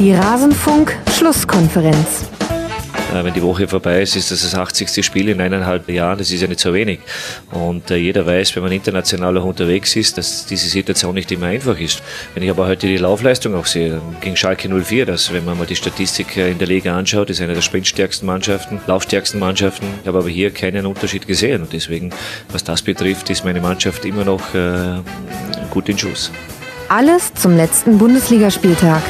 [0.00, 2.24] Die Rasenfunk-Schlusskonferenz.
[3.12, 5.04] Äh, wenn die Woche vorbei ist, ist das das 80.
[5.04, 6.16] Spiel in eineinhalb Jahren.
[6.16, 7.00] Das ist ja nicht so wenig.
[7.50, 11.48] Und äh, jeder weiß, wenn man international auch unterwegs ist, dass diese Situation nicht immer
[11.48, 12.02] einfach ist.
[12.32, 15.66] Wenn ich aber heute die Laufleistung auch sehe, gegen Schalke 04, das, wenn man mal
[15.66, 19.86] die Statistik äh, in der Liga anschaut, ist eine der sprintstärksten Mannschaften, laufstärksten Mannschaften.
[20.00, 21.60] Ich habe aber hier keinen Unterschied gesehen.
[21.60, 22.08] Und deswegen,
[22.50, 24.40] was das betrifft, ist meine Mannschaft immer noch
[25.68, 26.32] gut in Schuss.
[26.88, 29.02] Alles zum letzten Bundesligaspieltag.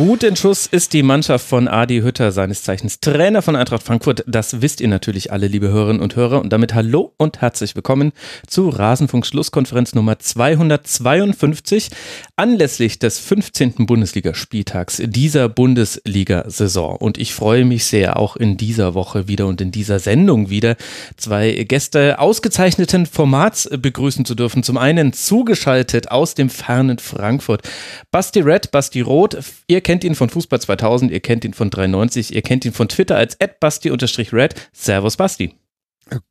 [0.00, 4.24] Gut in Schuss ist die Mannschaft von Adi Hütter, seines Zeichens Trainer von Eintracht Frankfurt.
[4.26, 6.40] Das wisst ihr natürlich alle, liebe Hörerinnen und Hörer.
[6.40, 8.12] Und damit hallo und herzlich willkommen
[8.46, 11.90] zu Rasenfunk Schlusskonferenz Nummer 252
[12.36, 13.84] anlässlich des 15.
[13.84, 16.96] Bundesligaspieltags dieser Bundesliga-Saison.
[16.96, 20.76] Und ich freue mich sehr, auch in dieser Woche wieder und in dieser Sendung wieder
[21.18, 24.62] zwei Gäste ausgezeichneten Formats begrüßen zu dürfen.
[24.62, 27.68] Zum einen zugeschaltet aus dem fernen Frankfurt.
[28.10, 31.68] Basti Red, Basti Roth, ihr kennt kennt ihn von Fußball 2000, ihr kennt ihn von
[31.68, 34.54] 93, ihr kennt ihn von Twitter als @basti_red.
[34.72, 35.56] Servus Basti.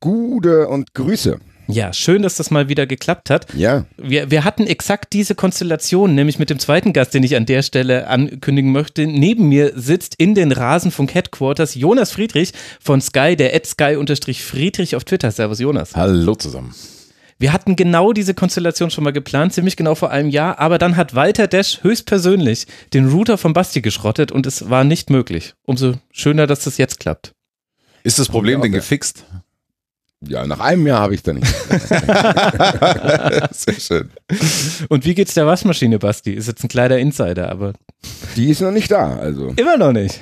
[0.00, 1.38] Gute und Grüße.
[1.68, 3.52] Ja, schön, dass das mal wieder geklappt hat.
[3.52, 3.84] Ja.
[3.98, 7.60] Wir, wir hatten exakt diese Konstellation, nämlich mit dem zweiten Gast, den ich an der
[7.60, 9.06] Stelle ankündigen möchte.
[9.06, 15.04] Neben mir sitzt in den Rasenfunk Headquarters Jonas Friedrich von Sky, der at Sky-Friedrich auf
[15.04, 15.30] Twitter.
[15.30, 15.94] Servus Jonas.
[15.94, 16.74] Hallo zusammen.
[17.40, 20.98] Wir hatten genau diese Konstellation schon mal geplant, ziemlich genau vor einem Jahr, aber dann
[20.98, 25.54] hat Walter Dash höchstpersönlich den Router von Basti geschrottet und es war nicht möglich.
[25.64, 27.32] Umso schöner, dass das jetzt klappt.
[28.02, 29.24] Ist das Problem denn gefixt?
[30.20, 31.46] Ja, nach einem Jahr habe ich da nicht.
[33.52, 34.10] Sehr schön.
[34.90, 36.34] Und wie geht's der Waschmaschine, Basti?
[36.34, 37.72] Ist jetzt ein kleiner Insider, aber.
[38.36, 39.52] Die ist noch nicht da, also.
[39.56, 40.20] Immer noch nicht.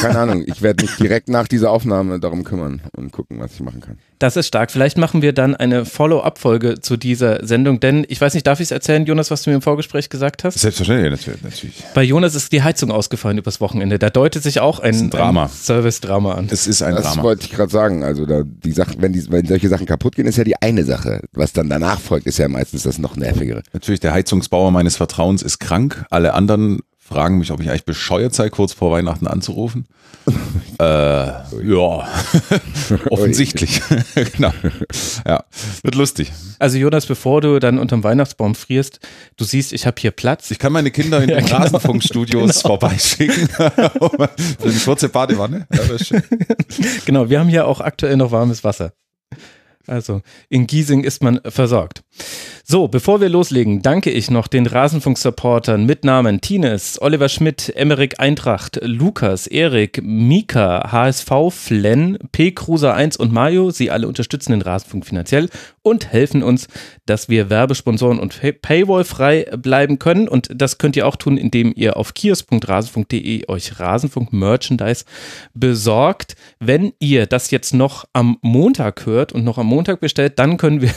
[0.00, 0.44] keine Ahnung.
[0.46, 3.98] Ich werde mich direkt nach dieser Aufnahme darum kümmern und gucken, was ich machen kann.
[4.18, 4.70] Das ist stark.
[4.70, 8.64] Vielleicht machen wir dann eine Follow-up-Folge zu dieser Sendung, denn ich weiß nicht, darf ich
[8.66, 10.58] es erzählen, Jonas, was du mir im Vorgespräch gesagt hast?
[10.58, 11.84] Selbstverständlich, natürlich.
[11.94, 13.98] Bei Jonas ist die Heizung ausgefallen übers Wochenende.
[13.98, 15.48] Da deutet sich auch ein, ein Drama.
[15.48, 16.48] Service-Drama an.
[16.50, 17.16] Es ist ein das Drama.
[17.16, 18.04] Das wollte ich gerade sagen.
[18.04, 20.84] Also da die Sachen, wenn, die, wenn solche Sachen kaputt gehen, ist ja die eine
[20.84, 21.22] Sache.
[21.32, 23.62] Was dann danach folgt, ist ja meistens das noch nervigere.
[23.72, 26.04] Natürlich, der Heizungsbauer meines Vertrauens ist krank.
[26.10, 29.86] Alle anderen fragen mich, ob ich eigentlich bescheuert sei, kurz vor Weihnachten anzurufen.
[30.80, 32.08] äh, ja,
[33.10, 33.80] offensichtlich.
[34.34, 34.52] genau.
[35.24, 35.44] Ja,
[35.82, 36.32] wird lustig.
[36.58, 38.98] Also Jonas, bevor du dann unterm Weihnachtsbaum frierst,
[39.36, 40.50] du siehst, ich habe hier Platz.
[40.50, 41.58] Ich kann meine Kinder in den genau.
[41.58, 42.78] Rasenfunkstudios genau.
[42.78, 43.48] vorbeischicken.
[43.48, 44.28] Für
[44.64, 45.68] eine kurze Badewanne.
[45.72, 46.20] Ja,
[47.04, 48.92] genau, wir haben hier auch aktuell noch warmes Wasser.
[49.86, 52.02] Also in Giesing ist man versorgt.
[52.68, 58.18] So, bevor wir loslegen, danke ich noch den Rasenfunk-Supportern mit Namen Tines, Oliver Schmidt, Emmerich
[58.18, 62.50] Eintracht, Lukas, Erik, Mika, HSV, Flenn, P.
[62.50, 63.70] Cruiser 1 und Mario.
[63.70, 65.48] Sie alle unterstützen den Rasenfunk finanziell
[65.82, 66.66] und helfen uns,
[67.06, 70.26] dass wir Werbesponsoren und Paywall frei bleiben können.
[70.26, 75.04] Und das könnt ihr auch tun, indem ihr auf kiosk.rasenfunk.de euch Rasenfunk-Merchandise
[75.54, 76.34] besorgt.
[76.58, 80.82] Wenn ihr das jetzt noch am Montag hört und noch am Montag bestellt, dann können
[80.82, 80.90] wir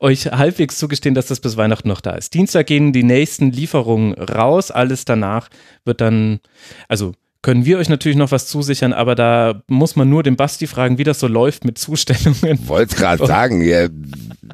[0.00, 2.34] euch halbwegs zugestehen, dass das bis Weihnachten noch da ist.
[2.34, 4.70] Dienstag gehen die nächsten Lieferungen raus.
[4.70, 5.48] Alles danach
[5.84, 6.40] wird dann,
[6.88, 10.66] also können wir euch natürlich noch was zusichern, aber da muss man nur den Basti
[10.66, 12.66] fragen, wie das so läuft mit Zustellungen.
[12.66, 13.88] Wollte gerade sagen, ja,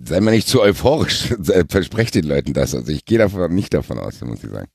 [0.04, 1.32] sei mal nicht zu euphorisch.
[1.68, 2.74] Versprecht den Leuten das.
[2.74, 4.68] Also ich gehe davon nicht davon aus, muss ich sagen.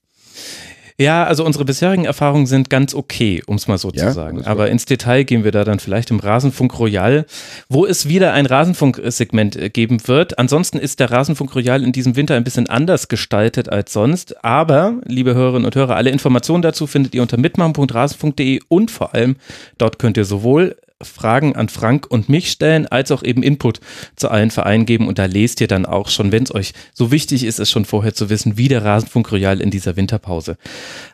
[0.97, 4.45] Ja, also unsere bisherigen Erfahrungen sind ganz okay, um es mal so ja, zu sagen.
[4.45, 7.25] Aber ins Detail gehen wir da dann vielleicht im Rasenfunk Royal,
[7.67, 10.39] wo es wieder ein Rasenfunk-Segment äh, geben wird.
[10.39, 14.43] Ansonsten ist der Rasenfunk Royal in diesem Winter ein bisschen anders gestaltet als sonst.
[14.45, 19.35] Aber, liebe Hörerinnen und Hörer, alle Informationen dazu findet ihr unter mitmachen.rasenfunk.de und vor allem
[19.77, 23.79] dort könnt ihr sowohl Fragen an Frank und mich stellen, als auch eben Input
[24.15, 25.07] zu allen Vereinen geben.
[25.07, 27.85] Und da lest ihr dann auch schon, wenn es euch so wichtig ist, es schon
[27.85, 30.57] vorher zu wissen, wie der Rasenfunk Royal in dieser Winterpause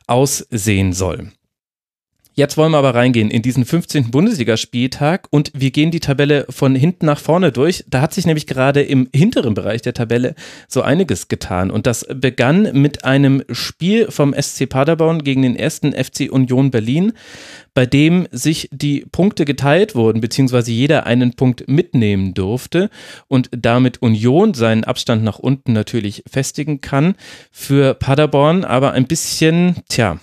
[0.08, 1.32] aussehen soll.
[2.34, 4.10] Jetzt wollen wir aber reingehen in diesen 15.
[4.10, 7.84] Bundesligaspieltag und wir gehen die Tabelle von hinten nach vorne durch.
[7.90, 10.36] Da hat sich nämlich gerade im hinteren Bereich der Tabelle
[10.70, 15.92] so einiges getan und das begann mit einem Spiel vom SC Paderborn gegen den ersten
[15.92, 17.12] FC Union Berlin
[17.74, 22.90] bei dem sich die Punkte geteilt wurden, beziehungsweise jeder einen Punkt mitnehmen durfte
[23.28, 27.16] und damit Union seinen Abstand nach unten natürlich festigen kann.
[27.52, 30.20] Für Paderborn aber ein bisschen, tja,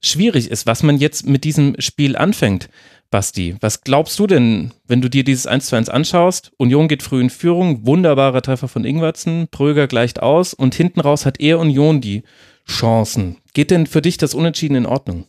[0.00, 2.68] schwierig ist, was man jetzt mit diesem Spiel anfängt.
[3.10, 6.52] Basti, was glaubst du denn, wenn du dir dieses 1 zu 1 anschaust?
[6.56, 11.26] Union geht früh in Führung, wunderbarer Treffer von Ingwertsen, Pröger gleicht aus und hinten raus
[11.26, 12.22] hat eher Union die
[12.66, 13.36] Chancen.
[13.52, 15.26] Geht denn für dich das Unentschieden in Ordnung?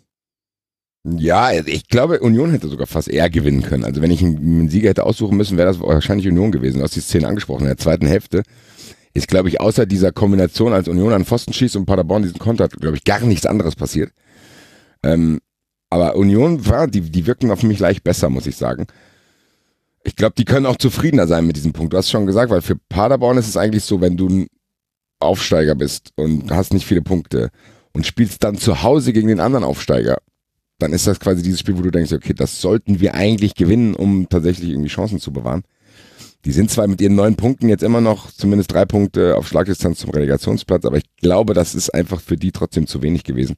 [1.05, 3.83] Ja, ich glaube, Union hätte sogar fast eher gewinnen können.
[3.83, 6.77] Also wenn ich einen Sieger hätte aussuchen müssen, wäre das wahrscheinlich Union gewesen.
[6.77, 8.43] Du hast die Szene angesprochen in der zweiten Hälfte.
[9.13, 12.65] ist, glaube ich, außer dieser Kombination, als Union an Pfosten schießt und Paderborn diesen Konter
[12.65, 14.11] hat, glaube ich, gar nichts anderes passiert.
[15.03, 15.39] Ähm,
[15.89, 18.87] aber Union war, die, die wirken auf mich leicht besser, muss ich sagen.
[20.05, 21.93] Ich glaube, die können auch zufriedener sein mit diesem Punkt.
[21.93, 24.47] Du hast schon gesagt, weil für Paderborn ist es eigentlich so, wenn du ein
[25.19, 27.49] Aufsteiger bist und hast nicht viele Punkte
[27.93, 30.17] und spielst dann zu Hause gegen den anderen Aufsteiger,
[30.83, 33.95] dann ist das quasi dieses Spiel, wo du denkst, okay, das sollten wir eigentlich gewinnen,
[33.95, 35.63] um tatsächlich irgendwie Chancen zu bewahren.
[36.43, 39.99] Die sind zwar mit ihren neun Punkten jetzt immer noch zumindest drei Punkte auf Schlagdistanz
[39.99, 43.55] zum Relegationsplatz, aber ich glaube, das ist einfach für die trotzdem zu wenig gewesen.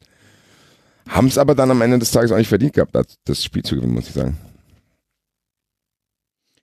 [1.10, 2.96] Haben es aber dann am Ende des Tages auch nicht verdient gehabt,
[3.26, 4.38] das Spiel zu gewinnen, muss ich sagen.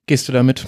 [0.05, 0.65] Gehst du damit?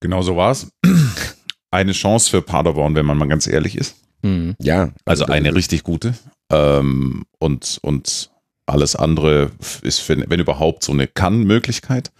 [0.00, 0.68] Genau so war es.
[1.70, 3.96] Eine Chance für Paderborn, wenn man mal ganz ehrlich ist.
[4.22, 4.54] Mhm.
[4.60, 4.90] Ja.
[5.06, 6.14] Also, also eine richtig gute.
[6.50, 8.30] Ähm, und, und
[8.66, 9.50] alles andere
[9.82, 12.12] ist, wenn, wenn überhaupt, so eine Kann-Möglichkeit.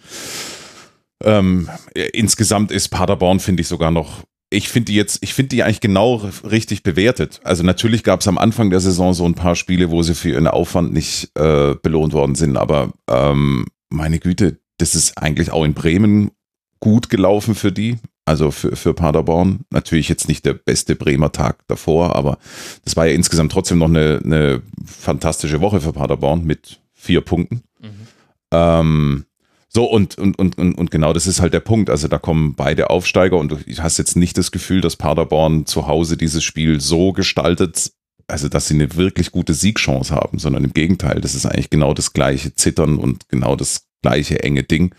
[1.23, 1.69] Ähm,
[2.13, 4.23] insgesamt ist Paderborn, finde ich, sogar noch.
[4.51, 7.41] Ich finde die jetzt, ich finde die eigentlich genau richtig bewertet.
[7.43, 10.29] Also natürlich gab es am Anfang der Saison so ein paar Spiele, wo sie für
[10.29, 15.65] ihren Aufwand nicht äh, belohnt worden sind, aber ähm, meine Güte, das ist eigentlich auch
[15.65, 16.31] in Bremen
[16.79, 17.97] gut gelaufen für die.
[18.25, 19.65] Also für, für Paderborn.
[19.69, 22.39] Natürlich jetzt nicht der beste Bremer Tag davor, aber
[22.83, 27.61] das war ja insgesamt trotzdem noch eine, eine fantastische Woche für Paderborn mit vier Punkten.
[27.79, 28.07] Mhm.
[28.51, 29.25] Ähm,
[29.69, 31.89] so, und, und, und, und genau das ist halt der Punkt.
[31.89, 35.85] Also da kommen beide Aufsteiger und du hast jetzt nicht das Gefühl, dass Paderborn zu
[35.85, 37.91] Hause dieses Spiel so gestaltet,
[38.25, 41.93] also dass sie eine wirklich gute Siegchance haben, sondern im Gegenteil, das ist eigentlich genau
[41.93, 44.95] das gleiche Zittern und genau das gleiche enge Ding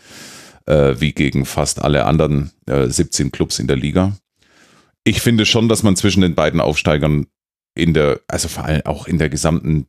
[0.66, 4.16] äh, wie gegen fast alle anderen äh, 17 Clubs in der Liga.
[5.04, 7.26] Ich finde schon, dass man zwischen den beiden Aufsteigern
[7.74, 9.86] in der, also vor allem auch in der gesamten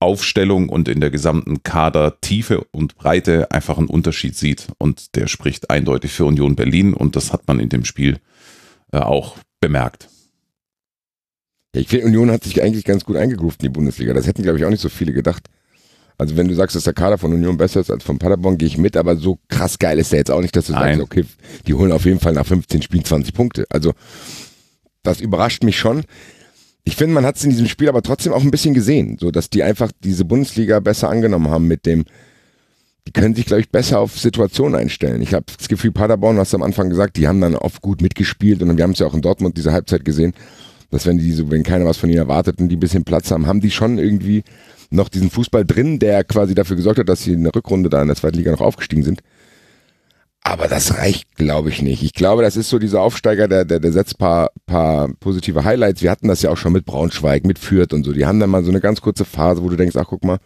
[0.00, 4.68] Aufstellung und in der gesamten Kadertiefe und Breite einfach einen Unterschied sieht.
[4.78, 8.20] Und der spricht eindeutig für Union Berlin und das hat man in dem Spiel
[8.92, 10.08] äh, auch bemerkt.
[11.74, 14.14] Ja, ich finde, Union hat sich eigentlich ganz gut eingegroovt in die Bundesliga.
[14.14, 15.48] Das hätten, glaube ich, auch nicht so viele gedacht.
[16.18, 18.66] Also wenn du sagst, dass der Kader von Union besser ist als von Paderborn, gehe
[18.66, 20.98] ich mit, aber so krass geil ist der jetzt auch nicht, dass du Nein.
[20.98, 21.24] sagst, okay,
[21.66, 23.66] die holen auf jeden Fall nach 15 Spielen 20 Punkte.
[23.70, 23.92] Also
[25.04, 26.02] das überrascht mich schon.
[26.82, 29.30] Ich finde, man hat es in diesem Spiel aber trotzdem auch ein bisschen gesehen, so
[29.30, 32.04] dass die einfach diese Bundesliga besser angenommen haben mit dem,
[33.06, 35.22] die können sich, glaube ich, besser auf Situationen einstellen.
[35.22, 38.02] Ich habe das Gefühl, Paderborn, hast du am Anfang gesagt, die haben dann oft gut
[38.02, 40.34] mitgespielt und wir haben es ja auch in Dortmund diese Halbzeit gesehen,
[40.90, 43.30] dass wenn die so, wenn keiner was von ihnen erwartet und die ein bisschen Platz
[43.30, 44.42] haben, haben die schon irgendwie
[44.90, 48.00] noch diesen Fußball drin, der quasi dafür gesorgt hat, dass sie in der Rückrunde da
[48.00, 49.20] in der zweiten Liga noch aufgestiegen sind.
[50.42, 52.02] Aber das reicht, glaube ich, nicht.
[52.02, 56.00] Ich glaube, das ist so dieser Aufsteiger, der, der, der setzt paar, paar positive Highlights.
[56.00, 58.12] Wir hatten das ja auch schon mit Braunschweig, mit Fürth und so.
[58.12, 60.38] Die haben dann mal so eine ganz kurze Phase, wo du denkst, ach guck mal.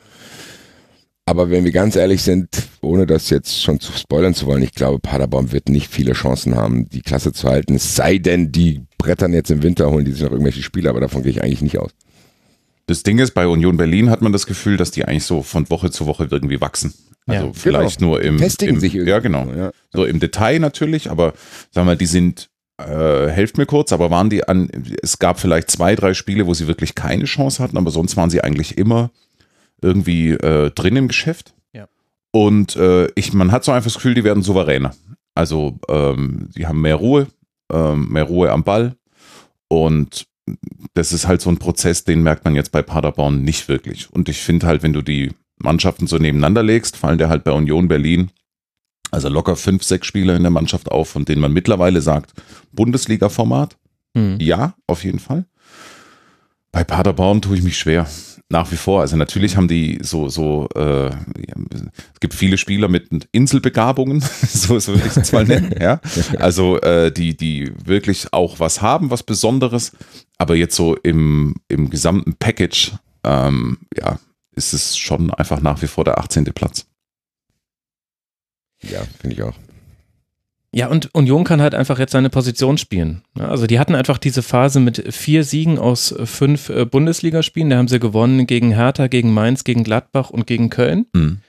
[1.25, 2.49] Aber wenn wir ganz ehrlich sind,
[2.81, 6.57] ohne das jetzt schon zu spoilern zu wollen, ich glaube, Paderborn wird nicht viele Chancen
[6.57, 7.77] haben, die Klasse zu halten.
[7.77, 11.01] Es sei denn, die brettern jetzt im Winter, holen die sich noch irgendwelche Spiele, aber
[11.01, 11.93] davon gehe ich eigentlich nicht aus.
[12.87, 15.69] Das Ding ist, bei Union Berlin hat man das Gefühl, dass die eigentlich so von
[15.71, 16.95] Woche zu Woche irgendwie wachsen.
[17.27, 18.13] Also ja, vielleicht genau.
[18.13, 19.11] nur im, Festigen im sich irgendwie.
[19.11, 19.47] Ja, genau.
[19.57, 19.71] Ja.
[19.93, 21.35] So im Detail natürlich, aber
[21.71, 24.69] sagen wir, die sind, äh, helft mir kurz, aber waren die an,
[25.03, 28.31] es gab vielleicht zwei, drei Spiele, wo sie wirklich keine Chance hatten, aber sonst waren
[28.31, 29.11] sie eigentlich immer
[29.81, 31.55] irgendwie äh, drin im Geschäft.
[31.73, 31.87] Ja.
[32.33, 34.95] Und äh, ich, man hat so einfach das Gefühl, die werden souveräner.
[35.35, 37.29] Also ähm, die haben mehr Ruhe,
[37.73, 38.97] ähm, mehr Ruhe am Ball
[39.69, 40.27] und
[40.95, 44.13] das ist halt so ein Prozess, den merkt man jetzt bei Paderborn nicht wirklich.
[44.13, 47.53] Und ich finde halt, wenn du die Mannschaften so nebeneinander legst, fallen der halt bei
[47.53, 48.31] Union Berlin
[49.13, 52.33] also locker fünf, sechs Spieler in der Mannschaft auf, von denen man mittlerweile sagt,
[52.73, 53.77] Bundesliga-Format.
[54.15, 54.39] Mhm.
[54.41, 55.45] Ja, auf jeden Fall.
[56.73, 58.09] Bei Paderborn tue ich mich schwer.
[58.53, 59.01] Nach wie vor.
[59.01, 64.93] Also natürlich haben die so, so, äh, es gibt viele Spieler mit Inselbegabungen, so, so
[64.93, 66.03] würde ich es mal nennen, ja.
[66.39, 69.93] Also äh, die, die wirklich auch was haben, was Besonderes,
[70.37, 72.93] aber jetzt so im, im gesamten Package,
[73.25, 74.19] ähm, ja,
[74.55, 76.45] ist es schon einfach nach wie vor der 18.
[76.53, 76.85] Platz.
[78.83, 79.55] Ja, finde ich auch.
[80.75, 83.23] Ja, und Union kann halt einfach jetzt seine Position spielen.
[83.39, 87.69] Also die hatten einfach diese Phase mit vier Siegen aus fünf äh, Bundesligaspielen.
[87.69, 91.07] Da haben sie gewonnen gegen Hertha, gegen Mainz, gegen Gladbach und gegen Köln.
[91.13, 91.41] Mhm.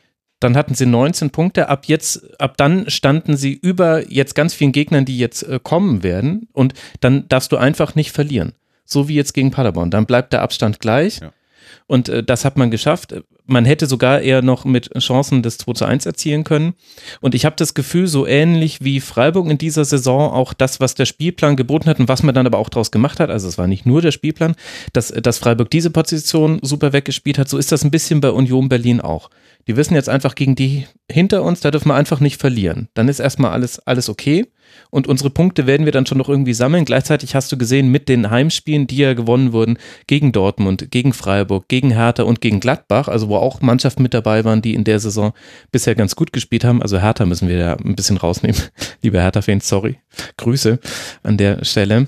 [0.41, 1.69] Dann hatten sie 19 Punkte.
[1.69, 6.03] Ab jetzt, ab dann standen sie über jetzt ganz vielen Gegnern, die jetzt äh, kommen
[6.03, 6.49] werden.
[6.51, 8.51] Und dann darfst du einfach nicht verlieren.
[8.83, 9.89] So wie jetzt gegen Paderborn.
[9.89, 11.21] Dann bleibt der Abstand gleich.
[11.21, 11.31] Ja.
[11.87, 13.15] Und äh, das hat man geschafft.
[13.45, 16.73] Man hätte sogar eher noch mit Chancen des 2 zu 1 erzielen können.
[17.19, 20.95] Und ich habe das Gefühl, so ähnlich wie Freiburg in dieser Saison, auch das, was
[20.95, 23.57] der Spielplan geboten hat und was man dann aber auch daraus gemacht hat, also es
[23.57, 24.55] war nicht nur der Spielplan,
[24.93, 28.69] dass, dass Freiburg diese Position super weggespielt hat, so ist das ein bisschen bei Union
[28.69, 29.29] Berlin auch.
[29.67, 32.89] Die wissen jetzt einfach gegen die hinter uns, da dürfen wir einfach nicht verlieren.
[32.93, 34.47] Dann ist erstmal alles, alles okay.
[34.89, 36.85] Und unsere Punkte werden wir dann schon noch irgendwie sammeln.
[36.85, 39.77] Gleichzeitig hast du gesehen, mit den Heimspielen, die ja gewonnen wurden,
[40.07, 44.45] gegen Dortmund, gegen Freiburg, gegen Hertha und gegen Gladbach, also wo auch Mannschaften mit dabei
[44.45, 45.33] waren, die in der Saison
[45.71, 46.81] bisher ganz gut gespielt haben.
[46.81, 48.59] Also Hertha müssen wir da ein bisschen rausnehmen.
[49.01, 49.99] Liebe Hertha-Fans, sorry.
[50.37, 50.79] Grüße
[51.23, 52.07] an der Stelle.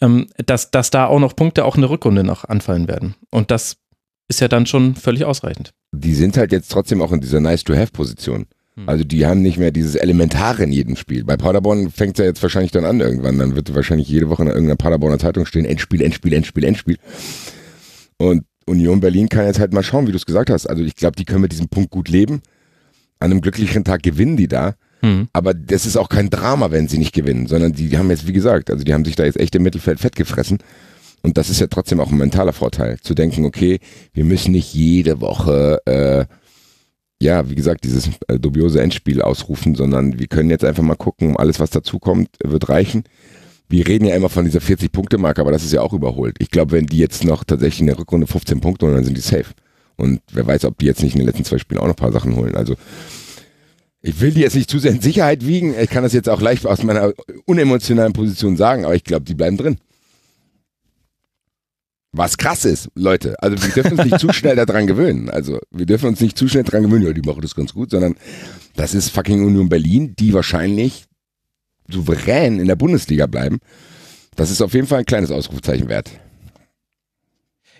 [0.00, 3.14] Ähm, dass, dass da auch noch Punkte auch in der Rückrunde noch anfallen werden.
[3.30, 3.76] Und das
[4.28, 5.72] ist ja dann schon völlig ausreichend.
[5.92, 8.46] Die sind halt jetzt trotzdem auch in dieser Nice-to-Have-Position.
[8.78, 8.88] Hm.
[8.88, 11.24] Also die haben nicht mehr dieses Elementare in jedem Spiel.
[11.24, 13.38] Bei Paderborn fängt es ja jetzt wahrscheinlich dann an irgendwann.
[13.38, 16.96] Dann wird wahrscheinlich jede Woche in irgendeiner Paderborner Zeitung stehen, Endspiel, Endspiel, Endspiel, Endspiel.
[18.18, 20.66] Und Union Berlin kann jetzt halt mal schauen, wie du es gesagt hast.
[20.66, 22.42] Also ich glaube, die können mit diesem Punkt gut leben.
[23.18, 24.74] An einem glücklichen Tag gewinnen die da.
[25.02, 25.28] Mhm.
[25.32, 28.26] Aber das ist auch kein Drama, wenn sie nicht gewinnen, sondern die, die haben jetzt,
[28.26, 30.58] wie gesagt, also die haben sich da jetzt echt im Mittelfeld fett gefressen.
[31.22, 33.80] Und das ist ja trotzdem auch ein mentaler Vorteil, zu denken, okay,
[34.12, 36.24] wir müssen nicht jede Woche äh,
[37.20, 41.36] ja, wie gesagt, dieses äh, dubiose Endspiel ausrufen, sondern wir können jetzt einfach mal gucken,
[41.36, 43.04] alles, was dazu kommt, wird reichen.
[43.68, 46.36] Wir reden ja immer von dieser 40-Punkte-Marke, aber das ist ja auch überholt.
[46.38, 49.16] Ich glaube, wenn die jetzt noch tatsächlich in der Rückrunde 15 Punkte holen, dann sind
[49.16, 49.52] die safe.
[49.96, 51.96] Und wer weiß, ob die jetzt nicht in den letzten zwei Spielen auch noch ein
[51.96, 52.54] paar Sachen holen.
[52.54, 52.76] Also
[54.00, 55.74] ich will die jetzt nicht zu sehr in Sicherheit wiegen.
[55.78, 57.12] Ich kann das jetzt auch leicht aus meiner
[57.46, 59.78] unemotionalen Position sagen, aber ich glaube, die bleiben drin.
[62.12, 63.40] Was krass ist, Leute.
[63.42, 65.28] Also wir dürfen uns nicht zu schnell daran gewöhnen.
[65.28, 67.90] Also wir dürfen uns nicht zu schnell daran gewöhnen, ja, die machen das ganz gut,
[67.90, 68.16] sondern
[68.76, 71.04] das ist fucking Union Berlin, die wahrscheinlich
[71.88, 73.58] souverän in der Bundesliga bleiben.
[74.36, 76.10] Das ist auf jeden Fall ein kleines Ausrufezeichen wert.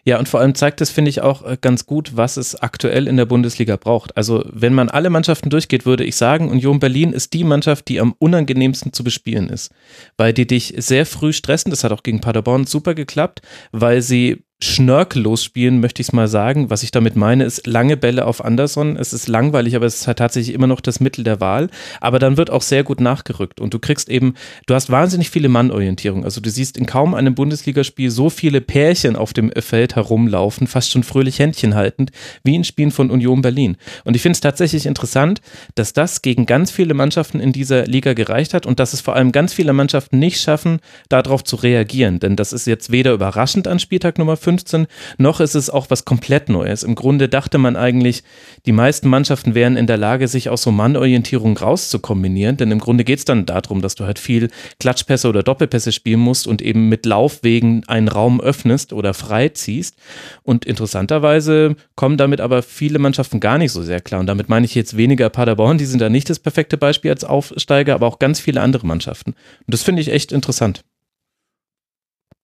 [0.09, 3.07] Ja, und vor allem zeigt es, finde ich, auch äh, ganz gut, was es aktuell
[3.07, 4.17] in der Bundesliga braucht.
[4.17, 8.01] Also, wenn man alle Mannschaften durchgeht, würde ich sagen, Union Berlin ist die Mannschaft, die
[8.01, 9.71] am unangenehmsten zu bespielen ist.
[10.17, 11.69] Weil die dich sehr früh stressen.
[11.69, 16.27] Das hat auch gegen Paderborn super geklappt, weil sie schnörkellos spielen, möchte ich es mal
[16.27, 16.69] sagen.
[16.69, 18.97] Was ich damit meine, ist lange Bälle auf Anderson.
[18.97, 21.69] Es ist langweilig, aber es ist halt tatsächlich immer noch das Mittel der Wahl.
[22.01, 24.35] Aber dann wird auch sehr gut nachgerückt und du kriegst eben,
[24.67, 26.25] du hast wahnsinnig viele Mannorientierung.
[26.25, 30.91] Also du siehst in kaum einem Bundesligaspiel so viele Pärchen auf dem Feld herumlaufen, fast
[30.91, 32.11] schon fröhlich Händchen haltend,
[32.43, 33.77] wie in Spielen von Union Berlin.
[34.05, 35.41] Und ich finde es tatsächlich interessant,
[35.77, 39.15] dass das gegen ganz viele Mannschaften in dieser Liga gereicht hat und dass es vor
[39.15, 42.19] allem ganz viele Mannschaften nicht schaffen, darauf zu reagieren.
[42.19, 44.87] Denn das ist jetzt weder überraschend an Spieltag Nummer 5, 15,
[45.19, 46.83] noch ist es auch was komplett Neues.
[46.83, 48.23] Im Grunde dachte man eigentlich,
[48.65, 53.05] die meisten Mannschaften wären in der Lage, sich aus so Mannorientierung rauszukombinieren, denn im Grunde
[53.05, 54.49] geht es dann darum, dass du halt viel
[54.81, 59.97] Klatschpässe oder Doppelpässe spielen musst und eben mit Laufwegen einen Raum öffnest oder freiziehst.
[60.43, 64.21] Und interessanterweise kommen damit aber viele Mannschaften gar nicht so sehr klar.
[64.21, 67.23] Und damit meine ich jetzt weniger Paderborn, die sind da nicht das perfekte Beispiel als
[67.23, 69.33] Aufsteiger, aber auch ganz viele andere Mannschaften.
[69.33, 70.85] Und das finde ich echt interessant.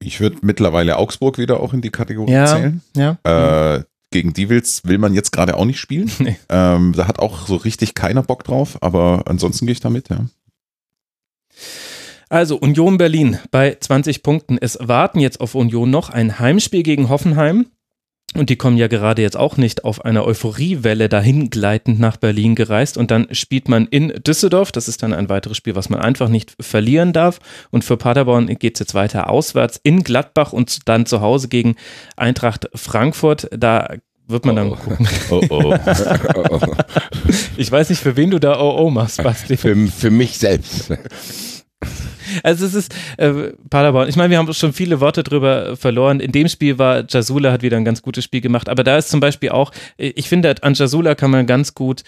[0.00, 2.82] Ich würde mittlerweile Augsburg wieder auch in die Kategorie ja, zählen.
[2.96, 3.18] Ja.
[3.24, 6.10] Äh, gegen die will's, will man jetzt gerade auch nicht spielen.
[6.18, 6.36] Nee.
[6.48, 10.26] Ähm, da hat auch so richtig keiner Bock drauf, aber ansonsten gehe ich damit, ja.
[12.28, 14.58] Also Union Berlin bei 20 Punkten.
[14.58, 17.66] Es warten jetzt auf Union noch ein Heimspiel gegen Hoffenheim.
[18.36, 22.54] Und die kommen ja gerade jetzt auch nicht auf einer Euphoriewelle dahin gleitend nach Berlin
[22.54, 22.96] gereist.
[22.96, 24.72] Und dann spielt man in Düsseldorf.
[24.72, 27.38] Das ist dann ein weiteres Spiel, was man einfach nicht verlieren darf.
[27.70, 31.76] Und für Paderborn geht es jetzt weiter auswärts in Gladbach und dann zu Hause gegen
[32.16, 33.48] Eintracht Frankfurt.
[33.56, 33.94] Da
[34.26, 34.76] wird man dann oh.
[34.76, 35.08] gucken.
[35.30, 35.76] Oh, oh.
[37.56, 39.56] Ich weiß nicht, für wen du da Oh, oh machst, Basti.
[39.56, 40.92] Für, für mich selbst.
[42.42, 44.08] Also es ist äh, Paderborn.
[44.08, 46.20] Ich meine, wir haben schon viele Worte drüber verloren.
[46.20, 48.68] In dem Spiel war Jasula hat wieder ein ganz gutes Spiel gemacht.
[48.68, 52.02] Aber da ist zum Beispiel auch, äh, ich finde, an Jasula kann man ganz gut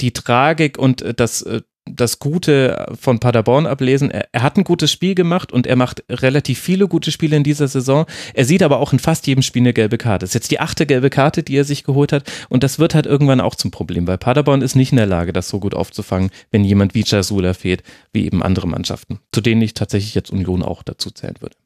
[0.00, 4.10] die Tragik und äh, das äh, das Gute von Paderborn ablesen.
[4.10, 7.44] Er, er, hat ein gutes Spiel gemacht und er macht relativ viele gute Spiele in
[7.44, 8.06] dieser Saison.
[8.34, 10.20] Er sieht aber auch in fast jedem Spiel eine gelbe Karte.
[10.20, 12.94] Das ist jetzt die achte gelbe Karte, die er sich geholt hat und das wird
[12.94, 15.74] halt irgendwann auch zum Problem, weil Paderborn ist nicht in der Lage, das so gut
[15.74, 20.30] aufzufangen, wenn jemand wie Jasula fehlt, wie eben andere Mannschaften, zu denen ich tatsächlich jetzt
[20.30, 21.56] Union auch dazu zählen würde.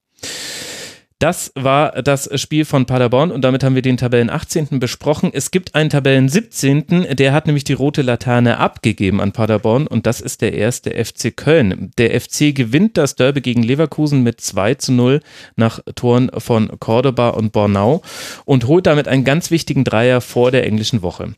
[1.18, 4.78] Das war das Spiel von Paderborn und damit haben wir den Tabellen 18.
[4.78, 5.30] besprochen.
[5.32, 10.04] Es gibt einen Tabellen 17., der hat nämlich die rote Laterne abgegeben an Paderborn und
[10.04, 11.90] das ist der erste FC Köln.
[11.96, 15.20] Der FC gewinnt das Derby gegen Leverkusen mit 2 zu 0
[15.56, 18.02] nach Toren von Cordoba und Bornau
[18.44, 21.34] und holt damit einen ganz wichtigen Dreier vor der englischen Woche.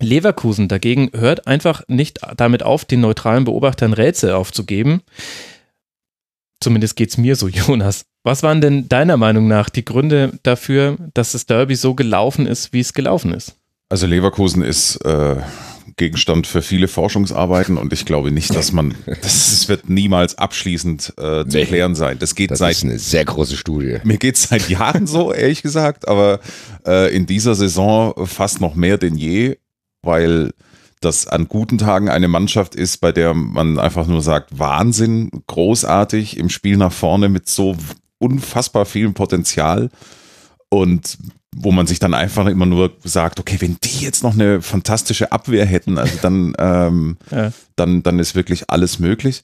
[0.00, 5.02] Leverkusen dagegen hört einfach nicht damit auf, den neutralen Beobachtern Rätsel aufzugeben.
[6.60, 8.06] Zumindest geht es mir so, Jonas.
[8.22, 12.72] Was waren denn deiner Meinung nach die Gründe dafür, dass das Derby so gelaufen ist,
[12.72, 13.56] wie es gelaufen ist?
[13.88, 15.36] Also Leverkusen ist äh,
[15.96, 21.46] Gegenstand für viele Forschungsarbeiten und ich glaube nicht, dass man, das wird niemals abschließend äh,
[21.46, 22.18] zu nee, klären sein.
[22.18, 23.98] Das geht das seit ist eine sehr große Studie.
[24.04, 26.40] Mir geht es seit Jahren so, ehrlich gesagt, aber
[26.86, 29.56] äh, in dieser Saison fast noch mehr denn je,
[30.02, 30.52] weil
[31.00, 36.36] das an guten Tagen eine Mannschaft ist, bei der man einfach nur sagt, Wahnsinn, großartig
[36.36, 37.76] im Spiel nach vorne mit so
[38.20, 39.90] unfassbar viel Potenzial
[40.68, 41.18] und
[41.56, 45.32] wo man sich dann einfach immer nur sagt, okay, wenn die jetzt noch eine fantastische
[45.32, 47.52] Abwehr hätten, also dann, ähm, ja.
[47.74, 49.42] dann, dann ist wirklich alles möglich.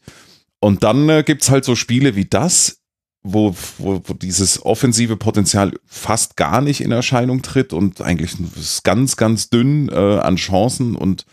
[0.61, 2.79] Und dann äh, es halt so Spiele wie das,
[3.25, 8.85] wo, wo, wo dieses offensive Potenzial fast gar nicht in Erscheinung tritt und eigentlich ist
[8.85, 11.27] ganz, ganz dünn äh, an Chancen und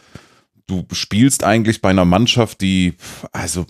[0.66, 2.96] du spielst eigentlich bei einer Mannschaft, die,
[3.32, 3.66] also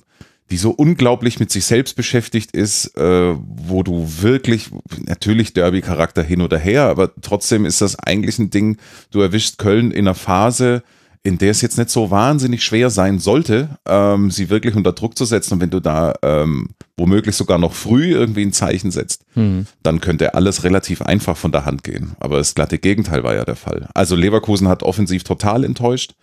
[0.51, 4.69] die so unglaublich mit sich selbst beschäftigt ist, äh, wo du wirklich,
[5.05, 8.77] natürlich Derby-Charakter hin oder her, aber trotzdem ist das eigentlich ein Ding,
[9.11, 10.83] du erwischst Köln in einer Phase,
[11.25, 15.17] in der es jetzt nicht so wahnsinnig schwer sein sollte, ähm, sie wirklich unter Druck
[15.17, 15.53] zu setzen.
[15.53, 19.65] Und wenn du da ähm, womöglich sogar noch früh irgendwie ein Zeichen setzt, hm.
[19.83, 22.11] dann könnte alles relativ einfach von der Hand gehen.
[22.19, 23.87] Aber das glatte Gegenteil war ja der Fall.
[23.93, 26.13] Also Leverkusen hat offensiv total enttäuscht.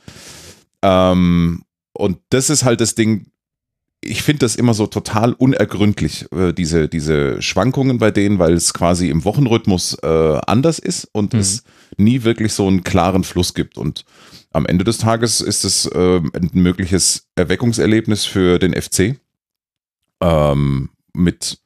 [0.82, 1.62] Ähm,
[1.94, 3.26] und das ist halt das Ding,
[4.02, 8.72] ich finde das immer so total unergründlich, äh, diese, diese Schwankungen bei denen, weil es
[8.72, 11.40] quasi im Wochenrhythmus äh, anders ist und mhm.
[11.40, 11.64] es
[11.96, 13.76] nie wirklich so einen klaren Fluss gibt.
[13.76, 14.04] Und
[14.52, 19.16] am Ende des Tages ist es äh, ein mögliches Erweckungserlebnis für den FC.
[20.22, 21.58] Ähm, mit,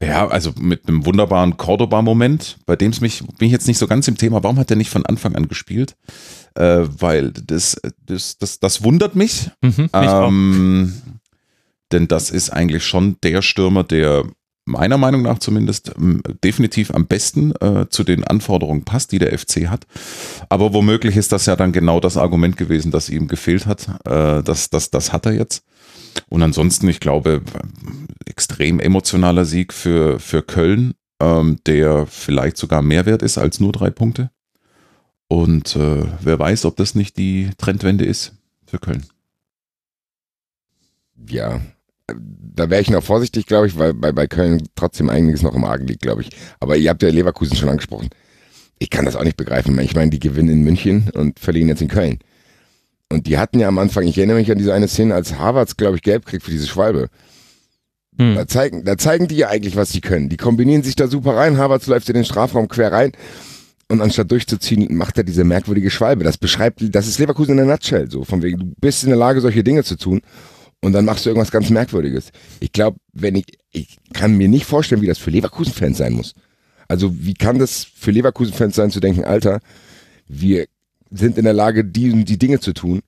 [0.00, 3.86] ja, also mit einem wunderbaren Cordoba-Moment, bei dem es mich, bin ich jetzt nicht so
[3.86, 5.96] ganz im Thema, warum hat der nicht von Anfang an gespielt?
[6.54, 9.50] Äh, weil das, das, das, das wundert mich.
[9.60, 10.92] Mhm, ähm,
[11.92, 14.24] denn das ist eigentlich schon der Stürmer, der
[14.68, 19.36] meiner Meinung nach zumindest ähm, definitiv am besten äh, zu den Anforderungen passt, die der
[19.36, 19.86] FC hat.
[20.48, 23.88] Aber womöglich ist das ja dann genau das Argument gewesen, das ihm gefehlt hat.
[24.04, 25.64] Äh, das, das, das hat er jetzt.
[26.28, 27.42] Und ansonsten, ich glaube,
[28.26, 33.72] extrem emotionaler Sieg für, für Köln, ähm, der vielleicht sogar mehr wert ist als nur
[33.72, 34.30] drei Punkte.
[35.28, 38.34] Und äh, wer weiß, ob das nicht die Trendwende ist
[38.66, 39.04] für Köln.
[41.28, 41.60] Ja,
[42.14, 45.64] da wäre ich noch vorsichtig, glaube ich, weil bei, bei Köln trotzdem einiges noch im
[45.64, 46.30] Argen liegt, glaube ich.
[46.60, 48.08] Aber ihr habt ja Leverkusen schon angesprochen.
[48.78, 49.78] Ich kann das auch nicht begreifen.
[49.80, 52.18] Ich meine, die gewinnen in München und verlieren jetzt in Köln.
[53.10, 55.76] Und die hatten ja am Anfang, ich erinnere mich an diese eine Szene, als Harvards,
[55.76, 57.08] glaube ich, gelb kriegt für diese Schwalbe.
[58.18, 58.34] Hm.
[58.34, 60.28] Da, zeigen, da zeigen die ja eigentlich, was sie können.
[60.28, 61.56] Die kombinieren sich da super rein.
[61.56, 63.12] Harvards läuft in den Strafraum quer rein.
[63.90, 66.22] Und anstatt durchzuziehen, macht er diese merkwürdige Schwalbe.
[66.22, 68.10] Das beschreibt, das ist Leverkusen in der Nutshell.
[68.10, 70.20] So, von wegen, du bist in der Lage, solche Dinge zu tun
[70.80, 72.30] und dann machst du irgendwas ganz Merkwürdiges.
[72.60, 76.34] Ich glaube, wenn ich, ich kann mir nicht vorstellen, wie das für Leverkusen-Fans sein muss.
[76.86, 79.60] Also wie kann das für Leverkusen-Fans sein, zu denken, Alter,
[80.28, 80.66] wir
[81.10, 83.00] sind in der Lage, die die Dinge zu tun.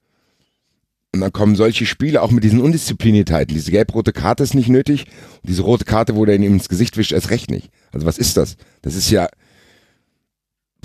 [1.13, 3.55] Und dann kommen solche Spiele auch mit diesen Undiszipliniertheiten.
[3.55, 5.07] Diese gelb-rote Karte ist nicht nötig.
[5.43, 7.71] Und diese rote Karte, wo der ihm ins Gesicht wischt, erst recht nicht.
[7.93, 8.57] Also was ist das?
[8.83, 9.29] Das ist ja,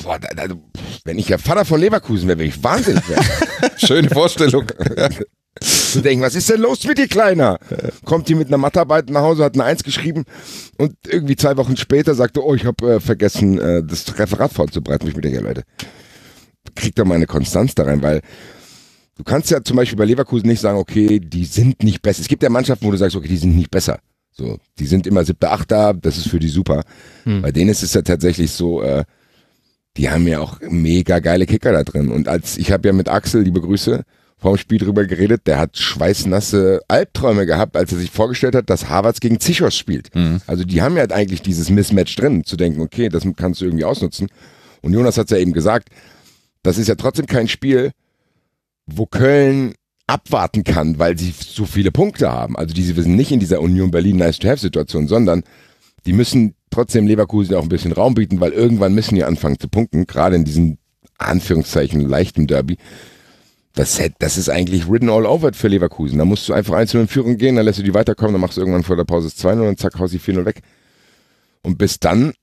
[0.02, 0.56] boah, da, da,
[1.04, 3.04] wenn ich ja Vater von Leverkusen wäre, wäre ich wahnsinnig.
[3.78, 4.66] Schöne Vorstellung.
[5.62, 7.60] zu denken, was ist denn los mit dir, Kleiner?
[8.04, 10.26] Kommt hier mit einer Mathearbeit nach Hause, hat eine Eins geschrieben
[10.78, 15.08] und irgendwie zwei Wochen später sagte, oh, ich habe äh, vergessen, äh, das Referat vorzubereiten.
[15.08, 15.64] Ich mir denke, Leute,
[16.76, 18.22] kriegt doch mal eine Konstanz da rein, weil
[19.18, 22.22] du kannst ja zum Beispiel bei Leverkusen nicht sagen, okay, die sind nicht besser.
[22.22, 24.00] Es gibt ja Mannschaften, wo du sagst, okay, die sind nicht besser.
[24.32, 26.84] So, die sind immer siebter, achter, das ist für die super.
[27.24, 27.42] Hm.
[27.42, 29.06] Bei denen ist es ja tatsächlich so, äh,
[29.96, 32.12] die haben ja auch mega geile Kicker da drin.
[32.12, 34.04] Und als ich habe ja mit Axel, liebe Grüße,
[34.46, 38.90] vorm Spiel drüber geredet, der hat schweißnasse Albträume gehabt, als er sich vorgestellt hat, dass
[38.90, 40.14] Harvards gegen Zichos spielt.
[40.14, 40.40] Mhm.
[40.46, 43.86] Also die haben ja eigentlich dieses Mismatch drin, zu denken, okay, das kannst du irgendwie
[43.86, 44.28] ausnutzen.
[44.84, 45.90] Und Jonas hat es ja eben gesagt,
[46.62, 47.90] das ist ja trotzdem kein Spiel,
[48.86, 49.74] wo Köln
[50.06, 52.56] abwarten kann, weil sie so viele Punkte haben.
[52.56, 55.42] Also die sind nicht in dieser Union Berlin Nice-to-Have-Situation, sondern
[56.06, 59.70] die müssen trotzdem Leverkusen auch ein bisschen Raum bieten, weil irgendwann müssen die anfangen zu
[59.70, 60.78] punkten, gerade in diesem
[61.18, 62.78] Anführungszeichen leichten Derby.
[63.76, 66.18] Das, das ist eigentlich written all over für Leverkusen.
[66.18, 68.56] Da musst du einfach einzeln in Führung gehen, dann lässt du die weiterkommen, dann machst
[68.56, 70.62] du irgendwann vor der Pause 2-0 und zack, haust die 4-0 weg.
[71.62, 72.34] Und bis dann,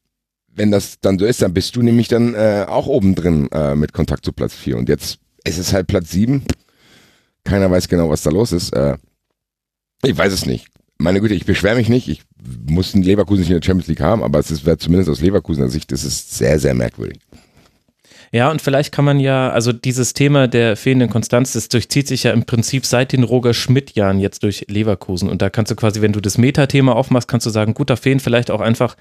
[0.55, 3.75] wenn das dann so ist, dann bist du nämlich dann äh, auch oben drin äh,
[3.75, 4.77] mit Kontakt zu Platz 4.
[4.77, 6.45] Und jetzt ist es halt Platz 7.
[7.45, 8.75] Keiner weiß genau, was da los ist.
[8.75, 8.99] Äh,
[10.05, 10.66] ich weiß es nicht.
[10.99, 12.09] Meine Güte, ich beschwere mich nicht.
[12.09, 12.23] Ich
[12.68, 15.90] muss Leverkusen nicht in der Champions League haben, aber es wäre zumindest aus Leverkusener Sicht,
[15.90, 17.21] ist sehr, sehr merkwürdig.
[18.35, 22.23] Ja, und vielleicht kann man ja, also dieses Thema der fehlenden Konstanz, das durchzieht sich
[22.23, 25.29] ja im Prinzip seit den Roger Schmidt-Jahren jetzt durch Leverkusen.
[25.29, 27.97] Und da kannst du quasi, wenn du das Metathema aufmachst, kannst du sagen, gut, da
[27.97, 28.97] fehlen vielleicht auch einfach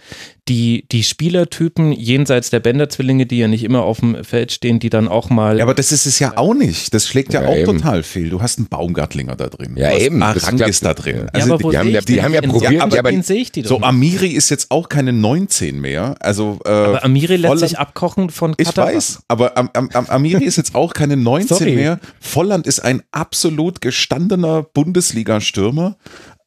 [0.50, 4.90] die, die Spielertypen jenseits der Bänderzwillinge, die ja nicht immer auf dem Feld stehen, die
[4.90, 5.60] dann auch mal.
[5.60, 6.94] Ja, aber das ist es ja auch nicht.
[6.94, 7.78] Das schlägt ja, ja auch eben.
[7.78, 8.30] total fehl.
[8.30, 9.78] Du hast einen Baumgartlinger da drin.
[9.78, 10.22] Ja, eben.
[10.22, 11.30] Arangis da drin.
[11.32, 13.42] Also ja, aber wo die, haben, die, die haben ja probiert, ja, aber, aber sehe
[13.42, 16.16] ich die So, Amiri ist jetzt auch keine 19 mehr.
[16.20, 18.90] Also, äh, aber Amiri lässt sich abkochen von Katar.
[18.90, 19.21] Ich weiß.
[19.28, 21.76] Aber Am Am Amiri ist jetzt auch keine 19 Sorry.
[21.76, 22.00] mehr.
[22.20, 25.98] Volland ist ein absolut gestandener Bundesliga-Stürmer.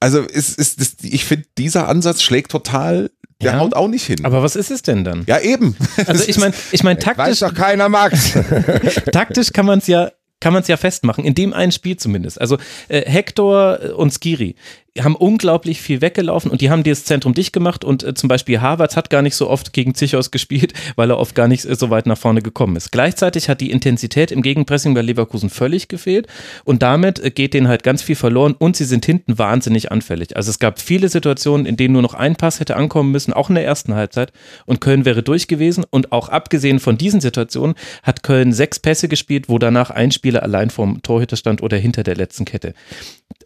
[0.01, 3.11] Also ist, ist, ist, ich finde, dieser Ansatz schlägt total
[3.41, 4.25] der ja, haut auch nicht hin.
[4.25, 5.25] Aber was ist es denn dann?
[5.27, 5.77] Ja, eben.
[6.07, 7.27] Also ich meine, ich meine taktisch.
[7.27, 8.33] Weiß doch keiner, Max.
[9.13, 10.11] taktisch kann man es ja
[10.41, 12.39] kann man es ja festmachen, in dem einen Spiel zumindest.
[12.39, 12.59] Also
[12.89, 14.57] äh, Hector und Skiri,
[15.03, 18.61] haben unglaublich viel weggelaufen und die haben das Zentrum dicht gemacht und äh, zum Beispiel
[18.61, 21.75] Harvards hat gar nicht so oft gegen Zichos gespielt, weil er oft gar nicht äh,
[21.75, 22.93] so weit nach vorne gekommen ist.
[22.93, 26.29] Gleichzeitig hat die Intensität im Gegenpressing bei Leverkusen völlig gefehlt
[26.65, 30.37] und damit äh, geht denen halt ganz viel verloren und sie sind hinten wahnsinnig anfällig.
[30.37, 33.49] Also es gab viele Situationen, in denen nur noch ein Pass hätte ankommen müssen, auch
[33.49, 34.33] in der ersten Halbzeit
[34.65, 39.09] und Köln wäre durch gewesen und auch abgesehen von diesen Situationen hat Köln sechs Pässe
[39.09, 42.75] gespielt, wo danach ein Spieler allein vorm Torhüter stand oder hinter der letzten Kette.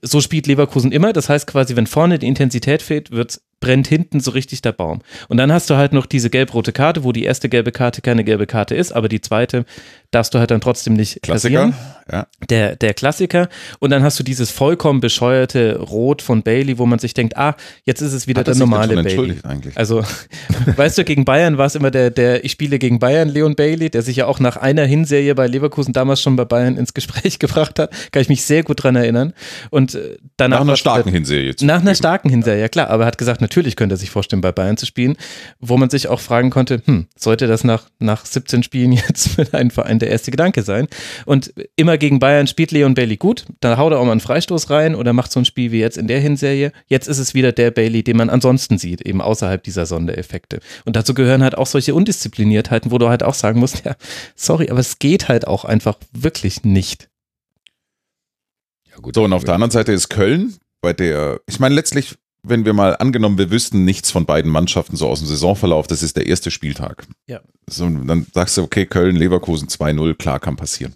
[0.03, 4.21] So spielt Leverkusen immer, das heißt, quasi, wenn vorne die Intensität fehlt, wird brennt hinten
[4.21, 5.01] so richtig der Baum.
[5.29, 8.25] Und dann hast du halt noch diese gelb-rote Karte, wo die erste gelbe Karte keine
[8.25, 9.65] gelbe Karte ist, aber die zweite
[10.11, 11.73] darfst du halt dann trotzdem nicht Klassiker,
[12.11, 12.27] ja.
[12.49, 13.49] Der, der Klassiker.
[13.79, 17.55] Und dann hast du dieses vollkommen bescheuerte Rot von Bailey, wo man sich denkt, ah,
[17.85, 19.39] jetzt ist es wieder Hat der normale Bailey.
[19.43, 19.77] Eigentlich?
[19.77, 20.03] Also,
[20.77, 23.91] weißt du, gegen Bayern war es immer der, der, ich spiele gegen Bayern, Leon Bailey,
[23.91, 27.39] der sich ja auch nach einer Hinserie bei Leverkusen damals schon bei Bayern ins Gespräch
[27.39, 27.93] gebracht hat.
[28.11, 29.35] Kann ich mich sehr gut dran erinnern.
[29.69, 30.61] Und äh, danach.
[30.61, 31.55] Nach einer starken Hinserie.
[31.61, 32.89] Nach einer starken Hinserie, ja klar.
[32.89, 35.17] Aber er hat gesagt, natürlich könnte er sich vorstellen, bei Bayern zu spielen,
[35.59, 39.55] wo man sich auch fragen konnte, hm, sollte das nach, nach 17 Spielen jetzt mit
[39.55, 40.87] einem Verein der erste Gedanke sein?
[41.25, 44.69] Und immer gegen Bayern spielt Leon Bailey gut, dann haut er auch mal einen Freistoß
[44.69, 46.73] rein oder macht so ein Spiel wie jetzt in der Hinserie.
[46.89, 50.61] Jetzt ist es wieder der Bailey, den man ansonsten sieht, eben außerhalb dieser Sondereffekte.
[50.85, 53.97] Und dazu gehören halt auch solche Undiszipliniertheiten, wo du halt auch sagen musst, ja,
[54.37, 57.09] sorry, aber es geht halt auch einfach wirklich nicht.
[58.91, 62.17] Ja, gut, so, und auf der anderen Seite ist Köln, bei der, ich meine, letztlich
[62.43, 66.03] wenn wir mal angenommen, wir wüssten nichts von beiden Mannschaften so aus dem Saisonverlauf, das
[66.03, 67.07] ist der erste Spieltag.
[67.27, 67.41] Ja.
[67.69, 70.95] So, dann sagst du, okay, Köln, Leverkusen 2-0, klar, kann passieren.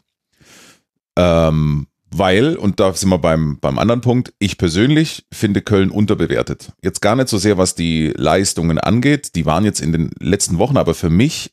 [1.16, 6.72] Ähm, weil, und da sind wir beim, beim anderen Punkt, ich persönlich finde Köln unterbewertet.
[6.82, 10.58] Jetzt gar nicht so sehr, was die Leistungen angeht, die waren jetzt in den letzten
[10.58, 11.52] Wochen, aber für mich,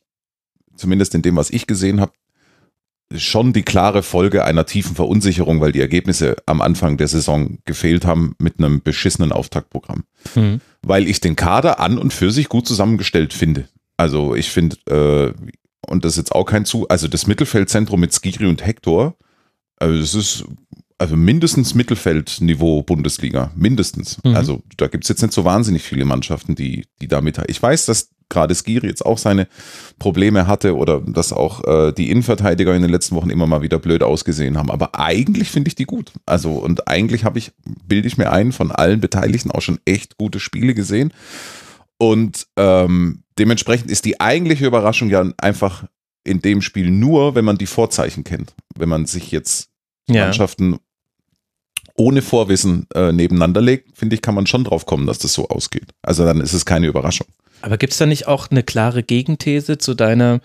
[0.76, 2.12] zumindest in dem, was ich gesehen habe,
[3.14, 8.04] schon die klare Folge einer tiefen Verunsicherung, weil die Ergebnisse am Anfang der Saison gefehlt
[8.04, 10.04] haben mit einem beschissenen Auftaktprogramm.
[10.34, 10.60] Mhm.
[10.82, 13.68] Weil ich den Kader an und für sich gut zusammengestellt finde.
[13.96, 15.32] Also ich finde, äh,
[15.86, 19.16] und das ist jetzt auch kein zu, also das Mittelfeldzentrum mit Skiri und Hector,
[19.76, 20.44] also das ist
[20.98, 24.22] also mindestens Mittelfeldniveau Bundesliga, mindestens.
[24.22, 24.36] Mhm.
[24.36, 27.40] Also da gibt es jetzt nicht so wahnsinnig viele Mannschaften, die, die damit.
[27.48, 29.46] Ich weiß, dass gerade Skiri jetzt auch seine
[29.98, 33.78] Probleme hatte oder dass auch äh, die Innenverteidiger in den letzten Wochen immer mal wieder
[33.78, 34.70] blöd ausgesehen haben.
[34.70, 36.12] Aber eigentlich finde ich die gut.
[36.24, 37.52] Also und eigentlich habe ich,
[37.86, 41.12] bilde ich mir ein, von allen Beteiligten auch schon echt gute Spiele gesehen.
[41.98, 45.84] Und ähm, dementsprechend ist die eigentliche Überraschung ja einfach
[46.24, 48.54] in dem Spiel nur, wenn man die Vorzeichen kennt.
[48.76, 49.68] Wenn man sich jetzt
[50.08, 50.24] ja.
[50.24, 50.78] Mannschaften
[51.96, 55.48] ohne Vorwissen äh, nebeneinander legt, finde ich, kann man schon drauf kommen, dass das so
[55.48, 55.88] ausgeht.
[56.02, 57.26] Also dann ist es keine Überraschung.
[57.62, 60.40] Aber gibt es da nicht auch eine klare Gegenthese zu deiner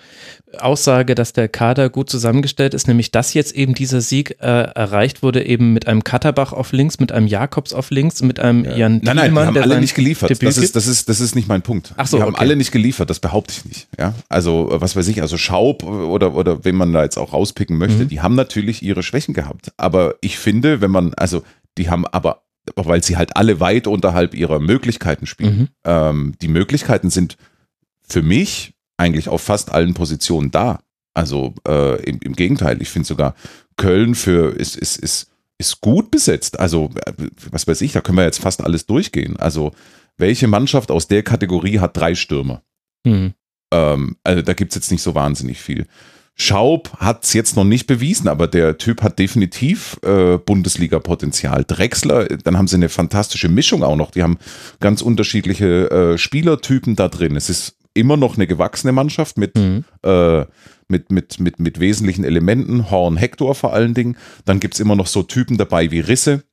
[0.60, 5.24] Aussage, dass der Kader gut zusammengestellt ist, nämlich dass jetzt eben dieser Sieg äh, erreicht
[5.24, 8.76] wurde, eben mit einem Katterbach auf links, mit einem Jakobs auf links, mit einem ja.
[8.76, 10.32] Jan Nein, nein, die haben alle nicht geliefert.
[10.32, 11.94] das ist, das, ist, das ist nicht mein Punkt.
[11.98, 12.42] Ach so, die haben okay.
[12.42, 13.88] alle nicht geliefert, das behaupte ich nicht.
[14.00, 14.14] Ja?
[14.30, 18.04] Also, was weiß ich, also Schaub oder, oder wen man da jetzt auch rauspicken möchte,
[18.04, 18.10] mhm.
[18.10, 19.72] die haben natürlich ihre Schwächen gehabt.
[19.78, 21.44] Aber ich finde, wenn man, also
[21.78, 22.45] die haben aber
[22.76, 25.58] weil sie halt alle weit unterhalb ihrer Möglichkeiten spielen.
[25.58, 25.68] Mhm.
[25.84, 27.38] Ähm, die Möglichkeiten sind
[28.08, 30.80] für mich eigentlich auf fast allen Positionen da.
[31.14, 33.36] Also äh, im, im, Gegenteil, ich finde sogar
[33.78, 36.60] Köln für ist, ist, ist, ist gut besetzt.
[36.60, 37.14] Also, äh,
[37.52, 39.38] was weiß ich, da können wir jetzt fast alles durchgehen.
[39.38, 39.72] Also,
[40.18, 42.64] welche Mannschaft aus der Kategorie hat drei Stürmer?
[43.06, 43.34] Mhm.
[43.72, 45.88] Ähm, also, da gibt es jetzt nicht so wahnsinnig viel.
[46.38, 51.64] Schaub hat es jetzt noch nicht bewiesen, aber der Typ hat definitiv äh, Bundesliga-Potenzial.
[51.66, 54.12] Drexler, dann haben sie eine fantastische Mischung auch noch.
[54.12, 54.38] Die haben
[54.82, 57.38] ganz unterschiedliche äh, Spielertypen da drin.
[57.38, 59.86] Es ist immer noch eine gewachsene Mannschaft mit, mhm.
[60.04, 60.42] äh,
[60.90, 62.92] mit, mit, mit, mit wesentlichen Elementen.
[62.92, 64.18] Horn Hector vor allen Dingen.
[64.44, 66.44] Dann gibt es immer noch so Typen dabei wie Risse,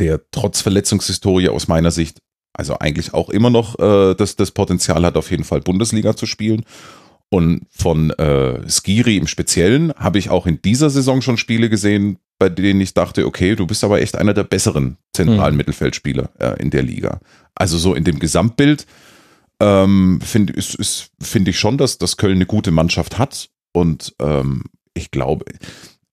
[0.00, 2.18] der trotz Verletzungshistorie aus meiner Sicht
[2.52, 6.26] also eigentlich auch immer noch äh, das, das Potenzial hat, auf jeden Fall Bundesliga zu
[6.26, 6.64] spielen.
[7.32, 12.18] Und von äh, Skiri im Speziellen habe ich auch in dieser Saison schon Spiele gesehen,
[12.40, 15.58] bei denen ich dachte, okay, du bist aber echt einer der besseren zentralen mhm.
[15.58, 17.20] Mittelfeldspieler äh, in der Liga.
[17.54, 18.86] Also so in dem Gesamtbild
[19.60, 20.54] ähm, finde
[21.20, 23.50] find ich schon, dass, dass Köln eine gute Mannschaft hat.
[23.72, 24.64] Und ähm,
[24.94, 25.44] ich glaube,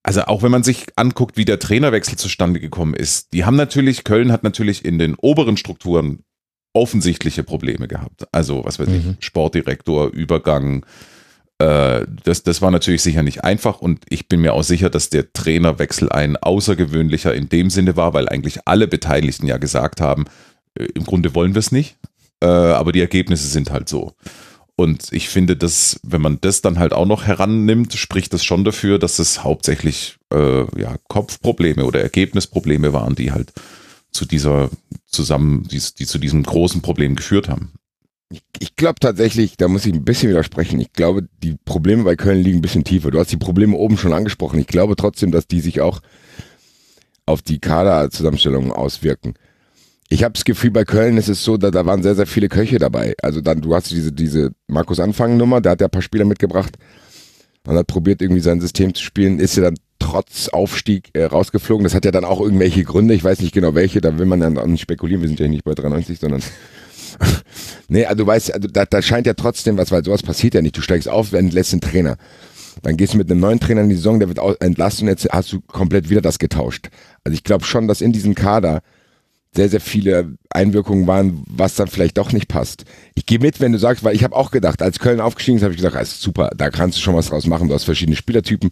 [0.04, 4.04] also auch wenn man sich anguckt, wie der Trainerwechsel zustande gekommen ist, die haben natürlich,
[4.04, 6.20] Köln hat natürlich in den oberen Strukturen
[6.72, 8.26] offensichtliche Probleme gehabt.
[8.32, 9.16] Also, was weiß mhm.
[9.18, 10.84] ich, Sportdirektor, Übergang,
[11.60, 15.10] Äh, das, das war natürlich sicher nicht einfach und ich bin mir auch sicher, dass
[15.10, 20.26] der Trainerwechsel ein außergewöhnlicher in dem Sinne war, weil eigentlich alle Beteiligten ja gesagt haben,
[20.78, 21.96] äh, im Grunde wollen wir es nicht,
[22.40, 24.12] äh, aber die Ergebnisse sind halt so.
[24.76, 28.62] Und ich finde, dass, wenn man das dann halt auch noch herannimmt, spricht das schon
[28.62, 33.52] dafür, dass es hauptsächlich ja, Kopfprobleme oder Ergebnisprobleme waren, die halt
[34.12, 34.70] zu dieser
[35.08, 37.72] zusammen, die, die zu diesem großen Problem geführt haben.
[38.30, 40.78] Ich, ich glaube tatsächlich, da muss ich ein bisschen widersprechen.
[40.80, 43.10] Ich glaube, die Probleme bei Köln liegen ein bisschen tiefer.
[43.10, 44.58] Du hast die Probleme oben schon angesprochen.
[44.58, 46.00] Ich glaube trotzdem, dass die sich auch
[47.24, 49.34] auf die Kaderzusammenstellung auswirken.
[50.10, 52.48] Ich habe das Gefühl, bei Köln ist es so, da, da waren sehr, sehr viele
[52.48, 53.14] Köche dabei.
[53.22, 56.76] Also dann, du hast diese, diese Markus Anfang-Nummer, der hat ja ein paar Spieler mitgebracht
[57.66, 61.84] und hat probiert, irgendwie sein System zu spielen, ist ja dann trotz Aufstieg äh, rausgeflogen.
[61.84, 64.40] Das hat ja dann auch irgendwelche Gründe, ich weiß nicht genau welche, da will man
[64.40, 66.42] dann auch nicht spekulieren, wir sind ja nicht bei 93, sondern
[67.88, 70.62] nee, also du weißt, also da, da scheint ja trotzdem was, weil sowas passiert ja
[70.62, 70.76] nicht.
[70.76, 72.16] Du steigst auf, entlässt den Trainer.
[72.82, 75.28] Dann gehst du mit einem neuen Trainer in die Saison, der wird entlassen und jetzt
[75.30, 76.90] hast du komplett wieder das getauscht.
[77.24, 78.82] Also ich glaube schon, dass in diesem Kader
[79.54, 82.84] sehr, sehr viele Einwirkungen waren, was dann vielleicht doch nicht passt.
[83.14, 85.64] Ich gehe mit, wenn du sagst, weil ich habe auch gedacht, als Köln aufgestiegen ist,
[85.64, 87.68] habe ich gedacht, das ist super, da kannst du schon was draus machen.
[87.68, 88.70] Du hast verschiedene Spielertypen.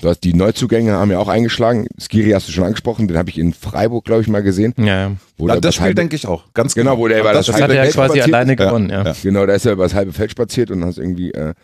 [0.00, 1.86] Du hast die Neuzugänge haben ja auch eingeschlagen.
[1.98, 4.74] Skiri hast du schon angesprochen, den habe ich in Freiburg, glaube ich, mal gesehen.
[4.76, 5.60] Ja, ja.
[5.60, 6.44] das Spiel denke ich auch.
[6.54, 8.26] Ganz genau, wo der über das, das, das hat er ja quasi spaziert.
[8.26, 8.90] alleine gewonnen.
[8.90, 9.04] Ja.
[9.04, 9.14] ja.
[9.22, 11.54] Genau, da ist er über das halbe Feld spaziert und hast irgendwie äh,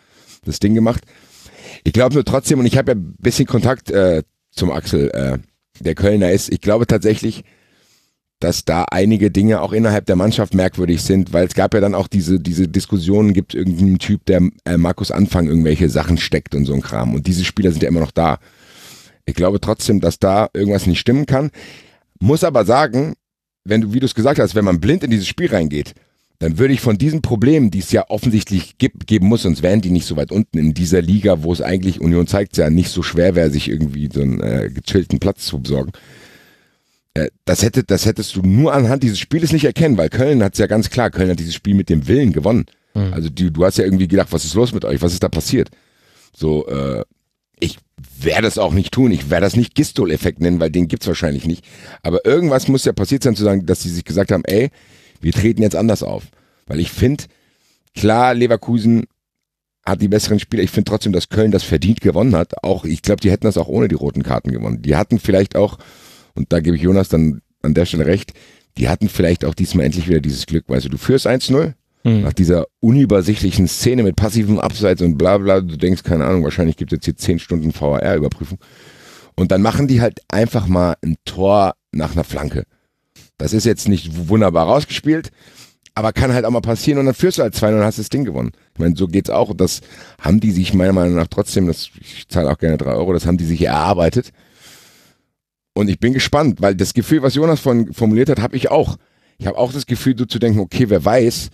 [0.45, 1.03] das Ding gemacht.
[1.83, 5.37] Ich glaube nur trotzdem, und ich habe ja ein bisschen Kontakt äh, zum Axel, äh,
[5.79, 7.43] der Kölner ist, ich glaube tatsächlich,
[8.39, 11.93] dass da einige Dinge auch innerhalb der Mannschaft merkwürdig sind, weil es gab ja dann
[11.93, 16.65] auch diese, diese Diskussionen, gibt irgendeinen Typ, der äh, Markus Anfang irgendwelche Sachen steckt und
[16.65, 17.13] so ein Kram.
[17.13, 18.39] Und diese Spieler sind ja immer noch da.
[19.25, 21.51] Ich glaube trotzdem, dass da irgendwas nicht stimmen kann.
[22.19, 23.15] Muss aber sagen,
[23.65, 25.93] wenn du, wie du es gesagt hast, wenn man blind in dieses Spiel reingeht,
[26.39, 29.81] dann würde ich von diesen Problemen, die es ja offensichtlich gibt, geben muss, sonst wären
[29.81, 32.89] die nicht so weit unten in dieser Liga, wo es eigentlich, Union zeigt ja, nicht
[32.89, 35.91] so schwer wäre, sich irgendwie so einen äh, gechillten Platz zu besorgen
[37.45, 40.59] das, hätte, das hättest du nur anhand dieses Spieles nicht erkennen, weil Köln hat es
[40.59, 42.65] ja ganz klar, Köln hat dieses Spiel mit dem Willen gewonnen.
[42.93, 43.13] Mhm.
[43.13, 45.29] Also die, du hast ja irgendwie gedacht, was ist los mit euch, was ist da
[45.29, 45.69] passiert?
[46.35, 47.03] So, äh,
[47.59, 47.77] ich
[48.19, 51.45] werde es auch nicht tun, ich werde das nicht Gistol-Effekt nennen, weil den gibt's wahrscheinlich
[51.45, 51.65] nicht.
[52.03, 54.69] Aber irgendwas muss ja passiert sein, zu sagen, dass sie sich gesagt haben, ey,
[55.19, 56.23] wir treten jetzt anders auf.
[56.67, 57.25] Weil ich finde,
[57.95, 59.05] klar, Leverkusen
[59.85, 60.63] hat die besseren Spieler.
[60.63, 62.63] Ich finde trotzdem, dass Köln das verdient gewonnen hat.
[62.63, 64.81] Auch, ich glaube, die hätten das auch ohne die roten Karten gewonnen.
[64.81, 65.77] Die hatten vielleicht auch
[66.39, 68.33] und da gebe ich Jonas dann an der Stelle recht,
[68.77, 70.63] die hatten vielleicht auch diesmal endlich wieder dieses Glück.
[70.67, 71.73] Weißt du, du führst 1-0,
[72.05, 72.21] mhm.
[72.21, 76.77] nach dieser unübersichtlichen Szene mit passivem Abseits und bla bla, du denkst, keine Ahnung, wahrscheinlich
[76.77, 78.57] gibt es jetzt hier 10 Stunden VAR-Überprüfung.
[79.35, 82.63] Und dann machen die halt einfach mal ein Tor nach einer Flanke.
[83.37, 85.31] Das ist jetzt nicht wunderbar rausgespielt,
[85.93, 88.09] aber kann halt auch mal passieren und dann führst du halt 2 und hast das
[88.09, 88.51] Ding gewonnen.
[88.73, 89.81] Ich meine, so geht's auch und das
[90.21, 93.25] haben die sich meiner Meinung nach trotzdem, das, ich zahle auch gerne 3 Euro, das
[93.25, 94.31] haben die sich erarbeitet.
[95.79, 98.97] Und ich bin gespannt, weil das Gefühl, was Jonas von, formuliert hat, habe ich auch.
[99.37, 101.51] Ich habe auch das Gefühl, so zu denken, okay, wer weiß,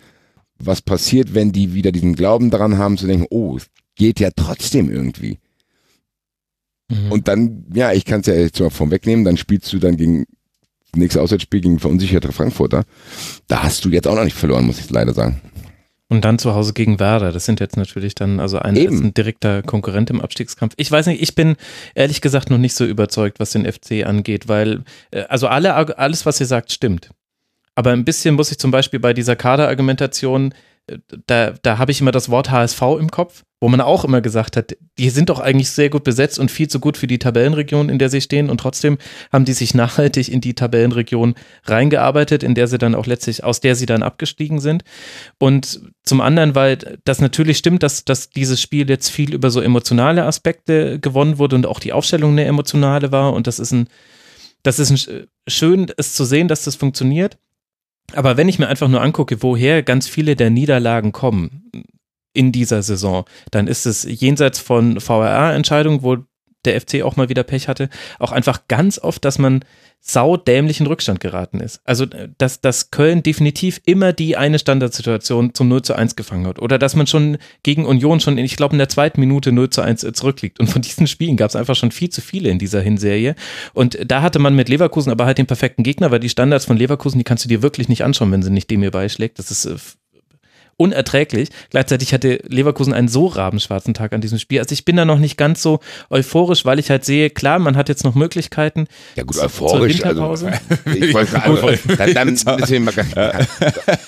[0.57, 4.31] was passiert, wenn die wieder diesen Glauben daran haben, zu denken, oh, es geht ja
[4.35, 5.37] trotzdem irgendwie.
[6.89, 7.11] Mhm.
[7.11, 9.95] Und dann, ja, ich kann es ja jetzt mal vom wegnehmen, dann spielst du dann
[9.95, 10.25] gegen
[10.95, 12.83] nächstes Auswärtsspiel gegen verunsicherte Frankfurter.
[13.47, 15.39] Da hast du jetzt auch noch nicht verloren, muss ich leider sagen.
[16.07, 17.31] Und dann zu Hause gegen Werder.
[17.31, 20.75] Das sind jetzt natürlich dann, also ein, ein direkter Konkurrent im Abstiegskampf.
[20.77, 21.55] Ich weiß nicht, ich bin
[21.95, 26.25] ehrlich gesagt noch nicht so überzeugt, was den FC angeht, weil, äh, also alle, alles,
[26.27, 27.09] was ihr sagt, stimmt.
[27.73, 30.53] Aber ein bisschen muss ich zum Beispiel bei dieser Kaderargumentation
[31.27, 34.57] da, da habe ich immer das Wort HSV im Kopf, wo man auch immer gesagt
[34.57, 37.89] hat, die sind doch eigentlich sehr gut besetzt und viel zu gut für die Tabellenregion,
[37.89, 38.49] in der sie stehen.
[38.49, 38.99] Und trotzdem
[39.33, 43.61] haben die sich nachhaltig in die Tabellenregion reingearbeitet, in der sie dann auch letztlich, aus
[43.61, 44.83] der sie dann abgestiegen sind.
[45.39, 49.61] Und zum anderen, weil das natürlich stimmt, dass, dass dieses Spiel jetzt viel über so
[49.61, 53.33] emotionale Aspekte gewonnen wurde und auch die Aufstellung eine emotionale war.
[53.33, 53.87] Und das ist ein,
[54.61, 57.37] das ist ein, schön, es zu sehen, dass das funktioniert.
[58.13, 61.69] Aber wenn ich mir einfach nur angucke, woher ganz viele der Niederlagen kommen
[62.33, 66.17] in dieser Saison, dann ist es jenseits von VRR-Entscheidungen, wo
[66.65, 69.63] der FC auch mal wieder Pech hatte, auch einfach ganz oft, dass man
[70.07, 71.81] saudämlichen Rückstand geraten ist.
[71.83, 76.59] Also, dass, dass Köln definitiv immer die eine Standardsituation zum 0 zu 1 gefangen hat.
[76.59, 79.81] Oder dass man schon gegen Union schon, ich glaube, in der zweiten Minute 0 zu
[79.81, 80.59] 1 zurückliegt.
[80.59, 83.33] Und von diesen Spielen gab es einfach schon viel zu viele in dieser Hinserie.
[83.73, 86.77] Und da hatte man mit Leverkusen aber halt den perfekten Gegner, weil die Standards von
[86.77, 89.39] Leverkusen, die kannst du dir wirklich nicht anschauen, wenn sie nicht dem hier beischlägt.
[89.39, 89.75] Das ist äh,
[90.77, 91.49] unerträglich.
[91.69, 94.59] Gleichzeitig hatte Leverkusen einen so rabenschwarzen Tag an diesem Spiel.
[94.59, 97.77] Also ich bin da noch nicht ganz so euphorisch, weil ich halt sehe, klar, man
[97.77, 98.87] hat jetzt noch Möglichkeiten.
[99.15, 100.03] Ja gut, euphorisch.
[100.03, 100.47] Also,
[100.93, 101.33] ich wollte,
[102.13, 103.47] dann, dann mal,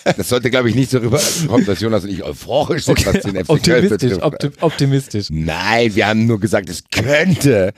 [0.03, 3.13] das sollte, glaube ich, nicht so rüberkommen, dass Jonas und ich euphorisch sind, okay.
[3.13, 4.17] was den FC Optimistisch,
[4.62, 5.27] optimistisch.
[5.30, 7.73] Nein, wir haben nur gesagt, es könnte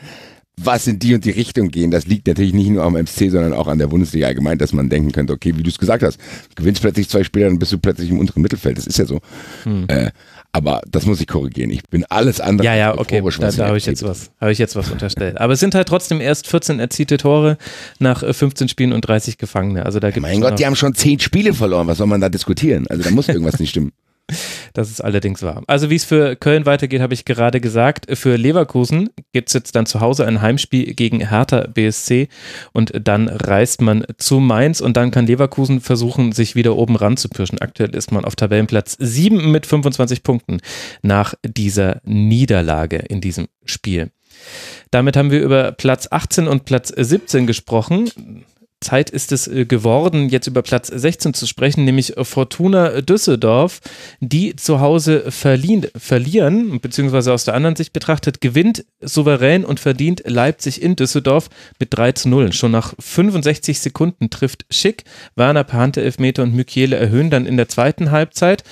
[0.64, 1.92] was in die und die Richtung gehen.
[1.92, 4.90] Das liegt natürlich nicht nur am MC, sondern auch an der Bundesliga allgemein, dass man
[4.90, 6.20] denken könnte, okay, wie du es gesagt hast,
[6.56, 8.78] gewinnst plötzlich zwei Spieler, dann bist du plötzlich im unteren Mittelfeld.
[8.78, 9.20] Das ist ja so.
[9.64, 9.86] Hm.
[9.88, 10.12] Äh,
[10.52, 11.70] aber das muss ich korrigieren.
[11.70, 12.66] Ich bin alles andere.
[12.66, 13.22] Ja, ja, okay.
[13.40, 15.40] Da, da habe ich jetzt was, habe ich jetzt was unterstellt.
[15.40, 17.58] Aber es sind halt trotzdem erst 14 erzielte Tore
[18.00, 19.86] nach 15 äh, Spielen und 30 Gefangene.
[19.86, 21.88] Also da gibt Mein Gott, die haben schon 10 Spiele verloren.
[21.88, 22.88] Was soll man da diskutieren?
[22.88, 23.92] Also da muss irgendwas nicht stimmen.
[24.80, 25.62] Das ist allerdings wahr.
[25.68, 28.06] Also wie es für Köln weitergeht, habe ich gerade gesagt.
[28.18, 32.30] Für Leverkusen gibt es jetzt dann zu Hause ein Heimspiel gegen Hertha BSC
[32.72, 37.60] und dann reist man zu Mainz und dann kann Leverkusen versuchen, sich wieder oben ranzupirschen.
[37.60, 40.62] Aktuell ist man auf Tabellenplatz 7 mit 25 Punkten
[41.02, 44.12] nach dieser Niederlage in diesem Spiel.
[44.92, 48.10] Damit haben wir über Platz 18 und Platz 17 gesprochen.
[48.82, 53.82] Zeit ist es äh, geworden, jetzt über Platz 16 zu sprechen, nämlich Fortuna Düsseldorf,
[54.20, 60.24] die zu Hause verliehen, verlieren, beziehungsweise aus der anderen Sicht betrachtet, gewinnt souverän und verdient
[60.26, 62.54] Leipzig in Düsseldorf mit 3 zu 0.
[62.54, 65.04] Schon nach 65 Sekunden trifft Schick,
[65.36, 68.64] Werner per Hand Elfmeter und Mykiele erhöhen dann in der zweiten Halbzeit.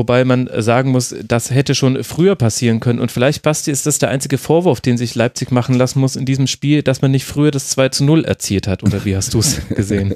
[0.00, 3.00] Wobei man sagen muss, das hätte schon früher passieren können.
[3.00, 6.24] Und vielleicht, Basti, ist das der einzige Vorwurf, den sich Leipzig machen lassen muss in
[6.24, 8.82] diesem Spiel, dass man nicht früher das 2 zu 0 erzielt hat.
[8.82, 10.14] Oder wie hast du es gesehen?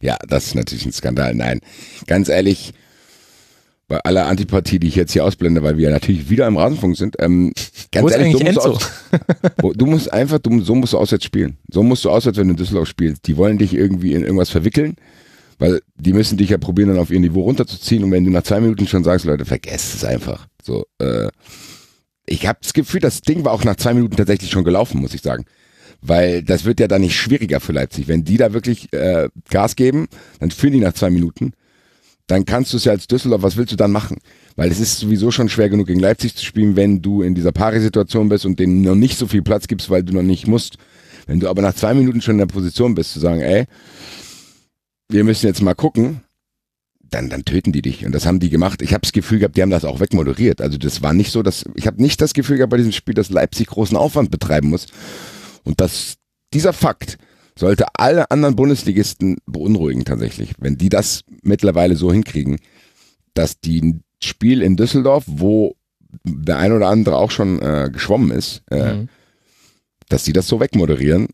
[0.00, 1.36] ja, das ist natürlich ein Skandal.
[1.36, 1.60] Nein,
[2.08, 2.72] ganz ehrlich,
[3.86, 7.14] bei aller Antipathie, die ich jetzt hier ausblende, weil wir natürlich wieder im Rasenfunk sind,
[7.20, 7.52] ähm,
[7.92, 8.90] ganz Wo ehrlich, so musst du, aus,
[9.76, 11.58] du musst einfach, du, so musst du auswärts spielen.
[11.70, 13.24] So musst du auswärts, wenn du in Düsseldorf spielst.
[13.28, 14.96] Die wollen dich irgendwie in irgendwas verwickeln
[15.62, 18.02] weil die müssen dich ja probieren, dann auf ihr Niveau runterzuziehen.
[18.02, 20.48] Und wenn du nach zwei Minuten schon sagst, Leute, vergesst es einfach.
[20.60, 21.28] So, äh,
[22.26, 25.14] ich habe das Gefühl, das Ding war auch nach zwei Minuten tatsächlich schon gelaufen, muss
[25.14, 25.44] ich sagen.
[26.00, 28.08] Weil das wird ja dann nicht schwieriger für Leipzig.
[28.08, 30.08] Wenn die da wirklich äh, Gas geben,
[30.40, 31.52] dann führen die nach zwei Minuten.
[32.26, 34.18] Dann kannst du es ja als Düsseldorf, was willst du dann machen?
[34.56, 37.52] Weil es ist sowieso schon schwer genug gegen Leipzig zu spielen, wenn du in dieser
[37.52, 40.76] Pari-Situation bist und denen noch nicht so viel Platz gibst, weil du noch nicht musst.
[41.28, 43.66] Wenn du aber nach zwei Minuten schon in der Position bist, zu sagen, ey,
[45.12, 46.22] wir müssen jetzt mal gucken,
[47.12, 48.04] dann, dann töten die dich.
[48.04, 48.82] Und das haben die gemacht.
[48.82, 50.60] Ich habe das Gefühl gehabt, die haben das auch wegmoderiert.
[50.60, 53.14] Also das war nicht so, dass ich habe nicht das Gefühl gehabt bei diesem Spiel,
[53.14, 54.86] dass Leipzig großen Aufwand betreiben muss.
[55.62, 56.16] Und dass
[56.54, 57.18] dieser Fakt
[57.56, 62.58] sollte alle anderen Bundesligisten beunruhigen tatsächlich, wenn die das mittlerweile so hinkriegen,
[63.34, 65.76] dass die ein Spiel in Düsseldorf, wo
[66.24, 69.08] der ein oder andere auch schon äh, geschwommen ist, äh, mhm.
[70.08, 71.28] dass die das so wegmoderieren,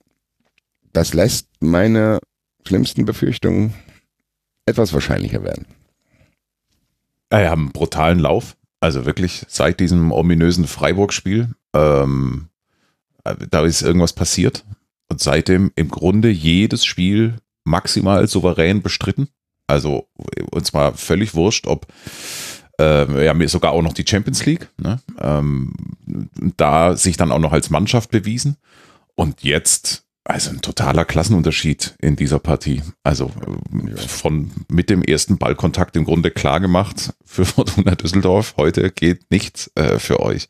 [0.93, 2.19] das lässt meine
[2.69, 3.75] schlimmsten Befürchtungen
[4.67, 5.67] etwas wahrscheinlicher werden.
[7.31, 8.57] Er hat einen brutalen Lauf.
[8.81, 11.49] Also wirklich seit diesem ominösen Freiburg-Spiel.
[11.75, 12.49] Ähm,
[13.51, 14.65] da ist irgendwas passiert.
[15.09, 19.29] Und seitdem im Grunde jedes Spiel maximal souverän bestritten.
[19.67, 20.07] Also,
[20.51, 21.87] und zwar völlig wurscht, ob
[22.81, 24.69] äh, ja, sogar auch noch die Champions League.
[24.79, 25.01] Ne?
[25.19, 25.75] Ähm,
[26.57, 28.57] da sich dann auch noch als Mannschaft bewiesen.
[29.17, 32.83] Und jetzt also ein totaler Klassenunterschied in dieser Partie.
[33.03, 33.33] Also
[34.09, 38.55] von mit dem ersten Ballkontakt im Grunde klar gemacht für Fortuna Düsseldorf.
[38.59, 40.49] Heute geht nichts äh, für euch.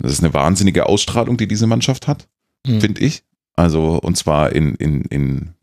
[0.00, 2.26] Das ist eine wahnsinnige Ausstrahlung, die diese Mannschaft hat,
[2.66, 2.80] mhm.
[2.80, 3.22] finde ich.
[3.54, 5.54] Also und zwar in, in, in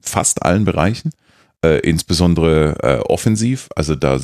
[0.00, 1.10] fast allen Bereichen,
[1.64, 3.68] äh, insbesondere äh, offensiv.
[3.74, 4.20] Also da,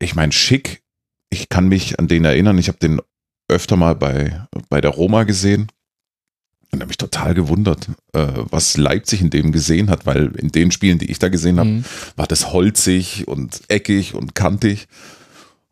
[0.00, 0.82] ich meine, schick.
[1.30, 2.58] Ich kann mich an den erinnern.
[2.58, 3.00] Ich habe den
[3.46, 5.68] öfter mal bei, bei der Roma gesehen
[6.70, 10.70] und habe mich total gewundert, äh, was Leipzig in dem gesehen hat, weil in den
[10.70, 11.84] Spielen, die ich da gesehen habe, mhm.
[12.16, 14.88] war das holzig und eckig und kantig.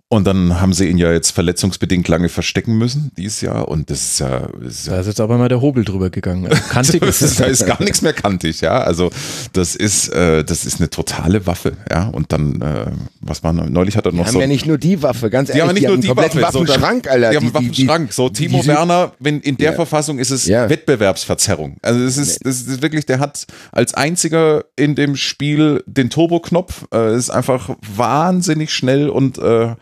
[0.08, 3.66] Und dann haben sie ihn ja jetzt verletzungsbedingt lange verstecken müssen, dieses Jahr.
[3.66, 4.48] Und das ist ja.
[4.62, 6.46] Das ist da ist jetzt aber mal der Hobel drüber gegangen.
[6.46, 8.82] Also kantig ist, ist, da ist gar nichts mehr kantig, ja.
[8.82, 9.10] Also
[9.52, 12.06] das ist, äh, das ist eine totale Waffe, ja.
[12.06, 12.86] Und dann, äh,
[13.20, 14.34] was war neulich hat er noch die so.
[14.34, 15.64] haben ja nicht nur die Waffe, ganz ehrlich.
[15.64, 17.30] Die haben nicht nur die Waffe, Waffenschrank, Alter.
[17.30, 18.12] Die haben einen Waffenschrank.
[18.12, 19.76] So, Timo die, Werner, wenn in der ja.
[19.76, 20.70] Verfassung ist es ja.
[20.70, 21.78] Wettbewerbsverzerrung.
[21.82, 26.86] Also das ist, das ist wirklich, der hat als einziger in dem Spiel den Turbo-Knopf,
[26.94, 29.74] äh, ist einfach wahnsinnig schnell und äh,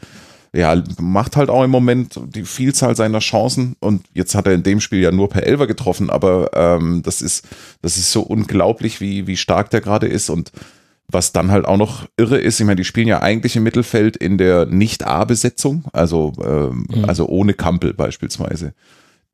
[0.55, 4.62] ja, macht halt auch im Moment die Vielzahl seiner Chancen und jetzt hat er in
[4.62, 7.49] dem Spiel ja nur per Elfer getroffen, aber ähm, das ist,
[7.83, 10.53] das ist so unglaublich, wie, wie stark der gerade ist und
[11.09, 14.16] was dann halt auch noch irre ist, ich meine, die spielen ja eigentlich im Mittelfeld
[14.16, 17.05] in der Nicht-A-Besetzung, also, ähm, mhm.
[17.05, 18.74] also ohne Kampel beispielsweise.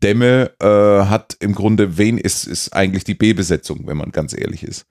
[0.02, 0.66] Demme äh,
[1.04, 4.86] hat im Grunde, wen ist, ist eigentlich die B-Besetzung, wenn man ganz ehrlich ist.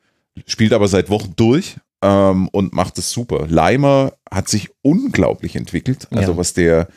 [0.45, 3.45] Spielt aber seit Wochen durch ähm, und macht es super.
[3.47, 6.07] Leimer hat sich unglaublich entwickelt.
[6.11, 6.37] Also ja.
[6.37, 6.87] was der,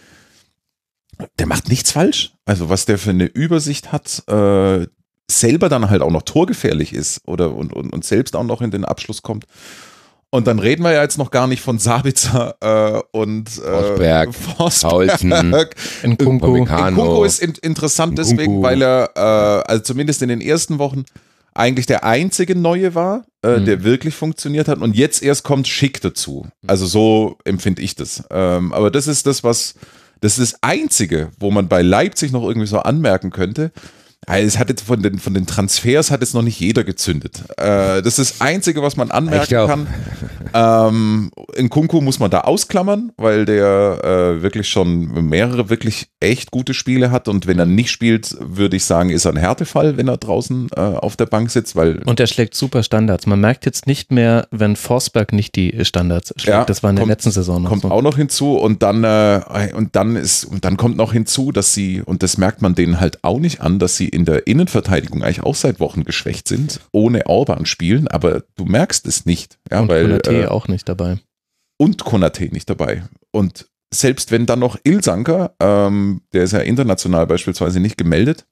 [1.38, 2.32] der macht nichts falsch.
[2.44, 4.86] Also was der für eine Übersicht hat, äh,
[5.30, 8.70] selber dann halt auch noch torgefährlich ist oder und, und, und selbst auch noch in
[8.70, 9.46] den Abschluss kommt.
[10.34, 14.34] Und dann reden wir ja jetzt noch gar nicht von Sabitzer äh, und äh, Forsberg,
[14.34, 15.20] Forsberg
[16.04, 16.64] Nkunku.
[16.64, 18.30] Nkunku ist in, interessant Nkunku.
[18.30, 21.04] deswegen, weil er äh, also zumindest in den ersten Wochen
[21.54, 23.64] eigentlich der einzige Neue war, äh, mhm.
[23.66, 24.78] der wirklich funktioniert hat.
[24.78, 26.46] Und jetzt erst kommt Schick dazu.
[26.66, 28.24] Also so empfinde ich das.
[28.30, 29.74] Ähm, aber das ist das, was,
[30.20, 33.72] das ist das Einzige, wo man bei Leipzig noch irgendwie so anmerken könnte.
[34.26, 37.42] Es hat jetzt von den, von den Transfers hat jetzt noch nicht jeder gezündet.
[37.56, 39.86] Äh, das ist das Einzige, was man anmerken kann.
[40.54, 46.52] Ähm, in Kunku muss man da ausklammern, weil der äh, wirklich schon mehrere wirklich echt
[46.52, 47.26] gute Spiele hat.
[47.26, 50.68] Und wenn er nicht spielt, würde ich sagen, ist er ein Härtefall, wenn er draußen
[50.76, 51.74] äh, auf der Bank sitzt.
[51.74, 53.26] Weil und er schlägt super Standards.
[53.26, 56.48] Man merkt jetzt nicht mehr, wenn Forsberg nicht die Standards schlägt.
[56.48, 57.90] Ja, das war in kommt, der letzten Saison noch Kommt so.
[57.90, 58.54] auch noch hinzu.
[58.54, 62.38] Und dann, äh, und dann ist, und dann kommt noch hinzu, dass sie, und das
[62.38, 65.80] merkt man denen halt auch nicht an, dass sie in der Innenverteidigung eigentlich auch seit
[65.80, 69.58] Wochen geschwächt sind, ohne Orban spielen, aber du merkst es nicht.
[69.70, 71.18] Ja, und weil, Konate äh, auch nicht dabei.
[71.78, 73.02] Und Konate nicht dabei.
[73.30, 78.46] Und selbst wenn dann noch Ilsanker, ähm, der ist ja international beispielsweise nicht gemeldet,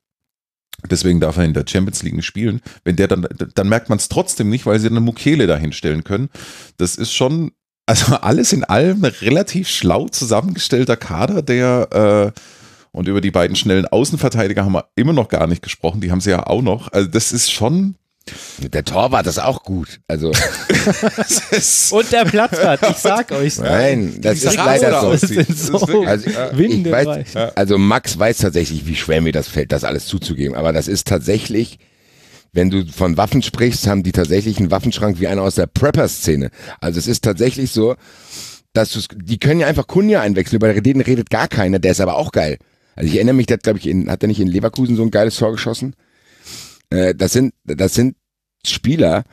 [0.89, 3.99] deswegen darf er in der Champions League nicht spielen, wenn der dann, dann merkt man
[3.99, 6.31] es trotzdem nicht, weil sie eine Mukele dahinstellen können.
[6.79, 7.53] Das ist schon,
[7.87, 12.41] also alles in allem ein relativ schlau zusammengestellter Kader, der äh,
[12.93, 16.01] und über die beiden schnellen Außenverteidiger haben wir immer noch gar nicht gesprochen.
[16.01, 16.93] Die haben sie ja auch noch.
[16.93, 17.97] Also das ist schon.
[18.59, 20.01] Der Torwart ist auch gut.
[20.07, 20.29] Also
[21.91, 23.59] und der Platzwart, ich sag euch.
[23.59, 25.13] Nein, das ist leider so.
[25.13, 29.85] Das so also, ich weiß, also Max weiß tatsächlich, wie schwer mir das fällt, das
[29.85, 30.55] alles zuzugeben.
[30.55, 31.79] Aber das ist tatsächlich,
[32.53, 36.51] wenn du von Waffen sprichst, haben die tatsächlich einen Waffenschrank wie einer aus der Prepper-Szene.
[36.81, 37.97] Also es ist tatsächlich so,
[38.75, 40.57] dass du die können ja einfach Kunja einwechseln.
[40.57, 41.79] Über denen redet gar keiner.
[41.79, 42.59] Der ist aber auch geil.
[42.97, 45.03] Also ich erinnere mich, der hat, glaube ich, in, hat er nicht in Leverkusen so
[45.03, 45.95] ein geiles Tor geschossen?
[46.91, 48.17] Äh, das sind, das sind
[48.67, 49.25] Spieler,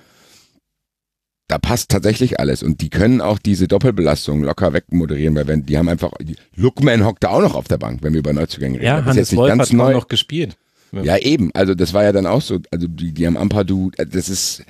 [1.48, 5.78] da passt tatsächlich alles und die können auch diese Doppelbelastung locker wegmoderieren, weil wenn die
[5.78, 6.12] haben einfach
[6.56, 8.86] Lookman hockt da auch noch auf der Bank, wenn wir über Neuzugänge reden.
[8.86, 9.94] Ja, das Hannes Wolf hat neu.
[9.94, 10.58] noch gespielt.
[10.92, 11.04] Ja.
[11.04, 11.18] ja.
[11.18, 14.30] eben, also das war ja dann auch so, also die, die haben Ampadu, äh, das
[14.30, 14.64] ist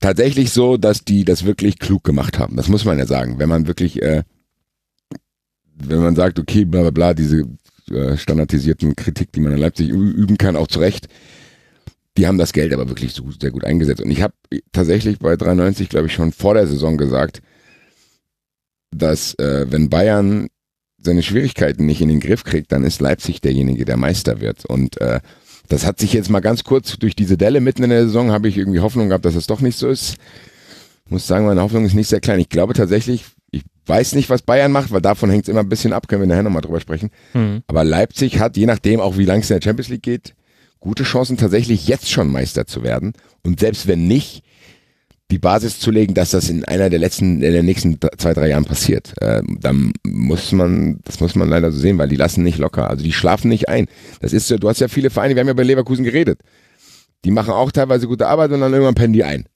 [0.00, 2.56] tatsächlich so, dass die das wirklich klug gemacht haben.
[2.56, 4.22] Das muss man ja sagen, wenn man wirklich äh,
[5.76, 7.44] wenn man sagt, okay, bla bla bla, diese
[7.90, 11.08] äh, standardisierten Kritik, die man in Leipzig üben kann, auch zu Recht,
[12.16, 14.00] die haben das Geld aber wirklich so sehr gut eingesetzt.
[14.00, 14.34] Und ich habe
[14.72, 17.42] tatsächlich bei 93, glaube ich, schon vor der Saison gesagt,
[18.90, 20.48] dass äh, wenn Bayern
[20.98, 24.64] seine Schwierigkeiten nicht in den Griff kriegt, dann ist Leipzig derjenige, der Meister wird.
[24.64, 25.20] Und äh,
[25.68, 28.48] das hat sich jetzt mal ganz kurz durch diese Delle mitten in der Saison, habe
[28.48, 30.16] ich irgendwie Hoffnung gehabt, dass das doch nicht so ist.
[31.08, 32.40] Muss sagen, meine Hoffnung ist nicht sehr klein.
[32.40, 33.24] Ich glaube tatsächlich,
[33.86, 36.28] weiß nicht, was Bayern macht, weil davon hängt es immer ein bisschen ab, können wir
[36.28, 37.10] nachher nochmal drüber sprechen.
[37.34, 37.62] Mhm.
[37.66, 40.34] Aber Leipzig hat, je nachdem auch wie lang es in der Champions League geht,
[40.80, 43.12] gute Chancen tatsächlich jetzt schon Meister zu werden.
[43.42, 44.42] Und selbst wenn nicht,
[45.30, 48.48] die Basis zu legen, dass das in einer der letzten, in den nächsten zwei, drei
[48.48, 49.12] Jahren passiert.
[49.20, 52.88] Äh, dann muss man, das muss man leider so sehen, weil die lassen nicht locker.
[52.88, 53.88] Also die schlafen nicht ein.
[54.20, 56.40] Das ist so, du hast ja viele Vereine, wir haben ja bei Leverkusen geredet.
[57.24, 59.48] Die machen auch teilweise gute Arbeit und dann irgendwann pennen die ein.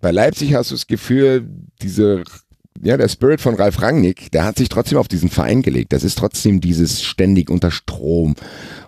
[0.00, 1.46] Bei Leipzig hast du das Gefühl,
[1.82, 2.22] diese
[2.82, 5.92] ja, der Spirit von Ralf Rangnick, der hat sich trotzdem auf diesen Verein gelegt.
[5.92, 8.34] Das ist trotzdem dieses ständig unter Strom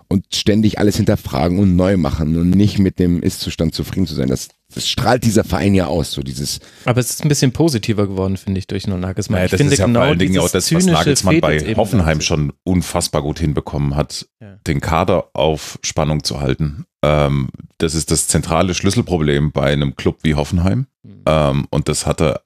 [0.07, 4.27] und ständig alles hinterfragen und neu machen und nicht mit dem Ist-Zustand zufrieden zu sein.
[4.27, 6.59] Das, das strahlt dieser Verein ja aus, so dieses.
[6.85, 9.39] Aber es ist ein bisschen positiver geworden, finde ich, durch Nagelsmann.
[9.39, 11.75] Ja, ich das finde ist ja genau vor allen Dingen auch das, was Nagelsmann bei
[11.75, 14.57] Hoffenheim schon unfassbar gut hinbekommen hat, ja.
[14.67, 16.85] den Kader auf Spannung zu halten.
[17.03, 20.87] Ähm, das ist das zentrale Schlüsselproblem bei einem Club wie Hoffenheim.
[21.03, 21.23] Mhm.
[21.25, 22.41] Ähm, und das hat er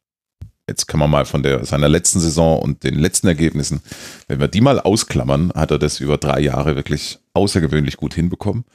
[0.67, 3.81] jetzt kann man mal von der, seiner letzten Saison und den letzten Ergebnissen,
[4.27, 8.65] wenn wir die mal ausklammern, hat er das über drei Jahre wirklich außergewöhnlich gut hinbekommen.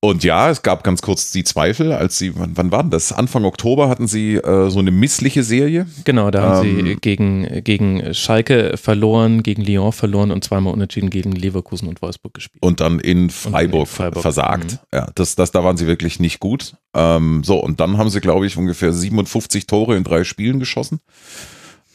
[0.00, 3.12] Und ja, es gab ganz kurz die Zweifel, als sie, wann, wann war denn das?
[3.12, 5.88] Anfang Oktober hatten sie äh, so eine missliche Serie.
[6.04, 11.10] Genau, da haben ähm, sie gegen, gegen Schalke verloren, gegen Lyon verloren und zweimal unentschieden
[11.10, 12.62] gegen Leverkusen und Wolfsburg gespielt.
[12.62, 14.22] Und dann in Freiburg, in Freiburg.
[14.22, 14.72] versagt.
[14.72, 14.78] Mhm.
[14.92, 16.76] Ja, das, das, da waren sie wirklich nicht gut.
[16.94, 21.00] Ähm, so, und dann haben sie, glaube ich, ungefähr 57 Tore in drei Spielen geschossen.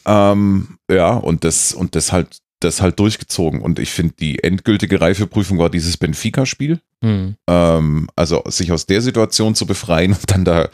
[0.04, 3.60] Ähm, ja, und das, und das halt das halt durchgezogen.
[3.60, 6.80] Und ich finde, die endgültige Reifeprüfung war dieses Benfica-Spiel.
[7.02, 7.36] Mhm.
[7.46, 10.68] Ähm, also sich aus der Situation zu befreien und dann da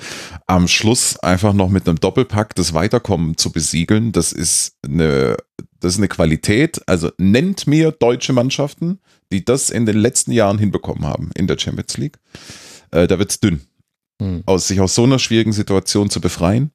[0.47, 5.37] am Schluss einfach noch mit einem Doppelpack das Weiterkommen zu besiegeln, das ist eine,
[5.81, 6.81] das ist eine Qualität.
[6.87, 9.01] Also nennt mir deutsche Mannschaften,
[9.33, 12.19] die das in den letzten Jahren hinbekommen haben in der Champions League.
[12.91, 13.63] Äh, da wird's dünn.
[14.21, 14.43] hm.
[14.47, 16.71] aus sich aus so einer schwierigen Situation zu befreien.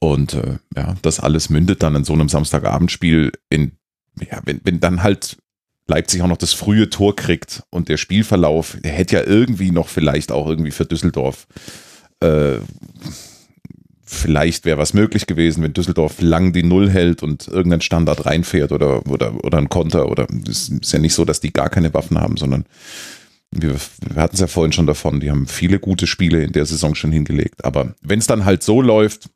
[0.00, 3.72] Und äh, ja, das alles mündet dann in so einem Samstagabendspiel in,
[4.20, 5.36] ja, wenn, wenn dann halt
[5.86, 9.88] Leipzig auch noch das frühe Tor kriegt und der Spielverlauf, der hätte ja irgendwie noch
[9.88, 11.46] vielleicht auch irgendwie für Düsseldorf
[12.20, 12.58] äh,
[14.14, 18.72] vielleicht wäre was möglich gewesen, wenn Düsseldorf lang die Null hält und irgendein Standard reinfährt
[18.72, 20.08] oder, oder, oder ein Konter.
[20.08, 22.64] Oder es ist ja nicht so, dass die gar keine Waffen haben, sondern
[23.50, 26.66] wir, wir hatten es ja vorhin schon davon, die haben viele gute Spiele in der
[26.66, 27.64] Saison schon hingelegt.
[27.64, 29.30] Aber wenn es dann halt so läuft,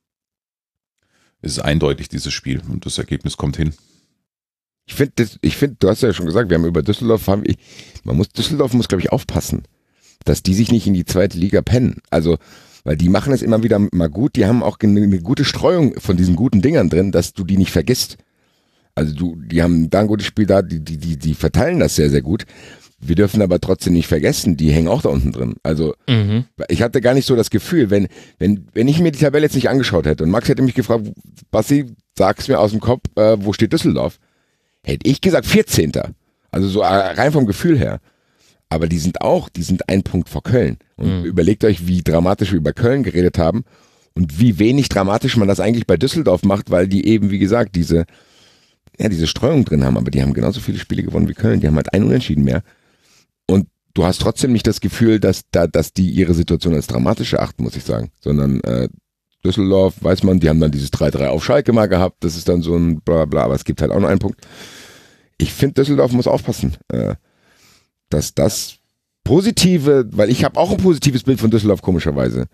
[1.40, 3.74] ist es eindeutig dieses Spiel und das Ergebnis kommt hin.
[4.88, 7.58] Ich finde, ich finde, du hast ja schon gesagt, wir haben über Düsseldorf, haben, ich,
[8.04, 9.64] man muss, Düsseldorf muss, glaube ich, aufpassen,
[10.24, 11.98] dass die sich nicht in die zweite Liga pennen.
[12.10, 12.38] Also,
[12.84, 16.16] weil die machen es immer wieder mal gut, die haben auch eine gute Streuung von
[16.16, 18.16] diesen guten Dingern drin, dass du die nicht vergisst.
[18.94, 21.94] Also du, die haben da ein gutes Spiel da, die, die, die, die verteilen das
[21.94, 22.46] sehr, sehr gut.
[22.98, 25.56] Wir dürfen aber trotzdem nicht vergessen, die hängen auch da unten drin.
[25.62, 26.46] Also mhm.
[26.68, 28.08] ich hatte gar nicht so das Gefühl, wenn,
[28.38, 31.12] wenn, wenn ich mir die Tabelle jetzt nicht angeschaut hätte und Max hätte mich gefragt,
[31.50, 34.18] Basti, sag's mir aus dem Kopf, äh, wo steht Düsseldorf?
[34.84, 35.92] Hätte ich gesagt 14.
[36.50, 38.00] Also so äh, rein vom Gefühl her.
[38.68, 40.78] Aber die sind auch, die sind ein Punkt vor Köln.
[40.96, 41.24] Und mhm.
[41.24, 43.64] überlegt euch, wie dramatisch wir über Köln geredet haben
[44.14, 47.76] und wie wenig dramatisch man das eigentlich bei Düsseldorf macht, weil die eben, wie gesagt,
[47.76, 48.04] diese,
[48.98, 49.96] ja, diese Streuung drin haben.
[49.96, 51.60] Aber die haben genauso viele Spiele gewonnen wie Köln.
[51.60, 52.62] Die haben halt ein Unentschieden mehr.
[53.46, 57.32] Und du hast trotzdem nicht das Gefühl, dass da, dass die ihre Situation als dramatisch
[57.32, 58.10] erachten, muss ich sagen.
[58.20, 58.88] Sondern äh,
[59.44, 62.24] Düsseldorf, weiß man, die haben dann dieses 3-3 auf Schalke mal gehabt.
[62.24, 64.40] Das ist dann so ein bla bla, aber es gibt halt auch noch einen Punkt.
[65.36, 66.76] Ich finde, Düsseldorf muss aufpassen.
[66.88, 67.14] Äh,
[68.10, 68.78] dass das
[69.24, 72.46] positive, weil ich habe auch ein positives Bild von Düsseldorf komischerweise,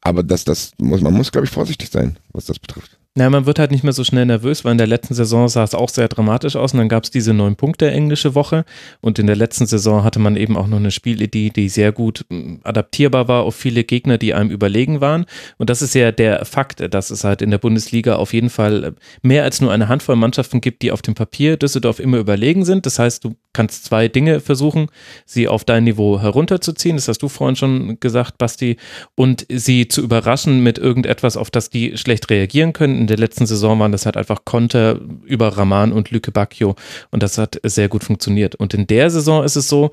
[0.00, 2.98] aber dass das muss man muss glaube ich vorsichtig sein, was das betrifft.
[3.18, 5.64] Ja, man wird halt nicht mehr so schnell nervös, weil in der letzten Saison sah
[5.64, 8.66] es auch sehr dramatisch aus und dann gab es diese neun Punkte englische Woche
[9.00, 12.26] und in der letzten Saison hatte man eben auch noch eine Spielidee, die sehr gut
[12.28, 15.24] hm, adaptierbar war auf viele Gegner, die einem überlegen waren
[15.56, 18.84] und das ist ja der Fakt, dass es halt in der Bundesliga auf jeden Fall
[18.84, 18.92] äh,
[19.22, 22.84] mehr als nur eine Handvoll Mannschaften gibt, die auf dem Papier Düsseldorf immer überlegen sind.
[22.84, 24.88] Das heißt, du kannst zwei Dinge versuchen,
[25.24, 28.76] sie auf dein Niveau herunterzuziehen, das hast du vorhin schon gesagt, Basti,
[29.14, 33.46] und sie zu überraschen mit irgendetwas, auf das die schlecht reagieren können in der letzten
[33.46, 36.74] Saison waren das halt einfach Konter über Raman und Lüke Bacchio
[37.12, 38.56] und das hat sehr gut funktioniert.
[38.56, 39.90] Und in der Saison ist es so,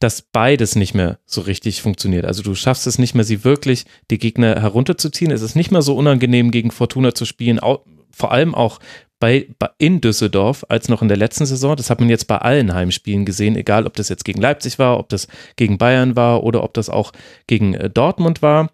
[0.00, 2.24] dass beides nicht mehr so richtig funktioniert.
[2.24, 5.30] Also du schaffst es nicht mehr, sie wirklich die Gegner herunterzuziehen.
[5.30, 7.60] Es ist nicht mehr so unangenehm, gegen Fortuna zu spielen,
[8.10, 8.80] vor allem auch
[9.20, 9.46] bei,
[9.78, 11.76] in Düsseldorf als noch in der letzten Saison.
[11.76, 14.98] Das hat man jetzt bei allen Heimspielen gesehen, egal ob das jetzt gegen Leipzig war,
[14.98, 17.12] ob das gegen Bayern war oder ob das auch
[17.46, 18.70] gegen äh, Dortmund war.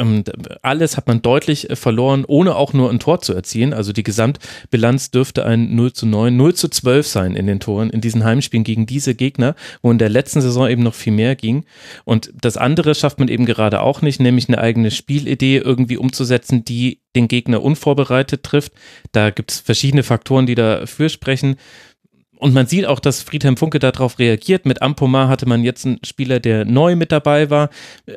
[0.00, 0.24] Ähm,
[0.62, 3.72] alles hat man deutlich äh, verloren, ohne auch nur ein Tor zu erzielen.
[3.72, 7.90] Also die Gesamtbilanz dürfte ein 0 zu 9, 0 zu 12 sein in den Toren,
[7.90, 11.36] in diesen Heimspielen gegen diese Gegner, wo in der letzten Saison eben noch viel mehr
[11.36, 11.64] ging.
[12.04, 16.64] Und das andere schafft man eben gerade auch nicht, nämlich eine eigene Spielidee irgendwie umzusetzen,
[16.64, 18.72] die den Gegner unvorbereitet trifft.
[19.12, 21.56] Da gibt es verschiedene Faktoren, die dafür sprechen.
[22.40, 24.64] Und man sieht auch, dass Friedhelm Funke darauf reagiert.
[24.64, 27.68] Mit Ampomar hatte man jetzt einen Spieler, der neu mit dabei war,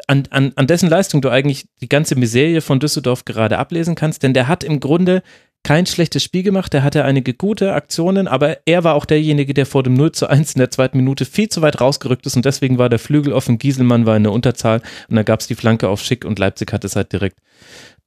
[0.08, 4.24] an, an, an dessen Leistung du eigentlich die ganze Miserie von Düsseldorf gerade ablesen kannst,
[4.24, 5.24] denn der hat im Grunde
[5.64, 9.66] kein schlechtes Spiel gemacht, der hatte einige gute Aktionen, aber er war auch derjenige, der
[9.66, 12.36] vor dem 0 zu 1 in der zweiten Minute viel zu weit rausgerückt ist.
[12.36, 14.82] Und deswegen war der Flügel offen, Gieselmann war in der Unterzahl.
[15.10, 17.38] Und dann gab es die Flanke auf Schick und Leipzig hat es halt direkt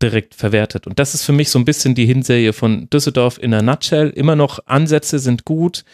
[0.03, 0.87] direkt verwertet.
[0.87, 4.11] Und das ist für mich so ein bisschen die Hinserie von Düsseldorf in der Nutshell.
[4.11, 5.85] Immer noch Ansätze sind gut,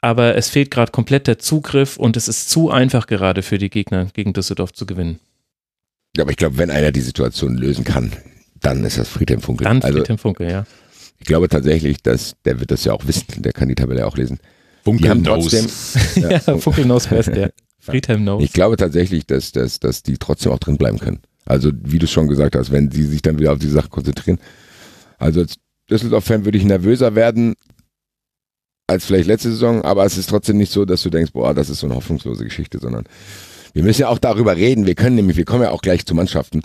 [0.00, 3.70] aber es fehlt gerade komplett der Zugriff und es ist zu einfach gerade für die
[3.70, 5.20] Gegner gegen Düsseldorf zu gewinnen.
[6.16, 8.12] Ja, aber ich glaube, wenn einer die Situation lösen kann,
[8.60, 9.64] dann ist das Friedhelm Funke.
[9.64, 10.66] Dann also, Friedhelm Funke, ja.
[11.18, 14.16] Ich glaube tatsächlich, dass der wird das ja auch wissen, der kann die Tabelle auch
[14.16, 14.38] lesen.
[14.84, 15.66] Funke die haben trotzdem,
[16.16, 17.48] ja, ja, Funke knows best, ja.
[17.78, 18.42] Friedhelm knows.
[18.42, 21.20] Ich glaube tatsächlich, dass, dass, dass die trotzdem auch drin bleiben können.
[21.50, 24.38] Also wie du schon gesagt hast, wenn sie sich dann wieder auf die Sache konzentrieren.
[25.18, 25.56] Also als
[25.90, 27.54] Düsseldorf-Fan würde ich nervöser werden
[28.86, 31.68] als vielleicht letzte Saison, aber es ist trotzdem nicht so, dass du denkst, boah, das
[31.68, 33.04] ist so eine hoffnungslose Geschichte, sondern
[33.72, 34.86] wir müssen ja auch darüber reden.
[34.86, 36.62] Wir können nämlich, wir kommen ja auch gleich zu Mannschaften.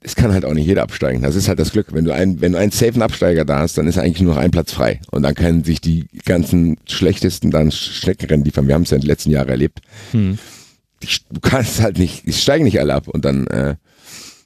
[0.00, 1.22] Es kann halt auch nicht jeder absteigen.
[1.22, 1.92] Das ist halt das Glück.
[1.92, 4.40] Wenn du einen, wenn du einen safen Absteiger da hast, dann ist eigentlich nur noch
[4.40, 5.00] ein Platz frei.
[5.12, 8.66] Und dann können sich die ganzen schlechtesten dann Schneckenrennen liefern.
[8.66, 9.80] Wir haben es ja in den letzten Jahren erlebt.
[10.10, 10.38] Hm
[11.30, 13.08] du kannst halt nicht, die steigen nicht alle ab.
[13.08, 13.76] Und dann, äh,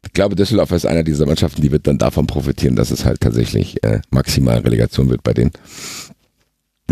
[0.05, 3.21] ich glaube, Düsseldorf ist einer dieser Mannschaften, die wird dann davon profitieren, dass es halt
[3.21, 5.53] tatsächlich äh, maximal Relegation wird bei denen.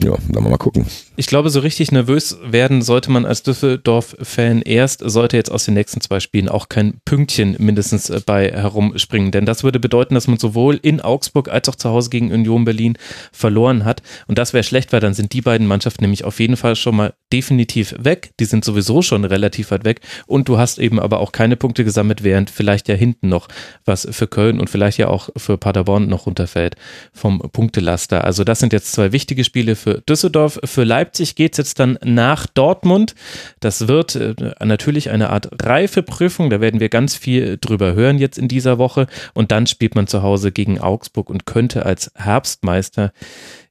[0.02, 0.86] Ja, dann mal gucken.
[1.16, 5.74] Ich glaube, so richtig nervös werden sollte man als Düsseldorf-Fan erst, sollte jetzt aus den
[5.74, 9.30] nächsten zwei Spielen auch kein Pünktchen mindestens äh, bei herumspringen.
[9.30, 12.64] Denn das würde bedeuten, dass man sowohl in Augsburg als auch zu Hause gegen Union
[12.64, 12.98] Berlin
[13.32, 14.02] verloren hat.
[14.26, 16.96] Und das wäre schlecht, weil dann sind die beiden Mannschaften nämlich auf jeden Fall schon
[16.96, 18.32] mal definitiv weg.
[18.40, 20.00] Die sind sowieso schon relativ weit weg.
[20.26, 23.46] Und du hast eben aber auch keine Punkte gesammelt, während vielleicht ja hinten noch
[23.84, 26.74] was für Köln und vielleicht ja auch für Paderborn noch runterfällt
[27.12, 28.24] vom Punktelaster.
[28.24, 30.58] Also das sind jetzt zwei wichtige Spiele für Düsseldorf.
[30.64, 33.14] Für Leipzig geht es jetzt dann nach Dortmund.
[33.60, 36.50] Das wird äh, natürlich eine Art Reifeprüfung.
[36.50, 39.06] Da werden wir ganz viel drüber hören jetzt in dieser Woche.
[39.34, 43.12] Und dann spielt man zu Hause gegen Augsburg und könnte als Herbstmeister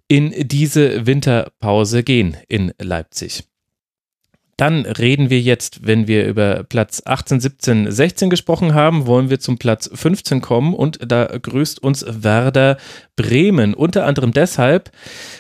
[0.08, 3.44] in diese Winterpause gehen in Leipzig.
[4.64, 9.42] Dann reden wir jetzt, wenn wir über Platz 18, 17, 16 gesprochen haben, wollen wir
[9.42, 12.78] zum Platz 15 kommen und da grüßt uns Werder
[13.16, 13.74] Bremen.
[13.74, 14.90] Unter anderem deshalb,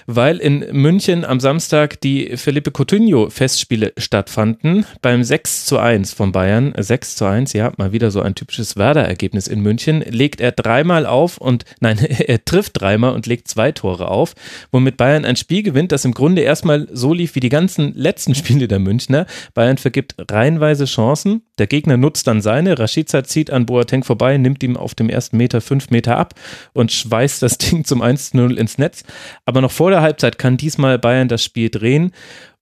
[0.05, 4.85] weil in München am Samstag die Felipe Coutinho Festspiele stattfanden.
[5.01, 8.75] Beim 6 zu 1 von Bayern, 6 zu 1, ja, mal wieder so ein typisches
[8.75, 13.71] Werder-Ergebnis in München, legt er dreimal auf und, nein, er trifft dreimal und legt zwei
[13.71, 14.35] Tore auf,
[14.71, 18.35] womit Bayern ein Spiel gewinnt, das im Grunde erstmal so lief wie die ganzen letzten
[18.35, 18.79] Spiele der
[19.13, 19.25] Münchner.
[19.53, 24.63] Bayern vergibt reihenweise Chancen, der Gegner nutzt dann seine, Rashica zieht an Boateng vorbei, nimmt
[24.63, 26.33] ihm auf dem ersten Meter fünf Meter ab
[26.73, 29.03] und schweißt das Ding zum 1-0 ins Netz.
[29.45, 32.11] Aber noch vor der Halbzeit kann diesmal Bayern das Spiel drehen.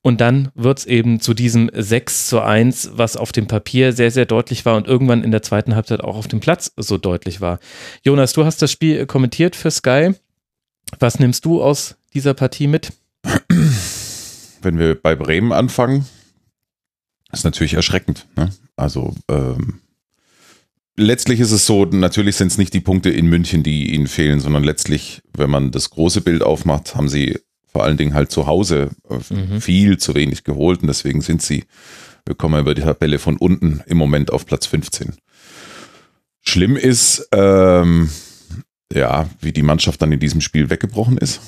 [0.04, 4.10] Und dann wird es eben zu diesem 6 zu 1, was auf dem Papier sehr,
[4.10, 7.40] sehr deutlich war und irgendwann in der zweiten Halbzeit auch auf dem Platz so deutlich
[7.40, 7.60] war.
[8.04, 10.16] Jonas, du hast das Spiel kommentiert für Sky.
[10.98, 12.94] Was nimmst du aus dieser Partie mit?
[14.64, 16.08] Wenn wir bei Bremen anfangen,
[17.32, 18.28] ist natürlich erschreckend.
[18.36, 18.50] Ne?
[18.76, 19.82] Also ähm,
[20.96, 24.40] letztlich ist es so, natürlich sind es nicht die Punkte in München, die ihnen fehlen,
[24.40, 27.40] sondern letztlich, wenn man das große Bild aufmacht, haben sie
[27.72, 29.62] vor allen Dingen halt zu Hause äh, mhm.
[29.62, 31.64] viel zu wenig geholt und deswegen sind sie,
[32.26, 35.16] wir kommen über die Tabelle von unten im Moment auf Platz 15.
[36.42, 38.10] Schlimm ist, ähm,
[38.92, 41.40] ja, wie die Mannschaft dann in diesem Spiel weggebrochen ist.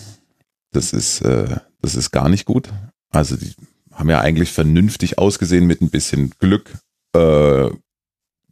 [0.71, 2.69] Das ist, äh, das ist gar nicht gut.
[3.09, 3.53] Also die
[3.93, 6.77] haben ja eigentlich vernünftig ausgesehen mit ein bisschen Glück.
[7.15, 7.69] Äh,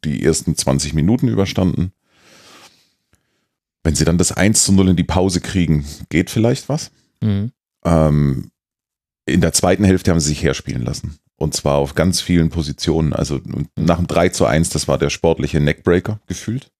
[0.03, 1.91] die ersten 20 Minuten überstanden.
[3.83, 6.91] Wenn sie dann das 1 zu 0 in die Pause kriegen, geht vielleicht was.
[7.21, 7.51] Mhm.
[7.83, 8.51] Ähm,
[9.25, 11.17] in der zweiten Hälfte haben sie sich herspielen lassen.
[11.35, 13.13] Und zwar auf ganz vielen Positionen.
[13.13, 13.39] Also
[13.75, 16.71] nach dem 3 zu 1, das war der sportliche Neckbreaker gefühlt.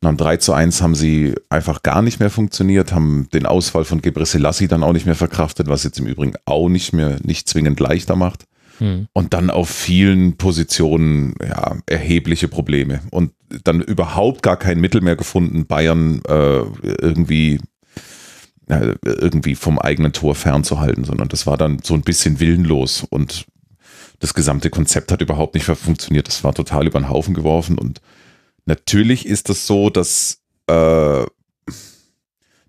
[0.00, 3.84] Nach dem 3 zu 1 haben sie einfach gar nicht mehr funktioniert, haben den Ausfall
[3.84, 4.24] von Gebre
[4.68, 8.14] dann auch nicht mehr verkraftet, was jetzt im Übrigen auch nicht mehr, nicht zwingend leichter
[8.14, 8.44] macht.
[8.78, 9.08] Hm.
[9.12, 13.00] Und dann auf vielen Positionen ja, erhebliche Probleme.
[13.10, 13.32] Und
[13.64, 17.58] dann überhaupt gar kein Mittel mehr gefunden, Bayern äh, irgendwie
[18.68, 23.46] äh, irgendwie vom eigenen Tor fernzuhalten, sondern das war dann so ein bisschen willenlos und
[24.20, 26.28] das gesamte Konzept hat überhaupt nicht funktioniert.
[26.28, 28.00] Das war total über den Haufen geworfen und
[28.68, 30.38] natürlich ist es das so, dass
[30.68, 31.24] äh,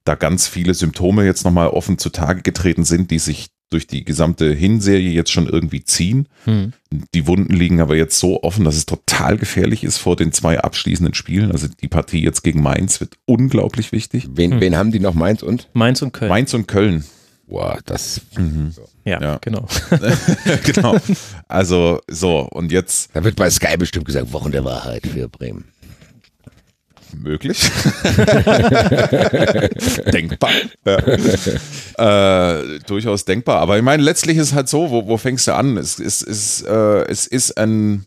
[0.06, 4.52] da ganz viele Symptome jetzt nochmal offen zutage getreten sind, die sich durch die gesamte
[4.52, 6.28] Hinserie jetzt schon irgendwie ziehen.
[6.46, 6.74] Hm.
[7.14, 10.60] Die Wunden liegen aber jetzt so offen, dass es total gefährlich ist vor den zwei
[10.60, 11.52] abschließenden Spielen.
[11.52, 14.28] Also die Partie jetzt gegen Mainz wird unglaublich wichtig.
[14.34, 14.62] Wen, hm.
[14.62, 15.14] wen haben die noch?
[15.14, 15.68] Mainz und?
[15.74, 16.30] Mainz und Köln.
[16.30, 17.04] Mainz und Köln.
[17.46, 18.22] Boah, das.
[18.38, 18.74] Mhm.
[19.06, 19.68] Ja, ja, genau.
[20.64, 20.96] genau.
[21.48, 23.10] Also so, und jetzt.
[23.14, 25.66] Da wird bei Sky bestimmt gesagt, Wochen der Wahrheit für Bremen
[27.14, 27.60] möglich.
[30.14, 30.50] denkbar.
[30.86, 30.98] Ja.
[32.60, 33.60] Äh, durchaus denkbar.
[33.60, 35.78] Aber ich meine, letztlich ist es halt so, wo, wo fängst du an?
[35.78, 38.06] Es, es, es, äh, es ist ein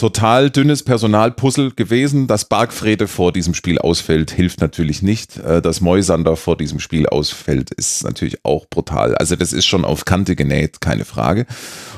[0.00, 2.26] total dünnes Personalpuzzle gewesen.
[2.26, 5.36] Dass Bargfrede vor diesem Spiel ausfällt, hilft natürlich nicht.
[5.36, 9.14] Äh, dass Moisander vor diesem Spiel ausfällt, ist natürlich auch brutal.
[9.14, 11.46] Also das ist schon auf Kante genäht, keine Frage.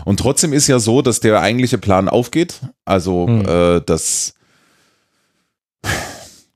[0.05, 2.61] Und trotzdem ist ja so, dass der eigentliche Plan aufgeht.
[2.85, 3.47] Also, hm.
[3.47, 4.35] äh, dass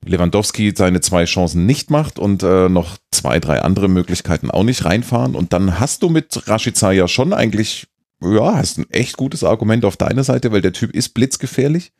[0.09, 4.85] Lewandowski seine zwei Chancen nicht macht und äh, noch zwei, drei andere Möglichkeiten auch nicht
[4.85, 5.35] reinfahren.
[5.35, 7.87] Und dann hast du mit Rashica ja schon eigentlich,
[8.21, 11.91] ja, hast ein echt gutes Argument auf deiner Seite, weil der Typ ist blitzgefährlich.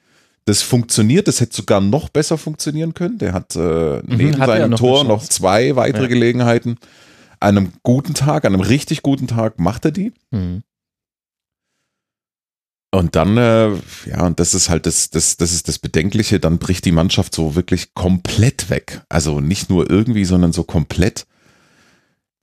[0.46, 3.18] Das funktioniert, das hätte sogar noch besser funktionieren können.
[3.18, 6.08] Der hat äh, mhm, neben hat seinem noch Tor noch zwei weitere ja.
[6.08, 6.78] Gelegenheiten.
[7.40, 10.14] An einem guten Tag, an einem richtig guten Tag macht er die.
[10.32, 10.64] Mhm.
[12.92, 13.72] Und dann, äh,
[14.06, 17.36] ja, und das ist halt das, das, das ist das Bedenkliche, dann bricht die Mannschaft
[17.36, 19.02] so wirklich komplett weg.
[19.10, 21.26] Also nicht nur irgendwie, sondern so komplett.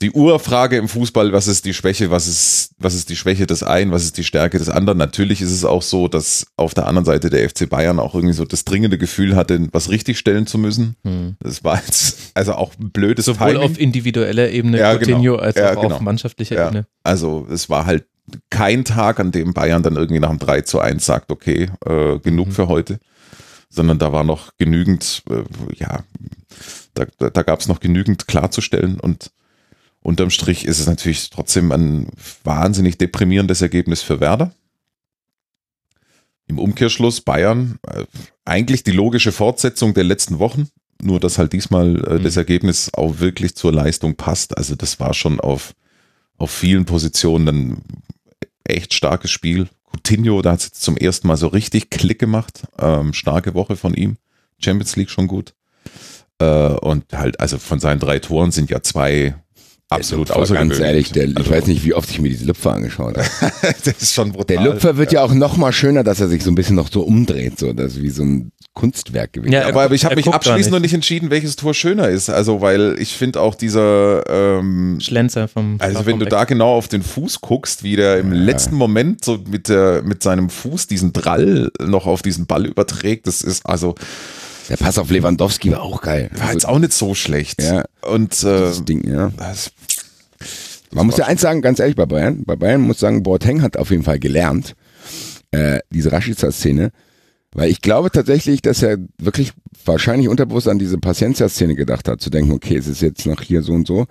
[0.03, 3.63] die Urfrage im Fußball, was ist die Schwäche, was ist, was ist die Schwäche des
[3.63, 4.99] einen, was ist die Stärke des anderen.
[4.99, 8.35] Natürlich ist es auch so, dass auf der anderen Seite der FC Bayern auch irgendwie
[8.35, 10.97] so das dringende Gefühl hatte, was richtigstellen zu müssen.
[11.05, 11.37] Hm.
[11.41, 13.63] Das war jetzt also auch ein blödes Sowohl Timing.
[13.63, 15.17] auf individueller Ebene ja, genau.
[15.17, 15.95] Coutinho, als ja, auch genau.
[15.95, 16.67] auf mannschaftlicher ja.
[16.67, 16.87] Ebene.
[17.03, 18.05] Also es war halt
[18.51, 22.19] kein Tag, an dem Bayern dann irgendwie nach dem 3 zu 1 sagt, okay, äh,
[22.19, 22.53] genug mhm.
[22.53, 22.99] für heute,
[23.69, 26.05] sondern da war noch genügend, äh, ja,
[26.95, 29.33] da, da, da gab es noch genügend klarzustellen und
[30.03, 32.09] unterm Strich ist es natürlich trotzdem ein
[32.45, 34.53] wahnsinnig deprimierendes Ergebnis für Werder.
[36.47, 38.05] Im Umkehrschluss Bayern äh,
[38.45, 40.69] eigentlich die logische Fortsetzung der letzten Wochen,
[41.03, 42.23] nur dass halt diesmal äh, mhm.
[42.23, 44.57] das Ergebnis auch wirklich zur Leistung passt.
[44.57, 45.75] Also das war schon auf,
[46.37, 47.83] auf vielen Positionen ein
[48.65, 49.69] echt starkes Spiel.
[49.91, 52.63] Coutinho, da hat es jetzt zum ersten Mal so richtig Klick gemacht.
[52.79, 54.17] Ähm, starke Woche von ihm.
[54.59, 55.55] Champions League schon gut.
[56.39, 59.35] Äh, und halt, also von seinen drei Toren sind ja zwei
[59.89, 60.79] absolut außergewöhnlich.
[60.79, 63.29] Ganz ehrlich, der, ich also, weiß nicht, wie oft ich mir diese Lüpfer angeschaut habe.
[63.85, 64.57] das ist schon brutal.
[64.57, 66.77] Der Lüpfer wird ja, ja auch noch mal schöner, dass er sich so ein bisschen
[66.77, 69.53] noch so umdreht, so das ist wie so ein Kunstwerk gewesen.
[69.53, 72.29] Ja, aber, aber ich habe mich abschließend noch nicht entschieden, welches Tor schöner ist.
[72.29, 76.89] Also, weil ich finde auch dieser ähm, Schlenzer vom Also, wenn du da genau auf
[76.89, 78.41] den Fuß guckst, wie der im ja.
[78.41, 83.27] letzten Moment so mit der mit seinem Fuß diesen Drall noch auf diesen Ball überträgt,
[83.27, 83.95] das ist also
[84.69, 86.31] der Pass auf Lewandowski war auch geil.
[86.37, 87.63] War jetzt auch nicht so schlecht.
[87.63, 87.85] Ja.
[88.03, 89.31] Und äh, das Ding, ja.
[89.37, 89.71] Das,
[90.91, 92.45] man muss ja eins sagen, ganz ehrlich bei Bayern.
[92.45, 94.75] Bei Bayern muss sagen, Boateng hat auf jeden Fall gelernt,
[95.51, 96.93] äh, diese Rashica-Szene.
[97.55, 99.53] Weil ich glaube tatsächlich, dass er wirklich
[99.85, 103.63] wahrscheinlich unterbewusst an diese Paciencia-Szene gedacht hat, zu denken, okay, es ist jetzt noch hier
[103.63, 104.07] so und so.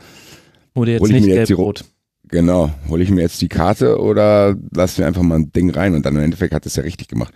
[0.74, 1.84] Oder jetzt hol ich nicht mir jetzt die Rot.
[2.30, 5.94] Genau, hole ich mir jetzt die Karte oder lass mir einfach mal ein Ding rein
[5.94, 7.34] und dann im Endeffekt hat es ja richtig gemacht.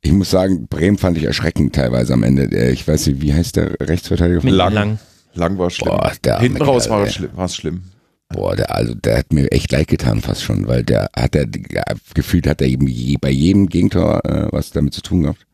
[0.00, 2.70] Ich muss sagen, Bremen fand ich erschreckend teilweise am Ende.
[2.70, 4.40] Ich weiß nicht, wie heißt der Rechtsverteidiger?
[4.40, 4.72] Von Lang.
[4.72, 4.98] Lang.
[5.34, 5.88] Lang war schlimm.
[5.90, 7.82] Boah, Hinten raus war es schlimm, schlimm.
[8.32, 11.46] Boah, der, also der hat mir echt leid getan fast schon, weil der hat er
[12.14, 15.46] gefühlt hat er eben je, bei jedem Gegentor äh, was damit zu tun gehabt.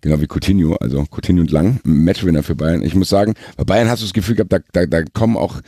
[0.00, 2.82] Genau wie Coutinho, also Coutinho und Lang, Matchwinner für Bayern.
[2.82, 5.62] Ich muss sagen, bei Bayern hast du das Gefühl gehabt, da, da, da kommen auch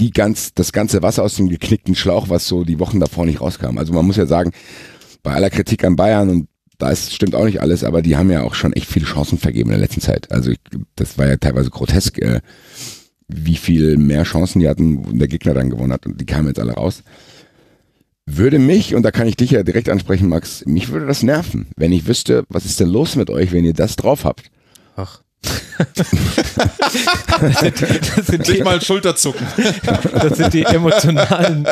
[0.00, 3.40] die ganz, das ganze Wasser aus dem geknickten Schlauch, was so die Wochen davor nicht
[3.40, 3.78] rauskam.
[3.78, 4.50] Also man muss ja sagen,
[5.22, 6.48] bei aller Kritik an Bayern und
[6.78, 9.38] da ist, stimmt auch nicht alles, aber die haben ja auch schon echt viele Chancen
[9.38, 10.32] vergeben in der letzten Zeit.
[10.32, 10.58] Also ich,
[10.96, 12.40] das war ja teilweise grotesk, äh,
[13.32, 16.60] wie viel mehr Chancen die hatten, der Gegner dann gewonnen hat und die kamen jetzt
[16.60, 17.02] alle raus.
[18.26, 21.68] Würde mich, und da kann ich dich ja direkt ansprechen, Max, mich würde das nerven,
[21.76, 24.50] wenn ich wüsste, was ist denn los mit euch, wenn ihr das drauf habt.
[24.96, 25.22] Ach
[27.40, 29.46] das sind, Nicht mal Schulterzucken.
[30.12, 31.66] Das sind die emotionalen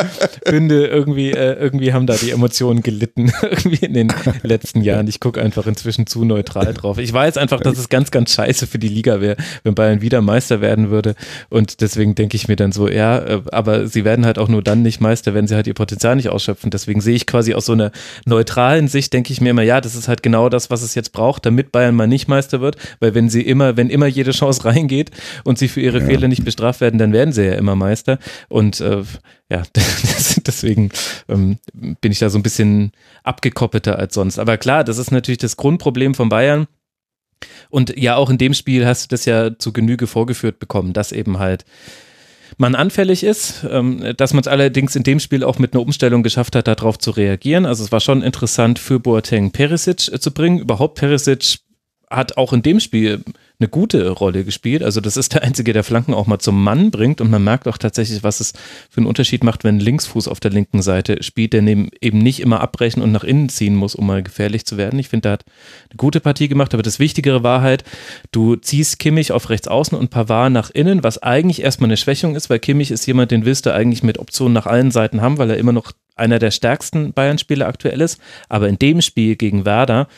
[0.45, 0.87] Bünde.
[0.87, 3.33] Irgendwie, äh, irgendwie haben da die Emotionen gelitten.
[3.43, 5.07] irgendwie in den letzten Jahren.
[5.09, 6.99] Ich gucke einfach inzwischen zu neutral drauf.
[6.99, 10.21] Ich weiß einfach, dass es ganz, ganz scheiße für die Liga wäre, wenn Bayern wieder
[10.21, 11.15] Meister werden würde.
[11.49, 14.63] Und deswegen denke ich mir dann so, ja, äh, aber sie werden halt auch nur
[14.63, 16.71] dann nicht Meister, wenn sie halt ihr Potenzial nicht ausschöpfen.
[16.71, 17.93] Deswegen sehe ich quasi aus so einer
[18.25, 21.13] neutralen Sicht, denke ich mir immer, ja, das ist halt genau das, was es jetzt
[21.13, 22.77] braucht, damit Bayern mal nicht Meister wird.
[23.01, 25.11] Weil wenn sie immer, wenn immer jede Chance reingeht
[25.45, 26.07] und sie für ihre ja.
[26.07, 28.19] Fehler nicht bestraft werden, dann werden sie ja immer Meister.
[28.49, 29.03] Und äh,
[29.51, 29.63] ja,
[30.47, 30.91] deswegen
[31.29, 32.93] ähm, bin ich da so ein bisschen
[33.25, 34.39] abgekoppelter als sonst.
[34.39, 36.67] Aber klar, das ist natürlich das Grundproblem von Bayern.
[37.71, 41.13] Und ja, auch in dem Spiel hast du das ja zu Genüge vorgeführt bekommen, dass
[41.13, 41.65] eben halt
[42.57, 46.23] man anfällig ist, ähm, dass man es allerdings in dem Spiel auch mit einer Umstellung
[46.23, 47.67] geschafft hat, darauf zu reagieren.
[47.67, 50.59] Also es war schon interessant für Boateng Perisic äh, zu bringen.
[50.59, 51.59] Überhaupt Perisic
[52.11, 53.23] hat auch in dem Spiel
[53.61, 54.85] eine gute Rolle gespielt.
[54.85, 57.67] Also das ist der Einzige, der Flanken auch mal zum Mann bringt und man merkt
[57.67, 58.53] auch tatsächlich, was es
[58.89, 62.61] für einen Unterschied macht, wenn Linksfuß auf der linken Seite spielt, der eben nicht immer
[62.61, 64.99] abbrechen und nach innen ziehen muss, um mal gefährlich zu werden.
[65.01, 65.45] Ich finde, er hat
[65.91, 67.83] eine gute Partie gemacht, aber das Wichtigere war halt,
[68.31, 72.37] du ziehst Kimmich auf rechts außen und Pavard nach innen, was eigentlich erstmal eine Schwächung
[72.37, 75.39] ist, weil Kimmich ist jemand, den willst du eigentlich mit Optionen nach allen Seiten haben,
[75.39, 78.21] weil er immer noch einer der stärksten Bayern-Spieler aktuell ist.
[78.49, 80.09] Aber in dem Spiel gegen Werder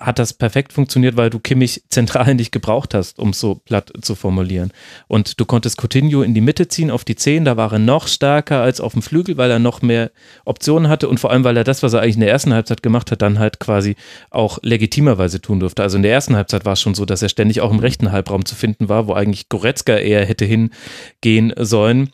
[0.00, 3.92] hat das perfekt funktioniert, weil du Kimmich zentral nicht gebraucht hast, um es so platt
[4.00, 4.72] zu formulieren.
[5.06, 8.08] Und du konntest Coutinho in die Mitte ziehen auf die Zehn, da war er noch
[8.08, 10.10] stärker als auf dem Flügel, weil er noch mehr
[10.44, 12.82] Optionen hatte und vor allem, weil er das, was er eigentlich in der ersten Halbzeit
[12.82, 13.96] gemacht hat, dann halt quasi
[14.30, 15.82] auch legitimerweise tun durfte.
[15.82, 18.10] Also in der ersten Halbzeit war es schon so, dass er ständig auch im rechten
[18.10, 22.10] Halbraum zu finden war, wo eigentlich Goretzka eher hätte hingehen sollen.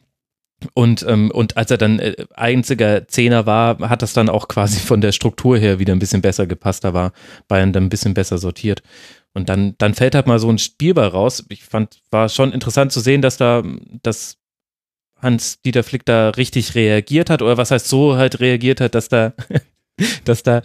[0.74, 4.80] Und, ähm, und als er dann äh, einziger Zehner war, hat das dann auch quasi
[4.80, 6.84] von der Struktur her wieder ein bisschen besser gepasst.
[6.84, 7.12] Da war
[7.46, 8.82] Bayern dann ein bisschen besser sortiert.
[9.34, 11.44] Und dann, dann fällt halt mal so ein Spielball raus.
[11.50, 13.62] Ich fand, war schon interessant zu sehen, dass da,
[14.02, 14.38] dass
[15.20, 17.42] Hans-Dieter Flick da richtig reagiert hat.
[17.42, 19.34] Oder was heißt so halt reagiert hat, dass da,
[20.24, 20.62] dass da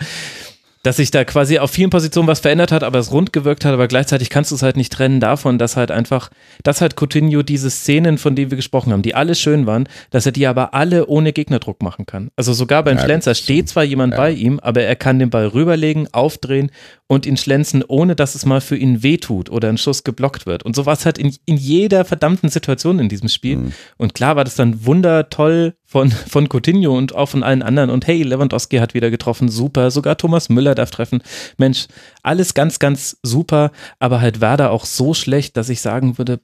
[0.84, 3.73] dass sich da quasi auf vielen Positionen was verändert hat, aber es rund gewirkt hat,
[3.73, 6.29] aber gleichzeitig kannst du es halt nicht trennen davon, dass halt einfach,
[6.63, 10.25] dass halt Coutinho diese Szenen, von denen wir gesprochen haben, die alle schön waren, dass
[10.25, 12.32] er die aber alle ohne Gegnerdruck machen kann.
[12.36, 14.17] Also sogar beim ja, Schlenzer steht zwar jemand ja.
[14.17, 16.71] bei ihm, aber er kann den Ball rüberlegen, aufdrehen
[17.07, 20.63] und ihn schlenzen, ohne dass es mal für ihn wehtut oder ein Schuss geblockt wird.
[20.63, 23.57] Und sowas halt in, in jeder verdammten Situation in diesem Spiel.
[23.57, 23.73] Mhm.
[23.97, 27.89] Und klar war das dann wundertoll von, von Coutinho und auch von allen anderen.
[27.89, 29.91] Und hey, Lewandowski hat wieder getroffen, super.
[29.91, 31.21] Sogar Thomas Müller darf treffen.
[31.57, 31.87] Mensch,
[32.23, 33.73] alles ganz, ganz super.
[33.99, 36.39] Aber halt Werder auch so schlecht, dass ich sagen würde,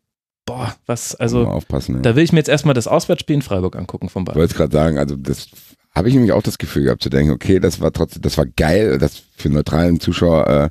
[0.46, 2.02] boah, was, also, aufpassen, ja.
[2.02, 4.36] da will ich mir jetzt erstmal das Auswärtsspiel in Freiburg angucken vom Ball.
[4.36, 5.48] Ich wollte gerade sagen, also das
[5.96, 8.48] habe ich nämlich auch das Gefühl gehabt zu denken, okay, das war trotzdem, das war
[8.48, 10.70] geil, das für neutralen Zuschauer, äh,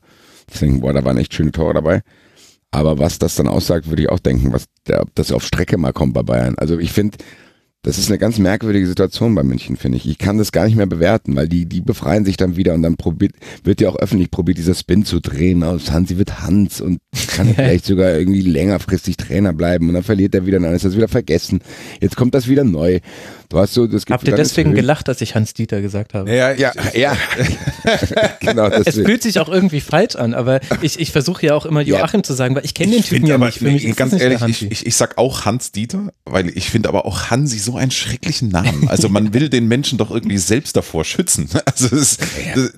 [0.52, 2.02] zu denken, boah, da waren echt schöne Tore dabei.
[2.72, 5.78] Aber was das dann aussagt, würde ich auch denken, was der, ob das auf Strecke
[5.78, 6.56] mal kommt bei Bayern.
[6.58, 7.16] Also ich finde,
[7.86, 10.08] das ist eine ganz merkwürdige Situation bei München, finde ich.
[10.08, 12.82] Ich kann das gar nicht mehr bewerten, weil die, die befreien sich dann wieder und
[12.82, 16.80] dann probiert, wird ja auch öffentlich probiert, dieser Spin zu drehen aus Hansi wird Hans
[16.80, 20.74] und kann vielleicht sogar irgendwie längerfristig Trainer bleiben und dann verliert er wieder und dann
[20.74, 21.60] ist das wieder vergessen.
[22.00, 22.98] Jetzt kommt das wieder neu.
[23.48, 26.34] Du hast so, das gibt Habt ihr deswegen gelacht, dass ich Hans Dieter gesagt habe?
[26.34, 27.16] Ja, ja, ja.
[28.40, 31.82] genau, es fühlt sich auch irgendwie falsch an, aber ich, ich versuche ja auch immer
[31.82, 32.24] Joachim ja.
[32.24, 33.58] zu sagen, weil ich kenne den Typen ja nicht.
[33.58, 37.06] Für mich ganz ehrlich, ich, ich, ich sag auch Hans Dieter, weil ich finde aber
[37.06, 38.88] auch Hansi so einen schrecklichen Namen.
[38.88, 41.48] Also man will den Menschen doch irgendwie selbst davor schützen.
[41.66, 42.22] Also es ist,
[42.54, 42.72] das,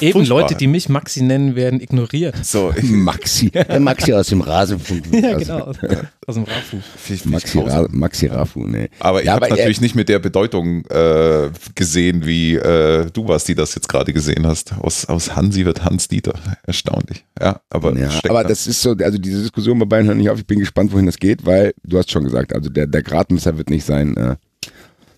[0.00, 0.40] Eben Furchtbar.
[0.40, 2.34] Leute, die mich Maxi nennen, werden ignoriert.
[2.44, 2.72] So.
[2.82, 3.50] Maxi.
[3.50, 5.04] Der Maxi aus dem Rasenfunk.
[5.12, 5.72] ja, genau.
[6.24, 6.76] Aus dem Rafu.
[7.24, 8.88] Maxi, Ra Maxi Rafu, nee.
[9.00, 13.48] Aber ich ja, habe natürlich nicht mit der Bedeutung äh, gesehen, wie äh, du warst,
[13.48, 14.72] die das jetzt gerade gesehen hast.
[14.78, 16.34] Aus, aus Hansi wird Hans Dieter.
[16.64, 17.24] Erstaunlich.
[17.40, 20.38] Ja, aber, ja, aber das ist so, also diese Diskussion bei Bayern hört nicht auf.
[20.38, 23.58] Ich bin gespannt, wohin das geht, weil du hast schon gesagt, also der, der Gradmesser
[23.58, 24.36] wird nicht sein, äh,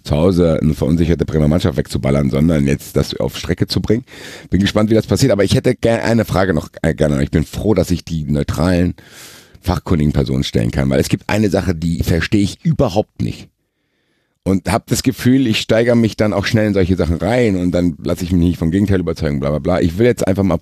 [0.03, 4.05] zu Hause eine verunsicherte Bremer Mannschaft wegzuballern, sondern jetzt das auf Strecke zu bringen.
[4.51, 7.23] Bin gespannt, wie das passiert, aber ich hätte gerne eine Frage noch äh, gerne.
[7.23, 8.95] Ich bin froh, dass ich die neutralen,
[9.61, 13.49] fachkundigen Personen stellen kann, weil es gibt eine Sache, die verstehe ich überhaupt nicht
[14.47, 17.73] und habe das Gefühl, ich steigere mich dann auch schnell in solche Sachen rein und
[17.73, 19.81] dann lasse ich mich nicht vom Gegenteil überzeugen, bla bla bla.
[19.81, 20.59] Ich will jetzt einfach mal.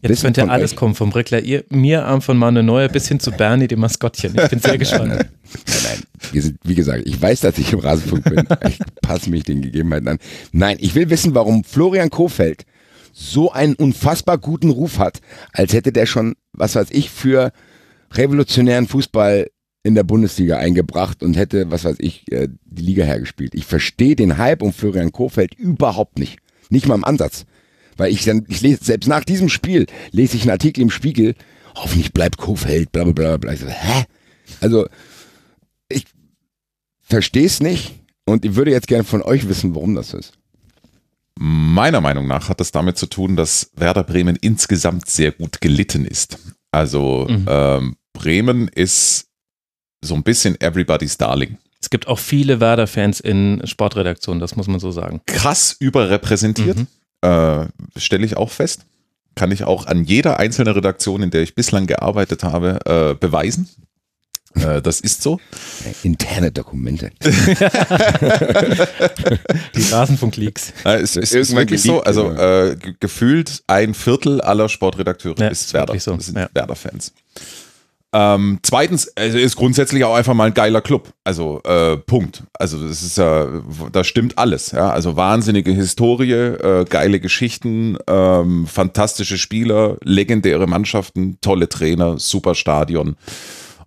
[0.00, 0.76] Jetzt könnte alles euch.
[0.76, 4.34] kommen, vom Reklamier mir Arm von Mane Neuer bis hin zu Bernie, dem Maskottchen.
[4.42, 5.08] Ich bin sehr gespannt.
[5.08, 5.28] nein,
[5.66, 6.02] nein, nein.
[6.32, 8.48] Wir sind, wie gesagt, ich weiß, dass ich im Rasenfunk bin.
[8.66, 10.18] Ich passe mich den Gegebenheiten an.
[10.52, 12.64] Nein, ich will wissen, warum Florian Kofeld
[13.12, 15.20] so einen unfassbar guten Ruf hat,
[15.52, 17.52] als hätte der schon, was weiß ich, für
[18.12, 19.48] revolutionären Fußball
[19.86, 23.54] in der Bundesliga eingebracht und hätte, was weiß ich, äh, die Liga hergespielt.
[23.54, 26.38] Ich verstehe den Hype um Florian Kofeld überhaupt nicht.
[26.70, 27.46] Nicht mal im Ansatz.
[27.96, 31.36] Weil ich dann, ich lese, selbst nach diesem Spiel lese ich einen Artikel im Spiegel,
[31.76, 33.52] hoffentlich bleibt Kofeld, bla bla bla bla.
[33.52, 34.04] Ich so, hä?
[34.60, 34.88] Also,
[35.88, 36.04] ich
[37.00, 40.32] verstehe es nicht und ich würde jetzt gerne von euch wissen, warum das ist.
[41.38, 46.04] Meiner Meinung nach hat das damit zu tun, dass Werder Bremen insgesamt sehr gut gelitten
[46.04, 46.38] ist.
[46.72, 47.46] Also mhm.
[47.48, 49.26] ähm, Bremen ist
[50.06, 51.58] so ein bisschen Everybody's Darling.
[51.80, 55.20] Es gibt auch viele Werder-Fans in Sportredaktionen, das muss man so sagen.
[55.26, 56.86] Krass überrepräsentiert, mhm.
[57.20, 58.86] äh, stelle ich auch fest.
[59.34, 63.68] Kann ich auch an jeder einzelnen Redaktion, in der ich bislang gearbeitet habe, äh, beweisen.
[64.56, 65.38] Äh, das ist so.
[66.02, 67.10] Interne Dokumente.
[67.20, 67.30] Die
[69.90, 70.72] Rasenfunk-Leaks.
[70.84, 72.02] Es ist, ist wirklich so.
[72.02, 75.98] Also äh, gefühlt ein Viertel aller Sportredakteure ja, ist Werder.
[76.00, 76.18] So.
[76.18, 76.48] sind ja.
[76.54, 77.12] Werder-Fans.
[78.18, 81.12] Ähm, zweitens, es ist grundsätzlich auch einfach mal ein geiler Club.
[81.22, 82.44] Also äh, Punkt.
[82.58, 83.46] Also das ist ja,
[83.92, 84.70] da stimmt alles.
[84.70, 84.88] Ja?
[84.88, 93.16] Also wahnsinnige Historie, äh, geile Geschichten, ähm, fantastische Spieler, legendäre Mannschaften, tolle Trainer, super Stadion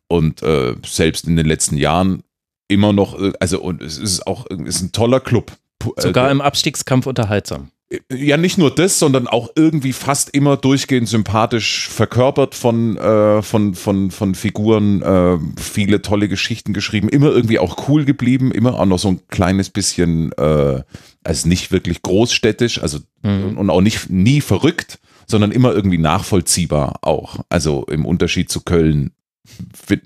[0.08, 2.22] und äh, selbst in den letzten Jahren
[2.68, 3.20] immer noch.
[3.20, 5.54] Äh, also und es ist auch, es ist ein toller Club.
[5.98, 7.72] Sogar äh, im Abstiegskampf unterhaltsam
[8.12, 13.74] ja nicht nur das, sondern auch irgendwie fast immer durchgehend sympathisch verkörpert von äh, von
[13.74, 18.86] von von Figuren, äh, viele tolle Geschichten geschrieben, immer irgendwie auch cool geblieben, immer auch
[18.86, 20.84] noch so ein kleines bisschen, äh,
[21.24, 23.58] also nicht wirklich großstädtisch, also mhm.
[23.58, 27.40] und auch nicht nie verrückt, sondern immer irgendwie nachvollziehbar auch.
[27.50, 29.12] Also im Unterschied zu Köln,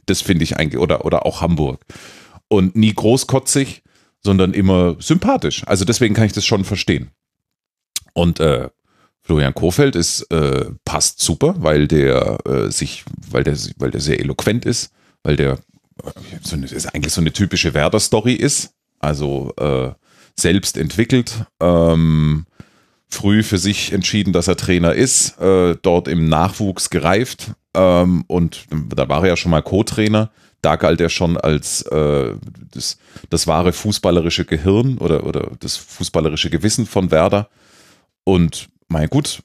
[0.05, 1.85] das finde ich eigentlich oder oder auch Hamburg
[2.47, 3.83] und nie großkotzig,
[4.21, 5.63] sondern immer sympathisch.
[5.67, 7.11] Also deswegen kann ich das schon verstehen.
[8.13, 8.69] Und äh,
[9.21, 14.19] Florian Kofeld ist äh, passt super, weil der äh, sich, weil der, weil der sehr
[14.19, 14.91] eloquent ist,
[15.23, 15.53] weil der
[16.03, 16.11] äh,
[16.41, 18.73] so eine, ist eigentlich so eine typische Werder-Story ist.
[18.99, 19.91] Also äh,
[20.39, 22.45] selbst entwickelt, ähm,
[23.09, 28.65] früh für sich entschieden, dass er Trainer ist, äh, dort im Nachwuchs gereift ähm, und
[28.95, 30.31] da war er ja schon mal Co-Trainer.
[30.61, 32.35] Da galt er schon als äh,
[32.71, 32.97] das,
[33.29, 37.49] das wahre fußballerische Gehirn oder, oder das fußballerische Gewissen von Werder.
[38.23, 39.43] Und mein gut,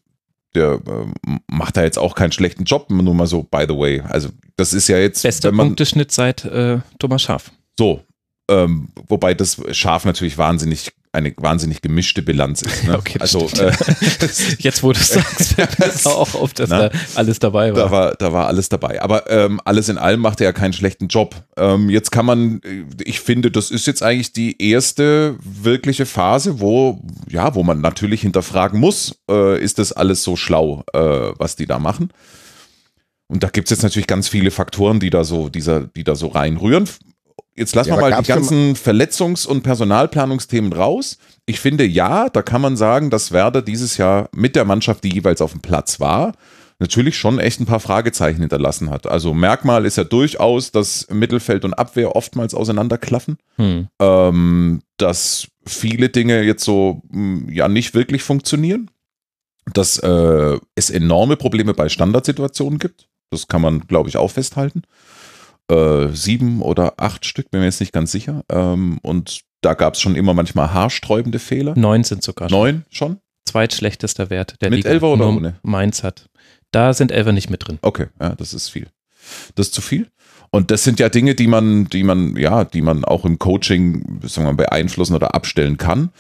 [0.55, 4.01] der äh, macht da jetzt auch keinen schlechten Job, nur mal so, by the way.
[4.01, 5.23] Also das ist ja jetzt.
[5.23, 7.53] Bester Punkteschnitt seit äh, Thomas Schaf.
[7.79, 8.03] So,
[8.51, 12.85] ähm, wobei das Schaf natürlich wahnsinnig eine wahnsinnig gemischte Bilanz ist.
[12.85, 12.99] Ne?
[12.99, 13.73] Okay, also äh,
[14.59, 17.85] jetzt wo du sagst, fällt auch auf, dass na, da alles dabei war.
[17.85, 19.01] Da war, da war alles dabei.
[19.01, 21.37] Aber ähm, alles in allem macht er ja keinen schlechten Job.
[21.57, 22.61] Ähm, jetzt kann man,
[23.05, 28.23] ich finde, das ist jetzt eigentlich die erste wirkliche Phase, wo ja, wo man natürlich
[28.23, 32.11] hinterfragen muss, äh, ist das alles so schlau, äh, was die da machen?
[33.29, 36.15] Und da gibt es jetzt natürlich ganz viele Faktoren, die da so, dieser, die da
[36.15, 36.89] so reinrühren.
[37.59, 41.19] Jetzt lassen ja, wir mal die ganzen Verletzungs- und Personalplanungsthemen raus.
[41.45, 45.13] Ich finde, ja, da kann man sagen, dass Werder dieses Jahr mit der Mannschaft, die
[45.13, 46.35] jeweils auf dem Platz war,
[46.79, 49.09] natürlich schon echt ein paar Fragezeichen hinterlassen hat.
[49.09, 53.39] Also Merkmal ist ja durchaus, dass Mittelfeld und Abwehr oftmals auseinanderklaffen.
[53.57, 53.89] Hm.
[53.99, 58.91] Ähm, dass viele Dinge jetzt so hm, ja nicht wirklich funktionieren.
[59.75, 63.09] Dass äh, es enorme Probleme bei Standardsituationen gibt.
[63.31, 64.83] Das kann man, glaube ich, auch festhalten
[65.71, 68.45] äh, sieben oder acht Stück, bin mir jetzt nicht ganz sicher.
[68.51, 71.75] Ähm, und da gab es schon immer manchmal haarsträubende Fehler.
[71.77, 72.59] Neun sind sogar schon.
[72.59, 73.19] Neun schon?
[73.47, 74.91] Zweitschlechtester Wert der mit Liga.
[74.91, 75.57] Elfer oder ohne?
[75.63, 76.29] Mainz hat.
[76.71, 77.79] Da sind Elfer nicht mit drin.
[77.83, 78.89] Okay, ja, das ist viel.
[79.55, 80.09] Das ist zu viel.
[80.51, 84.21] Und das sind ja Dinge, die man, die man, ja, die man auch im Coaching,
[84.23, 86.11] sagen wir mal, beeinflussen oder abstellen kann.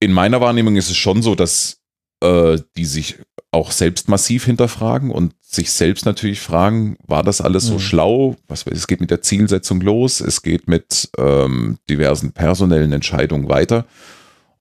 [0.00, 1.78] In meiner Wahrnehmung ist es schon so, dass
[2.22, 3.16] äh, die sich
[3.52, 7.80] auch selbst massiv hinterfragen und sich selbst natürlich fragen, war das alles so mhm.
[7.80, 8.36] schlau?
[8.46, 13.86] Was, es geht mit der Zielsetzung los, es geht mit ähm, diversen personellen Entscheidungen weiter.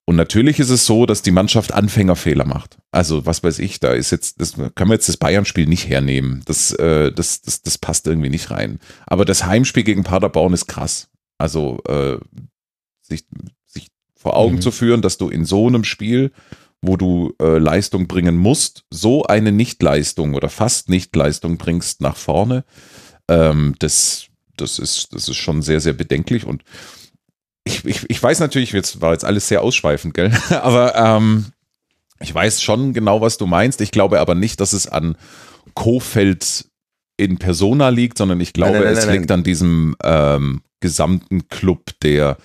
[0.06, 2.78] Und natürlich ist es so, dass die Mannschaft Anfängerfehler macht.
[2.92, 6.44] Also, was weiß ich, da ist jetzt, das können wir jetzt das Bayern-Spiel nicht hernehmen.
[6.46, 8.80] Das, äh, das, das, das passt irgendwie nicht rein.
[9.08, 11.10] Aber das Heimspiel gegen Paderborn ist krass.
[11.40, 12.18] Also, äh,
[13.02, 13.26] sich,
[13.66, 14.62] sich vor Augen mhm.
[14.62, 16.32] zu führen, dass du in so einem Spiel
[16.88, 22.64] wo du äh, Leistung bringen musst, so eine Nichtleistung oder fast Nichtleistung bringst nach vorne,
[23.30, 24.28] ähm, das,
[24.58, 26.46] das, ist, das ist schon sehr, sehr bedenklich.
[26.46, 26.64] Und
[27.64, 30.32] ich, ich, ich weiß natürlich, jetzt war jetzt alles sehr ausschweifend, gell?
[30.50, 31.48] aber ähm,
[32.20, 33.82] ich weiß schon genau, was du meinst.
[33.82, 35.18] Ich glaube aber nicht, dass es an
[35.74, 36.66] Kofeld
[37.18, 41.48] in Persona liegt, sondern ich glaube, nein, nein, nein, es liegt an diesem ähm, gesamten
[41.48, 42.38] Club, der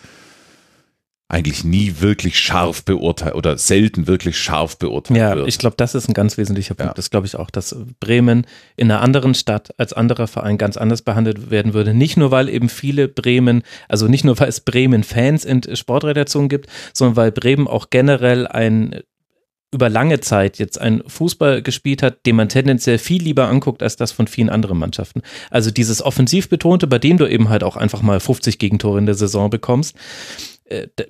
[1.31, 5.49] eigentlich nie wirklich scharf beurteilt oder selten wirklich scharf beurteilt ja, wird.
[5.49, 6.91] ich glaube, das ist ein ganz wesentlicher Punkt.
[6.91, 6.95] Ja.
[6.95, 11.03] Das glaube ich auch, dass Bremen in einer anderen Stadt als anderer Verein ganz anders
[11.03, 11.95] behandelt werden würde.
[11.95, 16.69] Nicht nur, weil eben viele Bremen, also nicht nur, weil es Bremen-Fans in Sportredaktionen gibt,
[16.93, 19.01] sondern weil Bremen auch generell ein
[19.73, 23.97] über lange Zeit jetzt ein Fußball gespielt hat, den man tendenziell viel lieber anguckt als
[23.97, 25.23] das von vielen anderen Mannschaften.
[25.49, 29.07] Also dieses offensiv betonte, bei dem du eben halt auch einfach mal 50 Gegentore in
[29.07, 29.95] der Saison bekommst,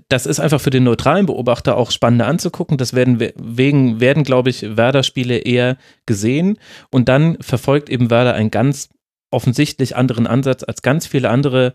[0.09, 2.79] das ist einfach für den neutralen Beobachter auch spannender anzugucken.
[2.79, 6.59] Das werden wegen werden, glaube ich, Werder-Spiele eher gesehen.
[6.91, 8.89] Und dann verfolgt eben Werder einen ganz
[9.31, 11.75] offensichtlich anderen Ansatz als ganz viele andere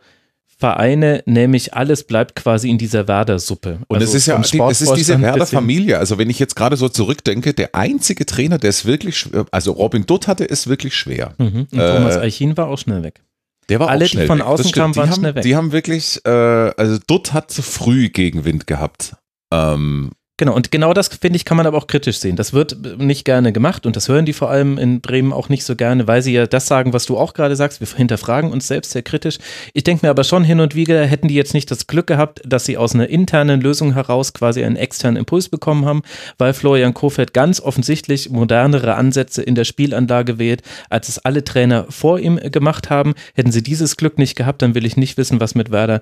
[0.58, 3.80] Vereine, nämlich alles bleibt quasi in dieser Werder-Suppe.
[3.88, 6.00] Und also es ist ja, es ist diese Werder-Familie.
[6.00, 10.06] Also wenn ich jetzt gerade so zurückdenke, der einzige Trainer, der es wirklich, also Robin
[10.06, 11.34] Dutt hatte es wirklich schwer.
[11.38, 11.68] Mhm.
[11.72, 13.22] Und Thomas äh, Eichin war auch schnell weg.
[13.70, 15.44] Der war Alle, auch schnell die von außen kamen, waren haben, schnell weg.
[15.44, 19.16] Die haben wirklich, äh, also Dutt hat zu früh Gegenwind gehabt.
[19.52, 22.36] Ähm, Genau, und genau das, finde ich, kann man aber auch kritisch sehen.
[22.36, 25.64] Das wird nicht gerne gemacht und das hören die vor allem in Bremen auch nicht
[25.64, 27.80] so gerne, weil sie ja das sagen, was du auch gerade sagst.
[27.80, 29.38] Wir hinterfragen uns selbst sehr kritisch.
[29.72, 32.42] Ich denke mir aber schon hin und wieder, hätten die jetzt nicht das Glück gehabt,
[32.46, 36.02] dass sie aus einer internen Lösung heraus quasi einen externen Impuls bekommen haben,
[36.38, 41.86] weil Florian Kofeld ganz offensichtlich modernere Ansätze in der Spielanlage wählt, als es alle Trainer
[41.90, 43.14] vor ihm gemacht haben.
[43.36, 46.02] Hätten sie dieses Glück nicht gehabt, dann will ich nicht wissen, was mit Werder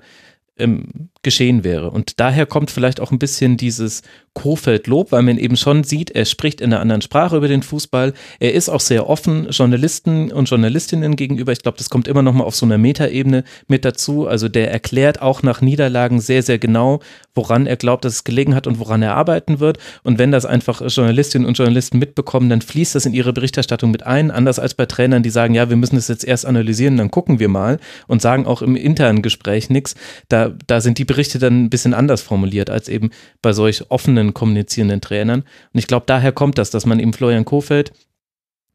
[0.58, 1.90] ähm, geschehen wäre.
[1.90, 4.02] Und daher kommt vielleicht auch ein bisschen dieses
[4.34, 8.12] Kofeld-Lob, weil man eben schon sieht, er spricht in einer anderen Sprache über den Fußball.
[8.40, 11.52] Er ist auch sehr offen Journalisten und Journalistinnen gegenüber.
[11.52, 14.26] Ich glaube, das kommt immer noch mal auf so einer Metaebene mit dazu.
[14.26, 17.00] Also der erklärt auch nach Niederlagen sehr, sehr genau,
[17.34, 19.78] woran er glaubt, dass es gelegen hat und woran er arbeiten wird.
[20.02, 24.04] Und wenn das einfach Journalistinnen und Journalisten mitbekommen, dann fließt das in ihre Berichterstattung mit
[24.04, 24.32] ein.
[24.32, 27.38] Anders als bei Trainern, die sagen, ja, wir müssen das jetzt erst analysieren, dann gucken
[27.38, 29.94] wir mal und sagen auch im internen Gespräch nichts.
[30.28, 33.10] Da, da sind die Berichte dann ein bisschen anders formuliert als eben
[33.40, 35.42] bei solch offenen kommunizierenden Trainern.
[35.42, 37.92] Und ich glaube, daher kommt das, dass man eben Florian Kofeld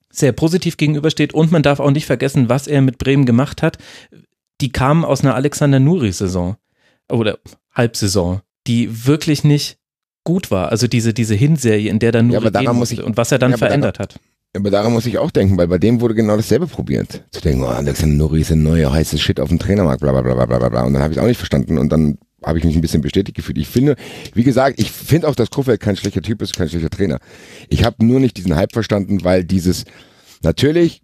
[0.10, 3.78] sehr positiv gegenübersteht und man darf auch nicht vergessen, was er mit Bremen gemacht hat.
[4.62, 6.56] Die kamen aus einer Alexander Nuri-Saison
[7.12, 7.40] oder
[7.74, 9.78] Halbsaison, die wirklich nicht
[10.24, 10.70] gut war.
[10.70, 13.52] Also diese, diese Hinserie, in der dann nur ja, muss ich, und was er dann
[13.52, 14.18] ja, verändert hat.
[14.56, 17.26] Aber daran muss ich auch denken, weil bei dem wurde genau dasselbe probiert.
[17.32, 20.22] Zu denken, oh, Alexander Nuri ist ein neuer heißes Shit auf dem Trainermarkt, bla bla
[20.22, 20.84] bla bla bla bla.
[20.86, 23.02] Und dann habe ich es auch nicht verstanden und dann habe ich mich ein bisschen
[23.02, 23.58] bestätigt gefühlt.
[23.58, 23.96] Ich finde,
[24.34, 27.20] wie gesagt, ich finde auch, dass Kofeld kein schlechter Typ ist, kein schlechter Trainer.
[27.70, 29.86] Ich habe nur nicht diesen Hype verstanden, weil dieses,
[30.42, 31.02] natürlich,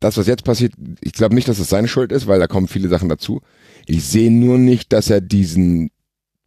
[0.00, 2.68] das, was jetzt passiert, ich glaube nicht, dass es seine Schuld ist, weil da kommen
[2.68, 3.40] viele Sachen dazu.
[3.86, 5.90] Ich sehe nur nicht, dass er diesen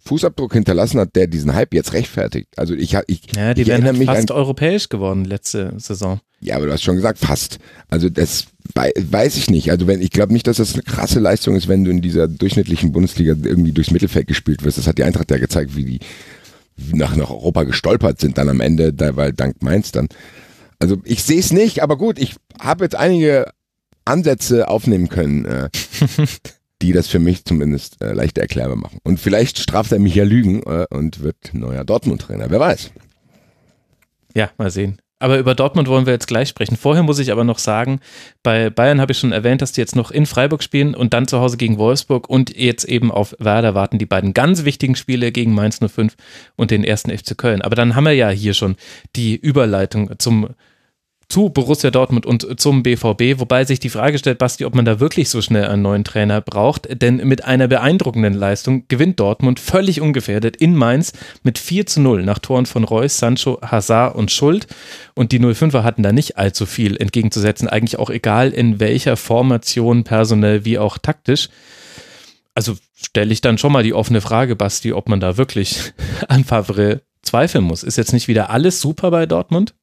[0.05, 2.47] Fußabdruck hinterlassen hat, der diesen Hype jetzt rechtfertigt.
[2.57, 5.73] Also ich, ich, ja, die ich wären erinnere halt mich fast an, europäisch geworden letzte
[5.77, 6.19] Saison.
[6.41, 7.59] Ja, aber du hast schon gesagt, fast.
[7.89, 9.71] Also das wei- weiß ich nicht.
[9.71, 12.27] Also wenn ich glaube nicht, dass das eine krasse Leistung ist, wenn du in dieser
[12.27, 14.77] durchschnittlichen Bundesliga irgendwie durchs Mittelfeld gespielt wirst.
[14.77, 15.99] Das hat die Eintracht ja gezeigt, wie die
[16.93, 20.07] nach, nach Europa gestolpert sind dann am Ende, da weil dank Mainz dann.
[20.79, 23.51] Also ich sehe es nicht, aber gut, ich habe jetzt einige
[24.05, 25.69] Ansätze aufnehmen können, äh,
[26.81, 28.99] die das für mich zumindest äh, leichter erklärbar machen.
[29.03, 32.49] Und vielleicht straft er mich ja Lügen äh, und wird neuer Dortmund-Trainer.
[32.49, 32.91] Wer weiß.
[34.33, 34.99] Ja, mal sehen.
[35.19, 36.77] Aber über Dortmund wollen wir jetzt gleich sprechen.
[36.77, 37.99] Vorher muss ich aber noch sagen,
[38.41, 41.27] bei Bayern habe ich schon erwähnt, dass die jetzt noch in Freiburg spielen und dann
[41.27, 45.31] zu Hause gegen Wolfsburg und jetzt eben auf Werder warten die beiden ganz wichtigen Spiele
[45.31, 46.15] gegen Mainz 05
[46.55, 47.61] und den ersten FC Köln.
[47.61, 48.77] Aber dann haben wir ja hier schon
[49.15, 50.49] die Überleitung zum
[51.29, 54.99] zu Borussia Dortmund und zum BVB, wobei sich die Frage stellt, Basti, ob man da
[54.99, 60.01] wirklich so schnell einen neuen Trainer braucht, denn mit einer beeindruckenden Leistung gewinnt Dortmund völlig
[60.01, 61.13] ungefährdet in Mainz
[61.43, 64.65] mit 4 zu 0 nach Toren von Reus, Sancho, Hazard und Schuld
[65.13, 70.03] und die 05er hatten da nicht allzu viel entgegenzusetzen, eigentlich auch egal in welcher Formation,
[70.03, 71.49] personell wie auch taktisch.
[72.55, 75.93] Also stelle ich dann schon mal die offene Frage, Basti, ob man da wirklich
[76.27, 77.83] an Favre zweifeln muss.
[77.83, 79.75] Ist jetzt nicht wieder alles super bei Dortmund?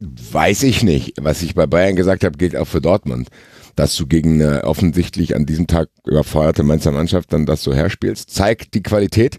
[0.00, 1.14] Weiß ich nicht.
[1.20, 3.28] Was ich bei Bayern gesagt habe, gilt auch für Dortmund.
[3.76, 8.28] Dass du gegen eine offensichtlich an diesem Tag überforderte Mainzer Mannschaft dann das so herspielst,
[8.30, 9.38] zeigt die Qualität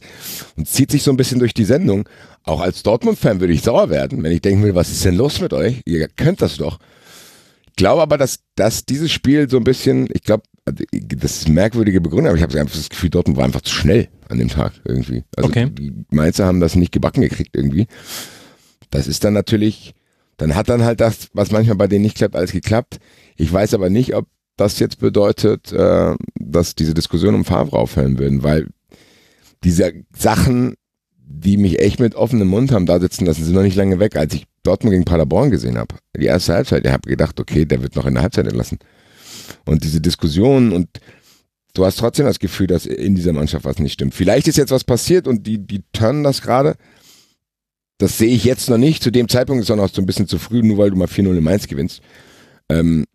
[0.55, 2.07] und zieht sich so ein bisschen durch die Sendung.
[2.43, 5.41] Auch als Dortmund-Fan würde ich sauer werden, wenn ich denken will, was ist denn los
[5.41, 5.81] mit euch?
[5.85, 6.79] Ihr könnt das doch.
[7.69, 12.01] Ich glaube aber, dass, dass dieses Spiel so ein bisschen, ich glaube, das ist merkwürdige
[12.01, 14.73] Begründung, aber ich habe einfach das Gefühl, Dortmund war einfach zu schnell an dem Tag
[14.85, 15.23] irgendwie.
[15.35, 15.69] Also Okay.
[15.71, 17.87] die Mainzer haben das nicht gebacken gekriegt irgendwie.
[18.89, 19.93] Das ist dann natürlich,
[20.41, 22.97] dann hat dann halt das, was manchmal bei denen nicht klappt, alles geklappt.
[23.37, 24.25] Ich weiß aber nicht, ob
[24.57, 28.67] das jetzt bedeutet, äh, dass diese Diskussion um Favre aufhören würden, weil
[29.63, 30.73] diese Sachen,
[31.15, 34.15] die mich echt mit offenem Mund haben da sitzen lassen, sind noch nicht lange weg.
[34.15, 37.83] Als ich Dortmund gegen Paderborn gesehen habe, die erste Halbzeit, ich habe gedacht, okay, der
[37.83, 38.79] wird noch in der Halbzeit entlassen.
[39.65, 40.87] Und diese Diskussion und
[41.75, 44.15] du hast trotzdem das Gefühl, dass in dieser Mannschaft was nicht stimmt.
[44.15, 46.77] Vielleicht ist jetzt was passiert und die, die turnen das gerade.
[48.01, 49.03] Das sehe ich jetzt noch nicht.
[49.03, 50.95] Zu dem Zeitpunkt ist es auch noch so ein bisschen zu früh, nur weil du
[50.97, 52.01] mal 4-0 in Mainz gewinnst.
[52.67, 53.05] Ähm,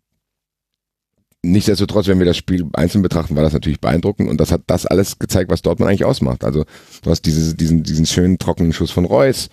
[1.43, 4.85] nichtsdestotrotz, wenn wir das Spiel einzeln betrachten, war das natürlich beeindruckend und das hat das
[4.85, 6.45] alles gezeigt, was Dortmund eigentlich ausmacht.
[6.45, 6.63] Also
[7.01, 9.49] du hast dieses, diesen, diesen schönen trockenen Schuss von Reus.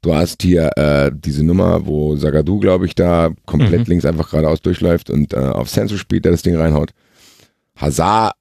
[0.00, 3.86] Du hast hier äh, diese Nummer, wo Zagadou, glaube ich, da komplett Mhm.
[3.88, 6.92] links einfach geradeaus durchläuft und äh, auf Senso spielt, der das Ding reinhaut.
[7.76, 8.35] Hazard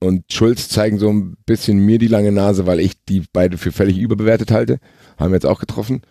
[0.00, 3.72] und Schulz zeigen so ein bisschen mir die lange Nase, weil ich die beide für
[3.72, 4.78] völlig überbewertet halte.
[5.16, 6.02] Haben wir jetzt auch getroffen.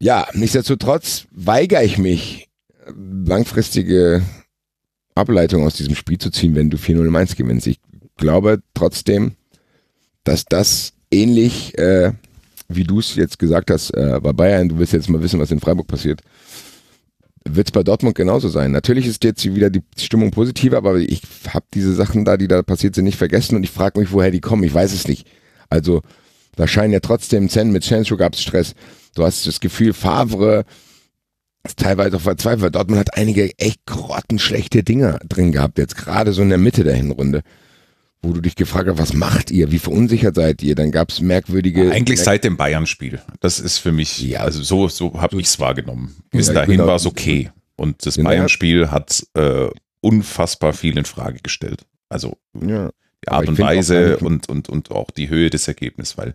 [0.00, 2.48] Ja, nichtsdestotrotz weigere ich mich,
[2.96, 4.22] langfristige
[5.14, 7.66] Ableitung aus diesem Spiel zu ziehen, wenn du 4-0 in Mainz gewinnst.
[7.66, 7.80] Ich
[8.16, 9.32] glaube trotzdem,
[10.24, 12.12] dass das ähnlich, äh,
[12.68, 15.50] wie du es jetzt gesagt hast, äh, bei Bayern, du willst jetzt mal wissen, was
[15.50, 16.22] in Freiburg passiert,
[17.46, 18.72] wird es bei Dortmund genauso sein.
[18.72, 22.62] Natürlich ist jetzt wieder die Stimmung positiver, aber ich habe diese Sachen da, die da
[22.62, 24.64] passiert sind, nicht vergessen und ich frage mich, woher die kommen.
[24.64, 25.26] Ich weiß es nicht.
[25.68, 26.02] Also
[26.56, 28.74] da scheinen ja trotzdem Zen mit Sancho gab es Stress.
[29.14, 30.64] Du hast das Gefühl, Favre
[31.64, 32.74] ist teilweise auch verzweifelt.
[32.74, 36.94] Dortmund hat einige echt grottenschlechte Dinger drin gehabt, jetzt gerade so in der Mitte der
[36.94, 37.42] Hinrunde,
[38.24, 40.74] wo du dich gefragt hast, was macht ihr, wie verunsichert seid ihr?
[40.74, 41.90] Dann gab es merkwürdige...
[41.92, 43.20] Eigentlich seit dem Bayern-Spiel.
[43.40, 44.40] Das ist für mich, Ja.
[44.40, 46.16] also so, so habe ich es wahrgenommen.
[46.30, 46.86] Bis Ja, dahin genau.
[46.86, 47.50] war es okay.
[47.76, 48.30] Und das Genau.
[48.30, 49.68] Bayern-Spiel hat äh,
[50.00, 51.86] unfassbar viel in Frage gestellt.
[52.08, 52.90] Also ja.
[53.24, 56.34] die Art und Weise und, und, und auch die Höhe des Ergebnisses, weil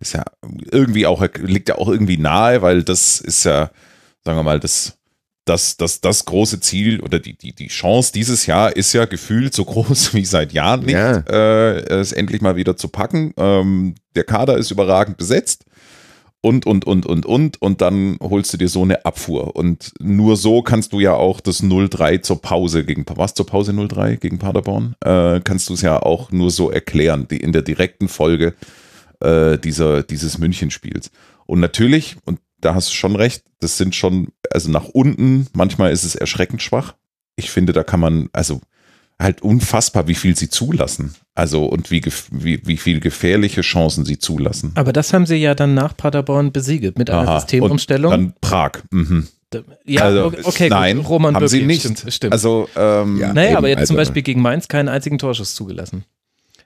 [0.00, 0.24] es ja
[0.70, 3.70] irgendwie auch, liegt ja auch irgendwie nahe, weil das ist ja,
[4.24, 4.98] sagen wir mal, das,
[5.44, 9.54] das, das, das große Ziel oder die, die, die Chance dieses Jahr ist ja gefühlt
[9.54, 11.18] so groß wie seit Jahren nicht, Ja.
[11.18, 13.32] äh, es endlich mal wieder zu packen.
[13.36, 15.64] Ähm, der Kader ist überragend besetzt
[16.40, 19.56] und, und, und, und, und, und dann holst du dir so eine Abfuhr.
[19.56, 23.72] Und nur so kannst du ja auch das 0-3 zur Pause gegen, was zur Pause
[23.72, 24.94] 0-3 gegen Paderborn?
[25.04, 28.54] Äh, kannst du es ja auch nur so erklären, die, in der direkten Folge
[29.20, 31.10] äh, dieser, dieses Münchenspiels.
[31.46, 35.92] Und natürlich, und da hast du schon recht, das sind schon, also nach unten, manchmal
[35.92, 36.94] ist es erschreckend schwach.
[37.36, 38.60] Ich finde, da kann man, also
[39.20, 41.14] halt unfassbar, wie viel sie zulassen.
[41.34, 44.72] Also und wie, wie, wie viel gefährliche Chancen sie zulassen.
[44.74, 47.40] Aber das haben sie ja dann nach Paderborn besiegelt mit einer Aha.
[47.40, 48.12] Systemumstellung.
[48.12, 48.82] Und dann Prag.
[48.90, 49.28] Mhm.
[49.84, 51.08] ja, also, okay, nein, gut.
[51.08, 51.80] Roman haben Bürki, sie nicht.
[51.82, 52.32] Stimmt, stimmt.
[52.32, 53.32] Also, ähm, Ja.
[53.32, 56.04] naja, eben, aber jetzt zum also- Beispiel gegen Mainz keinen einzigen Torschuss zugelassen.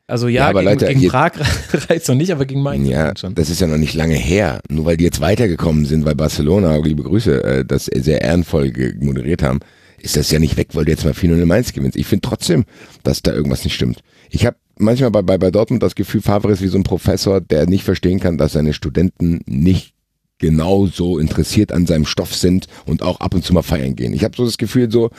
[0.08, 1.32] Also ja, Ja, aber gegen, Leute, gegen Prag
[1.88, 3.34] reicht noch nicht, aber gegen Mainz Ja, schon.
[3.34, 4.60] das ist ja noch nicht lange her.
[4.70, 9.42] Nur weil die jetzt weitergekommen sind, weil Barcelona, liebe Grüße, äh, das sehr ehrenvoll moderiert
[9.42, 9.60] haben,
[10.00, 11.96] ist das ja nicht weg, weil du jetzt mal 4-0 in Mainz gewinnst.
[11.98, 12.64] Ich finde trotzdem,
[13.02, 14.00] dass da irgendwas nicht stimmt.
[14.30, 17.40] Ich habe manchmal bei, bei, bei Dortmund das Gefühl, Favre ist wie so ein Professor,
[17.40, 19.92] der nicht verstehen kann, dass seine Studenten nicht
[20.38, 24.14] genauso interessiert an seinem Stoff sind und auch ab und zu mal feiern gehen.
[24.14, 25.10] Ich habe so das Gefühl, so,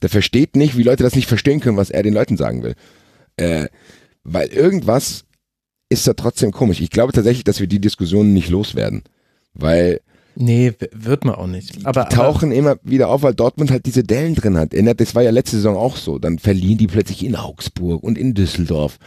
[0.00, 2.74] der versteht nicht, wie Leute das nicht verstehen können, was er den Leuten sagen will.
[3.36, 3.66] Äh,
[4.24, 5.24] weil irgendwas
[5.88, 6.80] ist da trotzdem komisch.
[6.80, 9.02] Ich glaube tatsächlich, dass wir die Diskussionen nicht loswerden.
[9.54, 10.00] Weil
[10.34, 11.84] Nee, wird man auch nicht.
[11.84, 14.72] Aber, die tauchen immer wieder auf, weil Dortmund halt diese Dellen drin hat.
[14.72, 16.18] Erinnert, Das war ja letzte Saison auch so.
[16.18, 18.98] Dann verlieren die plötzlich in Augsburg und in Düsseldorf.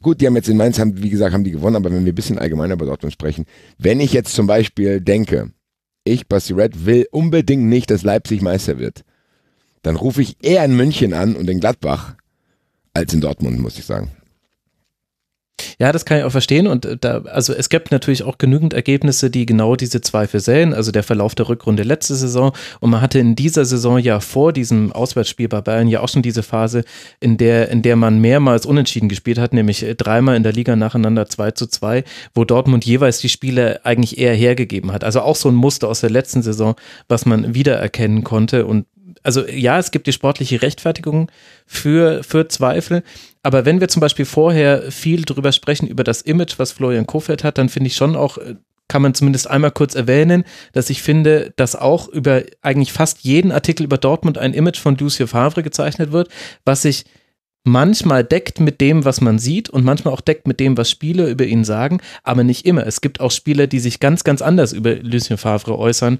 [0.00, 2.12] Gut, die haben jetzt in Mainz, haben, wie gesagt, haben die gewonnen, aber wenn wir
[2.12, 3.44] ein bisschen allgemeiner über Dortmund sprechen,
[3.78, 5.52] wenn ich jetzt zum Beispiel denke,
[6.04, 9.04] ich, Basti Red, will unbedingt nicht, dass Leipzig Meister wird,
[9.82, 12.16] dann rufe ich eher in München an und in Gladbach
[12.94, 14.10] als in Dortmund, muss ich sagen.
[15.78, 16.66] Ja, das kann ich auch verstehen.
[16.66, 20.72] Und äh, da, also es gibt natürlich auch genügend Ergebnisse, die genau diese Zweifel säen.
[20.74, 22.52] Also der Verlauf der Rückrunde letzte Saison.
[22.80, 26.22] Und man hatte in dieser Saison ja vor diesem Auswärtsspiel bei Bayern ja auch schon
[26.22, 26.84] diese Phase,
[27.20, 30.76] in der, in der man mehrmals unentschieden gespielt hat, nämlich äh, dreimal in der Liga
[30.76, 32.04] nacheinander 2 zu 2,
[32.34, 35.04] wo Dortmund jeweils die Spiele eigentlich eher hergegeben hat.
[35.04, 36.74] Also auch so ein Muster aus der letzten Saison,
[37.08, 38.66] was man wiedererkennen konnte.
[38.66, 38.86] Und
[39.24, 41.30] also ja, es gibt die sportliche Rechtfertigung
[41.66, 43.02] für, für Zweifel.
[43.42, 47.42] Aber wenn wir zum Beispiel vorher viel drüber sprechen, über das Image, was Florian Kofeld
[47.42, 48.54] hat, dann finde ich schon auch, äh,
[48.86, 53.50] kann man zumindest einmal kurz erwähnen, dass ich finde, dass auch über eigentlich fast jeden
[53.50, 56.28] Artikel über Dortmund ein Image von Lucio Favre gezeichnet wird,
[56.66, 57.06] was sich
[57.64, 61.26] manchmal deckt mit dem, was man sieht und manchmal auch deckt mit dem, was Spieler
[61.26, 62.86] über ihn sagen, aber nicht immer.
[62.86, 66.18] Es gibt auch Spieler, die sich ganz, ganz anders über Lucien Favre äußern,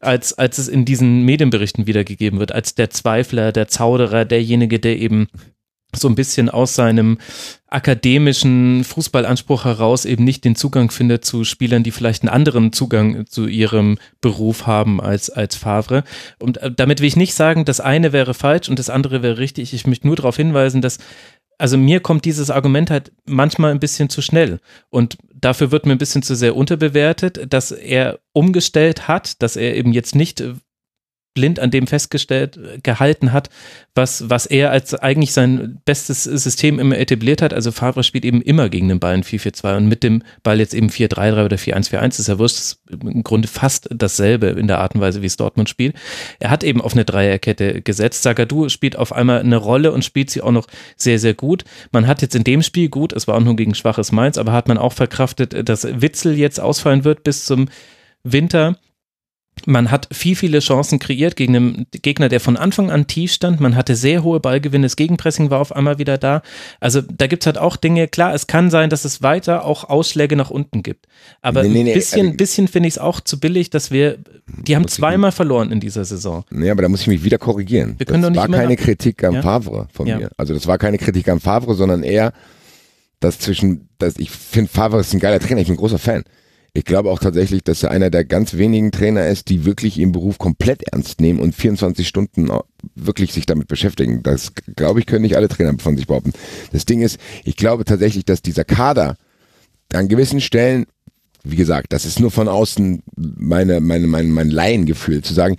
[0.00, 4.98] als, als es in diesen Medienberichten wiedergegeben wird, als der Zweifler, der Zauderer, derjenige, der
[4.98, 5.28] eben
[5.94, 7.18] so ein bisschen aus seinem
[7.68, 13.26] akademischen Fußballanspruch heraus eben nicht den Zugang findet zu Spielern, die vielleicht einen anderen Zugang
[13.26, 16.04] zu ihrem Beruf haben als, als Favre.
[16.38, 19.38] Und äh, damit will ich nicht sagen, das eine wäre falsch und das andere wäre
[19.38, 19.74] richtig.
[19.74, 20.98] Ich möchte nur darauf hinweisen, dass
[21.58, 24.58] also mir kommt dieses Argument halt manchmal ein bisschen zu schnell
[24.90, 29.76] und dafür wird mir ein bisschen zu sehr unterbewertet, dass er umgestellt hat, dass er
[29.76, 30.42] eben jetzt nicht
[31.34, 33.48] blind an dem festgestellt äh, gehalten hat,
[33.94, 37.54] was, was er als eigentlich sein bestes System immer etabliert hat.
[37.54, 40.74] Also Favre spielt eben immer gegen den Ball in 4-4-2 und mit dem Ball jetzt
[40.74, 45.00] eben 4-3-3 oder 4-1-4-1 ist ja wurscht, im Grunde fast dasselbe in der Art und
[45.00, 45.96] Weise, wie es Dortmund spielt.
[46.40, 48.22] Er hat eben auf eine Dreierkette gesetzt.
[48.22, 51.64] Zagadou spielt auf einmal eine Rolle und spielt sie auch noch sehr, sehr gut.
[51.92, 54.52] Man hat jetzt in dem Spiel gut, es war auch nur gegen schwaches Mainz, aber
[54.52, 57.68] hat man auch verkraftet, dass Witzel jetzt ausfallen wird bis zum
[58.22, 58.76] Winter.
[59.66, 63.60] Man hat viel, viele Chancen kreiert gegen einen Gegner, der von Anfang an tief stand.
[63.60, 64.86] Man hatte sehr hohe Ballgewinne.
[64.86, 66.42] Das Gegenpressing war auf einmal wieder da.
[66.80, 68.08] Also da gibt es halt auch Dinge.
[68.08, 71.06] Klar, es kann sein, dass es weiter auch Ausschläge nach unten gibt.
[71.42, 73.90] Aber Nee, nee, nee, ein bisschen, also- bisschen finde ich es auch zu billig, dass
[73.92, 76.44] wir, die haben Muss ich- zweimal verloren in dieser Saison.
[76.50, 77.94] Nee, aber da muss ich mich wieder korrigieren.
[77.98, 79.42] Wir können das doch nicht war keine Kritik an Ja.
[79.42, 80.16] Favre von Ja.
[80.18, 80.30] mir.
[80.38, 82.32] Also das war keine Kritik an Favre, sondern eher,
[83.20, 86.24] dass zwischen, dass ich finde, Favre ist ein geiler Trainer, ich bin ein großer Fan.
[86.74, 90.12] Ich glaube auch tatsächlich, dass er einer der ganz wenigen Trainer ist, die wirklich ihren
[90.12, 92.48] Beruf komplett ernst nehmen und 24 Stunden
[92.94, 94.22] wirklich sich damit beschäftigen.
[94.22, 96.32] Das, glaube ich, können nicht alle Trainer von sich behaupten.
[96.72, 99.16] Das Ding ist, ich glaube tatsächlich, dass dieser Kader
[99.92, 100.86] an gewissen Stellen,
[101.44, 105.56] wie gesagt, das ist nur von außen meine, meine, mein, mein Laiengefühl, zu sagen,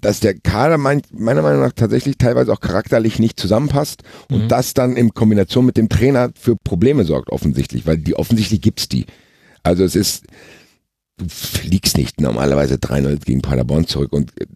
[0.00, 4.72] dass der Kader mein, meiner Meinung nach tatsächlich teilweise auch charakterlich nicht zusammenpasst und das
[4.72, 9.04] dann in Kombination mit dem Trainer für Probleme sorgt offensichtlich, weil die offensichtlich gibt's die.
[9.64, 10.24] Also es ist,
[11.16, 14.46] du fliegst nicht normalerweise 3-0 gegen Paderborn zurück und äh,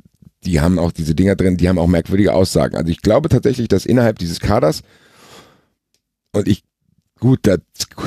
[0.44, 2.76] die haben auch diese Dinger drin, die haben auch merkwürdige Aussagen.
[2.76, 4.82] Also ich glaube tatsächlich, dass innerhalb dieses Kaders
[6.32, 6.62] und ich
[7.20, 7.56] Gut, da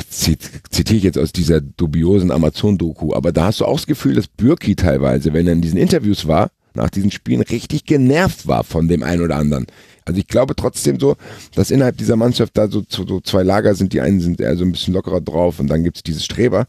[0.10, 4.28] zitiere ich jetzt aus dieser dubiosen Amazon-Doku, aber da hast du auch das Gefühl, dass
[4.28, 8.88] Bürki teilweise, wenn er in diesen Interviews war, nach diesen Spielen richtig genervt war von
[8.88, 9.68] dem einen oder anderen.
[10.06, 11.16] Also ich glaube trotzdem so,
[11.56, 13.94] dass innerhalb dieser Mannschaft da so, so zwei Lager sind.
[13.94, 16.68] Die einen sind eher so ein bisschen lockerer drauf und dann gibt's diese Streber.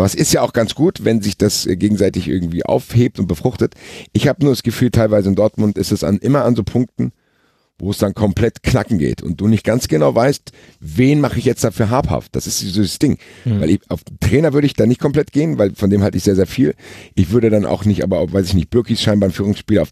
[0.00, 3.26] Aber es ist ja auch ganz gut, wenn sich das äh, gegenseitig irgendwie aufhebt und
[3.26, 3.74] befruchtet.
[4.14, 7.12] Ich habe nur das Gefühl, teilweise in Dortmund ist es an, immer an so Punkten,
[7.78, 11.44] wo es dann komplett knacken geht und du nicht ganz genau weißt, wen mache ich
[11.44, 12.34] jetzt dafür habhaft.
[12.34, 13.18] Das ist das Ding.
[13.60, 16.16] Weil ich, auf den Trainer würde ich da nicht komplett gehen, weil von dem halte
[16.16, 16.74] ich sehr, sehr viel.
[17.14, 19.90] Ich würde dann auch nicht, aber auch, weiß ich nicht, Birkis scheinbar ein Führungsspieler, auf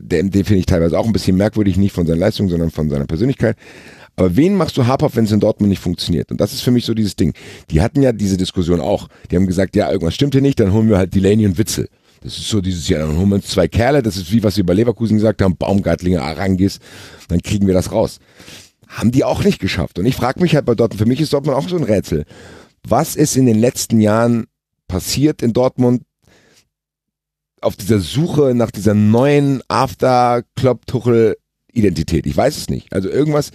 [0.00, 2.88] den, den finde ich teilweise auch ein bisschen merkwürdig, nicht von seiner Leistung, sondern von
[2.88, 3.56] seiner Persönlichkeit.
[4.16, 6.30] Aber wen machst du habhaft, wenn es in Dortmund nicht funktioniert?
[6.30, 7.34] Und das ist für mich so dieses Ding.
[7.70, 9.08] Die hatten ja diese Diskussion auch.
[9.30, 11.88] Die haben gesagt, ja, irgendwas stimmt hier nicht, dann holen wir halt Delaney und Witzel.
[12.22, 14.56] Das ist so dieses Jahr, dann holen wir uns zwei Kerle, das ist wie was
[14.56, 16.80] wir bei Leverkusen gesagt haben, Baumgartlinger, Arangis,
[17.28, 18.18] dann kriegen wir das raus.
[18.88, 20.00] haben die auch nicht geschafft.
[20.00, 22.24] Und ich frage mich halt bei Dortmund, für mich ist Dortmund auch so ein Rätsel.
[22.82, 24.46] Was ist in den letzten Jahren
[24.88, 26.02] passiert in Dortmund
[27.62, 32.26] auf dieser Suche nach dieser neuen After-Klopp-Tuchel-Identität?
[32.26, 32.92] Ich weiß es nicht.
[32.92, 33.50] Also irgendwas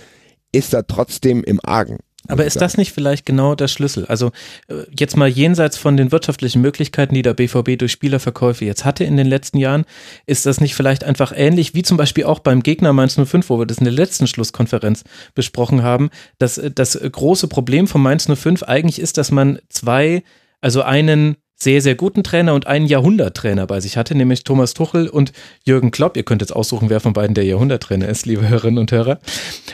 [0.52, 2.00] ist da trotzdem im Argen.
[2.30, 4.06] Aber ist das nicht vielleicht genau der Schlüssel?
[4.06, 4.32] Also
[4.70, 9.04] äh, jetzt mal jenseits von den wirtschaftlichen Möglichkeiten, die der BVB durch Spielerverkäufe jetzt hatte
[9.04, 9.84] in den letzten Jahren,
[10.26, 13.60] ist das nicht vielleicht einfach ähnlich wie zum Beispiel auch beim Gegner Mainz 05, wo
[13.60, 15.04] wir das in der letzten Schlusskonferenz
[15.36, 20.24] besprochen haben, dass äh, das große Problem von Mainz 05 eigentlich ist, dass man zwei,
[20.62, 25.08] also einen sehr, sehr guten Trainer und einen Jahrhunderttrainer bei sich hatte, nämlich Thomas Tuchel
[25.08, 25.32] und
[25.66, 26.18] Jürgen Klopp.
[26.18, 29.20] Ihr könnt jetzt aussuchen, wer von beiden der Jahrhunderttrainer ist, liebe Hörerinnen und Hörer.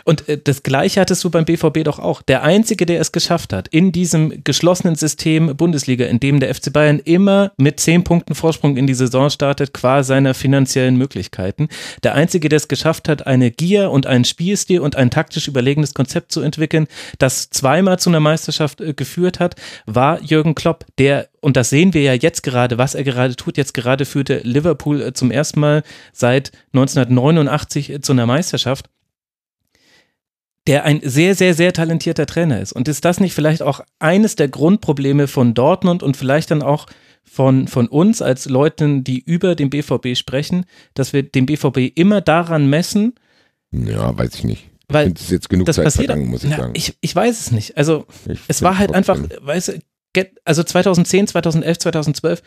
[0.06, 2.22] Und äh, das Gleiche hattest du beim BVB doch auch.
[2.22, 6.72] Der Einzige, der es geschafft hat, in diesem geschlossenen System Bundesliga, in dem der FC
[6.72, 11.70] Bayern immer mit zehn Punkten Vorsprung in die Saison startet, qua seiner finanziellen Möglichkeiten.
[12.04, 15.94] Der Einzige, der es geschafft hat, eine Gier und einen Spielstil und ein taktisch überlegenes
[15.94, 16.88] Konzept zu entwickeln,
[17.18, 19.56] das zweimal zu einer Meisterschaft äh, geführt hat,
[19.86, 23.58] war Jürgen Klopp, der und das sehen wir ja jetzt gerade, was er gerade tut.
[23.58, 25.84] Jetzt gerade führte Liverpool äh, zum ersten Mal
[26.14, 28.90] seit 1989 äh, zu einer Meisterschaft
[30.70, 32.74] der ein sehr, sehr, sehr talentierter Trainer ist.
[32.74, 36.86] Und ist das nicht vielleicht auch eines der Grundprobleme von Dortmund und vielleicht dann auch
[37.24, 42.22] von, von uns als Leuten, die über den BVB sprechen, dass wir den BVB immer
[42.22, 43.16] daran messen?
[43.72, 44.70] Ja, weiß ich nicht.
[44.88, 46.74] Weil ich finde jetzt genug das Zeit passiert, vergangen, muss ich na, sagen.
[46.76, 47.78] Ich, ich weiß es nicht.
[47.78, 49.80] Also Ich es war halt einfach, weißt du,
[50.46, 52.42] also 2010, 2011, 2012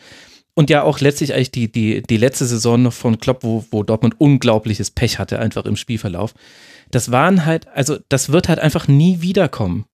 [0.55, 3.83] und ja auch letztlich eigentlich die, die, die letzte Saison noch von Klopp, wo, wo
[3.83, 6.33] Dortmund unglaubliches Pech hatte, einfach im Spielverlauf.
[6.91, 9.85] Das waren halt, also das wird halt einfach nie wiederkommen.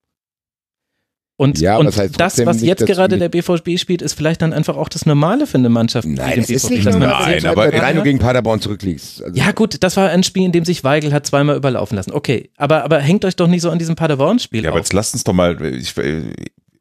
[1.42, 4.42] Und, Ja, aber und das heißt das, was jetzt gerade der BVB spielt, ist vielleicht
[4.42, 6.06] dann einfach auch das Normale für eine Mannschaft.
[6.06, 7.94] wie Nein, den es ist BVB, nicht normal, Nein, wenn du aber- halt bei 3
[7.94, 8.02] Ja.
[8.04, 9.24] gegen Paderborn zurückliegst.
[9.24, 12.12] Also, Ja, gut, das war ein Spiel, in dem sich Weigel hat zweimal überlaufen lassen.
[12.12, 14.86] Okay, aber, aber hängt euch doch nicht so an diesem Paderborn-Spiel Ja, aber auf.
[14.86, 15.96] jetzt lasst uns doch mal, ich,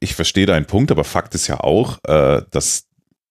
[0.00, 2.84] ich verstehe deinen Punkt, aber Fakt ist ja auch, äh, dass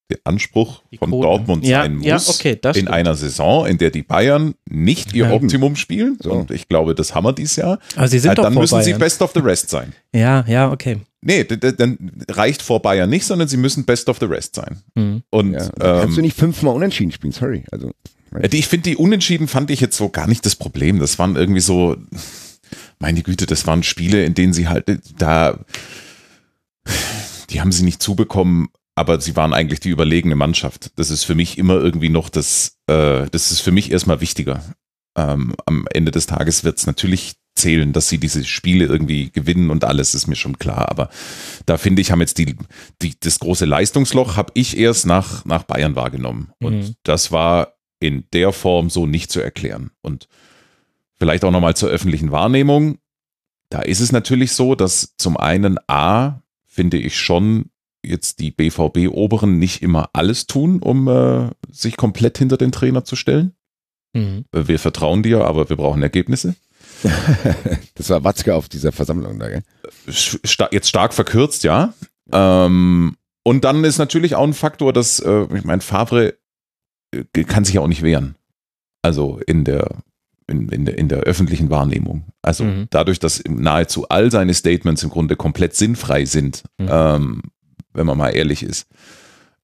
[0.09, 1.11] der Anspruch Die von.
[1.11, 2.95] Dortmund Ja, sein muss, ja, okay, das in stimmt.
[2.95, 5.31] einer Saison, in der die Bayern nicht ihr Ja.
[5.33, 6.31] Optimum spielen, So.
[6.31, 8.61] und ich glaube, das haben wir dieses Jahr, Aber sie sind äh, doch dann vor
[8.61, 8.99] müssen sie Bayern.
[8.99, 9.93] Best of the Rest sein.
[10.15, 10.97] Ja, ja, okay.
[11.21, 11.97] Nee, dann
[12.29, 14.81] reicht vor Bayern nicht, sondern sie müssen Best of the Rest sein.
[14.95, 15.23] Hm.
[15.29, 15.67] Und ja.
[15.77, 17.63] Kannst du ähm, nicht fünfmal unentschieden spielen, sorry.
[17.71, 17.91] Also,
[18.33, 20.99] äh, ich finde, die Unentschieden fand ich jetzt so gar nicht das Problem.
[20.99, 21.97] Das waren irgendwie so,
[22.99, 25.59] meine Güte, das waren Spiele, in denen sie halt äh, da,
[27.49, 30.91] die haben sie nicht zubekommen, aber sie waren eigentlich die überlegene Mannschaft.
[30.97, 34.63] Das ist für mich immer irgendwie noch das, äh, das ist für mich erstmal wichtiger.
[35.15, 39.71] Ähm, am Ende des Tages wird es natürlich zählen, dass sie diese Spiele irgendwie gewinnen
[39.71, 40.89] und alles ist mir schon klar.
[40.89, 41.09] Aber
[41.65, 42.55] da finde ich, haben jetzt die,
[43.01, 46.51] die das große Leistungsloch habe ich erst nach, nach Bayern wahrgenommen.
[46.59, 46.95] Und Mhm.
[47.03, 49.89] das war in der Form so nicht zu erklären.
[50.01, 50.27] Und
[51.17, 52.99] vielleicht auch nochmal zur öffentlichen Wahrnehmung.
[53.69, 56.41] Da ist es natürlich so, dass zum einen A,
[56.77, 57.71] finde ich schon,
[58.05, 63.15] jetzt die BVB-Oberen nicht immer alles tun, um äh, sich komplett hinter den Trainer zu
[63.15, 63.53] stellen.
[64.13, 64.45] Mhm.
[64.51, 66.55] Wir vertrauen dir, aber wir brauchen Ergebnisse.
[67.95, 69.63] das war Watzke auf dieser Versammlung da, gell?
[70.07, 71.95] Sta jetzt stark verkürzt, ja.
[72.31, 76.35] Ähm, und dann ist natürlich auch ein Faktor, dass, äh, ich meine, Favre
[77.11, 78.35] äh, kann sich ja auch nicht wehren.
[79.01, 80.03] Also in der,
[80.47, 82.23] in, in der, in der öffentlichen Wahrnehmung.
[82.41, 82.87] Also Mhm.
[82.89, 86.87] dadurch, dass nahezu all seine Statements im Grunde komplett sinnfrei sind, Mhm.
[86.89, 87.41] ähm,
[87.93, 88.87] wenn man mal ehrlich ist,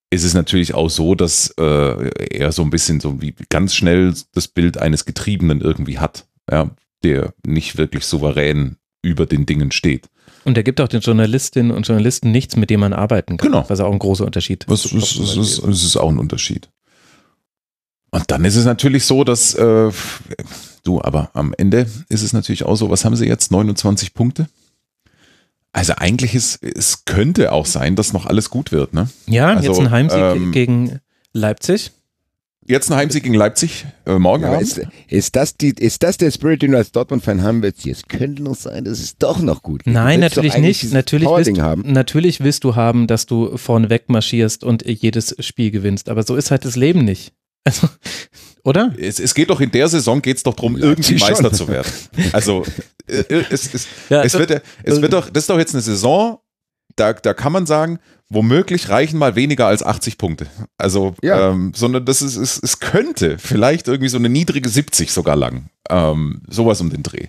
[0.10, 4.14] ist es natürlich auch so, dass äh, er so ein bisschen so wie ganz schnell
[4.34, 6.70] das Bild eines Getriebenen irgendwie hat, ja,
[7.04, 10.08] der nicht wirklich souverän über den Dingen steht.
[10.46, 13.52] Und er gibt auch den Journalistinnen und Journalisten nichts, mit dem man arbeiten kann.
[13.52, 13.66] Genau.
[13.70, 16.70] Was auch ein großer Unterschied ist, Klopp ist, ist, ist, ist auch ein Unterschied.
[18.12, 19.90] Und dann ist es natürlich so, dass äh,
[20.84, 23.52] du, aber am Ende ist es natürlich auch so, was haben sie jetzt?
[23.52, 24.48] 29 Punkte?
[25.72, 29.10] Also eigentlich ist, es könnte auch sein, dass noch alles gut wird, ne?
[29.26, 31.00] Ja, Also, jetzt ein Heimsieg ähm, gegen
[31.34, 31.92] Leipzig.
[32.66, 34.80] Jetzt ein Heimsieg gegen Leipzig, äh, morgen Ja, ist,
[35.10, 37.86] ist, das die, ist das der Spirit, den du als Dortmund-Fan haben willst?
[37.86, 39.94] Es könnte noch sein, dass es doch noch gut geht.
[39.94, 40.94] Nein, natürlich nicht.
[40.94, 41.92] Natürlich willst, haben.
[41.92, 46.08] natürlich willst du haben, dass du vorne weg marschierst und jedes Spiel gewinnst.
[46.08, 47.34] Aber so ist halt das Leben nicht.
[47.66, 47.88] Also,
[48.64, 48.94] oder?
[48.98, 51.54] Es, es geht doch in der Saison geht es doch darum, Leipzig irgendwie Meister schon.
[51.54, 51.92] zu werden.
[52.32, 52.64] Also
[53.08, 55.82] äh, äh, es, es, Ja, es, wird, es wird doch, das ist doch jetzt eine
[55.82, 56.40] Saison,
[56.96, 58.00] da, da kann man sagen,
[58.30, 60.48] womöglich reichen mal weniger als 80 Punkte.
[60.78, 61.52] Also, Ja.
[61.52, 65.70] ähm, sondern das ist, es, es könnte vielleicht irgendwie so eine niedrige 70 sogar lang.
[65.90, 67.28] Ähm, sowas um den Dreh.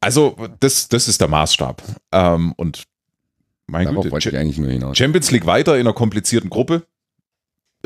[0.00, 1.82] Also, das, das ist der Maßstab.
[2.12, 2.84] Ähm, und
[3.66, 4.94] mein Darauf Güte.
[4.94, 6.86] Champions League weiter in einer komplizierten Gruppe.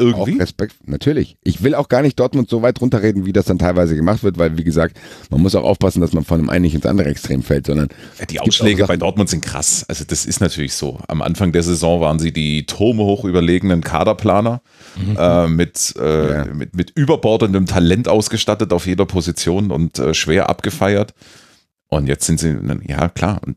[0.01, 0.37] Irgendwie.
[0.37, 1.37] Auch Respekt, natürlich.
[1.45, 4.39] Ich will auch gar nicht Dortmund so weit runterreden, wie das dann teilweise gemacht wird,
[4.39, 4.99] weil, wie gesagt,
[5.31, 7.89] man muss auch aufpassen, dass man von dem einen nicht ins andere Extrem fällt, sondern.
[8.31, 9.85] Die Ausschläge bei Dortmund sind krass.
[9.89, 10.99] Also, das ist natürlich so.
[11.07, 14.63] Am Anfang der Saison waren sie die turmehoch überlegenen Kaderplaner
[14.97, 15.17] mhm.
[15.19, 16.45] äh, mit, äh, ja.
[16.47, 21.15] mit, mit überbordendem Talent ausgestattet auf jeder Position und äh, schwer abgefeiert.
[21.89, 22.57] Und jetzt sind sie,
[22.87, 23.41] ja klar.
[23.45, 23.57] Und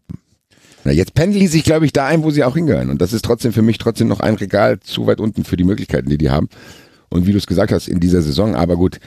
[0.83, 2.89] na, jetzt pendeln die sich, glaube ich, da ein, wo sie auch hingehören.
[2.89, 5.63] Und das ist trotzdem für mich trotzdem noch ein Regal zu weit unten für die
[5.63, 6.49] Möglichkeiten, die die haben.
[7.09, 8.99] Und wie du es gesagt hast, in dieser Saison, aber gut,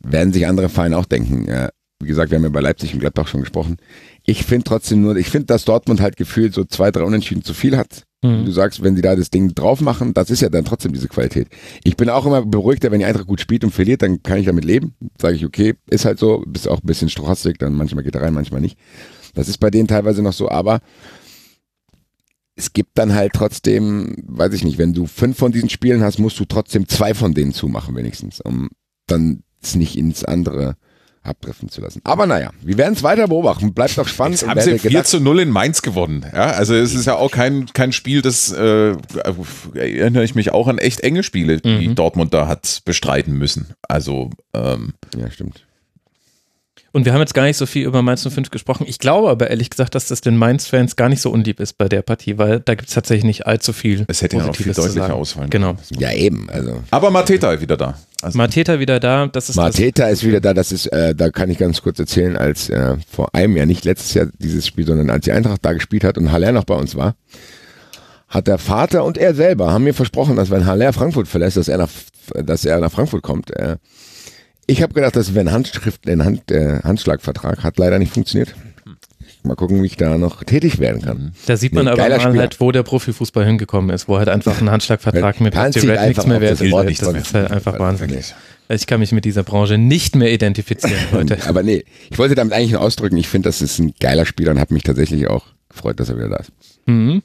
[0.00, 1.46] werden sich andere Vereine auch denken.
[1.48, 1.70] Ja,
[2.00, 3.76] wie gesagt, wir haben ja bei Leipzig und Gladbach schon gesprochen.
[4.24, 7.54] Ich finde trotzdem nur, ich finde, dass Dortmund halt gefühlt so zwei, drei Unentschieden zu
[7.54, 8.04] viel hat.
[8.22, 8.44] Mhm.
[8.44, 11.08] Du sagst, wenn sie da das Ding drauf machen, das ist ja dann trotzdem diese
[11.08, 11.48] Qualität.
[11.84, 14.46] Ich bin auch immer beruhigter, wenn die Eintracht gut spielt und verliert, dann kann ich
[14.46, 14.94] damit leben.
[15.20, 18.22] Sage ich, okay, ist halt so, bist auch ein bisschen strohastig, dann manchmal geht er
[18.22, 18.78] rein, manchmal nicht.
[19.34, 20.80] Das ist bei denen teilweise noch so, aber
[22.54, 26.18] es gibt dann halt trotzdem, weiß ich nicht, wenn du fünf von diesen Spielen hast,
[26.18, 28.70] musst du trotzdem zwei von denen zumachen wenigstens, um
[29.06, 30.76] dann es nicht ins andere
[31.22, 32.00] abdriften zu lassen.
[32.04, 33.74] Aber naja, wir werden es weiter beobachten.
[33.74, 34.40] Bleibt doch spannend.
[34.40, 36.26] Jetzt haben sie 4 zu 0 in Mainz gewonnen.
[36.32, 38.96] Ja, also es ist ja auch kein, kein Spiel, das äh,
[39.74, 41.94] erinnere ich mich auch an echt enge Spiele, die mhm.
[41.94, 43.74] Dortmund da hat bestreiten müssen.
[43.82, 45.64] Also ähm, ja, stimmt.
[46.94, 48.84] Und wir haben jetzt gar nicht so viel über Mainz 05 gesprochen.
[48.86, 51.88] Ich glaube aber ehrlich gesagt, dass das den Mainz-Fans gar nicht so unlieb ist bei
[51.88, 54.04] der Partie, weil da gibt es tatsächlich nicht allzu viel.
[54.08, 55.76] Es hätte ja auch viel deutlicher ausfallen Genau.
[55.98, 56.50] Ja, eben.
[56.50, 56.82] Also.
[56.90, 57.98] Aber Mateta ist wieder da.
[58.20, 59.26] Also Mateta wieder da.
[59.26, 60.12] Das ist Mateta das.
[60.12, 60.52] ist wieder da.
[60.52, 63.86] Das ist, äh, da kann ich ganz kurz erzählen, als äh, vor einem Jahr, nicht
[63.86, 66.74] letztes Jahr dieses Spiel, sondern als die Eintracht da gespielt hat und Haller noch bei
[66.74, 67.14] uns war,
[68.28, 71.68] hat der Vater und er selber haben mir versprochen, dass wenn Haller Frankfurt verlässt, dass
[71.68, 71.90] er nach,
[72.34, 73.50] dass er nach Frankfurt kommt.
[74.66, 77.64] Ich habe gedacht, das wäre ein Handschrift, ein Hand, äh, Handschlagvertrag.
[77.64, 78.54] Hat leider nicht funktioniert.
[79.44, 81.32] Mal gucken, wie ich da noch tätig werden kann.
[81.46, 84.60] Da sieht man nee, aber mal halt, wo der Profifußball hingekommen ist, wo halt einfach
[84.60, 87.02] ein Handschlagvertrag mit Red nichts mehr wert ist.
[87.02, 88.34] Das ist halt einfach wahnsinnig.
[88.68, 91.38] Ich kann mich mit dieser Branche nicht mehr identifizieren heute.
[91.46, 94.52] aber nee, ich wollte damit eigentlich nur ausdrücken, ich finde, das ist ein geiler Spieler
[94.52, 96.52] und habe mich tatsächlich auch gefreut, dass er wieder da ist.
[96.86, 97.22] Mhm.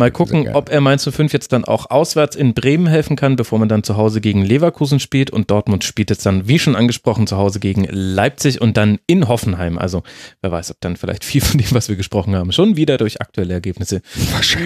[0.00, 3.58] Mal gucken, ob er Mainz 05 jetzt dann auch auswärts in Bremen helfen kann, bevor
[3.58, 5.30] man dann zu Hause gegen Leverkusen spielt.
[5.30, 9.28] Und Dortmund spielt jetzt dann, wie schon angesprochen, zu Hause gegen Leipzig und dann in
[9.28, 9.76] Hoffenheim.
[9.76, 10.02] Also
[10.40, 13.20] wer weiß, ob dann vielleicht viel von dem, was wir gesprochen haben, schon wieder durch
[13.20, 14.00] aktuelle Ergebnisse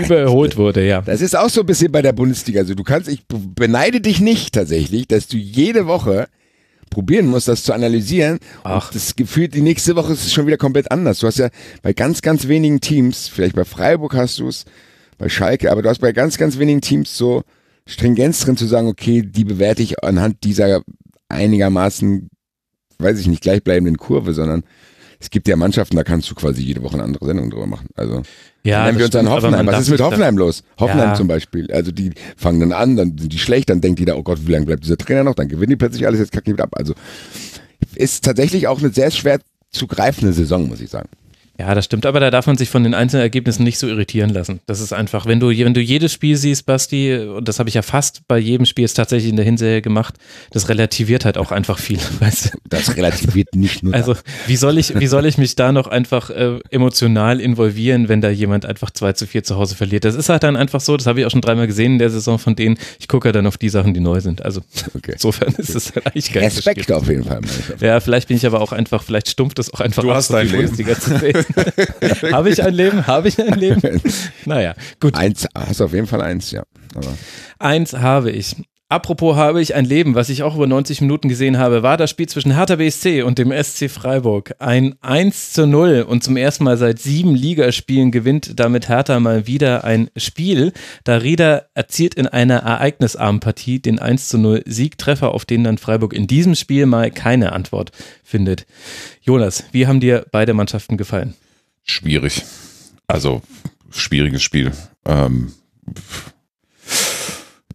[0.05, 0.87] überholt wurde.
[0.87, 1.03] Ja.
[1.03, 2.61] Das ist auch so ein bisschen bei der Bundesliga.
[2.61, 6.29] Also du kannst, ich beneide dich nicht tatsächlich, dass du jede Woche
[6.91, 8.39] probieren musst, das zu analysieren.
[8.63, 8.87] Ach.
[8.87, 11.19] Und das Gefühl, die nächste Woche ist es schon wieder komplett anders.
[11.19, 11.49] Du hast ja
[11.83, 14.65] bei ganz, ganz wenigen Teams, vielleicht bei Freiburg hast du es,
[15.19, 17.43] bei Schalke, aber du hast bei ganz, ganz wenigen Teams so
[17.87, 20.83] Stringenz drin zu sagen, okay, die bewerte ich anhand dieser
[21.29, 22.31] einigermaßen,
[22.99, 24.65] weiß ich nicht, gleichbleibenden Kurve, sondern
[25.21, 27.89] es gibt ja Mannschaften, da kannst du quasi jede Woche eine andere Sendung drüber machen.
[27.95, 28.23] Also
[28.63, 29.67] ja, nennen wir uns an Hoffenheim.
[29.67, 30.63] Was ist mit Hoffenheim los?
[30.79, 31.15] Hoffenheim ja.
[31.15, 31.71] zum Beispiel.
[31.73, 34.53] Also die fangen dann an, dann sind die schlecht, dann denkt jeder, oh Gott, wie
[34.53, 35.35] lange bleibt dieser Trainer noch?
[35.35, 36.71] Dann gewinnen die plötzlich alles, jetzt kacken die ab.
[36.73, 36.95] Also
[37.95, 41.09] ist tatsächlich auch eine sehr schwer zu greifende Saison, muss ich sagen.
[41.57, 44.31] Ja, das stimmt, aber da darf man sich von den einzelnen Ergebnissen nicht so irritieren
[44.31, 44.59] lassen.
[44.67, 47.77] Das ist einfach, wenn du, wenn du jedes Spiel siehst, Basti, und das habe ich
[47.77, 50.17] ja fast bei jedem Spiel jetzt tatsächlich in der Hinserie gemacht,
[50.51, 52.01] das relativiert halt auch einfach viel.
[52.19, 52.59] Weißt du?
[52.69, 53.95] Das relativiert nicht nur.
[53.95, 54.17] Also,
[54.49, 58.31] wie soll ich, wie soll ich mich da noch einfach äh, emotional involvieren, wenn da
[58.31, 60.05] jemand einfach 2 zu 4 zu Hause verliert?
[60.05, 62.11] Das ist halt dann einfach so, das habe ich auch schon dreimal gesehen in der
[62.11, 62.79] Saison von denen.
[62.99, 64.45] Ich gucke halt dann auf die Sachen, die neu sind.
[64.45, 64.61] Also,
[64.95, 65.13] okay.
[65.13, 66.45] insofern ist es halt eigentlich geil.
[66.47, 67.43] Respekt auf jeden Fall.
[67.81, 70.03] Ja, vielleicht bin ich aber auch einfach, vielleicht stumpft es auch einfach.
[70.03, 71.44] Du hast dein Leben.
[72.33, 73.07] habe ich ein Leben?
[73.07, 74.01] Habe ich ein Leben?
[74.47, 75.15] Naja, gut.
[75.15, 76.65] Eins, hast du auf jeden Fall eins, ja.
[76.95, 77.17] Aber.
[77.59, 78.57] Eins habe ich.
[78.89, 82.11] Apropos habe ich ein Leben, was ich auch über 90 Minuten gesehen habe, war das
[82.11, 84.55] Spiel zwischen Hertha BSC und dem SC Freiburg.
[84.59, 89.47] Ein 1 zu 0 und zum ersten Mal seit sieben Ligaspielen gewinnt damit Hertha mal
[89.47, 90.73] wieder ein Spiel.
[91.05, 96.13] Darida erzielt in einer ereignisarmen Partie den 1 zu 0 Siegtreffer, auf den dann Freiburg
[96.13, 97.91] in diesem Spiel mal keine Antwort
[98.23, 98.67] findet.
[99.23, 101.35] Jonas, wie haben dir beide Mannschaften gefallen?
[101.85, 102.45] schwierig.
[103.07, 103.43] Also
[103.91, 104.73] schwieriges Spiel.
[105.05, 105.53] Ähm,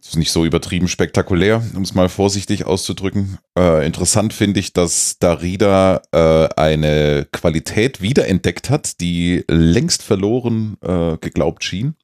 [0.09, 3.37] ist nicht so übertrieben spektakulär, um es mal vorsichtig auszudrücken.
[3.57, 11.17] Äh, interessant finde ich, dass Darida äh, eine Qualität wiederentdeckt hat, die längst verloren äh,
[11.17, 11.95] geglaubt schien.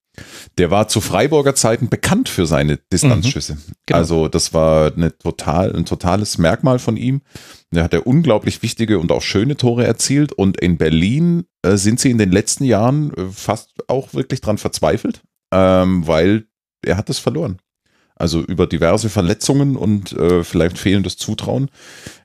[0.57, 3.55] Der war zu Freiburger Zeiten bekannt für seine Distanzschüsse.
[3.55, 3.99] Mhm, genau.
[3.99, 7.21] Also das war eine total, ein totales Merkmal von ihm.
[7.71, 10.31] Da hat er unglaublich wichtige und auch schöne Tore erzielt.
[10.31, 14.57] Und in Berlin äh, sind sie in den letzten Jahren äh, fast auch wirklich dran
[14.57, 15.21] verzweifelt,
[15.53, 16.45] ähm, weil
[16.81, 17.57] er hat es verloren.
[18.15, 21.69] Also über diverse Verletzungen und äh, vielleicht fehlendes Zutrauen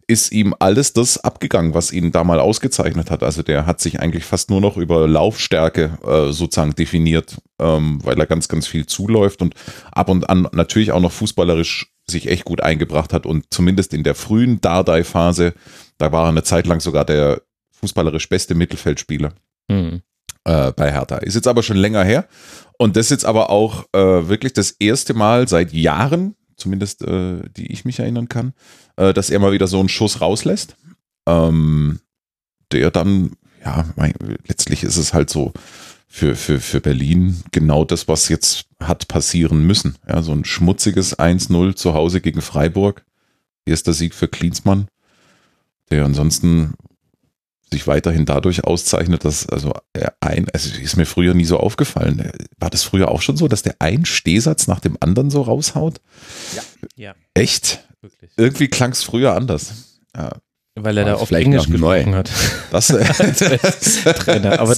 [0.07, 3.23] ist ihm alles das abgegangen, was ihn da mal ausgezeichnet hat.
[3.23, 8.19] Also der hat sich eigentlich fast nur noch über Laufstärke äh, sozusagen definiert, ähm, weil
[8.19, 9.55] er ganz, ganz viel zuläuft und
[9.93, 14.03] ab und an natürlich auch noch fußballerisch sich echt gut eingebracht hat und zumindest in
[14.03, 15.55] der frühen Dardai-Phase,
[15.99, 17.43] da war er eine Zeit lang sogar der
[17.81, 19.33] fußballerisch beste Mittelfeldspieler
[19.69, 20.03] mhm.
[20.45, 21.19] Äh, bei Hertha.
[21.19, 22.27] Ist jetzt aber schon länger her
[22.79, 27.43] und das ist jetzt aber auch äh, wirklich das erste Mal seit Jahren, zumindest äh,
[27.57, 28.55] die ich mich erinnern kann,
[28.97, 30.77] äh, dass er mal wieder so einen Schuss rauslässt,
[31.27, 32.01] ähm,
[32.73, 33.33] der dann,
[33.65, 34.15] ja, mein,
[34.47, 35.53] letztlich ist es halt so,
[36.13, 39.97] für, für, für Berlin genau das, was jetzt hat passieren müssen.
[40.09, 43.05] Ja, so ein schmutziges 1-0 zu Hause gegen Freiburg.
[43.65, 44.89] Erster Sieg für Klinsmann,
[45.91, 46.75] der ansonsten
[47.73, 52.33] sich weiterhin dadurch auszeichnet, dass also er ein, also ist mir früher nie so aufgefallen.
[52.59, 56.01] War das früher auch schon so, dass der ein Stehsatz nach dem anderen so raushaut?
[56.55, 56.63] Ja.
[56.97, 57.15] ja.
[57.35, 57.87] Echt?
[58.01, 58.31] Wirklich.
[58.37, 59.99] Irgendwie klang es früher anders.
[60.17, 60.33] Ja.
[60.77, 62.31] Weil er da oft Englisch gesprochen hat.
[62.71, 63.05] Das, äh,
[64.15, 64.61] Trainer.
[64.61, 64.77] Aber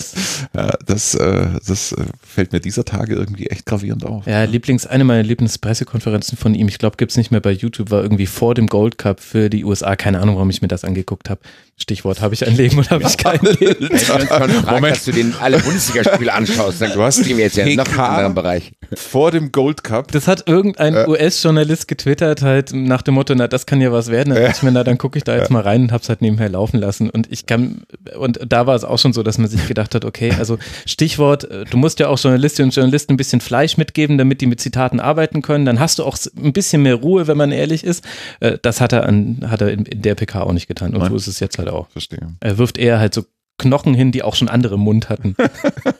[0.55, 4.27] ja, das, äh, das äh, fällt mir dieser Tage irgendwie echt gravierend auf.
[4.27, 7.91] Ja, Lieblings, eine meiner Lieblingspressekonferenzen von ihm, ich glaube, gibt es nicht mehr bei YouTube,
[7.91, 9.95] war irgendwie vor dem Gold Cup für die USA.
[9.95, 11.43] Keine Ahnung, warum ich mir das angeguckt habe.
[11.83, 13.77] Stichwort, habe ich ein Leben oder habe ich kein Leben?
[13.81, 14.97] Wenn du uns fragst, Moment.
[14.97, 18.73] dass du den alle Bundesligaspiele anschaust, dann du hast jetzt ja noch einen anderen Bereich.
[18.95, 20.13] Vor dem Gold Cup.
[20.13, 21.07] Das hat irgendein äh.
[21.09, 24.35] US-Journalist getwittert, halt nach dem Motto, na, das kann ja was werden.
[24.35, 24.51] Dann, äh.
[24.51, 26.49] ich mir, na, dann gucke ich da jetzt mal rein und habe es halt nebenher
[26.49, 27.11] laufen lassen.
[27.11, 27.83] Und ich kann,
[28.17, 31.45] und da war es auch schon so, dass man sich gedacht hat, okay, also Stichwort,
[31.51, 34.61] äh, du musst ja auch Journalistinnen und Journalisten ein bisschen Fleisch mitgeben, damit die mit
[34.61, 35.65] Zitaten arbeiten können.
[35.65, 38.05] Dann hast du auch ein bisschen mehr Ruhe, wenn man ehrlich ist.
[38.41, 40.93] Äh, das hat er, an, hat er in, der PK auch nicht getan.
[40.95, 41.11] Und Nein.
[41.11, 41.89] so ist es jetzt halt auch.
[41.89, 42.35] Verstehe.
[42.41, 43.25] Er wirft eher halt so
[43.59, 45.37] Knochen hin, die auch schon andere im Mund hatten.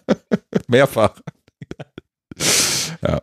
[0.69, 1.21] Mehrfach.
[3.03, 3.21] ja.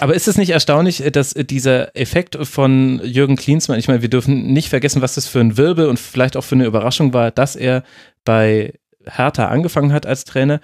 [0.00, 4.52] Aber ist es nicht erstaunlich, dass dieser Effekt von Jürgen Klinsmann, ich meine, wir dürfen
[4.52, 7.56] nicht vergessen, was das für ein Wirbel und vielleicht auch für eine Überraschung war, dass
[7.56, 7.82] er
[8.24, 8.74] bei
[9.08, 10.60] Hertha angefangen hat als Trainer,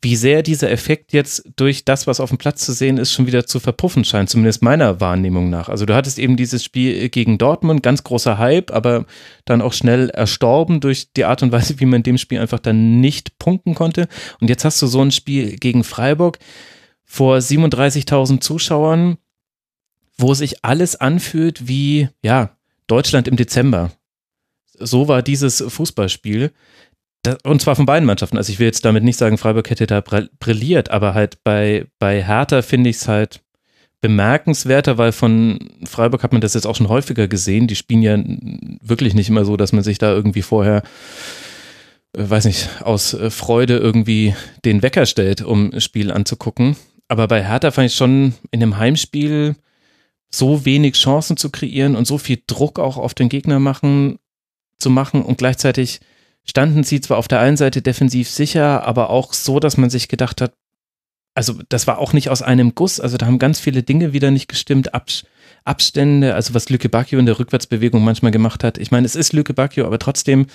[0.00, 3.26] wie sehr dieser Effekt jetzt durch das, was auf dem Platz zu sehen ist, schon
[3.26, 5.68] wieder zu verpuffen scheint, zumindest meiner Wahrnehmung nach.
[5.68, 9.06] Also du hattest eben dieses Spiel gegen Dortmund, ganz großer Hype, aber
[9.44, 12.60] dann auch schnell erstorben durch die Art und Weise, wie man in dem Spiel einfach
[12.60, 14.08] dann nicht punkten konnte.
[14.40, 16.38] Und jetzt hast du so ein Spiel gegen Freiburg
[17.04, 19.18] vor 37.000 Zuschauern,
[20.16, 22.56] wo sich alles anfühlt wie, ja,
[22.86, 23.92] Deutschland im Dezember.
[24.78, 26.52] So war dieses Fußballspiel
[27.42, 28.36] und zwar von beiden Mannschaften.
[28.36, 32.22] Also ich will jetzt damit nicht sagen, Freiburg hätte da brilliert, aber halt bei, bei
[32.22, 33.40] Hertha finde ich es halt
[34.00, 37.66] bemerkenswerter, weil von Freiburg hat man das jetzt auch schon häufiger gesehen.
[37.66, 38.16] Die spielen ja
[38.80, 40.82] wirklich nicht immer so, dass man sich da irgendwie vorher,
[42.12, 44.34] äh, weiß nicht, aus äh, Freude irgendwie
[44.64, 46.76] den Wecker stellt, um das Spiel anzugucken.
[47.08, 49.56] Aber bei Hertha fand ich schon in dem Heimspiel
[50.30, 54.18] so wenig Chancen zu kreieren und so viel Druck auch auf den Gegner machen,
[54.78, 56.00] zu machen und gleichzeitig
[56.48, 60.08] standen sie zwar auf der einen Seite defensiv sicher, aber auch so, dass man sich
[60.08, 60.54] gedacht hat,
[61.34, 64.30] also das war auch nicht aus einem Guss, also da haben ganz viele Dinge wieder
[64.30, 65.24] nicht gestimmt, Abs
[65.64, 68.78] Abstände, also was Lücke Bacchio in der Rückwärtsbewegung manchmal gemacht hat.
[68.78, 70.46] Ich meine, es ist Lücke Bacchio, aber trotzdem,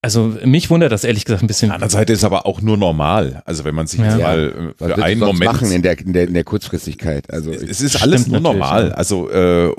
[0.00, 1.70] also mich wundert das ehrlich gesagt ein bisschen.
[1.70, 3.42] Auf der Seite ist aber auch nur normal.
[3.44, 4.16] Also wenn man sich ja.
[4.16, 7.30] mal äh, für einen Moment machen in der, in der, in der Kurzfristigkeit.
[7.30, 8.88] Also es ist alles nur normal.
[8.88, 8.94] Ja.
[8.94, 9.70] Also äh,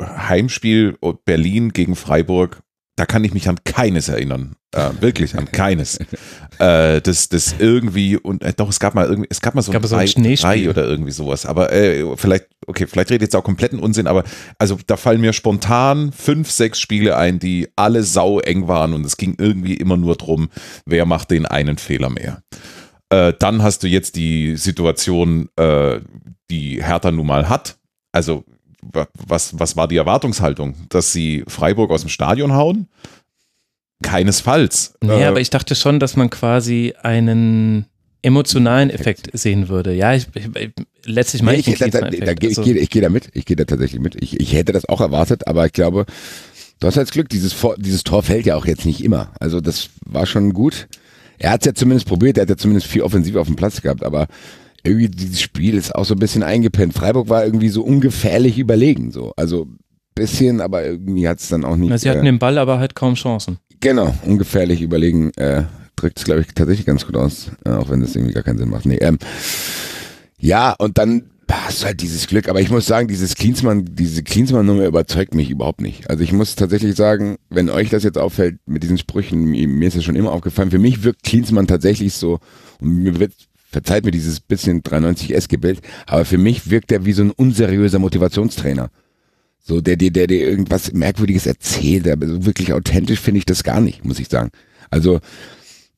[0.00, 2.62] Heimspiel Berlin gegen Freiburg
[2.98, 4.56] da kann ich mich an keines erinnern.
[4.72, 5.98] Äh, wirklich, an keines.
[6.58, 9.70] äh, das, das irgendwie, und äh, doch, es gab mal irgendwie, es gab mal so
[9.70, 11.46] ein, drei, so oder irgendwie sowas.
[11.46, 14.24] Aber äh, vielleicht, okay, vielleicht redet jetzt auch kompletten Unsinn, aber
[14.58, 19.06] also da fallen mir spontan fünf, sechs Spiele ein, die alle sau eng waren und
[19.06, 20.48] es ging irgendwie immer nur drum,
[20.84, 22.42] wer macht den einen Fehler mehr.
[23.10, 26.00] Äh, dann hast du jetzt die Situation, äh,
[26.50, 27.78] die Hertha nun mal hat.
[28.10, 28.44] Also
[28.82, 30.74] was, was war die Erwartungshaltung?
[30.88, 32.88] Dass sie Freiburg aus dem Stadion hauen?
[34.02, 34.94] Keinesfalls.
[35.02, 37.86] Nee, äh, aber ich dachte schon, dass man quasi einen
[38.22, 39.94] emotionalen Effekt sehen würde.
[39.94, 40.70] Ja, ich, ich,
[41.04, 43.28] letztlich meine nee, ich, ich, da, da, da, also, ich, gehe, ich gehe da mit.
[43.32, 44.16] Ich gehe da tatsächlich mit.
[44.22, 46.06] Ich, ich hätte das auch erwartet, aber ich glaube,
[46.80, 49.32] du hast jetzt Glück, dieses, dieses Tor fällt ja auch jetzt nicht immer.
[49.40, 50.88] Also das war schon gut.
[51.38, 53.80] Er hat es ja zumindest probiert, er hat ja zumindest viel offensiv auf dem Platz
[53.80, 54.26] gehabt, aber
[54.84, 56.94] irgendwie dieses Spiel ist auch so ein bisschen eingepennt.
[56.94, 59.32] Freiburg war irgendwie so ungefährlich überlegen, so.
[59.36, 59.66] Also
[60.14, 61.90] bisschen, aber irgendwie hat es dann auch nicht.
[61.90, 63.58] Na, sie hatten äh, den Ball, aber halt kaum Chancen.
[63.80, 65.64] Genau, ungefährlich überlegen äh,
[65.94, 68.58] drückt es, glaube ich, tatsächlich ganz gut aus, äh, auch wenn das irgendwie gar keinen
[68.58, 68.86] Sinn macht.
[68.86, 69.18] Nee, ähm,
[70.38, 74.22] ja, und dann hast du halt dieses Glück, aber ich muss sagen, dieses Klinsmann, diese
[74.22, 76.10] Klinsmann-Nummer überzeugt mich überhaupt nicht.
[76.10, 79.96] Also ich muss tatsächlich sagen, wenn euch das jetzt auffällt mit diesen Sprüchen, mir ist
[79.96, 82.40] das schon immer aufgefallen, für mich wirkt Klinsmann tatsächlich so,
[82.80, 83.32] und mir wird
[83.70, 88.90] verzeiht mir dieses bisschen 93S-Gebild, aber für mich wirkt er wie so ein unseriöser Motivationstrainer.
[89.60, 93.62] So, der dir, der dir irgendwas Merkwürdiges erzählt, aber so wirklich authentisch finde ich das
[93.62, 94.50] gar nicht, muss ich sagen.
[94.88, 95.20] Also,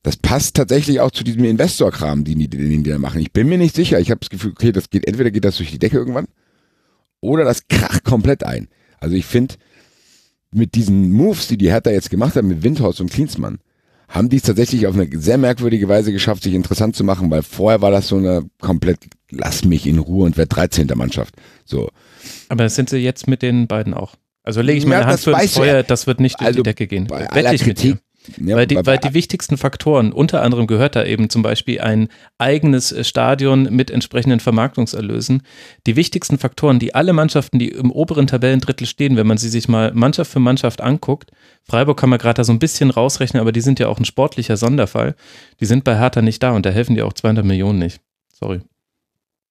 [0.03, 3.21] das passt tatsächlich auch zu diesem Investor-Kram, den die, den die da machen.
[3.21, 3.99] Ich bin mir nicht sicher.
[3.99, 6.27] Ich habe das Gefühl, okay, das geht, entweder geht das durch die Decke irgendwann,
[7.21, 8.67] oder das kracht komplett ein.
[8.99, 9.55] Also ich finde,
[10.51, 13.59] mit diesen Moves, die die Hertha jetzt gemacht hat, mit Windhaus und Klinsmann,
[14.11, 17.43] haben die es tatsächlich auf eine sehr merkwürdige Weise geschafft, sich interessant zu machen, weil
[17.43, 18.99] vorher war das so eine komplett,
[19.31, 20.87] lass mich in Ruhe und werd 13.
[20.95, 21.33] Mannschaft.
[21.63, 21.89] So.
[22.49, 24.15] Aber sind sie jetzt mit den beiden auch?
[24.43, 26.63] Also lege ich meine ja, Hand für ins Feuer, das wird nicht durch also die
[26.63, 27.07] Decke gehen.
[27.07, 27.97] Bei aller Kritik,
[28.37, 32.07] ja, weil, die, weil die wichtigsten Faktoren, unter anderem gehört da eben zum Beispiel ein
[32.37, 35.41] eigenes Stadion mit entsprechenden Vermarktungserlösen.
[35.87, 39.67] Die wichtigsten Faktoren, die alle Mannschaften, die im oberen Tabellendrittel stehen, wenn man sie sich
[39.67, 41.31] mal Mannschaft für Mannschaft anguckt,
[41.63, 44.05] Freiburg kann man gerade da so ein bisschen rausrechnen, aber die sind ja auch ein
[44.05, 45.15] sportlicher Sonderfall.
[45.59, 48.01] Die sind bei Hertha nicht da und da helfen die auch 200 Millionen nicht.
[48.33, 48.61] Sorry.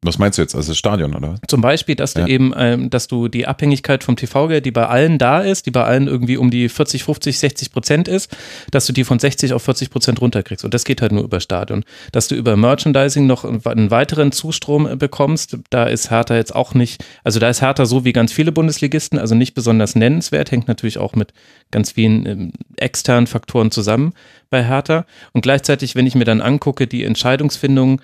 [0.02, 0.54] Was meinst du jetzt?
[0.54, 1.34] Also das Stadion, oder?
[1.46, 2.26] Zum Beispiel, dass du ja.
[2.26, 5.84] eben, ähm, dass du die Abhängigkeit vom TV-Geld, die bei allen da ist, die bei
[5.84, 8.34] allen irgendwie um die 40, 50, 60 Prozent ist,
[8.70, 10.64] dass du die von 60 auf 40 Prozent runterkriegst.
[10.64, 11.84] Und das geht halt nur über Stadion.
[12.12, 16.72] Dass du über Merchandising noch einen weiteren Zustrom äh, bekommst, da ist Hertha jetzt auch
[16.72, 20.66] nicht, also da ist Hertha so wie ganz viele Bundesligisten, also nicht besonders nennenswert, hängt
[20.66, 21.34] natürlich auch mit
[21.70, 24.14] ganz vielen ähm, externen Faktoren zusammen
[24.48, 25.04] bei Hertha.
[25.32, 28.00] Und gleichzeitig, wenn ich mir dann angucke, die Entscheidungsfindung,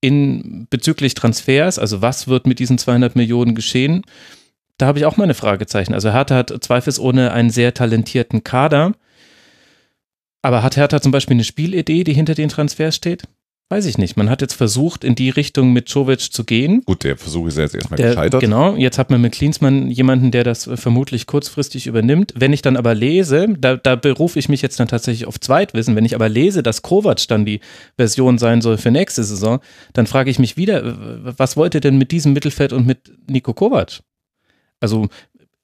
[0.00, 4.02] in bezüglich Transfers, also was wird mit diesen 200 Millionen geschehen?
[4.78, 5.92] Da habe ich auch meine Fragezeichen.
[5.92, 8.92] Also Hertha hat zweifelsohne einen sehr talentierten Kader.
[10.42, 13.24] Aber hat Hertha zum Beispiel eine Spielidee, die hinter den Transfers steht?
[13.72, 14.16] Weiß ich nicht.
[14.16, 16.82] Man hat jetzt versucht, in die Richtung mit Jovic zu gehen.
[16.86, 18.40] Gut, der Versuch ist jetzt erstmal der, gescheitert.
[18.40, 22.34] Genau, jetzt hat man mit Klinsmann jemanden, der das vermutlich kurzfristig übernimmt.
[22.36, 25.94] Wenn ich dann aber lese, da, da berufe ich mich jetzt dann tatsächlich auf Zweitwissen,
[25.94, 27.60] wenn ich aber lese, dass Kovac dann die
[27.96, 29.60] Version sein soll für nächste Saison,
[29.92, 30.82] dann frage ich mich wieder,
[31.38, 34.00] was wollt ihr denn mit diesem Mittelfeld und mit Nico Kovac?
[34.80, 35.08] Also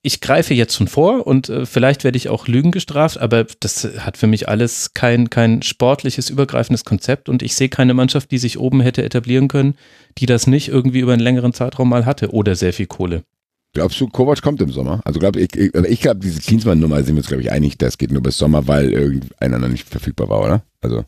[0.07, 3.89] ich greife jetzt schon vor und äh, vielleicht werde ich auch Lügen gestraft, aber das
[3.99, 8.39] hat für mich alles kein, kein sportliches, übergreifendes Konzept und ich sehe keine Mannschaft, die
[8.39, 9.75] sich oben hätte etablieren können,
[10.19, 13.25] die das nicht irgendwie über einen längeren Zeitraum mal hatte oder sehr viel Kohle.
[13.73, 15.01] Glaubst du, Kovac kommt im Sommer?
[15.05, 17.99] Also glaub, ich, ich, ich glaube, diese Klinsmann-Nummer sind wir uns, glaube ich, einig, das
[17.99, 20.63] geht nur bis Sommer, weil irgendeiner noch nicht verfügbar war, oder?
[20.83, 21.05] Also.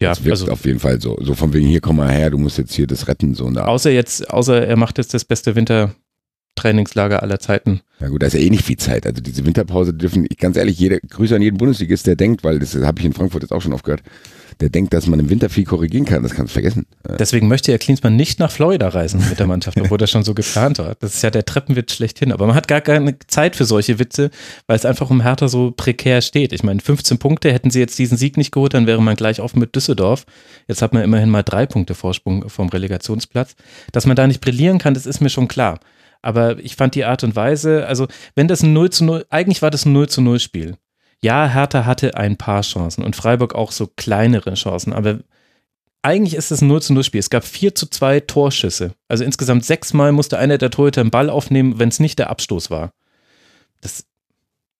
[0.00, 1.18] Ja, das wirkt also, auf jeden Fall so.
[1.20, 3.54] So von wegen, hier komm mal her, du musst jetzt hier das retten, so und
[3.54, 3.66] da.
[3.66, 5.94] Außer jetzt, außer er macht jetzt das beste Winter,
[6.60, 7.80] Trainingslager aller Zeiten.
[8.00, 9.06] Ja gut, da ist ja eh nicht viel Zeit.
[9.06, 12.74] Also diese Winterpause dürfen, ganz ehrlich, jeder, Grüße an jeden Bundesligist, der denkt, weil das
[12.74, 14.02] habe ich in Frankfurt jetzt auch schon oft gehört,
[14.60, 16.22] der denkt, dass man im Winter viel korrigieren kann.
[16.22, 16.86] Das kannst du vergessen.
[17.18, 20.34] Deswegen möchte ja Klinsmann nicht nach Florida reisen mit der Mannschaft, obwohl das schon so
[20.34, 20.96] geplant war.
[21.00, 22.30] Das ist ja der Treppenwitz schlechthin.
[22.30, 24.30] Aber man hat gar keine Zeit für solche Witze,
[24.66, 26.52] weil es einfach um Hertha so prekär steht.
[26.52, 29.40] Ich meine, 15 Punkte, hätten sie jetzt diesen Sieg nicht geholt, dann wäre man gleich
[29.40, 30.26] auf mit Düsseldorf.
[30.68, 33.56] Jetzt hat man immerhin mal drei Punkte Vorsprung vom Relegationsplatz.
[33.92, 35.80] Dass man da nicht brillieren kann, das ist mir schon klar.
[36.22, 39.62] Aber ich fand die Art und Weise, also wenn das ein 0 zu 0, eigentlich
[39.62, 40.76] war das ein 0 zu 0 Spiel.
[41.22, 45.20] Ja, Hertha hatte ein paar Chancen und Freiburg auch so kleinere Chancen, aber
[46.02, 47.18] eigentlich ist es ein 0 zu 0 Spiel.
[47.18, 48.94] Es gab 4 zu 2 Torschüsse.
[49.08, 52.70] Also insgesamt sechsmal musste einer der Torhüter einen Ball aufnehmen, wenn es nicht der Abstoß
[52.70, 52.92] war.
[53.82, 54.04] Das,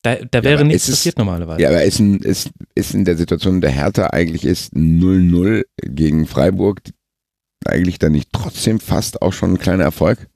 [0.03, 1.63] da, da wäre ja, nichts passiert normalerweise.
[1.63, 6.27] Ja, aber ist, ein, ist, ist in der Situation der Hertha eigentlich ist 0-0 gegen
[6.27, 6.81] Freiburg
[7.67, 10.29] eigentlich dann nicht trotzdem fast auch schon ein kleiner Erfolg?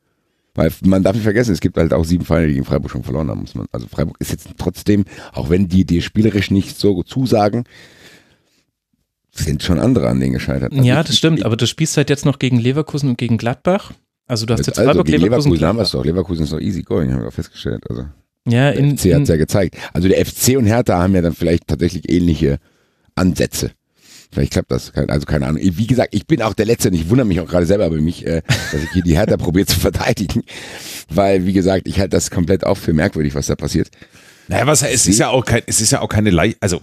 [0.55, 3.03] Weil man darf nicht vergessen, es gibt halt auch sieben Vereine, die gegen Freiburg schon
[3.03, 3.41] verloren haben.
[3.41, 7.65] Muss man, also Freiburg ist jetzt trotzdem, auch wenn die dir spielerisch nicht so zusagen,
[9.33, 10.73] sind schon andere an denen gescheitert.
[10.73, 13.93] Also ja, das stimmt, aber du spielst halt jetzt noch gegen Leverkusen und gegen Gladbach.
[14.27, 16.05] Also du hast jetzt also Freiburg, gegen Leverkusen, Leverkusen haben wir es doch.
[16.05, 17.83] Leverkusen ist doch easy going, haben wir auch festgestellt.
[17.91, 18.07] Also
[18.47, 19.77] ja, in, der FC hat es ja gezeigt.
[19.93, 22.59] Also der FC und Hertha haben ja dann vielleicht tatsächlich ähnliche
[23.17, 23.73] Ansätze.
[24.35, 24.93] Vielleicht klappt das.
[24.95, 25.63] Also keine Ahnung.
[25.63, 28.01] Wie gesagt, ich bin auch der Letzte und ich wundere mich auch gerade selber über
[28.01, 28.43] mich, äh,
[28.73, 30.43] dass ich hier die Hertha probiere zu verteidigen.
[31.09, 33.91] Weil, wie gesagt, ich halte das komplett auch für merkwürdig, was da passiert.
[34.49, 36.83] Naja, was, es ist ja auch kein, es ist ja auch keine Leicht, also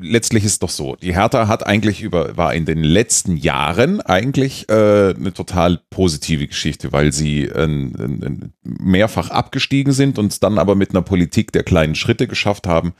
[0.00, 4.68] letztlich ist doch so, die Hertha hat eigentlich über, war in den letzten Jahren eigentlich
[4.68, 10.74] äh, eine total positive Geschichte, weil sie äh, äh, mehrfach abgestiegen sind und dann aber
[10.74, 12.94] mit einer Politik der kleinen Schritte geschafft haben,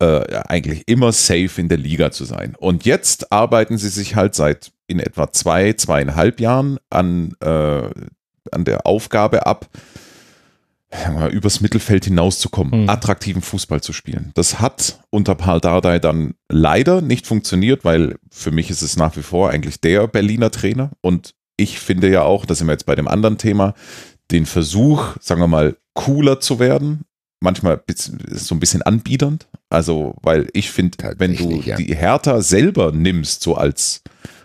[0.00, 2.54] äh, eigentlich immer safe in der Liga zu sein.
[2.58, 7.88] Und jetzt arbeiten sie sich halt seit in etwa zwei, zweieinhalb Jahren an, äh,
[8.50, 9.68] an der Aufgabe ab,
[11.30, 12.88] übers Mittelfeld hinauszukommen, mhm.
[12.88, 14.32] attraktiven Fußball zu spielen.
[14.34, 19.16] Das hat unter Paul Dardai dann leider nicht funktioniert, weil für mich ist es nach
[19.16, 22.86] wie vor eigentlich der Berliner Trainer und ich finde ja auch, da sind wir jetzt
[22.86, 23.74] bei dem anderen Thema,
[24.30, 27.04] den Versuch, sagen wir mal, cooler zu werden,
[27.40, 27.82] manchmal
[28.30, 29.46] so ein bisschen anbiedernd.
[29.68, 31.76] Also, weil ich finde, wenn du ja.
[31.76, 34.02] die Hertha selber nimmst, so als,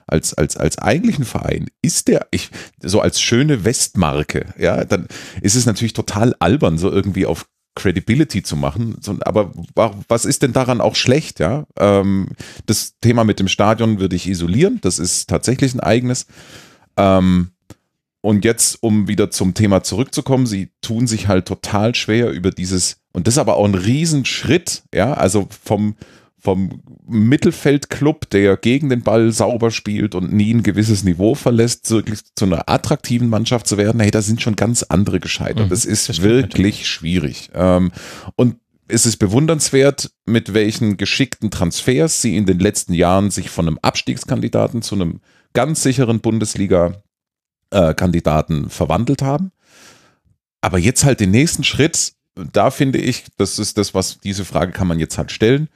[0.08, 2.50] als, als, als eigentlichen Verein, ist der, ich,
[2.82, 5.08] so als schöne Westmarke, ja, dann
[5.42, 8.96] ist es natürlich total albern, so irgendwie auf Credibility zu machen.
[9.22, 9.52] Aber
[10.08, 11.66] was ist denn daran auch schlecht, ja?
[11.78, 12.30] Ähm,
[12.66, 16.26] das Thema mit dem Stadion würde ich isolieren, das ist tatsächlich ein eigenes.
[16.98, 17.52] Ähm,
[18.26, 22.98] und jetzt, um wieder zum Thema zurückzukommen, sie tun sich halt total schwer über dieses,
[23.14, 25.96] und das ist aber auch ein Riesenschritt, ja, also vom,
[26.40, 32.22] vom Mittelfeldclub, der gegen den Ball sauber spielt und nie ein gewisses Niveau verlässt, wirklich
[32.36, 35.68] zu einer attraktiven Mannschaft zu werden, hey, da sind schon ganz andere gescheitert.
[35.68, 37.52] Mhm, das ist das wirklich schwierig.
[37.54, 37.92] Ähm,
[38.36, 38.56] und
[38.88, 43.78] es ist bewundernswert, mit welchen geschickten Transfers sie in den letzten Jahren sich von einem
[43.84, 45.20] Abstiegskandidaten zu einem
[45.54, 47.04] ganz sicheren Bundesliga
[47.72, 49.52] äh, Kandidaten verwandelt haben.
[50.62, 54.72] Aber jetzt halt den nächsten Schritt, da finde ich, das ist das, was diese Frage
[54.72, 55.70] kann man jetzt halt stellen.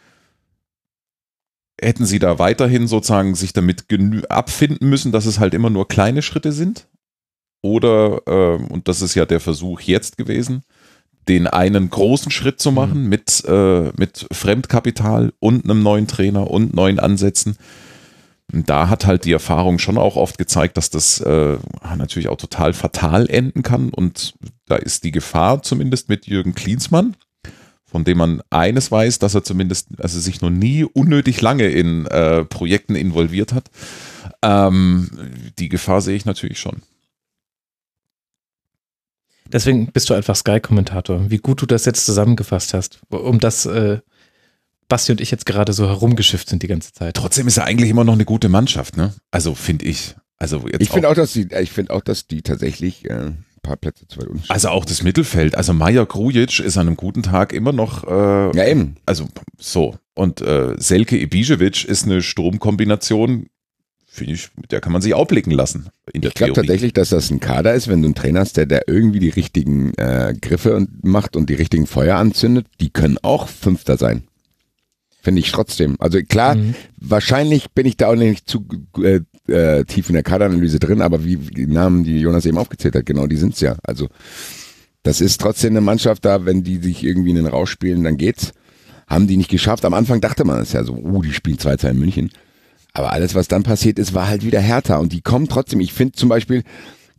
[1.79, 3.85] Hätten Sie da weiterhin sozusagen sich damit
[4.29, 6.87] abfinden müssen, dass es halt immer nur kleine Schritte sind?
[7.61, 10.63] Oder, äh, und das ist ja der Versuch jetzt gewesen,
[11.27, 13.09] den einen großen Schritt zu machen mhm.
[13.09, 17.57] mit, äh, mit Fremdkapital und einem neuen Trainer und neuen Ansätzen
[18.51, 21.57] da hat halt die Erfahrung schon auch oft gezeigt, dass das äh,
[21.95, 23.89] natürlich auch total fatal enden kann.
[23.89, 24.33] Und
[24.65, 27.15] da ist die Gefahr zumindest mit Jürgen Klinsmann,
[27.85, 32.07] von dem man eines weiß, dass er zumindest, also sich noch nie unnötig lange in
[32.07, 33.69] äh, Projekten involviert hat.
[34.41, 35.09] Ähm,
[35.59, 36.81] die Gefahr sehe ich natürlich schon.
[39.51, 41.29] Deswegen bist du einfach Sky-Kommentator.
[41.29, 43.99] Wie gut du das jetzt zusammengefasst hast, um das äh,
[44.89, 47.15] Basti und ich jetzt gerade so herumgeschifft sind die ganze Zeit.
[47.15, 49.13] Trotzdem ist er eigentlich immer noch eine gute Mannschaft, ne?
[49.31, 50.15] Also finde ich.
[50.37, 53.45] Also jetzt ich finde auch, dass die, ich finde auch, dass die tatsächlich äh, ein
[53.61, 54.43] paar Plätze zu weit unten.
[54.49, 55.55] Also auch das Mittelfeld.
[55.55, 58.03] Also Maja Grujic ist an einem guten Tag immer noch.
[58.05, 58.95] Äh, ja eben.
[59.05, 63.47] Also so und äh, Selke Ibišević ist eine Stromkombination.
[64.05, 65.89] Finde ich, mit der kann man sich auch blicken lassen.
[66.11, 68.57] In der ich glaube tatsächlich, dass das ein Kader ist, wenn du einen Trainer hast,
[68.57, 73.17] der, der irgendwie die richtigen äh, Griffe macht und die richtigen Feuer anzündet, die können
[73.21, 74.23] auch Fünfter sein.
[75.21, 75.97] Finde ich trotzdem.
[75.99, 76.75] Also klar, mhm.
[76.97, 78.65] wahrscheinlich bin ich da auch nicht zu
[79.03, 79.19] äh,
[79.51, 83.05] äh, tief in der Kaderanalyse drin, aber wie die Namen, die Jonas eben aufgezählt hat,
[83.05, 83.75] genau, die sind's ja.
[83.83, 84.07] Also
[85.03, 88.17] das ist trotzdem eine Mannschaft da, wenn die sich irgendwie in den Rausch spielen, dann
[88.17, 88.51] geht's.
[89.07, 89.85] Haben die nicht geschafft.
[89.85, 92.31] Am Anfang dachte man es ja so, oh, die spielen 2-2 in München.
[92.93, 94.99] Aber alles, was dann passiert ist, war halt wieder härter.
[94.99, 95.79] Und die kommen trotzdem.
[95.79, 96.63] Ich finde zum Beispiel,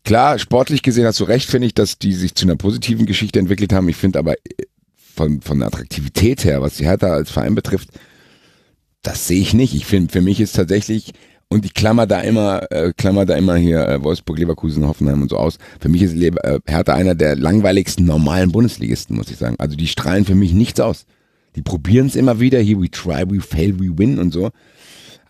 [0.05, 3.39] klar, sportlich gesehen hast du recht, finde ich, dass die sich zu einer positiven Geschichte
[3.39, 3.89] entwickelt haben.
[3.89, 4.35] Ich finde aber
[5.15, 7.91] von, von der Attraktivität her, was die Hertha als Verein betrifft,
[9.03, 9.74] das sehe ich nicht.
[9.74, 11.12] Ich finde, für mich ist tatsächlich,
[11.49, 15.31] und ich klammer da immer, äh, klammer da immer hier äh, Wolfsburg, Leverkusen, Hoffenheim und
[15.31, 15.59] so aus.
[15.81, 19.57] Für mich ist Le äh, Hertha einer der langweiligsten normalen Bundesligisten, muss ich sagen.
[19.59, 21.07] Also die strahlen für mich nichts aus.
[21.57, 24.51] Die probieren es immer wieder, here we try, we fail, we win und so.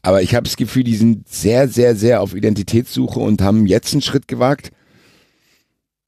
[0.02, 3.92] Aber ich habe das Gefühl, die sind sehr, sehr, sehr auf Identitätssuche und haben jetzt
[3.92, 4.72] einen Schritt gewagt,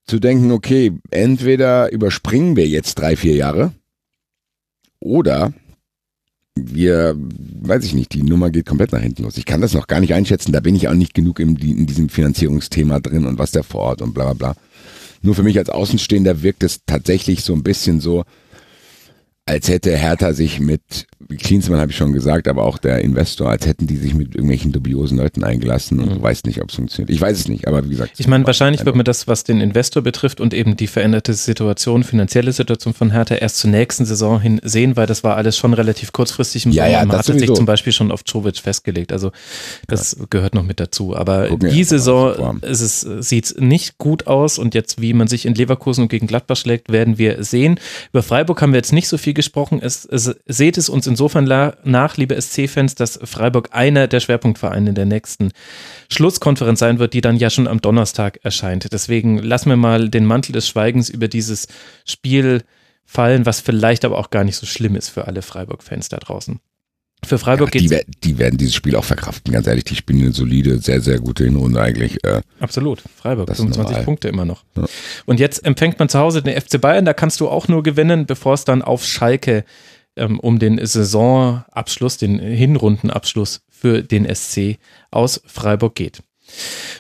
[0.07, 3.73] zu denken, okay, entweder überspringen wir jetzt drei, vier Jahre
[5.01, 5.53] oder
[6.55, 9.39] wir, weiß ich nicht, die Nummer geht komplett nach hinten los.
[9.39, 11.87] Ich kann das noch gar nicht einschätzen, da bin ich auch nicht genug in, in
[11.87, 14.57] diesem Finanzierungsthema drin und was der vor Ort und bla bla bla.
[15.23, 18.25] Nur für mich als Außenstehender wirkt es tatsächlich so ein bisschen so,
[19.45, 21.09] als hätte Hertha sich mit,
[21.39, 24.71] Klinsmann habe ich schon gesagt, aber auch der Investor, als hätten die sich mit irgendwelchen
[24.71, 26.15] dubiosen Leuten eingelassen und mhm.
[26.15, 27.11] du weißt nicht, ob es funktioniert.
[27.11, 28.13] Ich weiß es nicht, aber wie gesagt.
[28.19, 32.05] Ich meine, wahrscheinlich wird man das, was den Investor betrifft und eben die veränderte Situation,
[32.05, 35.75] finanzielle Situation von Hertha erst zur nächsten Saison hin sehen, weil das war alles schon
[35.75, 36.99] relativ kurzfristig im ja, Sommer.
[36.99, 39.13] Ja, man hatte sich zum Beispiel schon auf Jovic festgelegt.
[39.13, 39.33] Also
[39.89, 40.27] das ja.
[40.31, 41.17] gehört noch mit dazu.
[41.17, 45.55] Aber Gucken die Saison sieht es nicht gut aus und jetzt, wie man sich in
[45.55, 47.81] Leverkusen und gegen Gladbach schlägt, werden wir sehen.
[48.13, 49.81] Über Freiburg haben wir jetzt nicht so viel viel gesprochen.
[49.83, 54.95] Es, es, seht es uns insofern nach, liebe SC-Fans, dass Freiburg einer der Schwerpunktvereine in
[54.95, 55.53] der nächsten
[56.11, 58.93] Schlusskonferenz sein wird, die dann ja schon am Donnerstag erscheint.
[58.93, 61.69] Deswegen lassen wir mal den Mantel des Schweigens über dieses
[62.05, 62.63] Spiel
[63.05, 66.61] fallen, was vielleicht aber auch gar nicht so schlimm ist für alle Freiburg-Fans da draußen.
[67.25, 69.85] Für Freiburg ja, die, die, werden dieses Spiel auch verkraften, ganz ehrlich.
[69.85, 72.23] Die spielen eine solide, sehr, sehr gute Hinrunde eigentlich.
[72.25, 73.03] Äh, Absolut.
[73.17, 74.65] Freiburg, 25 Punkte immer noch.
[74.77, 74.87] Ja.
[75.25, 78.27] Und jetzt empfängt man zu Hause den FC Bayern, da kannst du auch nur gewinnen,
[78.27, 79.65] bevor es dann auf Schalke
[80.17, 84.79] ähm, um den Saisonabschluss, den Hinrundenabschluss für den SC
[85.11, 86.23] aus Freiburg geht.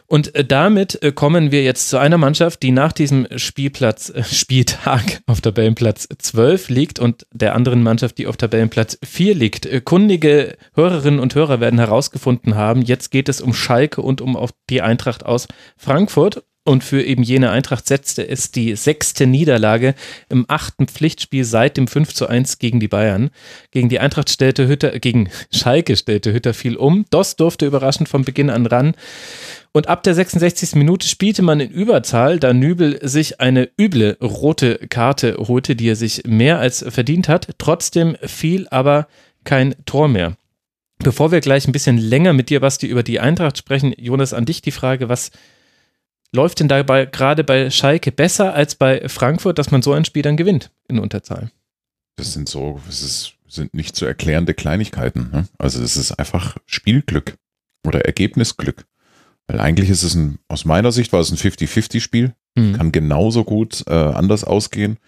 [0.06, 4.24] Und äh, damit äh, kommen wir jetzt zu einer Mannschaft, die nach diesem Spielplatz, äh,
[4.24, 9.84] Spieltag auf Tabellenplatz 12 liegt und der anderen Mannschaft, die auf Tabellenplatz 4 liegt.
[9.84, 14.38] Kundige Hörerinnen und Hörer werden herausgefunden haben, jetzt geht es um Schalke und um
[14.68, 16.44] die Eintracht aus Frankfurt.
[16.64, 19.96] Und für eben jene Eintracht setzte es die sechste Niederlage
[20.28, 23.30] im achten Pflichtspiel seit dem 5 zu 1 gegen die Bayern.
[23.72, 27.04] Gegen die Eintracht stellte Hütter, gegen Schalke stellte Hütter viel um.
[27.10, 28.94] Doss durfte überraschend von Beginn an ran.
[29.72, 30.76] Und ab der 66.
[30.76, 35.96] Minute spielte man in Überzahl, da Nübel sich eine üble rote Karte holte, die er
[35.96, 37.48] sich mehr als verdient hat.
[37.58, 39.08] Trotzdem fiel aber
[39.42, 40.36] kein Tor mehr.
[41.02, 44.44] Bevor wir gleich ein bisschen länger mit dir, Basti, über die Eintracht sprechen, Jonas, an
[44.44, 45.32] dich die Frage, was
[46.34, 50.22] läuft denn dabei gerade bei Schalke besser als bei Frankfurt, dass man so ein Spiel
[50.22, 51.50] dann gewinnt in Unterzahl?
[52.16, 55.30] Das sind so, das ist, sind nicht zu erklärende Kleinigkeiten.
[55.32, 55.48] Ne?
[55.58, 57.36] Also das ist einfach Spielglück
[57.86, 58.86] oder Ergebnisglück.
[59.46, 62.34] Weil eigentlich ist es ein, aus meiner Sicht war es ein 50-50-Spiel.
[62.54, 62.74] Mhm.
[62.74, 64.98] Kann genauso gut äh, anders ausgehen.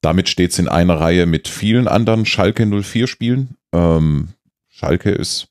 [0.00, 3.56] Damit steht es in einer Reihe mit vielen anderen Schalke 04 Spielen.
[3.72, 4.28] Ähm,
[4.68, 5.48] Schalke ist,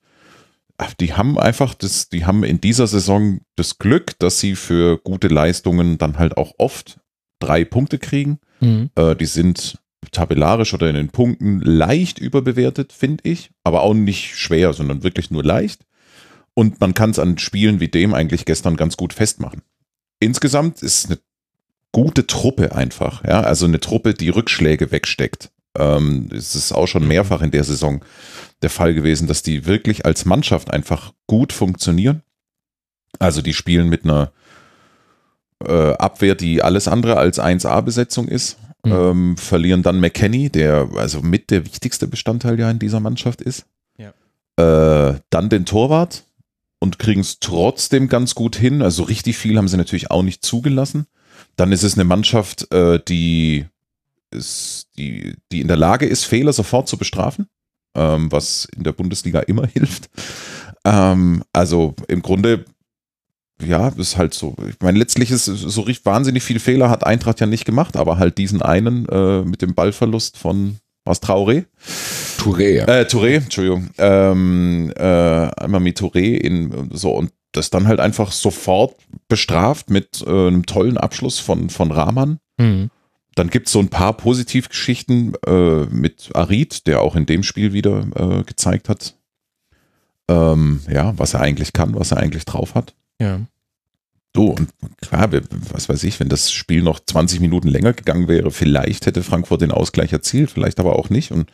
[0.99, 5.27] die haben einfach das, die haben in dieser Saison das Glück, dass sie für gute
[5.27, 6.99] Leistungen dann halt auch oft
[7.39, 8.39] drei Punkte kriegen.
[8.59, 8.89] Mhm.
[8.95, 9.79] Äh, die sind
[10.11, 15.31] tabellarisch oder in den Punkten leicht überbewertet, finde ich, aber auch nicht schwer, sondern wirklich
[15.31, 15.85] nur leicht.
[16.53, 19.61] Und man kann es an Spielen wie dem eigentlich gestern ganz gut festmachen.
[20.19, 21.19] Insgesamt ist eine
[21.91, 25.51] gute Truppe einfach, ja, also eine Truppe, die Rückschläge wegsteckt.
[25.77, 27.09] Ähm, es ist auch schon mhm.
[27.09, 28.03] mehrfach in der Saison
[28.61, 32.21] der Fall gewesen, dass die wirklich als Mannschaft einfach gut funktionieren.
[33.19, 34.31] Also die spielen mit einer
[35.65, 38.57] äh, Abwehr, die alles andere als 1A-Besetzung ist.
[38.83, 38.91] Mhm.
[38.91, 43.65] Ähm, verlieren dann McKenny, der also mit der wichtigste Bestandteil ja in dieser Mannschaft ist.
[43.97, 44.13] Ja.
[44.57, 46.23] Äh, dann den Torwart,
[46.85, 48.81] und kriegen es trotzdem ganz gut hin.
[48.81, 51.07] Also richtig viel haben sie natürlich auch nicht zugelassen.
[51.55, 53.65] Dann ist es eine Mannschaft, äh, die,
[54.31, 57.47] ist, die, die in der Lage ist, Fehler sofort zu bestrafen,
[57.95, 60.09] ähm, was in der Bundesliga immer hilft.
[60.85, 62.65] Ähm, also im Grunde,
[63.61, 64.55] ja, ist halt so.
[64.69, 68.17] Ich meine, letztlich ist so richtig wahnsinnig viele Fehler hat Eintracht ja nicht gemacht, aber
[68.17, 71.65] halt diesen einen äh, mit dem Ballverlust von was Traoré?
[72.39, 72.85] Touré, ja.
[72.85, 73.89] Äh, Touré, Entschuldigung.
[73.97, 78.95] Ähm, äh, einmal mit Touré in so und das dann halt einfach sofort
[79.27, 82.39] bestraft mit äh, einem tollen Abschluss von, von Rahman.
[82.57, 82.89] Mhm.
[83.35, 87.73] Dann gibt es so ein paar Positivgeschichten äh, mit Arid, der auch in dem Spiel
[87.73, 89.15] wieder äh, gezeigt hat,
[90.29, 92.95] ähm, ja, was er eigentlich kann, was er eigentlich drauf hat.
[93.19, 93.41] Ja.
[94.35, 94.69] So, und
[95.01, 95.29] klar,
[95.71, 99.61] was weiß ich, wenn das Spiel noch 20 Minuten länger gegangen wäre, vielleicht hätte Frankfurt
[99.61, 101.31] den Ausgleich erzielt, vielleicht aber auch nicht.
[101.31, 101.49] Und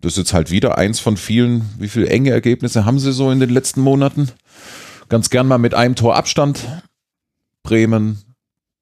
[0.00, 1.68] das ist jetzt halt wieder eins von vielen.
[1.78, 4.30] Wie viele enge Ergebnisse haben sie so in den letzten Monaten?
[5.08, 6.66] Ganz gern mal mit einem Tor Abstand.
[7.62, 8.22] Bremen,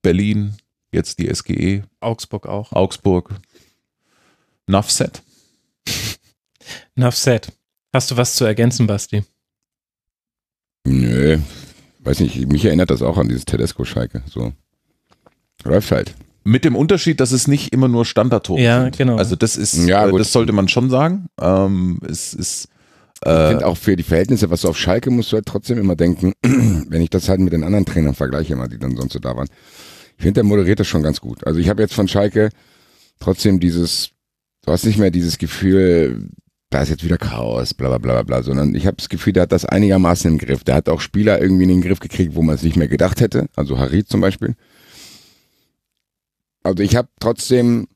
[0.02, 0.54] Berlin,
[0.94, 1.82] jetzt die SGE.
[2.00, 2.72] Augsburg auch.
[2.72, 3.30] Augsburg.
[4.66, 5.22] Nuffset.
[6.94, 7.52] Nuffset.
[7.92, 9.24] Hast du was zu ergänzen, Basti?
[10.86, 11.38] Nö,
[12.00, 14.22] weiß nicht, mich erinnert das auch an dieses Tedesco-Schalke.
[14.28, 14.52] So.
[15.64, 16.14] Läuft halt.
[16.44, 18.98] Mit dem Unterschied, dass es nicht immer nur Standardtore ja, sind.
[18.98, 19.16] genau.
[19.16, 21.26] Also das ist, ja, äh, das sollte man schon sagen.
[21.40, 22.68] Ähm, es ist
[23.24, 25.78] äh, ich finde auch für die Verhältnisse, was du auf Schalke musst du halt trotzdem
[25.78, 29.14] immer denken, wenn ich das halt mit den anderen Trainern vergleiche, immer, die dann sonst
[29.14, 29.48] so da waren.
[30.16, 31.46] Ich finde, der moderiert das schon ganz gut.
[31.46, 32.50] Also ich habe jetzt von Schalke
[33.20, 34.10] trotzdem dieses,
[34.64, 36.28] du hast nicht mehr dieses Gefühl,
[36.70, 39.44] da ist jetzt wieder Chaos, bla bla bla bla, sondern ich habe das Gefühl, der
[39.44, 40.64] hat das einigermaßen im Griff.
[40.64, 43.20] Der hat auch Spieler irgendwie in den Griff gekriegt, wo man es nicht mehr gedacht
[43.20, 43.46] hätte.
[43.54, 44.56] Also Harid zum Beispiel.
[46.64, 47.86] Also ich habe trotzdem,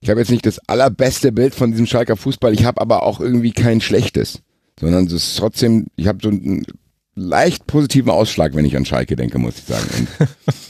[0.00, 3.20] ich habe jetzt nicht das allerbeste Bild von diesem Schalker Fußball, ich habe aber auch
[3.20, 4.42] irgendwie kein schlechtes,
[4.78, 6.66] sondern es ist trotzdem, ich habe so einen
[7.14, 10.08] leicht positiven Ausschlag, wenn ich an Schalke denke, muss ich sagen.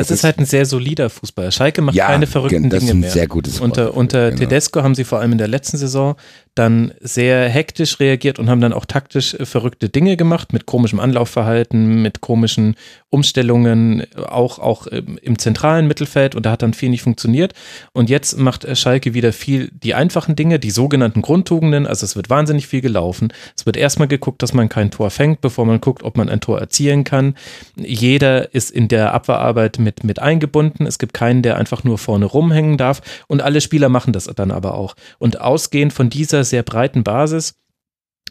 [0.00, 1.52] Es ist, ist, halt ein sehr solider Fußball.
[1.52, 3.10] Schalke macht ja, keine verrückten das Dinge ist ein mehr.
[3.10, 3.70] Sehr gutes Wort.
[3.70, 4.40] Unter, unter genau.
[4.40, 6.16] Tedesco haben sie vor allem in der letzten Saison
[6.54, 11.00] dann sehr hektisch reagiert und haben dann auch taktisch äh, verrückte Dinge gemacht mit komischem
[11.00, 12.76] Anlaufverhalten, mit komischen
[13.10, 17.54] Umstellungen, auch, auch im zentralen Mittelfeld und da hat dann viel nicht funktioniert.
[17.92, 21.86] Und jetzt macht äh, Schalke wieder viel die einfachen Dinge, die sogenannten Grundtugenden.
[21.86, 23.32] Also es wird wahnsinnig viel gelaufen.
[23.56, 26.40] Es wird erstmal geguckt, dass man kein Tor fängt, bevor man guckt, ob man ein
[26.40, 27.34] Tor erzielen kann.
[27.76, 30.86] Jeder ist in der Abwehrarbeit mit, mit eingebunden.
[30.86, 33.00] Es gibt keinen, der einfach nur vorne rumhängen darf.
[33.26, 34.94] Und alle Spieler machen das dann aber auch.
[35.18, 37.54] Und ausgehend von dieser sehr breiten Basis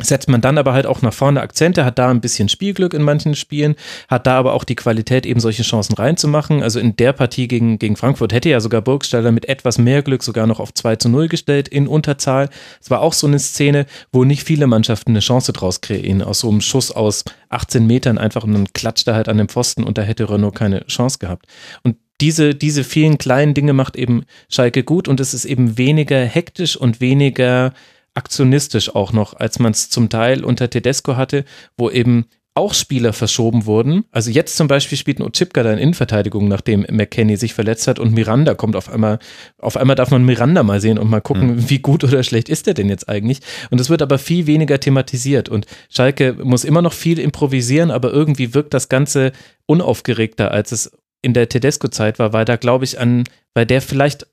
[0.02, 3.03] setzt man dann aber halt auch nach vorne Akzente, hat da ein bisschen Spielglück in
[3.03, 3.76] manchen Spielen,
[4.07, 6.64] hat da aber auch die Qualität, eben solche Chancen reinzumachen.
[6.64, 10.23] Also in der Partie gegen, gegen Frankfurt hätte ja sogar Burgstaller mit etwas mehr Glück
[10.23, 12.49] sogar noch auf 2 zu 0 gestellt in Unterzahl.
[12.81, 16.40] Es war auch so eine Szene, wo nicht viele Mannschaften eine Chance draus kreieren, aus
[16.40, 19.84] so einem Schuss aus 18 Metern einfach und dann klatscht er halt an dem Pfosten
[19.84, 21.45] und da hätte Renault keine Chance gehabt.
[21.84, 26.26] Und diese, diese vielen kleinen Dinge macht eben Schalke gut und es ist eben weniger
[26.26, 27.73] hektisch und weniger
[28.14, 31.45] aktionistisch auch noch, als man es zum Teil unter Tedesco hatte,
[31.77, 32.26] wo eben
[32.56, 34.06] auch Spieler verschoben wurden.
[34.11, 37.98] Also jetzt zum Beispiel spielt ein Ochipka da in Innenverteidigung, nachdem McKenny sich verletzt hat
[37.98, 39.18] und Miranda kommt auf einmal,
[39.57, 41.69] auf einmal darf man Miranda mal sehen und mal gucken, mhm.
[41.69, 43.40] wie gut oder schlecht ist der denn jetzt eigentlich.
[43.72, 48.11] Und es wird aber viel weniger thematisiert und Schalke muss immer noch viel improvisieren, aber
[48.11, 49.31] irgendwie wirkt das Ganze
[49.65, 50.91] unaufgeregter, als es
[51.23, 53.23] in der Tedesco-Zeit war, weil da glaube ich an,
[53.56, 54.27] weil der vielleicht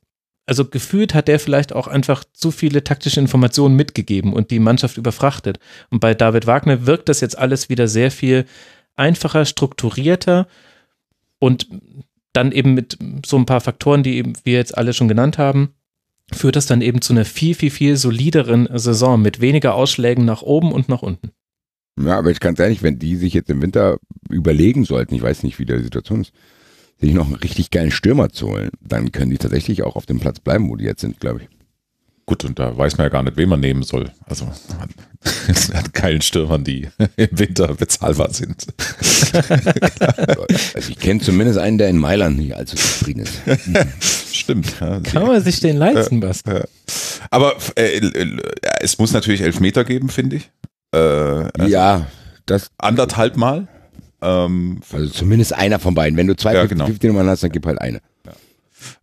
[0.47, 4.97] also gefühlt hat der vielleicht auch einfach zu viele taktische Informationen mitgegeben und die Mannschaft
[4.97, 5.61] überfrachtet.
[5.91, 8.47] Und bei David Wagner wirkt das jetzt alles wieder sehr viel
[8.97, 10.49] einfacher, strukturierter.
[11.39, 11.69] Und
[12.33, 15.75] dann eben mit so ein paar Faktoren, die wir jetzt alle schon genannt haben,
[16.33, 20.43] führt das dann eben zu einer viel, viel, viel solideren Saison mit weniger Ausschlägen nach
[20.43, 21.31] oben und nach unten.
[21.99, 23.99] Ja, aber ich kann ehrlich, wenn die sich jetzt im Winter
[24.29, 26.33] überlegen sollten, ich weiß nicht, wie die Situation ist,
[27.01, 30.21] sich noch einen richtig geilen Stürmer zu holen, dann können die tatsächlich auch auf dem
[30.21, 31.49] Platz bleiben, wo die jetzt sind, glaube ich.
[32.27, 34.13] Gut, und da weiß man ja gar nicht, wen man nehmen soll.
[34.25, 34.49] Also
[35.49, 36.87] es hat keinen Stürmern, die
[37.17, 38.67] im Winter bezahlbar sind.
[40.75, 43.41] also ich kenne zumindest einen, der in Mailand nicht allzu zufrieden ist.
[44.33, 44.73] Stimmt.
[44.81, 46.51] Ja, Kann man sich den leisten, Basti?
[47.31, 48.39] Aber äh, äh,
[48.81, 50.51] es muss natürlich Elfmeter geben, finde ich.
[50.93, 52.07] Äh, also ja,
[52.47, 53.67] das anderthalb Mal.
[54.23, 56.17] Ähm, also zumindest einer von beiden.
[56.17, 56.89] Wenn du zwei ja, genau.
[57.03, 58.01] Nummern hast, dann gib halt eine.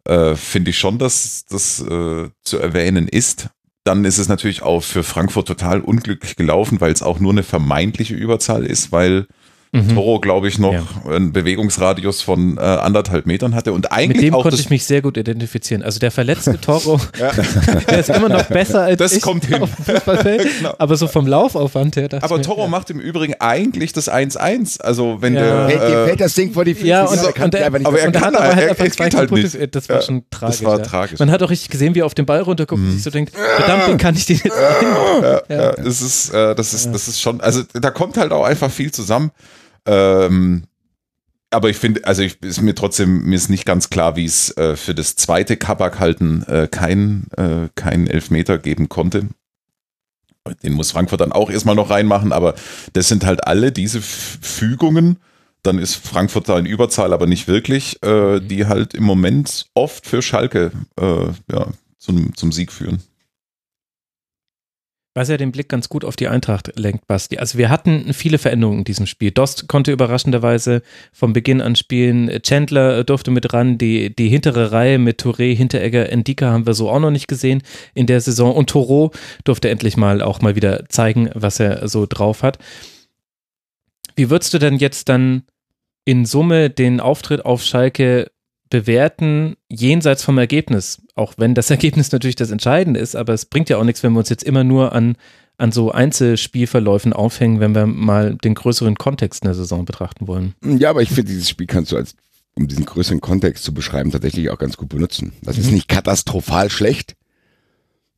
[0.06, 0.32] Ja.
[0.32, 3.50] Äh, Finde ich schon, dass das äh, zu erwähnen ist.
[3.84, 7.44] Dann ist es natürlich auch für Frankfurt total unglücklich gelaufen, weil es auch nur eine
[7.44, 9.28] vermeintliche Überzahl ist, weil
[9.72, 9.94] mhm.
[9.94, 10.84] Toro, glaube ich, noch ja.
[11.10, 13.74] einen Bewegungsradius von äh, anderthalb Metern hatte.
[13.74, 15.84] Und eigentlich Mit dem auch konnte ich mich sehr gut identifizieren.
[15.84, 17.00] Also der verletzte Toro,
[17.90, 19.62] der ist immer noch besser als das ich kommt hin.
[19.86, 20.76] genau.
[20.78, 22.10] Aber so vom Laufaufwand her.
[22.22, 22.68] Aber Toro ja.
[22.68, 24.82] macht im Übrigen eigentlich das 1-1.
[24.82, 25.68] Also wenn ja.
[25.68, 25.82] der...
[25.82, 26.88] Äh, fällt das Ding vor die Füße.
[26.88, 29.76] Ja, und, und, der, aber er, kann, aber halt einfach zwei halt nicht.
[29.76, 30.58] Das war schon tragisch.
[30.60, 31.20] Das war tragisch.
[31.20, 32.88] Man hat auch richtig gesehen, wie er auf den Ball runterguckt mhm.
[32.88, 36.56] und sich so denkt, verdammt, den kann ich den jetzt ja, ja, das ist, äh,
[36.56, 39.32] das ist, das ist schon, also da kommt halt auch einfach viel zusammen.
[39.88, 40.64] Ähm,
[41.50, 44.56] aber ich finde, also ich, ist mir trotzdem, mir ist nicht ganz klar, wie es
[44.58, 49.28] äh, für das zweite Kabak-Halten äh, kein, äh, keinen Elfmeter geben konnte.
[50.64, 52.56] Den muss Frankfurt dann auch erstmal noch reinmachen, aber
[52.94, 55.18] das sind halt alle diese Fügungen.
[55.64, 60.06] Dann ist Frankfurt da in Überzahl, aber nicht wirklich, äh, die halt im Moment oft
[60.06, 63.02] für Schalke äh, ja, zum, zum Sieg führen.
[65.18, 67.40] Was ja den Blick ganz gut auf die Eintracht lenkt, Basti.
[67.40, 69.32] Also wir hatten viele Veränderungen in diesem Spiel.
[69.32, 72.30] Dost konnte überraschenderweise vom Beginn an spielen.
[72.44, 73.80] Chandler durfte mit ran.
[73.80, 77.64] Die, die hintere Reihe mit Touré, Hinteregger, Endika haben wir so auch noch nicht gesehen
[77.96, 78.54] in der Saison.
[78.54, 79.10] Und Toro
[79.44, 82.60] durfte endlich mal auch mal wieder zeigen, was er so drauf hat.
[84.16, 85.46] Wie würdest du denn jetzt dann
[86.06, 88.28] in Summe den Auftritt auf Schalke
[88.70, 91.02] bewerten, jenseits vom Ergebnis.
[91.16, 94.14] Auch wenn das Ergebnis natürlich das Entscheidende ist, aber es bringt ja auch nichts, wenn
[94.14, 95.16] wir uns jetzt immer nur an,
[95.58, 100.54] an so Einzelspielverläufen aufhängen, wenn wir mal den größeren Kontext in der Saison betrachten wollen.
[100.64, 102.16] Ja, aber ich finde, dieses Spiel kannst du als,
[102.56, 105.34] um diesen größeren Kontext zu beschreiben, tatsächlich auch ganz gut benutzen.
[105.42, 105.64] Das mhm.
[105.64, 107.16] ist nicht katastrophal schlecht.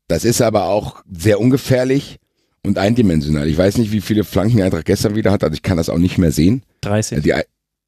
[0.07, 2.19] Das ist aber auch sehr ungefährlich
[2.63, 3.47] und eindimensional.
[3.47, 5.97] Ich weiß nicht, wie viele Flanken Eintracht gestern wieder hat, also ich kann das auch
[5.97, 6.63] nicht mehr sehen.
[6.81, 7.21] 30.
[7.21, 7.33] Die,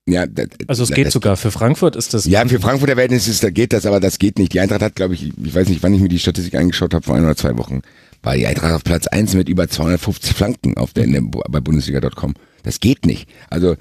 [0.08, 0.26] ja,
[0.68, 1.38] also es geht das, sogar.
[1.38, 2.26] Für Frankfurt ist das.
[2.26, 4.54] Ja, für Frankfurter Verhältnisse da geht das, aber das geht nicht.
[4.54, 7.06] Die Eintracht hat, glaube ich, ich weiß nicht, wann ich mir die Statistik angeschaut habe,
[7.06, 7.82] vor ein oder zwei Wochen,
[8.24, 12.34] war die Eintracht auf Platz eins mit über 250 Flanken auf der, der bei Bundesliga.com.
[12.64, 13.30] Das geht nicht.
[13.50, 13.76] Also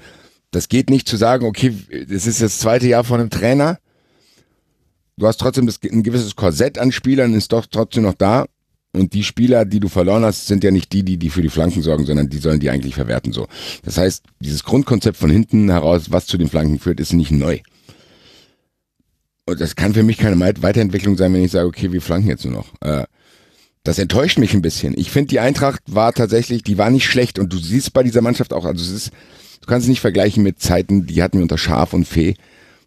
[0.51, 1.73] das geht nicht zu sagen, okay,
[2.07, 3.79] das ist das zweite Jahr von einem Trainer.
[5.17, 8.45] Du hast trotzdem das, ein gewisses Korsett an Spielern, ist doch trotzdem noch da.
[8.93, 11.49] Und die Spieler, die du verloren hast, sind ja nicht die, die, die für die
[11.49, 13.47] Flanken sorgen, sondern die sollen die eigentlich verwerten, so.
[13.83, 17.59] Das heißt, dieses Grundkonzept von hinten heraus, was zu den Flanken führt, ist nicht neu.
[19.45, 22.45] Und das kann für mich keine Weiterentwicklung sein, wenn ich sage, okay, wir flanken jetzt
[22.45, 22.73] nur noch.
[22.81, 23.05] Äh,
[23.83, 24.93] das enttäuscht mich ein bisschen.
[24.97, 28.21] Ich finde, die Eintracht war tatsächlich, die war nicht schlecht und du siehst bei dieser
[28.21, 29.11] Mannschaft auch, also es ist,
[29.61, 32.35] du kannst es nicht vergleichen mit Zeiten, die hatten wir unter Schaf und Fee,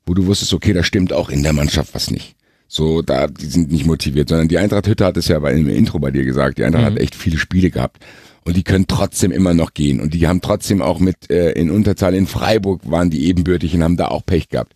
[0.07, 2.34] wo du wusstest, okay, da stimmt auch in der Mannschaft was nicht.
[2.66, 5.69] So, da, die sind nicht motiviert, sondern die Eintracht Hütte hat es ja bei im
[5.69, 6.95] Intro bei dir gesagt, die Eintracht mhm.
[6.95, 7.99] hat echt viele Spiele gehabt.
[8.45, 10.01] Und die können trotzdem immer noch gehen.
[10.01, 13.82] Und die haben trotzdem auch mit äh, in Unterzahl in Freiburg waren die ebenbürtig und
[13.82, 14.74] haben da auch Pech gehabt.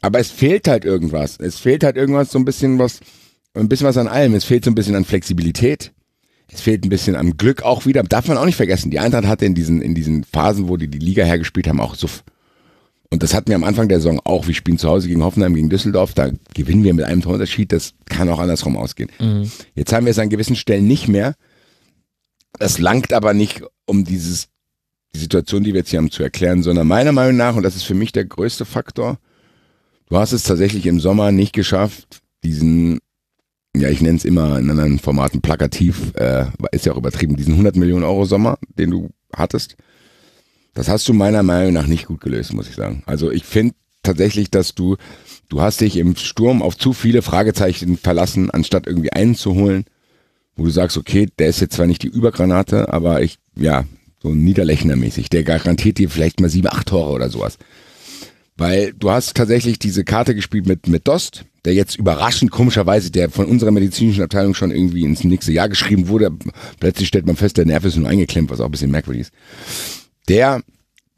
[0.00, 1.36] Aber es fehlt halt irgendwas.
[1.38, 3.00] Es fehlt halt irgendwas, so ein bisschen was,
[3.54, 4.34] ein bisschen was an allem.
[4.34, 5.92] Es fehlt so ein bisschen an Flexibilität.
[6.50, 8.02] Es fehlt ein bisschen am Glück auch wieder.
[8.02, 8.90] Darf man auch nicht vergessen.
[8.90, 11.94] Die Eintracht hatte in diesen, in diesen Phasen, wo die die Liga hergespielt haben, auch
[11.94, 12.08] so
[13.10, 14.46] und das hatten wir am Anfang der Saison auch.
[14.46, 16.12] Wir spielen zu Hause gegen Hoffenheim, gegen Düsseldorf.
[16.12, 17.72] Da gewinnen wir mit einem Torunterschied.
[17.72, 19.10] Das kann auch andersrum ausgehen.
[19.18, 19.50] Mhm.
[19.74, 21.34] Jetzt haben wir es an gewissen Stellen nicht mehr.
[22.58, 24.48] Das langt aber nicht, um dieses,
[25.14, 27.76] die Situation, die wir jetzt hier haben, zu erklären, sondern meiner Meinung nach, und das
[27.76, 29.18] ist für mich der größte Faktor,
[30.10, 32.98] du hast es tatsächlich im Sommer nicht geschafft, diesen,
[33.74, 37.54] ja, ich nenne es immer in anderen Formaten plakativ, äh, ist ja auch übertrieben, diesen
[37.54, 39.76] 100 Millionen Euro Sommer, den du hattest,
[40.78, 43.02] das hast du meiner Meinung nach nicht gut gelöst, muss ich sagen.
[43.04, 43.74] Also ich finde
[44.04, 44.96] tatsächlich, dass du,
[45.48, 49.86] du hast dich im Sturm auf zu viele Fragezeichen verlassen, anstatt irgendwie einen zu holen,
[50.54, 53.86] wo du sagst, okay, der ist jetzt zwar nicht die Übergranate, aber ich, ja,
[54.22, 57.58] so niederlechnermäßig, der garantiert dir vielleicht mal sieben, acht Tore oder sowas.
[58.56, 63.30] Weil du hast tatsächlich diese Karte gespielt mit, mit Dost, der jetzt überraschend komischerweise, der
[63.30, 66.30] von unserer medizinischen Abteilung schon irgendwie ins nächste Jahr geschrieben wurde.
[66.78, 69.32] Plötzlich stellt man fest, der Nerv ist nur eingeklemmt, was auch ein bisschen merkwürdig ist
[70.28, 70.62] der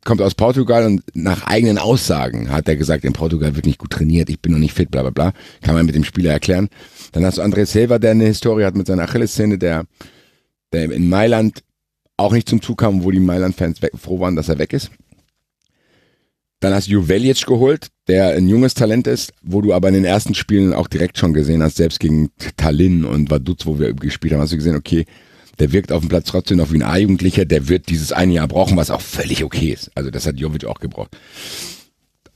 [0.04, 3.90] kommt aus Portugal und nach eigenen Aussagen hat er gesagt, in Portugal wird nicht gut
[3.90, 5.32] trainiert, ich bin noch nicht fit, bla bla bla.
[5.62, 6.68] Kann man mit dem Spieler erklären.
[7.12, 9.84] Dann hast du André Silva, der eine Historie hat mit seiner Achillessehne, der,
[10.72, 11.62] der in Mailand
[12.16, 14.90] auch nicht zum Zug kam, wo die Mailand-Fans froh waren, dass er weg ist.
[16.60, 20.04] Dann hast du Juvelic geholt, der ein junges Talent ist, wo du aber in den
[20.04, 24.34] ersten Spielen auch direkt schon gesehen hast, selbst gegen Tallinn und Vaduz, wo wir gespielt
[24.34, 25.06] haben, hast du gesehen, okay,
[25.60, 28.48] der wirkt auf dem Platz trotzdem noch wie ein A-Jugendlicher, der wird dieses eine Jahr
[28.48, 29.90] brauchen, was auch völlig okay ist.
[29.94, 31.16] Also das hat Jovic auch gebraucht.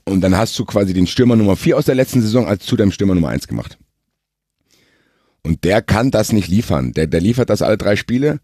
[0.05, 2.77] Und dann hast du quasi den Stürmer Nummer 4 aus der letzten Saison als zu
[2.77, 3.79] deinem Stürmer Nummer 1 gemacht.
[5.43, 6.93] Und der kann das nicht liefern.
[6.93, 8.41] Der, der liefert das alle drei Spiele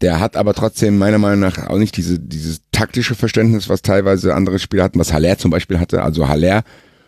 [0.00, 4.34] der hat aber trotzdem meiner Meinung nach auch nicht diese, dieses taktische Verständnis, was teilweise
[4.34, 6.02] andere Spieler hatten, was Haller zum Beispiel hatte.
[6.02, 6.64] Also Haller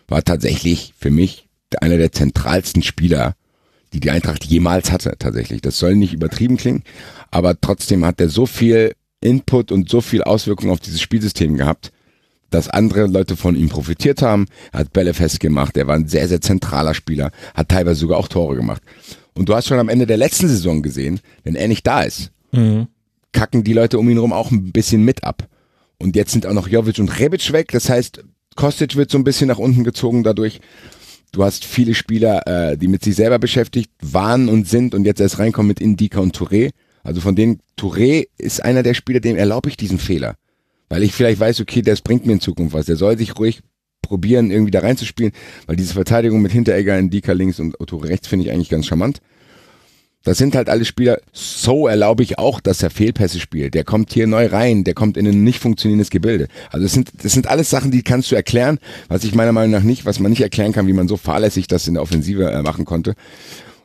[0.07, 1.49] war tatsächlich für mich
[1.81, 3.35] einer der zentralsten Spieler,
[3.93, 5.61] die die Eintracht jemals hatte, tatsächlich.
[5.61, 6.83] Das soll nicht übertrieben klingen,
[7.31, 11.91] aber trotzdem hat er so viel Input und so viel Auswirkungen auf dieses Spielsystem gehabt,
[12.49, 14.45] dass andere Leute von ihm profitiert haben.
[14.71, 18.27] Er hat Bälle festgemacht, er war ein sehr, sehr zentraler Spieler, hat teilweise sogar auch
[18.27, 18.81] Tore gemacht.
[19.33, 22.31] Und du hast schon am Ende der letzten Saison gesehen, wenn er nicht da ist,
[22.51, 22.87] mhm.
[23.31, 25.47] kacken die Leute um ihn herum auch ein bisschen mit ab.
[25.97, 27.71] Und jetzt sind auch noch Jovic und Rebic weg.
[27.71, 28.23] Das heißt,
[28.55, 30.59] Kostic wird so ein bisschen nach unten gezogen dadurch.
[31.33, 35.19] Du hast viele Spieler, äh, die mit sich selber beschäftigt waren und sind und jetzt
[35.19, 36.69] erst reinkommen mit Indika und Touré.
[37.03, 40.35] Also von denen, Touré ist einer der Spieler, dem erlaube ich diesen Fehler.
[40.89, 42.85] Weil ich vielleicht weiß, okay, das bringt mir in Zukunft was.
[42.85, 43.61] Der soll sich ruhig
[44.03, 45.31] probieren, irgendwie da reinzuspielen,
[45.65, 49.19] weil diese Verteidigung mit Hinteregger, Indika links und Touré rechts finde ich eigentlich ganz charmant.
[50.23, 51.19] Das sind halt alle Spieler.
[51.33, 53.73] So erlaube ich auch, dass er Fehlpässe spielt.
[53.73, 56.47] Der kommt hier neu rein, der kommt in ein nicht funktionierendes Gebilde.
[56.71, 58.79] Also das sind, das sind alles Sachen, die kannst du erklären,
[59.09, 61.67] was ich meiner Meinung nach nicht, was man nicht erklären kann, wie man so fahrlässig
[61.67, 63.15] das in der Offensive äh, machen konnte.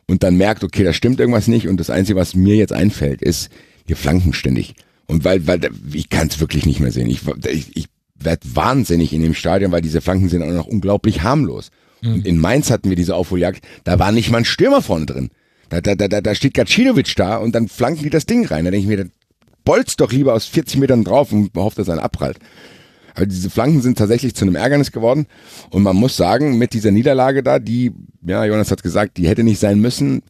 [0.07, 1.67] Und dann merkt, okay, da stimmt irgendwas nicht.
[1.67, 3.49] Und das Einzige, was mir jetzt einfällt, ist,
[3.85, 4.75] wir flanken ständig.
[5.07, 5.59] Und weil, weil
[5.93, 7.09] ich kann es wirklich nicht mehr sehen.
[7.09, 7.85] Ich, ich, ich
[8.15, 11.69] werde wahnsinnig in dem Stadion, weil diese Flanken sind auch noch unglaublich harmlos.
[12.01, 12.13] Mhm.
[12.13, 15.31] Und in Mainz hatten wir diese Aufholjagd, da war nicht mal ein Stürmer vorne drin.
[15.69, 18.65] Da, da, da, da steht Gacinovic da und dann flanken die das Ding rein.
[18.65, 19.09] Da denke ich mir,
[19.63, 22.39] bolzt doch lieber aus 40 Metern drauf und hofft, dass er einen abprallt.
[23.15, 25.27] Aber diese Flanken sind tatsächlich zu einem Ärgernis geworden.
[25.69, 27.91] Und man muss sagen, mit dieser Niederlage da, die,
[28.25, 30.23] ja, Jonas hat gesagt, die hätte nicht sein müssen.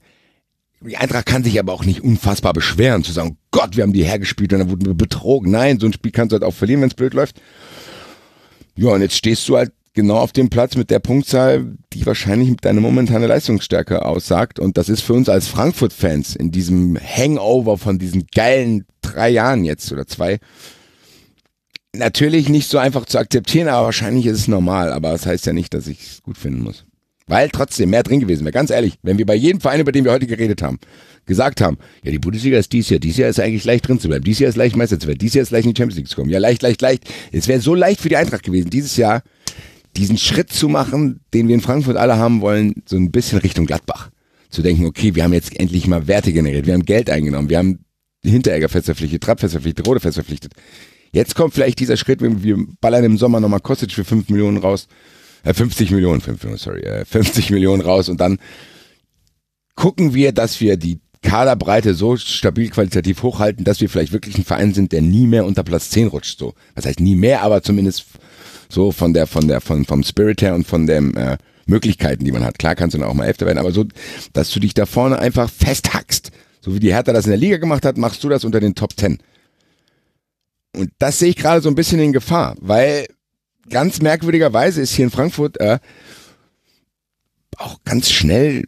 [0.82, 4.04] Die Eintracht kann sich aber auch nicht unfassbar beschweren, zu sagen, Gott, wir haben die
[4.04, 5.52] hergespielt und dann wurden wir betrogen.
[5.52, 7.42] Nein, so ein Spiel kannst du halt auch verlieren, wenn es blöd läuft.
[8.76, 12.56] Ja, und jetzt stehst du halt genau auf dem Platz mit der Punktzahl, die wahrscheinlich
[12.62, 14.60] deine momentane Leistungsstärke aussagt.
[14.60, 19.64] Und das ist für uns als Frankfurt-Fans in diesem Hangover von diesen geilen drei Jahren
[19.64, 20.40] jetzt oder zwei
[21.94, 24.92] natürlich nicht so einfach zu akzeptieren, aber wahrscheinlich ist es normal.
[24.92, 26.86] Aber das heißt ja nicht, dass ich es gut finden muss.
[27.28, 28.54] Weil trotzdem mehr drin gewesen wäre.
[28.54, 30.80] Ganz ehrlich, wenn wir bei jedem Verein, über den wir heute geredet haben,
[31.28, 34.08] gesagt haben, ja, die Bundesliga ist dies Jahr, dies Jahr ist eigentlich leicht drin zu
[34.08, 35.98] bleiben, dies Jahr ist leicht Meister zu werden, dies Jahr ist leicht in die Champions
[35.98, 36.32] League zu kommen.
[36.32, 37.04] Ja, leicht, leicht, leicht.
[37.32, 39.22] Es wäre so leicht für die Eintracht gewesen, dieses Jahr
[40.00, 43.66] diesen Schritt zu machen, den wir in Frankfurt alle haben wollen, so ein bisschen Richtung
[43.66, 44.10] Gladbach.
[44.50, 47.60] Zu denken, okay, wir haben jetzt endlich mal Werte generiert, wir haben Geld eingenommen, wir
[47.60, 47.86] haben
[48.24, 50.54] Hinteregger fest verpflichtet, Trapp fest verpflichtet, Rode fest verpflichtet.
[51.12, 54.88] Jetzt kommt vielleicht dieser Schritt, wir ballern im Sommer nochmal Kostic für 5 Millionen raus,
[55.44, 58.40] äh, 50 Millionen, 5 Millionen, sorry, äh, 50 Millionen raus und dann
[59.76, 64.46] gucken wir, dass wir die Kaderbreite so stabil qualitativ hochhalten, dass wir vielleicht wirklich ein
[64.46, 66.40] Verein sind, der nie mehr unter Platz 10 rutscht.
[66.40, 68.06] So, das heißt nie mehr, aber zumindest
[68.70, 72.32] so von der, von der, von, vom Spirit her und von den äh, Möglichkeiten, die
[72.32, 72.60] man hat.
[72.60, 73.86] Klar kannst du dann auch mal Elfter werden, aber so,
[74.34, 76.32] dass du dich da vorne einfach festhackst.
[76.62, 78.76] So wie die Hertha das in der Liga gemacht hat, machst du das unter den
[78.76, 79.20] Top Ten.
[80.76, 83.08] Und das sehe ich gerade so ein bisschen in Gefahr, weil
[83.70, 85.80] ganz merkwürdigerweise ist hier in Frankfurt äh,
[87.60, 88.66] auch ganz schnell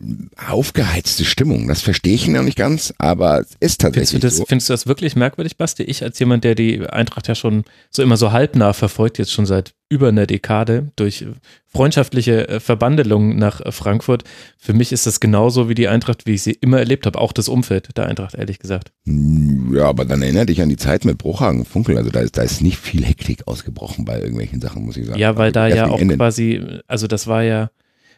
[0.48, 1.68] aufgeheizte Stimmung.
[1.68, 4.46] Das verstehe ich noch nicht ganz, aber es ist tatsächlich findest du das, so.
[4.46, 5.84] Findest du das wirklich merkwürdig, Basti?
[5.84, 9.46] Ich als jemand, der die Eintracht ja schon so immer so halbnah verfolgt, jetzt schon
[9.46, 11.26] seit über einer Dekade durch
[11.68, 14.24] freundschaftliche äh, Verbandelung nach äh, Frankfurt.
[14.58, 17.20] Für mich ist das genauso wie die Eintracht, wie ich sie immer erlebt habe.
[17.20, 18.94] Auch das Umfeld der Eintracht, ehrlich gesagt.
[19.06, 21.98] Hm, ja, aber dann erinnere dich an die Zeit mit Bruchhagen und Funkel.
[21.98, 25.20] Also da ist, da ist nicht viel Hektik ausgebrochen bei irgendwelchen Sachen, muss ich sagen.
[25.20, 26.16] Ja, weil also da ja auch Ende.
[26.16, 27.70] quasi, also das war ja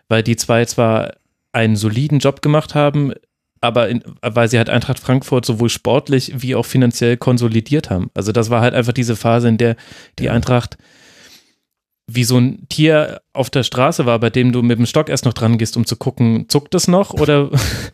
[0.09, 1.13] weil die zwei zwar
[1.51, 3.13] einen soliden Job gemacht haben,
[3.61, 8.09] aber in, weil sie halt Eintracht Frankfurt sowohl sportlich wie auch finanziell konsolidiert haben.
[8.13, 9.77] Also das war halt einfach diese Phase, in der
[10.19, 10.33] die ja.
[10.33, 10.77] Eintracht
[12.07, 15.23] wie so ein Tier auf der Straße war, bei dem du mit dem Stock erst
[15.23, 17.49] noch dran gehst, um zu gucken, zuckt es noch oder?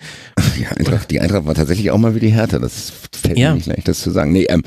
[0.58, 2.60] Die Eintracht, die Eintracht war tatsächlich auch mal wie die Härte.
[2.60, 3.52] Das fällt ja.
[3.52, 4.34] mir nicht leicht, das zu sagen.
[4.34, 4.64] Nee, ähm,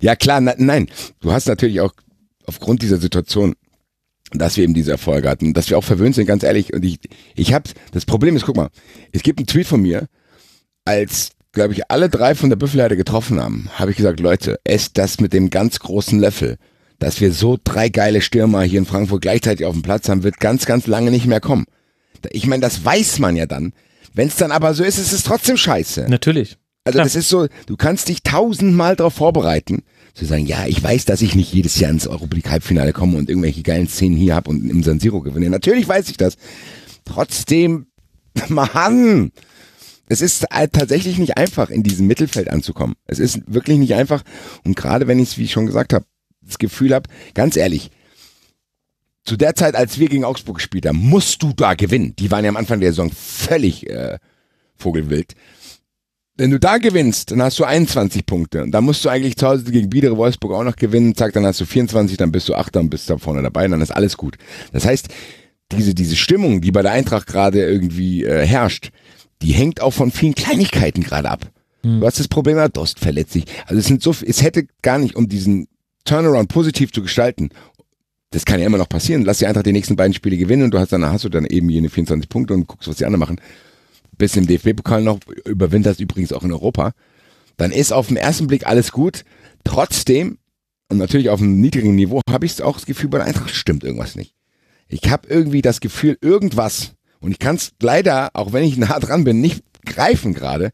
[0.00, 0.86] ja klar, na, nein.
[1.20, 1.92] Du hast natürlich auch
[2.46, 3.54] aufgrund dieser Situation
[4.32, 6.72] dass wir eben diese Erfolge hatten, dass wir auch verwöhnt sind, ganz ehrlich.
[6.72, 6.98] Und ich,
[7.34, 8.68] ich habe, das Problem ist, guck mal,
[9.12, 10.06] es gibt einen Tweet von mir,
[10.84, 14.98] als, glaube ich, alle drei von der Büffelherde getroffen haben, habe ich gesagt, Leute, esst
[14.98, 16.58] das mit dem ganz großen Löffel.
[16.98, 20.40] dass wir so drei geile Stürmer hier in Frankfurt gleichzeitig auf dem Platz haben, wird
[20.40, 21.66] ganz, ganz lange nicht mehr kommen.
[22.30, 23.72] Ich meine, das weiß man ja dann.
[24.14, 26.06] Wenn es dann aber so ist, ist es trotzdem scheiße.
[26.08, 26.56] Natürlich.
[26.84, 27.04] Also Klar.
[27.04, 29.82] das ist so, du kannst dich tausendmal darauf vorbereiten,
[30.18, 33.62] zu sagen, ja, ich weiß, dass ich nicht jedes Jahr ins Europalig-Halbfinale komme und irgendwelche
[33.62, 35.48] geilen Szenen hier habe und im San Siro gewinne.
[35.48, 36.36] Natürlich weiß ich das.
[37.04, 37.86] Trotzdem,
[38.48, 39.30] Mann,
[40.08, 42.96] es ist halt tatsächlich nicht einfach, in diesem Mittelfeld anzukommen.
[43.06, 44.22] Es ist wirklich nicht einfach.
[44.64, 46.04] Und gerade wenn ich es, wie ich schon gesagt habe,
[46.42, 47.90] das Gefühl habe, ganz ehrlich,
[49.24, 52.16] zu der Zeit, als wir gegen Augsburg gespielt haben, musst du da gewinnen.
[52.16, 54.18] Die waren ja am Anfang der Saison völlig äh,
[54.76, 55.34] vogelwild.
[56.38, 58.62] Wenn du da gewinnst, dann hast du 21 Punkte.
[58.62, 61.16] Und dann musst du eigentlich zu Hause gegen Biedere Wolfsburg auch noch gewinnen.
[61.16, 63.80] Zack, dann hast du 24, dann bist du Achter und bist da vorne dabei dann
[63.80, 64.38] ist alles gut.
[64.72, 65.08] Das heißt,
[65.72, 68.90] diese, diese Stimmung, die bei der Eintracht gerade irgendwie äh, herrscht,
[69.42, 71.50] die hängt auch von vielen Kleinigkeiten gerade ab.
[71.82, 72.00] Mhm.
[72.00, 73.44] Du hast das Problem, Dost verletzt sich.
[73.66, 75.66] Also es sind so, es hätte gar nicht, um diesen
[76.04, 77.50] Turnaround positiv zu gestalten,
[78.30, 79.24] das kann ja immer noch passieren.
[79.24, 81.46] Lass die Eintracht die nächsten beiden Spiele gewinnen und du hast dann hast du dann
[81.46, 83.40] eben jene 24 Punkte und guckst, was die anderen machen.
[84.18, 86.92] Bis im DFB-Pokal noch, überwinterst übrigens auch in Europa.
[87.56, 89.24] Dann ist auf den ersten Blick alles gut.
[89.64, 90.38] Trotzdem,
[90.88, 93.84] und natürlich auf einem niedrigen Niveau, habe ich auch das Gefühl, bei der Eintracht stimmt
[93.84, 94.34] irgendwas nicht.
[94.88, 98.98] Ich habe irgendwie das Gefühl, irgendwas, und ich kann es leider, auch wenn ich nah
[98.98, 100.70] dran bin, nicht greifen gerade,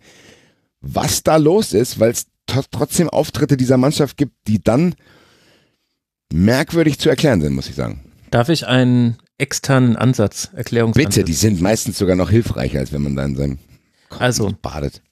[0.80, 2.26] was da los ist, weil es
[2.70, 4.94] trotzdem Auftritte dieser Mannschaft gibt, die dann
[6.32, 8.00] merkwürdig zu erklären sind, muss ich sagen.
[8.30, 11.14] Darf ich einen externen Ansatz, Erklärungsansatz?
[11.14, 13.58] Bitte, die sind meistens sogar noch hilfreicher, als wenn man da in seinem
[14.08, 15.02] Kopf also, badet.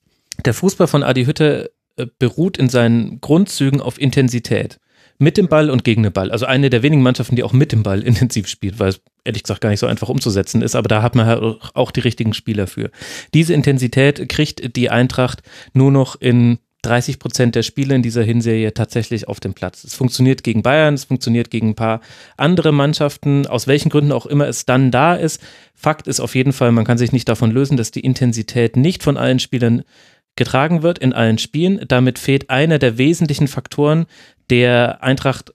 [0.45, 4.79] Der Fußball von Adi Hütte äh, beruht in seinen Grundzügen auf Intensität.
[5.19, 6.33] Mit dem Ball und gegen den Ball.
[6.33, 9.43] Also eine der wenigen Mannschaften, die auch mit dem Ball intensiv spielt, weil es ehrlich
[9.43, 11.43] gesagt gar nicht so einfach umzusetzen ist, aber da hat man halt
[11.75, 12.91] auch die richtigen Spieler für.
[13.35, 15.43] Diese Intensität kriegt die Eintracht
[15.75, 19.85] nur noch in 30 Prozent der Spiele in dieser Hinserie tatsächlich auf dem Platz.
[19.85, 22.01] Es funktioniert gegen Bayern, es funktioniert gegen ein paar
[22.37, 25.41] andere Mannschaften, aus welchen Gründen auch immer es dann da ist.
[25.75, 29.03] Fakt ist auf jeden Fall, man kann sich nicht davon lösen, dass die Intensität nicht
[29.03, 29.83] von allen Spielern
[30.37, 31.85] getragen wird in allen Spielen.
[31.87, 34.07] Damit fehlt einer der wesentlichen Faktoren,
[34.51, 35.53] der Eintracht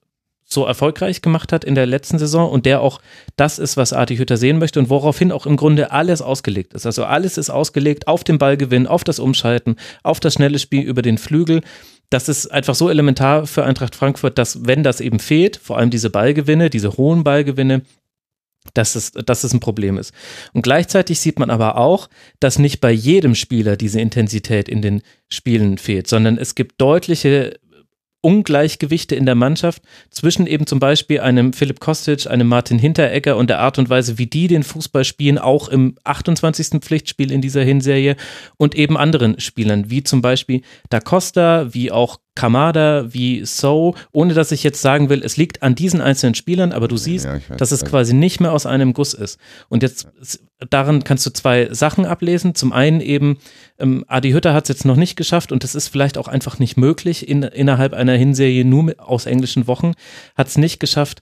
[0.49, 3.01] so erfolgreich gemacht hat in der letzten Saison und der auch
[3.35, 6.85] das ist, was Arti Hütter sehen möchte und woraufhin auch im Grunde alles ausgelegt ist.
[6.85, 11.01] Also alles ist ausgelegt auf den Ballgewinn, auf das Umschalten, auf das schnelle Spiel über
[11.01, 11.61] den Flügel.
[12.09, 15.89] Das ist einfach so elementar für Eintracht Frankfurt, dass wenn das eben fehlt, vor allem
[15.89, 17.81] diese Ballgewinne, diese hohen Ballgewinne,
[18.73, 20.13] dass es, dass es ein Problem ist.
[20.53, 22.07] Und gleichzeitig sieht man aber auch,
[22.39, 27.59] dass nicht bei jedem Spieler diese Intensität in den Spielen fehlt, sondern es gibt deutliche
[28.27, 33.49] Ungleichgewichte in der Mannschaft zwischen eben zum Beispiel einem Philipp Kostic, einem Martin Hinteregger und
[33.49, 36.81] der Art und Weise, wie die den Fußball spielen, auch im 28.
[36.81, 38.17] Pflichtspiel in dieser Hinserie
[38.57, 44.33] und eben anderen Spielern, wie zum Beispiel Da Costa, wie auch Kamada wie So, ohne
[44.33, 47.35] dass ich jetzt sagen will, es liegt an diesen einzelnen Spielern, aber du siehst, ja,
[47.35, 49.39] weiß, dass es quasi nicht mehr aus einem Guss ist.
[49.69, 50.09] Und jetzt
[50.69, 52.55] daran kannst du zwei Sachen ablesen.
[52.55, 53.37] Zum einen eben,
[53.79, 56.59] ähm, Adi Hütter hat es jetzt noch nicht geschafft und das ist vielleicht auch einfach
[56.59, 59.93] nicht möglich in, innerhalb einer Hinserie nur mit, aus englischen Wochen,
[60.35, 61.21] hat es nicht geschafft,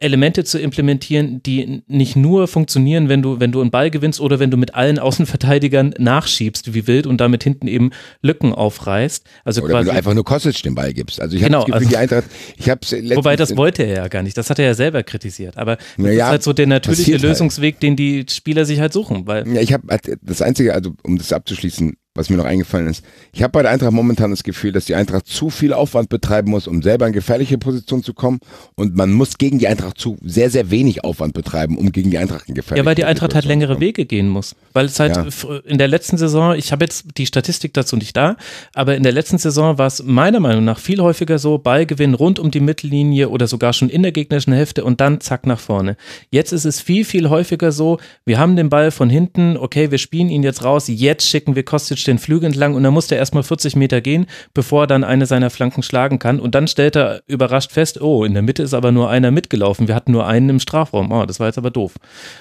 [0.00, 4.38] Elemente zu implementieren, die nicht nur funktionieren, wenn du, wenn du einen Ball gewinnst oder
[4.38, 7.90] wenn du mit allen Außenverteidigern nachschiebst wie wild und damit hinten eben
[8.22, 9.24] Lücken aufreißt.
[9.44, 11.20] Also oder wenn du einfach nur Kostic den Ball gibst.
[11.20, 13.96] Also ich genau, habe das Gefühl, also, die Eintracht, ich hab's Wobei das wollte er
[13.96, 14.36] ja gar nicht.
[14.36, 15.56] Das hat er ja selber kritisiert.
[15.56, 17.22] Aber das naja, ist halt so der natürliche halt.
[17.22, 17.82] Lösungsweg, halt.
[17.82, 19.26] den die Spieler sich halt suchen.
[19.26, 19.86] Weil ja, ich habe
[20.22, 23.04] das einzige, also um das abzuschließen, was mir noch eingefallen ist.
[23.32, 26.50] Ich habe bei der Eintracht momentan das Gefühl, dass die Eintracht zu viel Aufwand betreiben
[26.50, 28.40] muss, um selber in gefährliche Position zu kommen.
[28.74, 32.18] Und man muss gegen die Eintracht zu sehr, sehr wenig Aufwand betreiben, um gegen die
[32.18, 34.56] Eintracht in gefährliche Ja, weil die Eintracht halt längere Wege gehen muss.
[34.72, 35.56] Weil es halt ja.
[35.64, 38.36] in der letzten Saison, ich habe jetzt die Statistik dazu nicht da,
[38.74, 42.40] aber in der letzten Saison war es meiner Meinung nach viel häufiger so, Ballgewinn rund
[42.40, 45.96] um die Mittellinie oder sogar schon in der gegnerischen Hälfte und dann zack nach vorne.
[46.30, 49.98] Jetzt ist es viel, viel häufiger so, wir haben den Ball von hinten, okay, wir
[49.98, 53.18] spielen ihn jetzt raus, jetzt schicken wir Kostic den Flügel entlang und dann musste er
[53.20, 56.40] erstmal 40 Meter gehen, bevor er dann eine seiner Flanken schlagen kann.
[56.40, 59.88] Und dann stellt er überrascht fest, oh, in der Mitte ist aber nur einer mitgelaufen.
[59.88, 61.12] Wir hatten nur einen im Strafraum.
[61.12, 61.94] Oh, das war jetzt aber doof.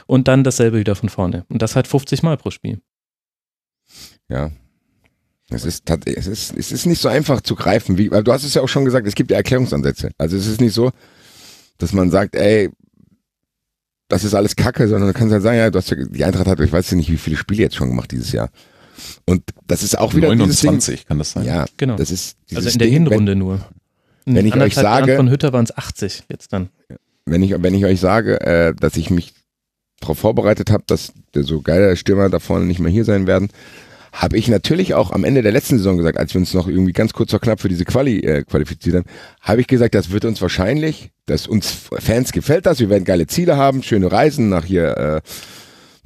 [0.07, 1.45] Und dann dasselbe wieder von vorne.
[1.49, 2.79] Und das halt 50 Mal pro Spiel.
[4.29, 4.51] Ja,
[5.49, 8.43] es ist, es, ist, es ist nicht so einfach zu greifen, wie, weil du hast
[8.43, 10.11] es ja auch schon gesagt, es gibt ja Erklärungsansätze.
[10.17, 10.91] Also es ist nicht so,
[11.77, 12.69] dass man sagt, ey,
[14.09, 16.47] das ist alles Kacke, sondern du kannst halt sagen, ja, du hast ja, die Eintracht
[16.47, 18.49] hat, ich weiß nicht, wie viele Spiele jetzt schon gemacht dieses Jahr.
[19.25, 21.45] Und das ist auch wieder 29 kann das sein.
[21.45, 21.95] Ja, genau.
[21.95, 23.59] Das ist also in der Ding, Hinrunde wenn, nur.
[24.25, 26.69] In wenn ich euch sage, Jahren von Hütter waren es 80 jetzt dann.
[27.25, 29.33] Wenn ich wenn ich euch sage, äh, dass ich mich
[29.99, 33.49] darauf vorbereitet habe, dass der so geile Stürmer da vorne nicht mehr hier sein werden,
[34.13, 36.93] habe ich natürlich auch am Ende der letzten Saison gesagt, als wir uns noch irgendwie
[36.93, 39.05] ganz kurz vor knapp für diese Quali äh, qualifiziert haben,
[39.41, 43.27] habe ich gesagt, das wird uns wahrscheinlich, dass uns Fans gefällt das, wir werden geile
[43.27, 45.21] Ziele haben, schöne Reisen nach hier äh,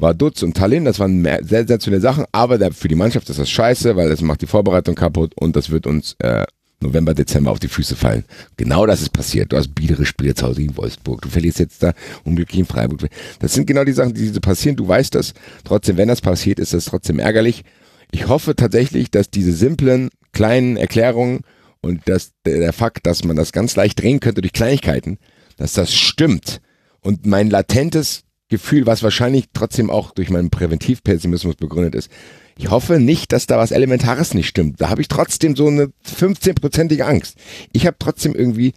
[0.01, 2.95] war Dutz und Tallinn, das waren mehr, sehr, sehr schöne Sachen, aber der, für die
[2.95, 6.45] Mannschaft ist das scheiße, weil das macht die Vorbereitung kaputt und das wird uns äh,
[6.81, 8.25] November, Dezember auf die Füße fallen.
[8.57, 9.53] Genau das ist passiert.
[9.53, 11.21] Du hast biedere Spiele zu Hause in Wolfsburg.
[11.21, 13.07] Du verlierst jetzt da unglücklich in Freiburg.
[13.39, 14.75] Das sind genau die Sachen, die passieren.
[14.75, 15.33] Du weißt das.
[15.63, 17.63] Trotzdem, wenn das passiert, ist das trotzdem ärgerlich.
[18.09, 21.41] Ich hoffe tatsächlich, dass diese simplen, kleinen Erklärungen
[21.81, 25.19] und dass der Fakt, dass man das ganz leicht drehen könnte durch Kleinigkeiten,
[25.57, 26.61] dass das stimmt.
[27.01, 32.11] Und mein latentes Gefühl, was wahrscheinlich trotzdem auch durch meinen Präventivpessimismus begründet ist,
[32.57, 34.81] ich hoffe nicht, dass da was Elementares nicht stimmt.
[34.81, 37.37] Da habe ich trotzdem so eine 15-prozentige Angst.
[37.71, 38.73] Ich habe trotzdem irgendwie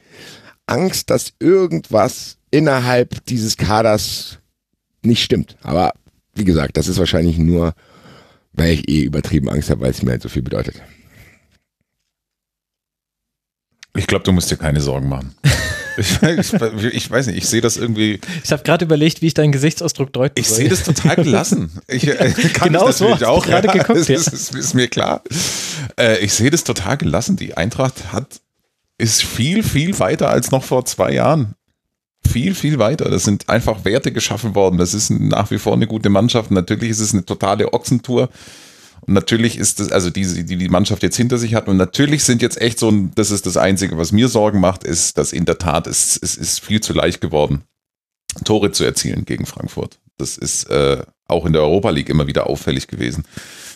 [0.66, 4.38] Angst, dass irgendwas innerhalb dieses Kaders
[5.02, 5.56] nicht stimmt.
[5.60, 5.92] Aber
[6.36, 7.74] wie gesagt, das ist wahrscheinlich nur,
[8.52, 10.80] weil ich eh übertrieben Angst habe, weil es mir halt so viel bedeutet.
[13.96, 15.34] Ich glaube, du musst dir keine Sorgen machen.
[15.96, 18.20] Ich, ich, ich, weiß nicht, ich sehe das irgendwie.
[18.42, 21.70] Ich habe gerade überlegt, wie ich deinen Gesichtsausdruck deuten Ich sehe das total gelassen.
[21.88, 24.00] Ich äh, kann genau natürlich so, auch gerade ja, geguckt.
[24.00, 25.22] Das ist, ist, ist mir klar.
[25.98, 27.36] Äh, ich sehe das total gelassen.
[27.36, 28.40] Die Eintracht hat
[28.96, 31.54] ist viel viel weiter als noch vor zwei Jahren.
[32.26, 33.10] Viel viel weiter.
[33.10, 34.78] Das sind einfach Werte geschaffen worden.
[34.78, 36.50] Das ist nach wie vor eine gute Mannschaft.
[36.50, 38.30] Natürlich ist es eine totale Ochsentour.
[39.06, 42.24] Und natürlich ist es, also die, die die Mannschaft jetzt hinter sich hat, und natürlich
[42.24, 45.44] sind jetzt echt so das ist das Einzige, was mir Sorgen macht, ist, dass in
[45.44, 47.64] der Tat es, es ist viel zu leicht geworden,
[48.44, 50.00] Tore zu erzielen gegen Frankfurt.
[50.16, 53.24] Das ist äh, auch in der Europa League immer wieder auffällig gewesen,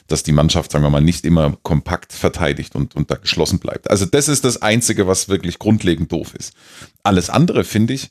[0.06, 3.90] dass die Mannschaft, sagen wir mal, nicht immer kompakt verteidigt und, und da geschlossen bleibt.
[3.90, 6.54] Also das ist das Einzige, was wirklich grundlegend doof ist.
[7.02, 8.10] Alles andere, finde ich,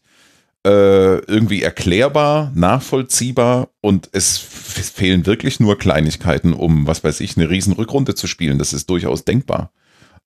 [0.68, 7.49] äh, irgendwie erklärbar, nachvollziehbar und es fehlen wirklich nur Kleinigkeiten, um, was weiß ich, eine
[7.49, 8.60] riesen Rückrunde zu spielen.
[8.60, 9.72] Das ist durchaus denkbar.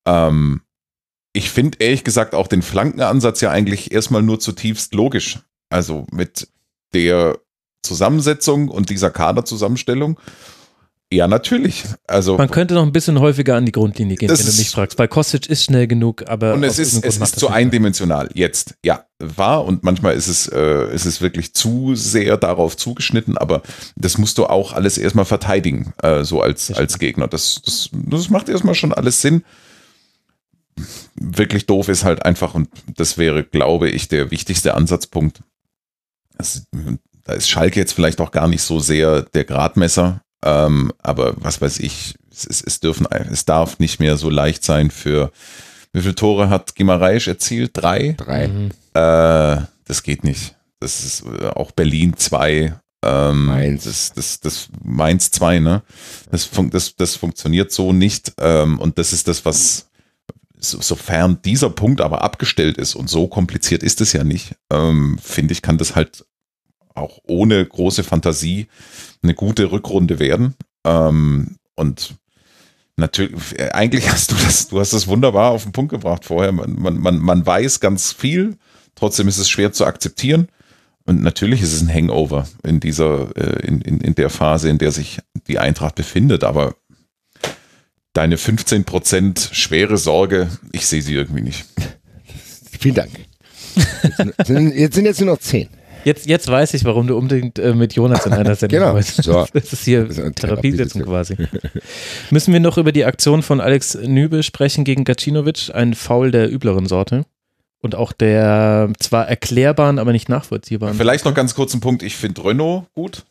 [0.07, 0.61] Ähm,
[1.33, 5.39] ich finde ehrlich gesagt auch den Flankenansatz ja eigentlich erstmal nur zutiefst logisch.
[5.69, 6.47] Also mit
[6.95, 7.37] der
[7.83, 10.19] Zusammensetzung und dieser Kaderzusammenstellung
[11.13, 11.83] ja, natürlich.
[12.07, 14.97] Also man könnte noch ein bisschen häufiger an die Grundlinie gehen, wenn du mich fragst.
[14.97, 18.75] Weil Kostic ist schnell genug, aber und es ist es ist zu eindimensional jetzt.
[18.85, 23.61] Ja, war und manchmal ist es äh, ist es wirklich zu sehr darauf zugeschnitten, aber
[23.97, 27.27] das musst du auch alles erstmal verteidigen, äh, so als als Gegner.
[27.27, 29.43] Das das das macht erstmal schon alles Sinn.
[31.15, 35.41] Wirklich doof ist halt einfach und das wäre, glaube ich, der wichtigste Ansatzpunkt.
[36.37, 36.63] Das,
[37.25, 41.61] da ist Schalke jetzt vielleicht auch gar nicht so sehr der Gradmesser, ähm, aber was
[41.61, 45.31] weiß ich, es, es, es, dürfen, es darf nicht mehr so leicht sein für,
[45.93, 47.71] wie viele Tore hat Gimareisch erzielt?
[47.73, 48.13] Drei?
[48.17, 48.47] Drei.
[48.47, 48.71] Mhm.
[48.93, 50.55] Äh, das geht nicht.
[50.79, 52.75] Das ist äh, auch Berlin zwei.
[53.03, 53.83] Ähm, Mainz.
[53.83, 55.81] Das, das, das Mainz zwei, ne?
[56.31, 58.33] Das, fun das, das funktioniert so nicht.
[58.39, 59.87] Ähm, und das ist das, was,
[60.61, 65.17] so, sofern dieser Punkt aber abgestellt ist und so kompliziert ist es ja nicht, ähm,
[65.21, 66.25] finde ich, kann das halt
[66.95, 68.67] auch ohne große Fantasie
[69.23, 70.55] eine gute Rückrunde werden.
[70.85, 72.15] Ähm, und
[72.97, 73.33] natürlich,
[73.73, 76.51] eigentlich hast du das, du hast das wunderbar auf den Punkt gebracht vorher.
[76.51, 78.57] Man, man, man, man weiß ganz viel,
[78.95, 80.47] trotzdem ist es schwer zu akzeptieren.
[81.05, 84.77] Und natürlich ist es ein Hangover in dieser, äh, in, in, in der Phase, in
[84.77, 86.43] der sich die Eintracht befindet.
[86.43, 86.75] Aber
[88.13, 91.65] deine 15% schwere Sorge, ich sehe sie irgendwie nicht.
[92.79, 93.11] Vielen Dank.
[93.75, 95.69] Jetzt sind, jetzt sind jetzt nur noch 10.
[96.03, 98.93] Jetzt, jetzt weiß ich, warum du unbedingt äh, mit Jonas in einer Sendung genau.
[98.93, 99.23] bist.
[99.23, 99.45] So.
[99.53, 101.35] Das ist hier Therapiesitzung quasi.
[102.29, 105.71] Müssen wir noch über die Aktion von Alex Nübel sprechen gegen Gacinovic?
[105.73, 107.25] Ein Foul der übleren Sorte.
[107.81, 110.95] Und auch der zwar erklärbaren, aber nicht nachvollziehbaren.
[110.95, 112.03] Vielleicht noch ganz kurz ein Punkt.
[112.03, 113.23] Ich finde Renault gut.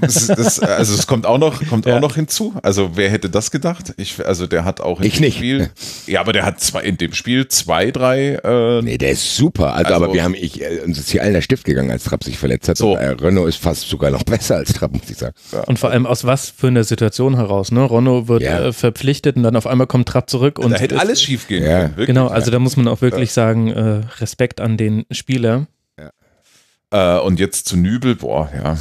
[0.00, 1.96] Das, das, also es kommt auch noch, kommt ja.
[1.96, 2.54] auch noch hinzu.
[2.62, 3.92] Also wer hätte das gedacht?
[3.96, 5.36] Ich, also der hat auch in ich dem nicht.
[5.38, 5.70] Spiel,
[6.06, 8.34] ja, aber der hat zwei, in dem Spiel zwei, drei.
[8.36, 9.74] Äh, nee, der ist super.
[9.74, 12.04] Also, also aber wir haben, ich, äh, uns ist hier allen der Stift gegangen, als
[12.04, 12.76] Trapp sich verletzt hat.
[12.76, 12.94] So.
[12.94, 15.34] Äh, Renault ist fast sogar noch besser als Trapp, muss ich sagen.
[15.50, 15.62] Ja.
[15.64, 17.72] Und vor allem aus was für einer Situation heraus?
[17.72, 17.90] Ne?
[17.90, 18.66] Renault wird ja.
[18.66, 21.64] äh, verpflichtet und dann auf einmal kommt Trapp zurück und da hätte alles schief gehen.
[21.64, 21.88] Ja.
[21.90, 25.66] Wirklich, genau, also da muss man auch wirklich sagen, äh, Respekt an den Spieler.
[25.98, 27.18] Ja.
[27.18, 28.76] Äh, und jetzt zu Nübel, boah, ja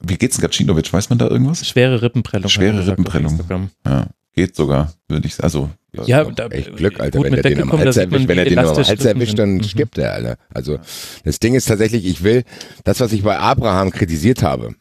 [0.00, 0.92] wie geht's denn Gacinovic?
[0.92, 1.66] Weiß man da irgendwas?
[1.66, 2.48] Schwere Rippenprellung.
[2.48, 3.70] Schwere Rippenprellung.
[3.86, 5.70] Ja, geht sogar, würde ich also.
[6.06, 7.22] Ja, da, echt Glück, Alter.
[7.22, 9.64] Wenn er den am Hals erwischt, wenn er den am Hals erwischt, dann mhm.
[9.64, 10.36] stirbt er, Alter.
[10.54, 10.78] Also,
[11.24, 12.44] das Ding ist tatsächlich, ich will,
[12.84, 14.74] das, was ich bei Abraham kritisiert habe,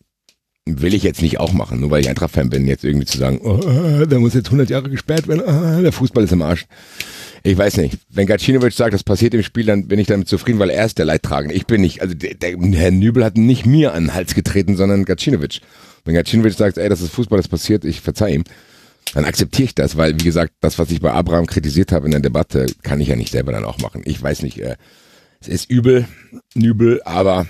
[0.65, 3.39] will ich jetzt nicht auch machen, nur weil ich Eintracht-Fan bin, jetzt irgendwie zu sagen,
[3.41, 6.67] oh, der muss jetzt 100 Jahre gesperrt werden, oh, der Fußball ist im Arsch
[7.43, 10.59] ich weiß nicht, wenn Gacinovic sagt, das passiert im Spiel, dann bin ich damit zufrieden,
[10.59, 11.55] weil er ist der Leidtragende.
[11.55, 14.75] Ich bin nicht, also der, der Herr Nübel hat nicht mir an den Hals getreten,
[14.75, 15.61] sondern Gacinovic.
[16.05, 18.43] Wenn Gacinovic sagt, ey, das ist Fußball, das passiert, ich verzeih ihm,
[19.13, 22.11] dann akzeptiere ich das, weil, wie gesagt, das, was ich bei Abraham kritisiert habe in
[22.11, 24.01] der Debatte, kann ich ja nicht selber dann auch machen.
[24.05, 24.75] Ich weiß nicht, äh,
[25.41, 26.05] es ist übel,
[26.53, 27.47] übel, aber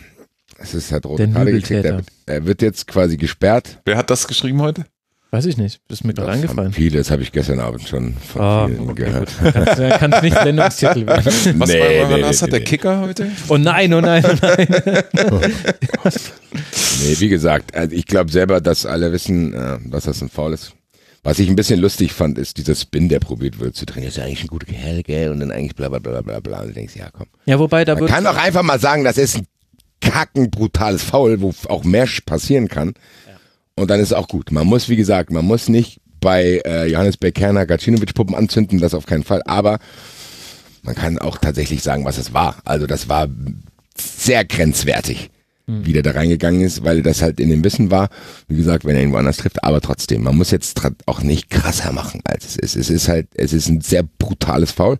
[0.58, 1.86] es ist halt rote Karte gekriegt.
[1.86, 3.82] Er, er, wird jetzt quasi gesperrt.
[3.86, 4.86] Wer hat das geschrieben heute?
[5.32, 5.82] Weiß ich nicht.
[5.88, 6.74] Das ist mir gerade eingefallen.
[6.74, 9.32] Viele, das habe ich gestern Abend schon von oh, vielen okay, gehört.
[9.54, 11.26] Kannst, kannst nicht Sendungstitel werden.
[11.26, 13.32] Was nee, war, nee, was nee, hat der Kicker heute?
[13.48, 14.68] Oh nein, oh nein, oh nein.
[17.04, 20.54] nee, wie gesagt, also ich glaube selber, dass alle wissen, äh, dass das ein Foul
[20.54, 20.74] ist.
[21.22, 24.08] Was ich ein bisschen lustig fand, ist dieser Spin, der probiert wird zu trainieren.
[24.08, 25.30] Das ist ja eigentlich ein guter Kerl, gell?
[25.30, 26.62] Und dann eigentlich bla bla bla bla bla.
[26.62, 27.28] Und du denkst, ja komm.
[27.46, 29.46] Ja, wobei da Man kann doch einfach mal sagen, das ist ein
[30.02, 32.96] kacken brutales Foul, wo auch mehr passieren kann.
[33.80, 34.52] Und dann ist es auch gut.
[34.52, 39.06] Man muss, wie gesagt, man muss nicht bei äh, Johannes Bekerner Gacinovic-Puppen anzünden, das auf
[39.06, 39.42] keinen Fall.
[39.46, 39.80] Aber
[40.84, 42.58] man kann auch tatsächlich sagen, was es war.
[42.66, 43.28] Also das war
[43.98, 45.30] sehr grenzwertig,
[45.66, 45.86] mhm.
[45.86, 48.10] wie der da reingegangen ist, weil das halt in dem Wissen war,
[48.50, 49.64] wie gesagt, wenn er irgendwo anders trifft.
[49.64, 52.76] Aber trotzdem, man muss jetzt auch nicht krasser machen, als es ist.
[52.76, 54.98] Es ist halt, es ist ein sehr brutales Foul.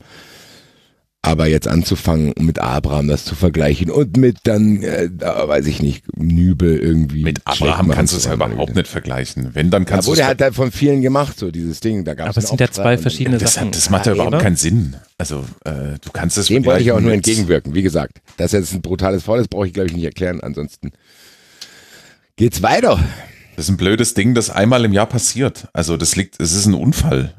[1.22, 5.82] Aber jetzt anzufangen, mit Abraham das zu vergleichen und mit dann, äh, da weiß ich
[5.82, 7.24] nicht, Nübel irgendwie.
[7.24, 9.50] Mit Abraham kannst du es ja überhaupt nicht vergleichen.
[9.54, 10.18] Wenn, dann kannst ja, du.
[10.18, 12.06] Der hat halt von vielen gemacht, so dieses Ding.
[12.06, 13.68] Da gab's Aber es sind ja zwei verschiedene das Sachen.
[13.68, 14.42] Hat, das macht ja überhaupt oder?
[14.42, 14.96] keinen Sinn.
[15.18, 17.76] Also, äh, du kannst es Dem wollte ich auch nur entgegenwirken.
[17.76, 20.40] Wie gesagt, dass jetzt ein brutales Foul ist, brauche ich, glaube ich, nicht erklären.
[20.40, 20.92] Ansonsten
[22.38, 22.98] geht's weiter.
[23.58, 25.68] Das ist ein blödes Ding, das einmal im Jahr passiert.
[25.74, 27.34] Also, das liegt, es ist ein Unfall.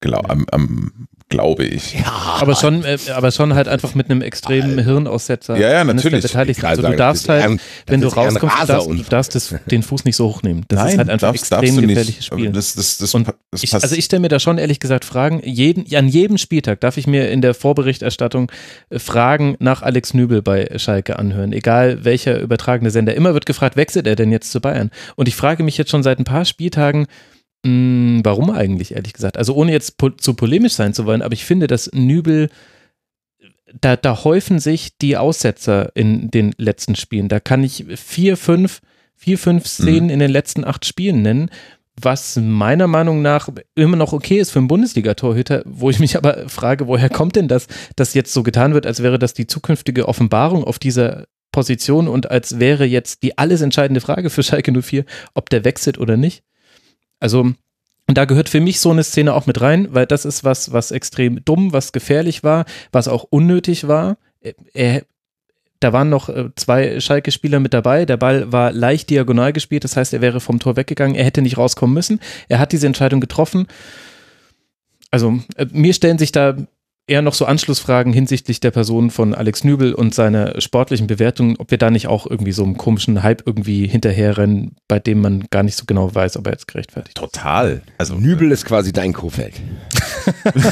[0.00, 1.94] Glaub, am, am glaube ich.
[1.94, 5.56] Ja, aber schon, äh, aber schon halt einfach mit einem extremen Hirnaussetzer.
[5.56, 6.22] Ja, ja, natürlich.
[6.22, 6.62] Beteiligt.
[6.64, 10.04] Also du darfst halt, ein, wenn du rauskommst, du darfst, du darfst das, den Fuß
[10.04, 10.64] nicht so hochnehmen.
[10.68, 12.50] Das Nein, ist halt einfach darfst, extrem darfst gefährliches Spiel.
[12.50, 15.40] Das, das, das, Und ich, also ich stelle mir da schon ehrlich gesagt Fragen.
[15.44, 18.50] Jeden, an jedem Spieltag darf ich mir in der Vorberichterstattung
[18.90, 21.52] äh, Fragen nach Alex Nübel bei Schalke anhören.
[21.52, 23.14] Egal welcher übertragene Sender.
[23.14, 24.90] Immer wird gefragt, wechselt er denn jetzt zu Bayern?
[25.14, 27.06] Und ich frage mich jetzt schon seit ein paar Spieltagen,
[27.64, 29.36] Mm, warum eigentlich, ehrlich gesagt?
[29.36, 32.48] Also ohne jetzt po zu polemisch sein zu wollen, aber ich finde, dass Nübel,
[33.78, 37.28] da, da häufen sich die Aussetzer in den letzten Spielen.
[37.28, 38.80] Da kann ich vier, fünf,
[39.14, 40.10] vier, fünf Szenen mhm.
[40.10, 41.50] in den letzten acht Spielen nennen,
[42.00, 46.48] was meiner Meinung nach immer noch okay ist für einen Bundesliga-Torhüter, wo ich mich aber
[46.48, 47.66] frage, woher kommt denn das,
[47.96, 52.30] dass jetzt so getan wird, als wäre das die zukünftige Offenbarung auf dieser Position und
[52.30, 55.04] als wäre jetzt die alles entscheidende Frage für Schalke 04,
[55.34, 56.42] ob der wechselt oder nicht?
[57.20, 57.52] Also
[58.10, 60.72] und da gehört für mich so eine Szene auch mit rein, weil das ist was,
[60.72, 64.16] was extrem dumm, was gefährlich war, was auch unnötig war.
[64.74, 65.04] Er,
[65.78, 68.06] da waren noch äh, zwei Schalke-Spieler mit dabei.
[68.06, 71.14] Der Ball war leicht diagonal gespielt, das heißt, er wäre vom Tor weggegangen.
[71.14, 72.18] Er hätte nicht rauskommen müssen.
[72.48, 73.68] Er hat diese Entscheidung getroffen.
[75.12, 76.56] Also, äh, mir stellen sich da
[77.10, 81.70] eher noch so Anschlussfragen hinsichtlich der Person von Alex Nübel und seiner sportlichen Bewertung, ob
[81.72, 85.64] wir da nicht auch irgendwie so einem komischen Hype irgendwie hinterherrennen, bei dem man gar
[85.64, 87.22] nicht so genau weiß, ob er jetzt gerechtfertigt ist.
[87.22, 87.82] Total.
[87.98, 89.54] Also Nübel ist quasi dein Kofeld.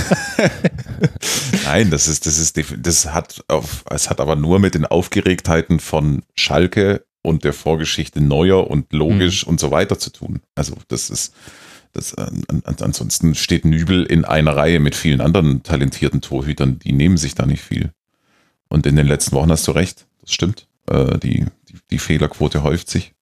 [1.65, 5.81] Nein, das ist, das ist, das hat auf, es hat aber nur mit den Aufgeregtheiten
[5.81, 9.51] von Schalke und der Vorgeschichte neuer und logisch mhm.
[9.51, 10.41] und so weiter zu tun.
[10.55, 11.35] Also das ist,
[11.99, 12.31] das, äh,
[12.81, 17.45] ansonsten steht Nübel in einer Reihe mit vielen anderen talentierten Torhütern, die nehmen sich da
[17.45, 17.91] nicht viel.
[18.69, 20.69] Und in den letzten Wochen hast du recht, das stimmt.
[20.89, 23.15] Äh, die, die, die Fehlerquote häuft sich.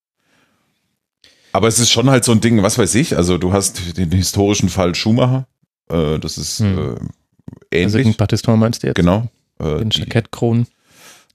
[1.53, 4.13] Aber es ist schon halt so ein Ding, was weiß ich, also du hast den
[4.13, 5.47] historischen Fall Schumacher,
[5.89, 6.79] äh, das ist hm.
[6.79, 6.81] äh,
[7.71, 7.85] ähnlich.
[7.85, 8.97] Also gegen Battiston meinst du jetzt?
[8.97, 9.31] Genau.
[9.59, 10.67] Äh, den Jackettkronen.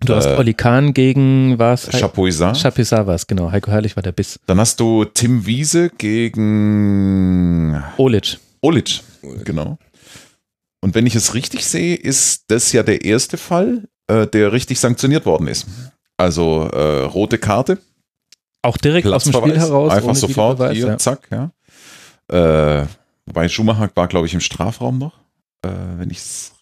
[0.03, 1.89] Du hast äh, Oli Kahn gegen was?
[1.91, 2.57] Chapuisat.
[2.57, 3.51] Chapuisat war es, genau.
[3.51, 4.39] Heiko Herrlich war der Biss.
[4.47, 8.39] Dann hast du Tim Wiese gegen Olic.
[8.61, 9.01] Olic,
[9.43, 9.77] genau.
[10.81, 14.79] Und wenn ich es richtig sehe, ist das ja der erste Fall, äh, der richtig
[14.79, 15.67] sanktioniert worden ist.
[16.17, 17.77] Also äh, rote Karte.
[18.63, 19.91] Auch direkt aus dem Spiel heraus.
[19.91, 20.97] Einfach sofort hier, ja.
[20.97, 21.51] zack, ja.
[22.27, 22.85] Äh,
[23.25, 25.17] wobei Schumacher war, glaube ich, im Strafraum noch,
[25.63, 26.53] äh, wenn ich es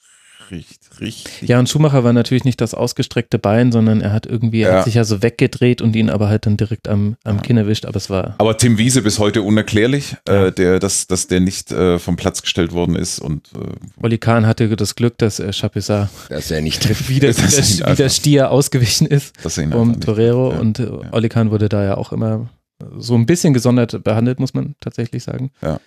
[0.52, 1.48] richtig, richtig.
[1.48, 4.86] Ja, und Schumacher war natürlich nicht das ausgestreckte Bein, sondern er hat irgendwie, er hat
[4.86, 7.42] sich ja so weggedreht und ihn aber halt dann direkt am, am ja.
[7.42, 8.36] Kinn erwischt, aber es war.
[8.38, 10.48] Aber Tim Wiese bis heute unerklärlich, ja.
[10.48, 13.50] äh, der, dass, dass der nicht äh, vom Platz gestellt worden ist und.
[13.54, 16.88] Äh, Oli Kahn hatte das Glück, dass äh, Chapuisat dass er nicht.
[17.10, 19.34] Wieder, wieder, wieder Stier ausgewichen ist
[19.74, 20.60] um Torero ja.
[20.60, 22.50] und äh, Oli Kahn wurde da ja auch immer
[22.98, 25.52] so ein bisschen gesondert behandelt, muss man tatsächlich sagen.
[25.62, 25.80] Ja.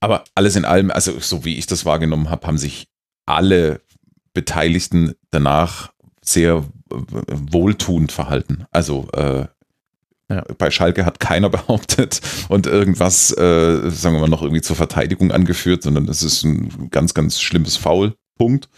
[0.00, 2.88] Aber alles in allem, also so wie ich das wahrgenommen habe, haben sich
[3.26, 3.81] alle
[4.34, 5.92] Beteiligten danach
[6.22, 8.64] sehr wohltuend verhalten.
[8.70, 9.46] Also äh,
[10.28, 10.44] ja.
[10.58, 15.32] bei Schalke hat keiner behauptet und irgendwas, äh, sagen wir mal, noch irgendwie zur Verteidigung
[15.32, 18.14] angeführt, sondern es ist ein ganz, ganz schlimmes Foul.
[18.36, 18.68] Punkt.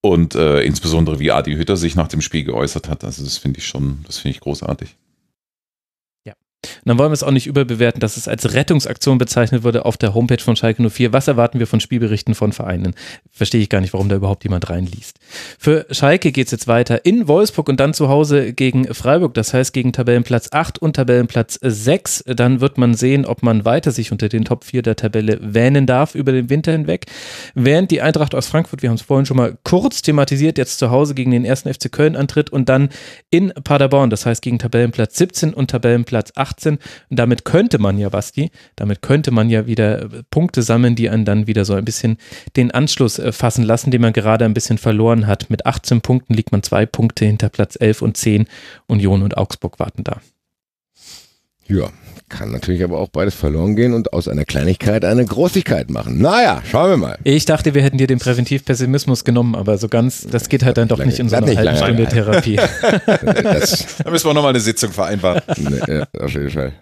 [0.00, 3.58] Und äh, insbesondere wie Adi Hütter sich nach dem Spiel geäußert hat, also das finde
[3.58, 4.96] ich schon, das finde ich großartig.
[6.64, 9.96] Und dann wollen wir es auch nicht überbewerten, dass es als Rettungsaktion bezeichnet wurde auf
[9.96, 11.12] der Homepage von Schalke 04.
[11.12, 12.94] Was erwarten wir von Spielberichten von Vereinen?
[13.30, 15.18] Verstehe ich gar nicht, warum da überhaupt jemand reinliest.
[15.58, 19.54] Für Schalke geht es jetzt weiter in Wolfsburg und dann zu Hause gegen Freiburg, das
[19.54, 22.24] heißt gegen Tabellenplatz 8 und Tabellenplatz 6.
[22.26, 25.86] Dann wird man sehen, ob man weiter sich unter den Top 4 der Tabelle wähnen
[25.86, 27.06] darf über den Winter hinweg.
[27.54, 30.90] Während die Eintracht aus Frankfurt, wir haben es vorhin schon mal kurz thematisiert, jetzt zu
[30.90, 32.88] Hause gegen den ersten FC Köln antritt und dann
[33.30, 36.78] in Paderborn, das heißt gegen Tabellenplatz 17 und Tabellenplatz 8 18.
[37.10, 41.24] Und damit könnte man ja, Basti, damit könnte man ja wieder Punkte sammeln, die einen
[41.24, 42.18] dann wieder so ein bisschen
[42.56, 45.50] den Anschluss äh, fassen lassen, den man gerade ein bisschen verloren hat.
[45.50, 48.46] Mit 18 Punkten liegt man zwei Punkte hinter Platz 11 und 10.
[48.86, 50.20] Union und Augsburg warten da.
[51.68, 51.90] Ja,
[52.28, 56.18] kann natürlich aber auch beides verloren gehen und aus einer Kleinigkeit eine Großigkeit machen.
[56.18, 57.18] Naja, schauen wir mal.
[57.24, 60.88] Ich dachte, wir hätten dir den Präventivpessimismus genommen, aber so ganz, das geht halt dann
[60.88, 62.56] doch lange, nicht in so einer halben Stunde Therapie.
[63.06, 65.42] da müssen wir nochmal eine Sitzung vereinbaren.
[65.56, 66.72] Nee, ja, auf jeden Fall.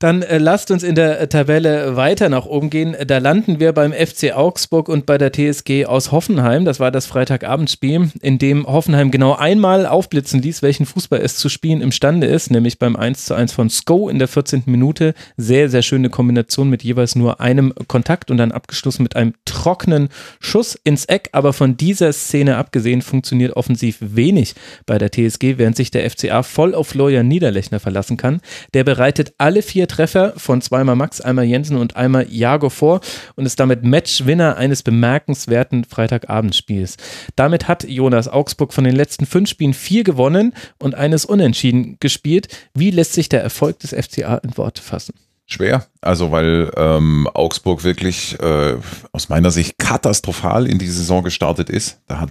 [0.00, 2.96] Dann äh, lasst uns in der Tabelle weiter nach oben gehen.
[3.06, 6.64] Da landen wir beim FC Augsburg und bei der TSG aus Hoffenheim.
[6.64, 11.50] Das war das Freitagabendspiel, in dem Hoffenheim genau einmal aufblitzen ließ, welchen Fußball es zu
[11.50, 14.62] spielen imstande ist, nämlich beim 1 zu 1 von Sko in der 14.
[14.64, 15.12] Minute.
[15.36, 20.08] Sehr, sehr schöne Kombination mit jeweils nur einem Kontakt und dann abgeschlossen mit einem trockenen
[20.40, 21.28] Schuss ins Eck.
[21.32, 24.54] Aber von dieser Szene abgesehen funktioniert offensiv wenig
[24.86, 28.40] bei der TSG, während sich der FCA voll auf Florian Niederlechner verlassen kann.
[28.72, 33.00] Der bereitet alle vier Treffer von zweimal Max, einmal Jensen und einmal Jago vor
[33.34, 36.96] und ist damit Matchwinner eines bemerkenswerten Freitagabendspiels.
[37.34, 42.48] Damit hat Jonas Augsburg von den letzten fünf Spielen vier gewonnen und eines unentschieden gespielt.
[42.72, 45.14] Wie lässt sich der Erfolg des FCA in Worte fassen?
[45.46, 48.76] Schwer, also weil ähm, Augsburg wirklich äh,
[49.10, 52.00] aus meiner Sicht katastrophal in die Saison gestartet ist.
[52.06, 52.30] Da hat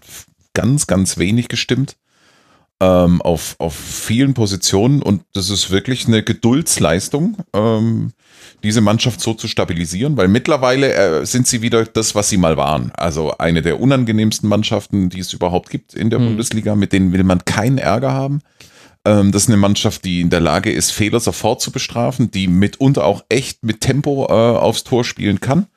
[0.54, 1.98] ganz, ganz wenig gestimmt
[2.82, 8.14] ähm, auf, auf vielen Positionen und das ist wirklich eine Geduldsleistung, ähm,
[8.64, 12.58] diese Mannschaft so zu stabilisieren, weil mittlerweile äh, sind sie wieder das, was sie mal
[12.58, 12.92] waren.
[12.96, 16.28] Also eine der unangenehmsten Mannschaften, die es überhaupt gibt in der hm.
[16.28, 18.42] Bundesliga, mit denen will man keinen Ärger haben.
[19.06, 22.48] Ähm, das ist eine Mannschaft, die in der Lage ist, Fehler sofort zu bestrafen, die
[22.48, 25.68] mitunter auch echt mit Tempo äh, aufs Tor spielen kann.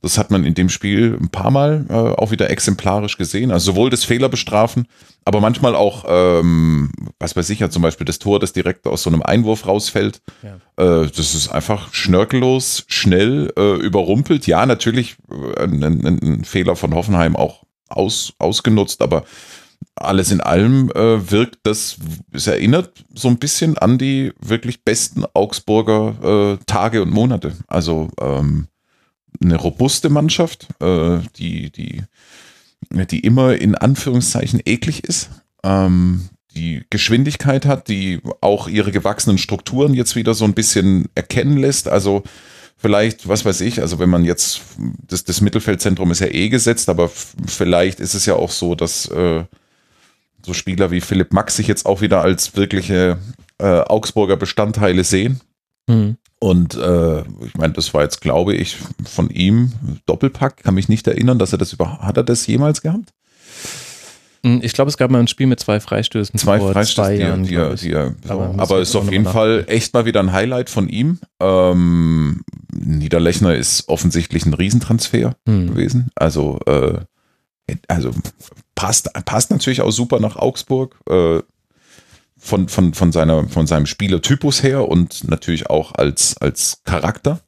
[0.00, 3.50] Das hat man in dem Spiel ein paar Mal äh, auch wieder exemplarisch gesehen.
[3.50, 4.86] Also sowohl das Fehler bestrafen,
[5.24, 9.02] aber manchmal auch, ähm, was weiß ich ja, zum Beispiel das Tor, das direkt aus
[9.02, 10.22] so einem Einwurf rausfällt.
[10.42, 11.02] Ja.
[11.02, 14.46] Äh, das ist einfach schnörkellos, schnell, äh, überrumpelt.
[14.46, 19.24] Ja, natürlich äh, ein, ein, ein, Fehler von Hoffenheim auch aus, ausgenutzt, aber
[19.96, 21.96] alles in allem äh, wirkt das,
[22.32, 27.54] es erinnert so ein bisschen an die wirklich besten Augsburger äh, Tage und Monate.
[27.66, 28.68] Also ähm,
[29.42, 32.02] eine robuste Mannschaft, äh, die, die,
[32.90, 35.30] die immer in Anführungszeichen eklig ist,
[35.62, 41.56] ähm, die Geschwindigkeit hat, die auch ihre gewachsenen Strukturen jetzt wieder so ein bisschen erkennen
[41.56, 41.88] lässt.
[41.88, 42.24] Also
[42.76, 44.62] vielleicht, was weiß ich, also wenn man jetzt,
[45.06, 47.10] das, das Mittelfeldzentrum ist ja eh gesetzt, aber
[47.46, 49.44] vielleicht ist es ja auch so, dass äh,
[50.44, 53.18] so Spieler wie Philipp Max sich jetzt auch wieder als wirkliche
[53.58, 55.40] äh, Augsburger Bestandteile sehen.
[55.88, 56.16] Mhm.
[56.40, 59.72] Und äh, ich meine, das war jetzt, glaube ich, von ihm
[60.06, 60.62] Doppelpack.
[60.62, 63.12] Kann mich nicht erinnern, dass er das über hat er das jemals gehabt?
[64.44, 66.38] Hm, ich glaube, es gab mal ein Spiel mit zwei Freistößen.
[66.38, 68.32] Zwei Freistößen, zwei Jahren, die, die, die, so.
[68.32, 71.18] aber, aber ist auf jeden Fall echt mal wieder ein Highlight von ihm.
[71.40, 72.42] Ähm,
[72.72, 75.68] Niederlechner ist offensichtlich ein Riesentransfer hm.
[75.68, 76.10] gewesen.
[76.14, 77.00] Also, äh,
[77.88, 78.12] also
[78.76, 80.96] passt, passt natürlich auch super nach Augsburg.
[81.10, 81.40] Äh,
[82.38, 87.40] von, von, von, seiner, von seinem Spielertypus her und natürlich auch als, als Charakter.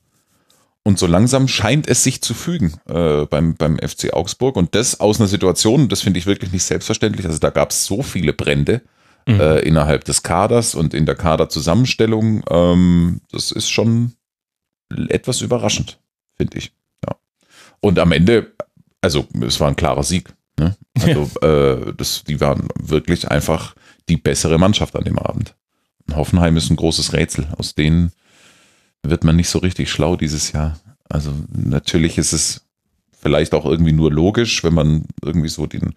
[0.82, 4.56] Und so langsam scheint es sich zu fügen äh, beim, beim FC Augsburg.
[4.56, 7.26] Und das aus einer Situation, das finde ich wirklich nicht selbstverständlich.
[7.26, 8.82] Also da gab es so viele Brände
[9.26, 9.40] mhm.
[9.40, 12.42] äh, innerhalb des Kaders und in der Kaderzusammenstellung.
[12.48, 14.14] Ähm, das ist schon
[15.08, 16.00] etwas überraschend,
[16.36, 16.72] finde ich.
[17.06, 17.16] Ja.
[17.80, 18.52] Und am Ende,
[19.02, 20.32] also es war ein klarer Sieg.
[20.58, 20.76] Ne?
[21.00, 21.48] Also ja.
[21.48, 23.74] äh, das, die waren wirklich einfach
[24.08, 25.54] die bessere Mannschaft an dem Abend.
[26.14, 27.48] Hoffenheim ist ein großes Rätsel.
[27.56, 28.12] Aus denen
[29.02, 30.78] wird man nicht so richtig schlau dieses Jahr.
[31.08, 32.66] Also natürlich ist es
[33.12, 35.94] vielleicht auch irgendwie nur logisch, wenn man irgendwie so den,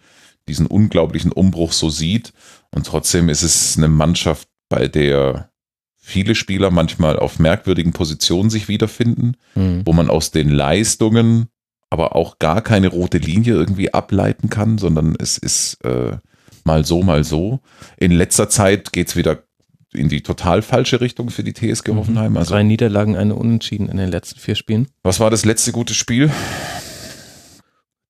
[0.47, 2.33] diesen unglaublichen Umbruch so sieht.
[2.71, 5.49] Und trotzdem ist es eine Mannschaft, bei der
[5.95, 9.83] viele Spieler manchmal auf merkwürdigen Positionen sich wiederfinden, mhm.
[9.85, 11.47] wo man aus den Leistungen
[11.89, 16.17] aber auch gar keine rote Linie irgendwie ableiten kann, sondern es ist äh,
[16.63, 17.59] mal so, mal so.
[17.97, 19.43] In letzter Zeit geht es wieder
[19.93, 21.97] in die total falsche Richtung für die TSG mhm.
[21.97, 22.37] Hoffenheim.
[22.37, 24.87] Also, Drei Niederlagen, eine Unentschieden in den letzten vier Spielen.
[25.03, 26.31] Was war das letzte gute Spiel?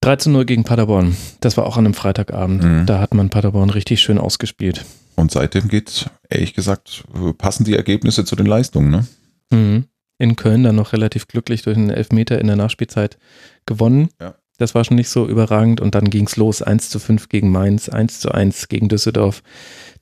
[0.01, 1.15] 3 zu 0 gegen Paderborn.
[1.39, 2.63] Das war auch an einem Freitagabend.
[2.63, 2.85] Mhm.
[2.85, 4.83] Da hat man Paderborn richtig schön ausgespielt.
[5.15, 7.05] Und seitdem geht, ehrlich gesagt,
[7.37, 9.07] passen die Ergebnisse zu den Leistungen, ne?
[9.51, 9.85] Mhm.
[10.17, 13.17] In Köln dann noch relativ glücklich durch einen Elfmeter in der Nachspielzeit
[13.65, 14.09] gewonnen.
[14.19, 14.35] Ja.
[14.57, 15.81] Das war schon nicht so überragend.
[15.81, 16.61] Und dann ging es los.
[16.61, 19.43] 1 zu 5 gegen Mainz, 1 zu 1 gegen Düsseldorf,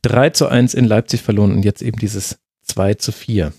[0.02, 3.54] 3 zu 1 in Leipzig verloren und jetzt eben dieses 2 zu 4.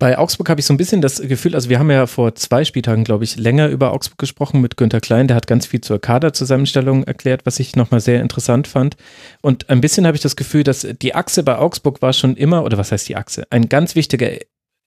[0.00, 2.64] Bei Augsburg habe ich so ein bisschen das Gefühl, also wir haben ja vor zwei
[2.64, 5.28] Spieltagen, glaube ich, länger über Augsburg gesprochen mit Günter Klein.
[5.28, 8.96] Der hat ganz viel zur Kaderzusammenstellung erklärt, was ich nochmal sehr interessant fand.
[9.42, 12.64] Und ein bisschen habe ich das Gefühl, dass die Achse bei Augsburg war schon immer,
[12.64, 13.46] oder was heißt die Achse?
[13.50, 14.30] Ein ganz wichtiger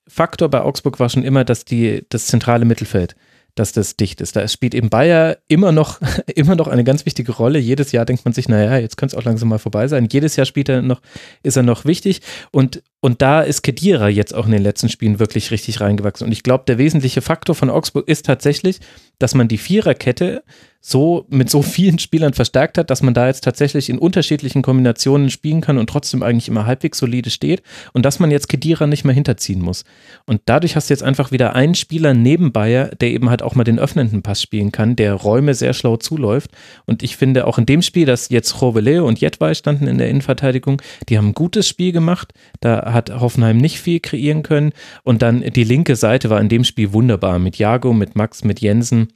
[0.08, 3.16] Faktor bei Augsburg war schon immer, dass die, das zentrale Mittelfeld
[3.56, 4.36] dass das dicht ist.
[4.36, 6.00] Da spielt eben Bayer immer noch,
[6.36, 7.60] immer noch eine ganz wichtige Rolle.
[7.60, 10.08] Jedes Jahr denkt man sich, naja, jetzt könnte es auch langsam mal vorbei sein.
[10.12, 11.02] Jedes Jahr spielt er noch,
[11.44, 12.22] ist er noch wichtig.
[12.52, 16.26] Und, und da ist Kedira jetzt auch in den letzten Spielen wirklich richtig reingewachsen.
[16.26, 18.80] Und ich glaube, der wesentliche Faktor von Augsburg ist tatsächlich,
[19.20, 20.44] dass man die Viererkette
[20.86, 25.30] so mit so vielen Spielern verstärkt hat, dass man da jetzt tatsächlich in unterschiedlichen Kombinationen
[25.30, 29.06] spielen kann und trotzdem eigentlich immer halbwegs solide steht und dass man jetzt Kedira nicht
[29.06, 29.86] mehr hinterziehen muss.
[30.26, 33.56] Und dadurch hast du jetzt einfach wieder einen Spieler neben Bayer, der eben halt auch
[33.56, 36.52] mal den öffnenden Pass spielen kann, der Räume sehr schlau zuläuft.
[36.86, 40.10] Und ich finde auch in dem Spiel, dass jetzt Rovele und Jetwei standen in der
[40.10, 42.34] Innenverteidigung, die haben ein gutes Spiel gemacht.
[42.60, 44.74] Da hat Hoffenheim nicht viel kreieren können.
[45.04, 48.60] Und dann die linke Seite war in dem Spiel wunderbar mit Jago, mit Max, mit
[48.60, 49.08] Jensen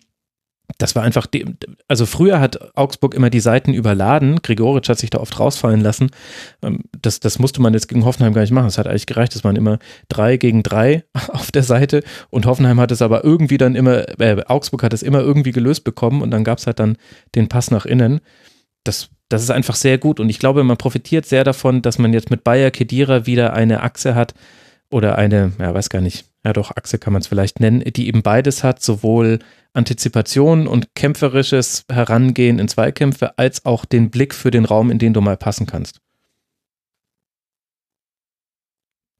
[0.77, 1.45] das war einfach, die,
[1.88, 4.41] also früher hat Augsburg immer die Seiten überladen.
[4.41, 6.11] Gregoritsch hat sich da oft rausfallen lassen.
[6.61, 8.68] Ähm, das, das musste man jetzt gegen Hoffenheim gar nicht machen.
[8.68, 9.80] Es hat eigentlich gereicht, es waren immer
[10.10, 14.44] drei gegen drei auf der Seite und Hoffenheim hat es aber irgendwie dann immer, äh,
[14.45, 16.98] Augsburg hat es immer irgendwie gelöst bekommen und dann gab es halt dann
[17.34, 18.19] den Pass nach innen.
[18.84, 22.11] Das, das ist einfach sehr gut und ich glaube, man profitiert sehr davon, dass man
[22.14, 24.34] jetzt mit Bayer Kedira wieder eine Achse hat
[24.89, 28.07] oder eine, ja, weiß gar nicht, ja doch, Achse kann man es vielleicht nennen, die
[28.07, 29.39] eben beides hat, sowohl
[29.73, 35.14] Antizipation und kämpferisches Herangehen in Zweikämpfe, als auch den Blick für den Raum, in den
[35.14, 35.99] du mal passen kannst.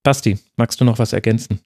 [0.04, 1.60] Basti, magst du noch was ergänzen?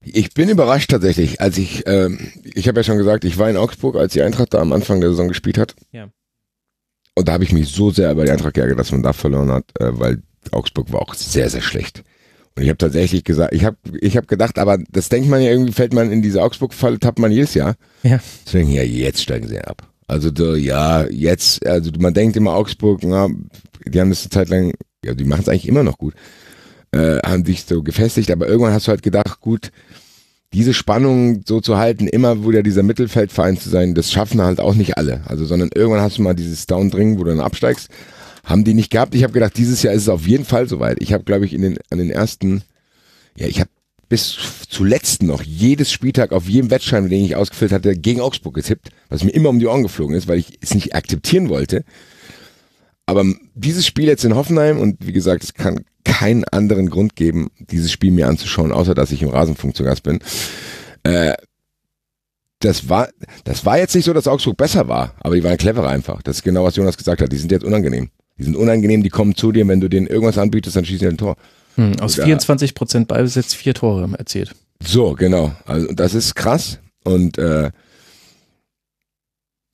[0.00, 2.08] Ich bin überrascht tatsächlich, als ich, äh,
[2.44, 5.00] ich habe ja schon gesagt, ich war in Augsburg, als die Eintracht da am Anfang
[5.00, 5.74] der Saison gespielt hat.
[5.92, 6.08] Ja.
[7.14, 9.50] Und da habe ich mich so sehr über die Eintracht geärgert, dass man da verloren
[9.50, 10.22] hat, äh, weil
[10.52, 12.04] Augsburg war auch sehr, sehr schlecht.
[12.58, 15.52] Und ich habe tatsächlich gesagt, ich habe ich hab gedacht, aber das denkt man ja
[15.52, 17.76] irgendwie, fällt man in diese Augsburg-Falle, tappt man jedes Jahr.
[18.02, 18.18] Ja.
[18.44, 19.86] Deswegen, ja, jetzt steigen sie ab.
[20.08, 23.28] Also, so, ja, jetzt, also man denkt immer Augsburg, na,
[23.86, 24.72] die haben das eine Zeit lang,
[25.04, 26.14] ja, die machen es eigentlich immer noch gut,
[26.90, 29.70] äh, haben sich so gefestigt, aber irgendwann hast du halt gedacht, gut,
[30.52, 34.74] diese Spannung so zu halten, immer wieder dieser Mittelfeldverein zu sein, das schaffen halt auch
[34.74, 35.20] nicht alle.
[35.26, 37.88] Also, sondern irgendwann hast du mal dieses Down-Dringen, wo du dann absteigst
[38.48, 39.14] haben die nicht gehabt.
[39.14, 40.96] Ich habe gedacht, dieses Jahr ist es auf jeden Fall soweit.
[41.00, 42.62] Ich habe, glaube ich, in den, an den ersten,
[43.36, 43.68] ja, ich habe
[44.08, 44.38] bis
[44.70, 49.22] zuletzt noch jedes Spieltag auf jedem Wettschein, den ich ausgefüllt hatte, gegen Augsburg getippt, was
[49.22, 51.84] mir immer um die Ohren geflogen ist, weil ich es nicht akzeptieren wollte.
[53.04, 57.48] Aber dieses Spiel jetzt in Hoffenheim und wie gesagt, es kann keinen anderen Grund geben,
[57.58, 60.20] dieses Spiel mir anzuschauen, außer dass ich im Rasenfunk zu Gast bin.
[61.02, 61.34] Äh,
[62.60, 63.10] das war,
[63.44, 66.22] das war jetzt nicht so, dass Augsburg besser war, aber die waren cleverer einfach.
[66.22, 67.30] Das ist genau, was Jonas gesagt hat.
[67.30, 68.10] Die sind jetzt unangenehm.
[68.38, 71.14] Die sind unangenehm, die kommen zu dir, wenn du denen irgendwas anbietest, dann schießen die
[71.14, 71.36] ein Tor.
[71.74, 74.54] Hm, aus Oder, 24 Prozent Ballbesitz vier Tore erzielt.
[74.82, 75.52] So, genau.
[75.66, 77.70] Also das ist krass und äh,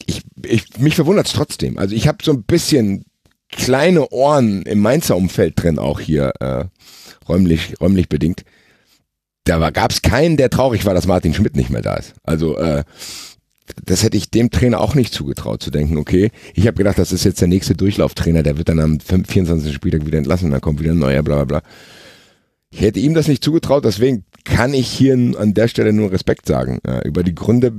[0.06, 1.78] ich, ich, mich verwundert es trotzdem.
[1.78, 3.04] Also ich habe so ein bisschen
[3.50, 6.64] kleine Ohren im Mainzer Umfeld drin, auch hier äh,
[7.28, 8.44] räumlich, räumlich bedingt.
[9.44, 12.14] Da gab es keinen, der traurig war, dass Martin Schmidt nicht mehr da ist.
[12.22, 12.84] Also äh,
[13.84, 17.12] das hätte ich dem Trainer auch nicht zugetraut, zu denken, okay, ich habe gedacht, das
[17.12, 19.72] ist jetzt der nächste Durchlauftrainer, der wird dann am 24.
[19.72, 21.62] Spieltag wieder entlassen, dann kommt wieder ein neuer, bla bla bla.
[22.70, 26.46] Ich hätte ihm das nicht zugetraut, deswegen kann ich hier an der Stelle nur Respekt
[26.46, 26.80] sagen.
[27.04, 27.72] über die Gründe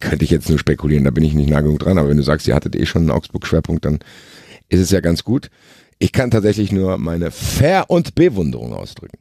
[0.00, 2.22] könnte ich jetzt nur spekulieren, da bin ich nicht nah genug dran, aber wenn du
[2.22, 4.00] sagst, ihr hattet eh schon einen Augsburg-Schwerpunkt, dann
[4.68, 5.50] ist es ja ganz gut.
[5.98, 9.18] Ich kann tatsächlich nur meine Ver- und Bewunderung ausdrücken.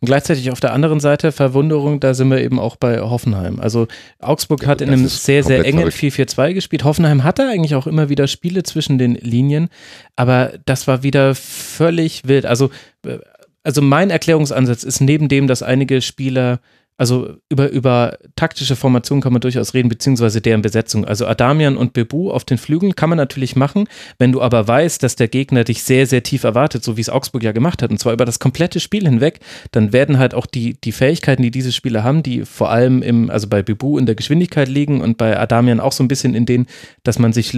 [0.00, 3.58] Und gleichzeitig auf der anderen Seite Verwunderung, da sind wir eben auch bei Hoffenheim.
[3.58, 3.88] Also
[4.20, 6.84] Augsburg ja, hat in einem sehr, sehr engen 4-4-2 gespielt.
[6.84, 9.68] Hoffenheim hatte eigentlich auch immer wieder Spiele zwischen den Linien,
[10.14, 12.44] aber das war wieder völlig wild.
[12.44, 12.70] Also,
[13.06, 13.18] äh,
[13.62, 16.60] also mein Erklärungsansatz ist neben dem, dass einige Spieler
[16.98, 21.04] also über, über taktische Formation kann man durchaus reden, beziehungsweise deren Besetzung.
[21.04, 23.88] Also Adamian und Bebu auf den Flügeln kann man natürlich machen,
[24.18, 27.08] wenn du aber weißt, dass der Gegner dich sehr, sehr tief erwartet, so wie es
[27.08, 29.40] Augsburg ja gemacht hat, und zwar über das komplette Spiel hinweg,
[29.72, 33.30] dann werden halt auch die, die Fähigkeiten, die diese Spieler haben, die vor allem im,
[33.30, 36.46] also bei Bebu in der Geschwindigkeit liegen und bei Adamian auch so ein bisschen in
[36.46, 36.66] den,
[37.02, 37.56] dass man sich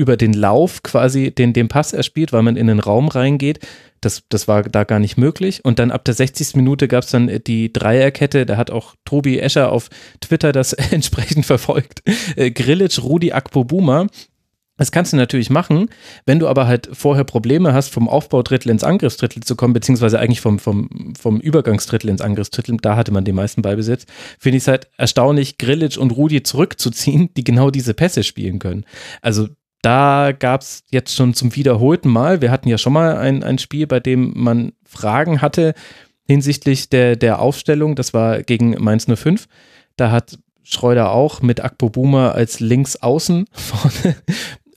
[0.00, 3.60] über den Lauf quasi den, den Pass erspielt, weil man in den Raum reingeht.
[4.00, 5.62] Das, das war da gar nicht möglich.
[5.62, 6.56] Und dann ab der 60.
[6.56, 8.46] Minute gab es dann die Dreierkette.
[8.46, 9.90] Da hat auch Tobi Escher auf
[10.22, 12.02] Twitter das entsprechend verfolgt.
[12.34, 14.06] Äh, Grillic, Rudi Akpobuma.
[14.78, 15.90] Das kannst du natürlich machen,
[16.24, 20.40] wenn du aber halt vorher Probleme hast, vom Aufbaudrittel ins Angriffsdrittel zu kommen, beziehungsweise eigentlich
[20.40, 24.06] vom, vom, vom Übergangsdrittel ins Angriffsdrittel, da hatte man den meisten Ballbesitz,
[24.38, 28.86] finde ich es halt erstaunlich, Grillic und Rudi zurückzuziehen, die genau diese Pässe spielen können.
[29.20, 29.48] Also
[29.82, 33.58] da gab es jetzt schon zum wiederholten Mal, wir hatten ja schon mal ein, ein
[33.58, 35.74] Spiel, bei dem man Fragen hatte
[36.26, 39.48] hinsichtlich der, der Aufstellung, das war gegen Mainz 05,
[39.96, 44.16] da hat Schreuder auch mit Akpo Boomer als Linksaußen vorne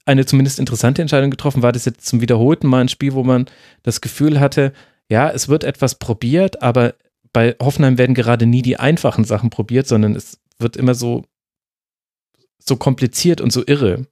[0.05, 1.61] eine zumindest interessante Entscheidung getroffen.
[1.61, 3.45] War das jetzt zum wiederholten Mal ein Spiel, wo man
[3.83, 4.73] das Gefühl hatte,
[5.09, 6.95] ja, es wird etwas probiert, aber
[7.31, 11.23] bei Hoffenheim werden gerade nie die einfachen Sachen probiert, sondern es wird immer so,
[12.59, 14.07] so kompliziert und so irre.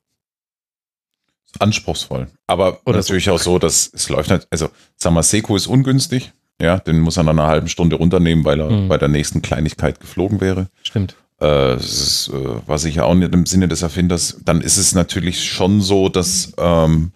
[1.59, 2.27] Anspruchsvoll.
[2.47, 3.33] Aber Oder natürlich so.
[3.33, 6.31] auch so, dass es läuft nicht, also Samaseko ist ungünstig,
[6.61, 8.87] ja, den muss er nach einer halben Stunde runternehmen, weil er mhm.
[8.87, 10.67] bei der nächsten Kleinigkeit geflogen wäre.
[10.83, 14.93] Stimmt äh, ist, äh, war sicher auch nicht im Sinne des Erfinders, dann ist es
[14.93, 17.11] natürlich schon so, dass, ähm,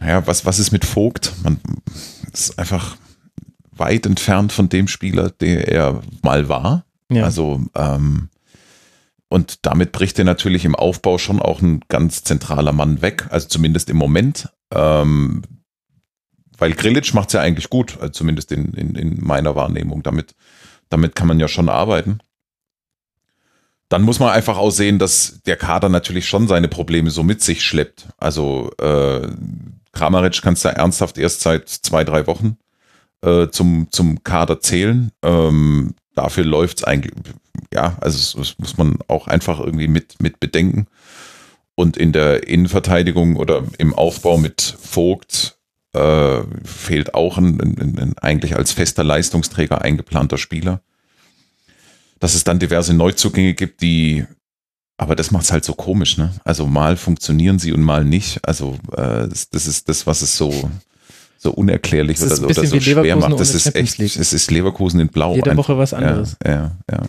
[0.00, 1.32] ja, was, was ist mit Vogt?
[1.42, 1.58] Man
[2.32, 2.96] ist einfach
[3.72, 6.84] weit entfernt von dem Spieler, der er mal war.
[7.10, 7.24] Ja.
[7.24, 8.28] Also, ähm,
[9.28, 13.48] und damit bricht er natürlich im Aufbau schon auch ein ganz zentraler Mann weg, also
[13.48, 14.48] zumindest im Moment.
[14.72, 15.42] Ähm,
[16.58, 20.02] weil Grilic macht es ja eigentlich gut, also zumindest in, in, in meiner Wahrnehmung.
[20.02, 20.34] Damit,
[20.88, 22.20] damit kann man ja schon arbeiten
[23.88, 27.42] dann muss man einfach auch sehen, dass der Kader natürlich schon seine Probleme so mit
[27.42, 28.08] sich schleppt.
[28.18, 29.28] Also äh,
[29.92, 32.56] Kramaric kannst du ernsthaft erst seit zwei, drei Wochen
[33.22, 35.12] äh, zum, zum Kader zählen.
[35.22, 37.14] Ähm, dafür läuft's eigentlich,
[37.72, 40.88] ja, also das muss man auch einfach irgendwie mit, mit bedenken.
[41.76, 45.58] Und in der Innenverteidigung oder im Aufbau mit Vogt
[45.92, 50.80] äh, fehlt auch ein, ein, ein eigentlich als fester Leistungsträger eingeplanter Spieler
[52.18, 54.24] dass es dann diverse Neuzugänge gibt, die,
[54.96, 56.32] aber das macht es halt so komisch, ne?
[56.44, 58.46] Also mal funktionieren sie und mal nicht.
[58.46, 60.70] Also äh, das, das ist das, was es so
[61.38, 63.38] so unerklärlich oder, oder so schwer macht.
[63.38, 65.34] Das ist echt, es ist Leverkusen in Blau.
[65.34, 66.36] Jede Woche was anderes.
[66.44, 67.02] Ja, ja,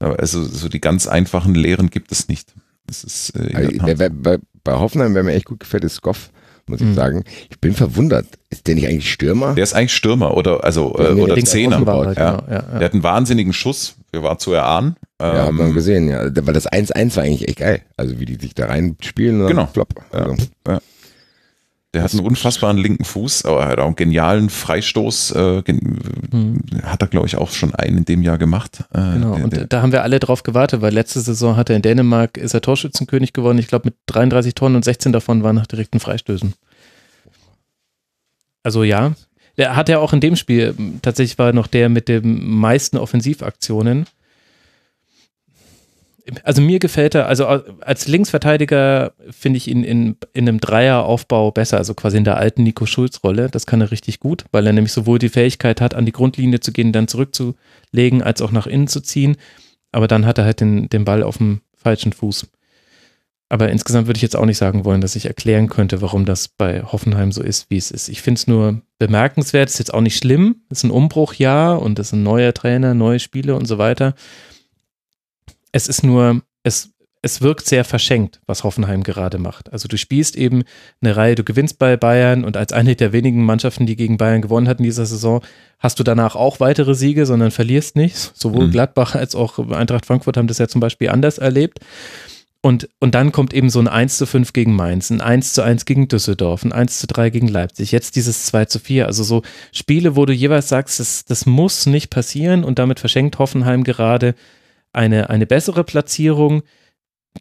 [0.00, 0.12] ja.
[0.14, 2.52] Also so die ganz einfachen Lehren gibt es nicht.
[2.86, 6.30] Das ist, äh, bei, bei, bei Hoffenheim, wer mir echt gut gefällt, ist Goff
[6.66, 6.94] muss ich mhm.
[6.94, 7.24] sagen.
[7.50, 8.26] Ich bin verwundert.
[8.50, 9.54] Ist der nicht eigentlich Stürmer?
[9.54, 11.84] Der ist eigentlich Stürmer oder also äh, oder Zehner.
[11.84, 12.36] Halt, ja.
[12.36, 12.50] Genau.
[12.50, 12.78] Ja, ja.
[12.78, 13.96] Der hat einen wahnsinnigen Schuss.
[14.10, 14.96] Wir waren zu erahnen.
[15.18, 16.24] Ähm, ja, hat man ähm, gesehen, ja.
[16.24, 17.82] Weil das 1-1 war eigentlich echt geil.
[17.96, 19.46] Also wie die sich da reinspielen.
[19.46, 19.66] Genau.
[19.66, 19.94] Flop.
[20.10, 20.36] Also.
[20.66, 20.80] Ja.
[21.94, 25.32] Der hat einen unfassbaren linken Fuß, aber er hat auch einen genialen Freistoß.
[25.32, 25.98] Äh, gen
[26.30, 26.60] hm.
[26.84, 28.84] Hat er, glaube ich, auch schon einen in dem Jahr gemacht.
[28.94, 31.68] Äh, genau, der, und der, da haben wir alle drauf gewartet, weil letzte Saison hat
[31.68, 33.58] er in Dänemark, ist er Torschützenkönig geworden.
[33.58, 36.54] Ich glaube, mit 33 Toren und 16 davon waren nach direkten Freistößen.
[38.62, 39.12] Also ja,
[39.58, 42.96] der hat ja auch in dem Spiel, tatsächlich war er noch der mit den meisten
[42.96, 44.06] Offensivaktionen
[46.44, 51.78] also mir gefällt er, also als Linksverteidiger finde ich ihn in, in einem Dreieraufbau besser,
[51.78, 53.48] also quasi in der alten Nico Schulz-Rolle.
[53.50, 56.60] Das kann er richtig gut, weil er nämlich sowohl die Fähigkeit hat, an die Grundlinie
[56.60, 59.36] zu gehen, dann zurückzulegen, als auch nach innen zu ziehen.
[59.90, 62.46] Aber dann hat er halt den, den Ball auf dem falschen Fuß.
[63.52, 66.48] Aber insgesamt würde ich jetzt auch nicht sagen wollen, dass ich erklären könnte, warum das
[66.48, 68.08] bei Hoffenheim so ist, wie es ist.
[68.08, 72.12] Ich finde es nur bemerkenswert, ist jetzt auch nicht schlimm, ist ein Umbruchjahr und ist
[72.12, 74.14] ein neuer Trainer, neue Spiele und so weiter.
[75.72, 76.90] Es ist nur, es,
[77.22, 79.72] es wirkt sehr verschenkt, was Hoffenheim gerade macht.
[79.72, 80.64] Also du spielst eben
[81.00, 84.42] eine Reihe, du gewinnst bei Bayern und als eine der wenigen Mannschaften, die gegen Bayern
[84.42, 85.40] gewonnen hat in dieser Saison,
[85.78, 88.16] hast du danach auch weitere Siege, sondern verlierst nicht.
[88.34, 88.72] Sowohl mhm.
[88.72, 91.78] Gladbach als auch Eintracht Frankfurt haben das ja zum Beispiel anders erlebt.
[92.64, 95.62] Und, und dann kommt eben so ein 1 zu 5 gegen Mainz, ein 1 zu
[95.62, 99.06] 1 gegen Düsseldorf, ein 1 zu 3 gegen Leipzig, jetzt dieses 2 zu 4.
[99.06, 99.42] Also so
[99.72, 104.36] Spiele, wo du jeweils sagst, das, das muss nicht passieren und damit verschenkt Hoffenheim gerade
[104.92, 106.62] eine, eine bessere Platzierung,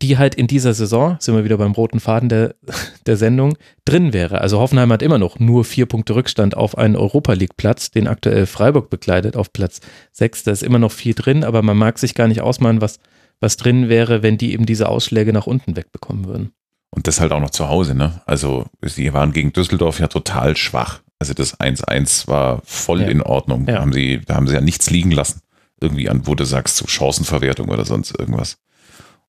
[0.02, 2.56] die halt in dieser Saison, sind wir wieder beim roten Faden der,
[3.06, 4.42] der Sendung, drin wäre.
[4.42, 8.46] Also Hoffenheim hat immer noch nur vier Punkte Rückstand auf einen Europa League-Platz, den aktuell
[8.46, 9.82] Freiburg bekleidet auf Platz
[10.12, 10.44] sechs.
[10.44, 13.00] Da ist immer noch viel drin, aber man mag sich gar nicht ausmalen, was,
[13.40, 16.52] was drin wäre, wenn die eben diese Ausschläge nach unten wegbekommen würden.
[16.90, 18.22] Und das halt auch noch zu Hause, ne?
[18.26, 21.02] Also, sie waren gegen Düsseldorf ja total schwach.
[21.20, 23.08] Also das 1-1 war voll ja.
[23.08, 23.66] in Ordnung.
[23.68, 23.76] Ja.
[23.76, 25.42] Da, haben sie, da haben sie ja nichts liegen lassen
[25.82, 28.58] irgendwie an, wo du sagst, so Chancenverwertung oder sonst irgendwas.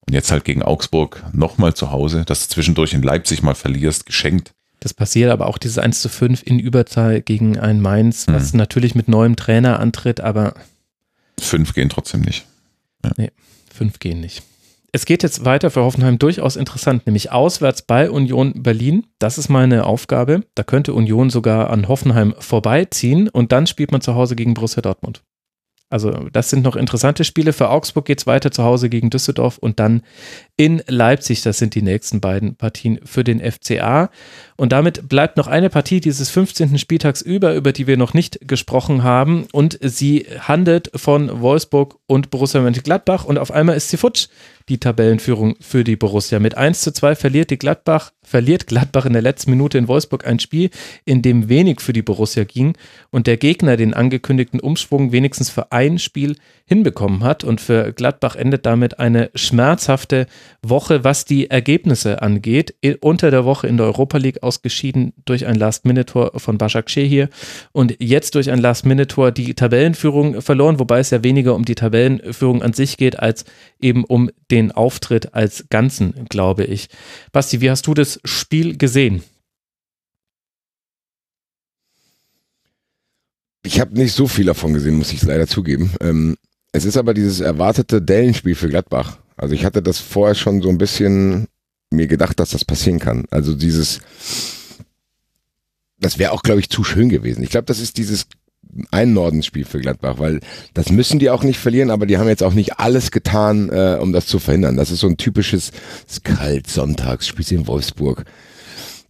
[0.07, 4.07] Und jetzt halt gegen Augsburg nochmal zu Hause, dass du zwischendurch in Leipzig mal verlierst,
[4.07, 4.53] geschenkt.
[4.81, 8.59] Das passiert aber auch dieses 1 zu 5 in Überzahl gegen ein Mainz, was mhm.
[8.59, 10.55] natürlich mit neuem Trainer antritt, aber.
[11.39, 12.47] Fünf gehen trotzdem nicht.
[13.05, 13.13] Ja.
[13.17, 13.31] Nee,
[13.73, 14.43] fünf gehen nicht.
[14.91, 19.07] es geht jetzt weiter für Hoffenheim durchaus interessant, nämlich auswärts bei Union Berlin.
[19.21, 20.43] Das ist meine Aufgabe.
[20.57, 24.83] Da könnte Union sogar an Hoffenheim vorbeiziehen und dann spielt man zu Hause gegen Borussia
[24.83, 25.23] Dortmund.
[25.93, 27.53] Also das sind noch interessante Spiele.
[27.53, 30.03] Für Augsburg geht es weiter zu Hause gegen Düsseldorf und dann
[30.57, 31.43] in Leipzig.
[31.43, 34.11] Das sind die nächsten beiden Partien für den FCA.
[34.57, 36.79] Und damit bleibt noch eine Partie dieses 15.
[36.79, 39.47] Spieltags über, über die wir noch nicht gesprochen haben.
[39.53, 43.25] Und sie handelt von Wolfsburg und Borussia Mönchengladbach.
[43.25, 44.29] Und auf einmal ist sie futsch
[44.69, 46.39] die Tabellenführung für die Borussia.
[46.39, 50.27] Mit 1 zu 2 verliert die Gladbach, verliert Gladbach in der letzten Minute in Wolfsburg
[50.27, 50.71] ein Spiel,
[51.05, 52.77] in dem wenig für die Borussia ging
[53.11, 57.45] und der Gegner den angekündigten Umschwung wenigstens für ein Spiel hinbekommen hat.
[57.45, 60.27] Und für Gladbach endet damit eine schmerzhafte
[60.63, 62.75] Woche, was die Ergebnisse angeht.
[63.01, 67.29] Unter der Woche in der Europa League ausgeschieden durch ein Last-Minute-Tor von Başak hier
[67.73, 72.63] und jetzt durch ein Last-Minute-Tor die Tabellenführung verloren, wobei es ja weniger um die Tabellenführung
[72.63, 73.45] an sich geht, als
[73.81, 76.89] eben um den Auftritt als Ganzen, glaube ich.
[77.33, 79.23] Basti, wie hast du das Spiel gesehen?
[83.65, 85.93] Ich habe nicht so viel davon gesehen, muss ich leider zugeben.
[86.01, 86.37] Ähm,
[86.73, 89.19] es ist aber dieses erwartete Dellenspiel für Gladbach.
[89.43, 91.49] Also ich hatte das vorher schon so ein bisschen
[91.91, 93.25] mir gedacht, dass das passieren kann.
[93.33, 94.01] Also dieses,
[95.99, 97.43] das wäre auch, glaube ich, zu schön gewesen.
[97.43, 98.29] Ich glaube, das ist dieses
[98.93, 100.39] ein Nordensspiel für Gladbach, weil
[100.75, 103.99] das müssen die auch nicht verlieren, aber die haben jetzt auch nicht alles getan, äh,
[104.01, 104.77] um das zu verhindern.
[104.77, 105.73] Das ist so ein typisches
[106.23, 108.25] kalt Sonntags, spielst in Wolfsburg.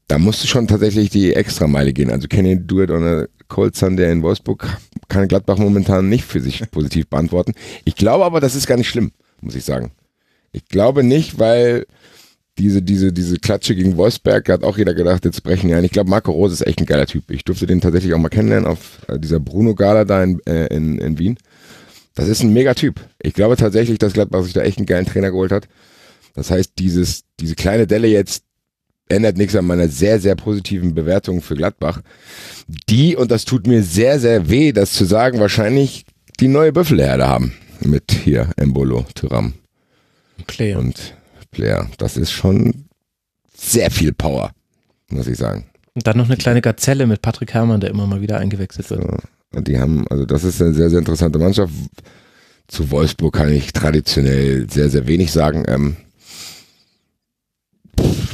[0.09, 2.11] Da musst du schon tatsächlich die Extrameile gehen.
[2.11, 4.79] Also can you do it on a cold Sunday in Wolfsburg?
[5.09, 7.53] Kann Gladbach momentan nicht für sich positiv beantworten.
[7.85, 9.13] Ich glaube aber, das ist gar nicht schlimm,
[9.43, 9.93] muss ich sagen.
[10.53, 11.87] Ich glaube nicht, weil
[12.59, 15.79] diese, diese, diese Klatsche gegen Wolfsberg, hat auch jeder gedacht, jetzt brechen ja.
[15.79, 17.31] Und ich glaube, Marco Rose ist echt ein geiler Typ.
[17.31, 20.99] Ich durfte den tatsächlich auch mal kennenlernen auf äh, dieser Bruno-Gala da in, äh, in,
[20.99, 21.39] in Wien.
[22.15, 23.01] Das ist ein mega Typ.
[23.23, 25.67] Ich glaube tatsächlich, dass Gladbach sich da echt einen geilen Trainer geholt hat.
[26.35, 28.45] Das heißt, dieses, diese kleine Delle jetzt
[29.09, 32.01] ändert nichts an meiner sehr, sehr positiven Bewertung für Gladbach.
[32.89, 36.05] Die, und das tut mir sehr, sehr weh, das zu sagen, wahrscheinlich
[36.41, 37.55] die neue Büffelherde haben.
[37.81, 39.55] Mit hier Embolo, Tyram.
[40.43, 40.79] Player.
[40.79, 41.15] Und
[41.51, 41.89] Player.
[41.99, 42.87] Das ist schon
[43.55, 44.53] sehr viel Power,
[45.11, 45.67] muss ich sagen.
[45.95, 49.03] Und dann noch eine kleine Gazelle mit Patrick Herrmann, der immer mal wieder eingewechselt wird.
[49.03, 49.61] So.
[49.61, 51.73] Die haben, also das ist eine sehr, sehr interessante Mannschaft.
[52.67, 55.65] Zu Wolfsburg kann ich traditionell sehr, sehr wenig sagen.
[55.69, 55.97] Ähm,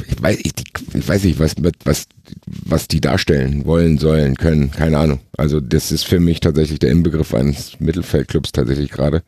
[0.07, 0.53] ich weiß, ich,
[0.93, 2.05] ich, weiß nicht, was, was,
[2.45, 5.19] was die darstellen wollen, sollen, können, keine Ahnung.
[5.37, 9.23] Also das ist für mich tatsächlich der Inbegriff eines Mittelfeldclubs tatsächlich gerade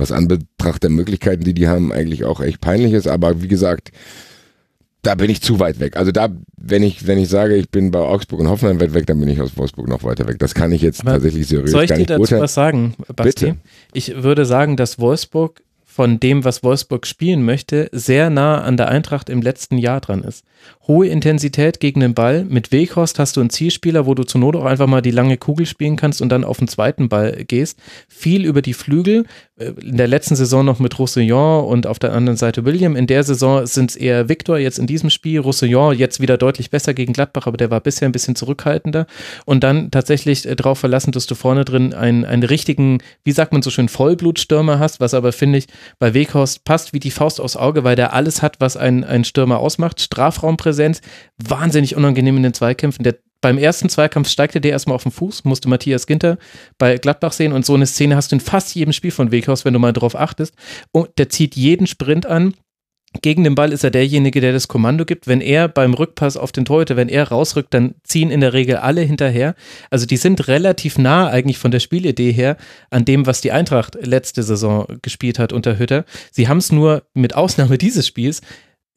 [0.00, 3.06] was an Betracht der Möglichkeiten, die die haben, eigentlich auch echt peinlich ist.
[3.06, 3.92] Aber wie gesagt,
[5.02, 5.96] da bin ich zu weit weg.
[5.96, 9.06] Also da, wenn ich, wenn ich sage, ich bin bei Augsburg und Hoffenheim weit weg,
[9.06, 10.38] dann bin ich aus Wolfsburg noch weiter weg.
[10.38, 12.94] Das kann ich jetzt Aber tatsächlich seriös soll ich gar nicht dir dazu was sagen,
[13.14, 13.46] Basti?
[13.46, 13.56] Bitte?
[13.92, 18.88] Ich würde sagen, dass Wolfsburg von dem, was Wolfsburg spielen möchte, sehr nah an der
[18.88, 20.44] Eintracht im letzten Jahr dran ist.
[20.86, 22.44] Hohe Intensität gegen den Ball.
[22.44, 25.36] Mit Weghorst hast du einen Zielspieler, wo du zur Not auch einfach mal die lange
[25.36, 27.78] Kugel spielen kannst und dann auf den zweiten Ball gehst.
[28.08, 29.24] Viel über die Flügel.
[29.60, 32.96] Äh, in der letzten Saison noch mit Roussillon und auf der anderen Seite William.
[32.96, 35.40] In der Saison sind es eher Victor jetzt in diesem Spiel.
[35.40, 39.06] Roussillon jetzt wieder deutlich besser gegen Gladbach, aber der war bisher ein bisschen zurückhaltender.
[39.44, 43.52] Und dann tatsächlich äh, darauf verlassen, dass du vorne drin einen, einen richtigen, wie sagt
[43.52, 45.66] man so schön, Vollblutstürmer hast, was aber finde ich
[45.98, 49.24] bei Weghorst passt wie die Faust aufs Auge, weil der alles hat, was ein, ein
[49.24, 50.00] Stürmer ausmacht.
[50.50, 51.00] Strafraumpräsenz,
[51.38, 53.04] wahnsinnig unangenehm in den Zweikämpfen.
[53.04, 56.36] Der beim ersten Zweikampf steigte der erstmal auf den Fuß, musste Matthias Ginter
[56.76, 59.64] bei Gladbach sehen und so eine Szene hast du in fast jedem Spiel von Weghaus,
[59.64, 60.54] wenn du mal drauf achtest.
[60.92, 62.54] Und der zieht jeden Sprint an.
[63.22, 65.26] Gegen den Ball ist er derjenige, der das Kommando gibt.
[65.26, 68.76] Wenn er beim Rückpass auf den Torhüter, wenn er rausrückt, dann ziehen in der Regel
[68.76, 69.56] alle hinterher.
[69.90, 72.56] Also die sind relativ nah eigentlich von der Spielidee her
[72.90, 76.04] an dem, was die Eintracht letzte Saison gespielt hat unter Hütter.
[76.30, 78.42] Sie haben es nur mit Ausnahme dieses Spiels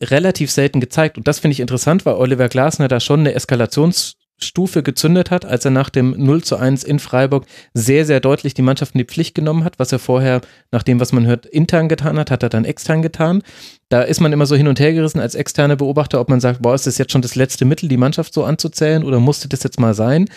[0.04, 1.18] relativ selten gezeigt.
[1.18, 5.46] Und das finde ich interessant, weil Oliver Glasner da schon eine Eskalations- Stufe gezündet hat,
[5.46, 9.00] als er nach dem 0 zu 1 in Freiburg sehr, sehr deutlich die Mannschaft in
[9.00, 10.42] die Pflicht genommen hat, was er vorher,
[10.72, 13.42] nach dem, was man hört, intern getan hat, hat er dann extern getan.
[13.90, 16.62] Da ist man immer so hin und her gerissen als externe Beobachter, ob man sagt,
[16.62, 19.64] boah, ist das jetzt schon das letzte Mittel, die Mannschaft so anzuzählen oder musste das
[19.64, 20.30] jetzt mal sein?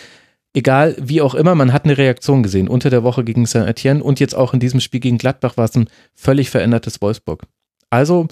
[0.53, 2.67] Egal, wie auch immer, man hat eine Reaktion gesehen.
[2.67, 5.75] Unter der Woche gegen Saint-Etienne und jetzt auch in diesem Spiel gegen Gladbach war es
[5.75, 7.43] ein völlig verändertes Wolfsburg.
[7.89, 8.27] Also,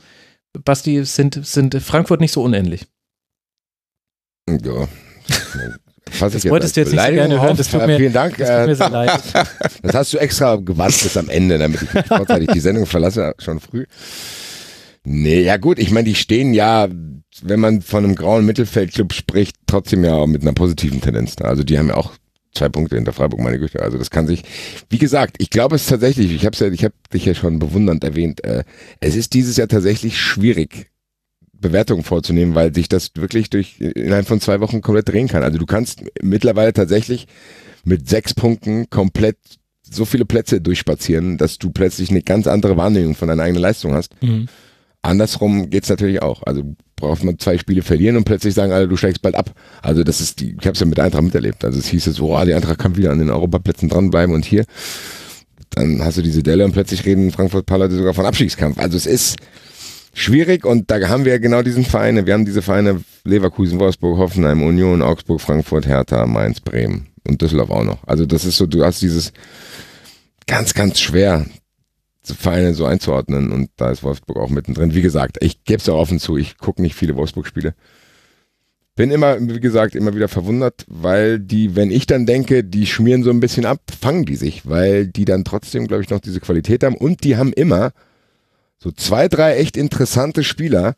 [0.63, 2.87] Basti, sind, sind Frankfurt nicht so unähnlich.
[4.49, 4.87] Ja,
[6.11, 7.57] Fass das wolltest du jetzt nicht so gerne hören.
[7.57, 8.37] Das tut mir, Vielen Dank.
[8.37, 9.21] Das, tut mir sehr leid.
[9.81, 13.59] das hast du extra gewartet bis am Ende, damit ich vorzeitig die Sendung verlasse, schon
[13.59, 13.85] früh.
[15.03, 16.87] Nee, ja gut, ich meine, die stehen ja,
[17.41, 21.45] wenn man von einem grauen Mittelfeldclub spricht, trotzdem ja auch mit einer positiven Tendenz da.
[21.45, 22.13] Also die haben ja auch
[22.55, 23.81] zwei Punkte hinter Freiburg, meine Güte.
[23.81, 24.43] Also das kann sich,
[24.89, 28.03] wie gesagt, ich glaube es tatsächlich, ich habe ja, ich habe dich ja schon bewundernd
[28.03, 28.63] erwähnt, äh,
[28.99, 30.87] es ist dieses Jahr tatsächlich schwierig,
[31.53, 35.43] Bewertungen vorzunehmen, weil sich das wirklich durch innerhalb von zwei Wochen komplett drehen kann.
[35.43, 37.27] Also du kannst mittlerweile tatsächlich
[37.83, 39.37] mit sechs Punkten komplett
[39.89, 43.93] so viele Plätze durchspazieren, dass du plötzlich eine ganz andere Wahrnehmung von deiner eigenen Leistung
[43.93, 44.21] hast.
[44.21, 44.47] Mhm.
[45.05, 46.43] Andersrum geht's natürlich auch.
[46.43, 49.51] Also braucht man zwei Spiele verlieren und plötzlich sagen alle, du steigst bald ab.
[49.81, 51.63] Also das ist die, ich habe es ja mit Eintracht miterlebt.
[51.63, 54.65] Also es hieß jetzt, oh, die Eintracht kann wieder an den Europaplätzen dranbleiben und hier.
[55.71, 58.79] Dann hast du diese Delle und plötzlich reden Frankfurt paar sogar von Abstiegskampf.
[58.79, 59.37] Also es ist
[60.13, 62.25] schwierig und da haben wir genau diesen Vereine.
[62.25, 67.69] Wir haben diese Vereine Leverkusen, Wolfsburg, Hoffenheim, Union, Augsburg, Frankfurt, Hertha, Mainz, Bremen und Düsseldorf
[67.69, 68.07] auch noch.
[68.07, 69.33] Also das ist so, du hast dieses
[70.47, 71.45] ganz, ganz schwer
[72.33, 74.93] Vereine so einzuordnen und da ist Wolfsburg auch mittendrin.
[74.93, 77.75] Wie gesagt, ich gebe es ja offen zu, ich gucke nicht viele Wolfsburg-Spiele.
[78.95, 83.23] Bin immer, wie gesagt, immer wieder verwundert, weil die, wenn ich dann denke, die schmieren
[83.23, 86.39] so ein bisschen ab, fangen die sich, weil die dann trotzdem, glaube ich, noch diese
[86.39, 87.91] Qualität haben und die haben immer
[88.77, 90.95] so zwei, drei echt interessante Spieler,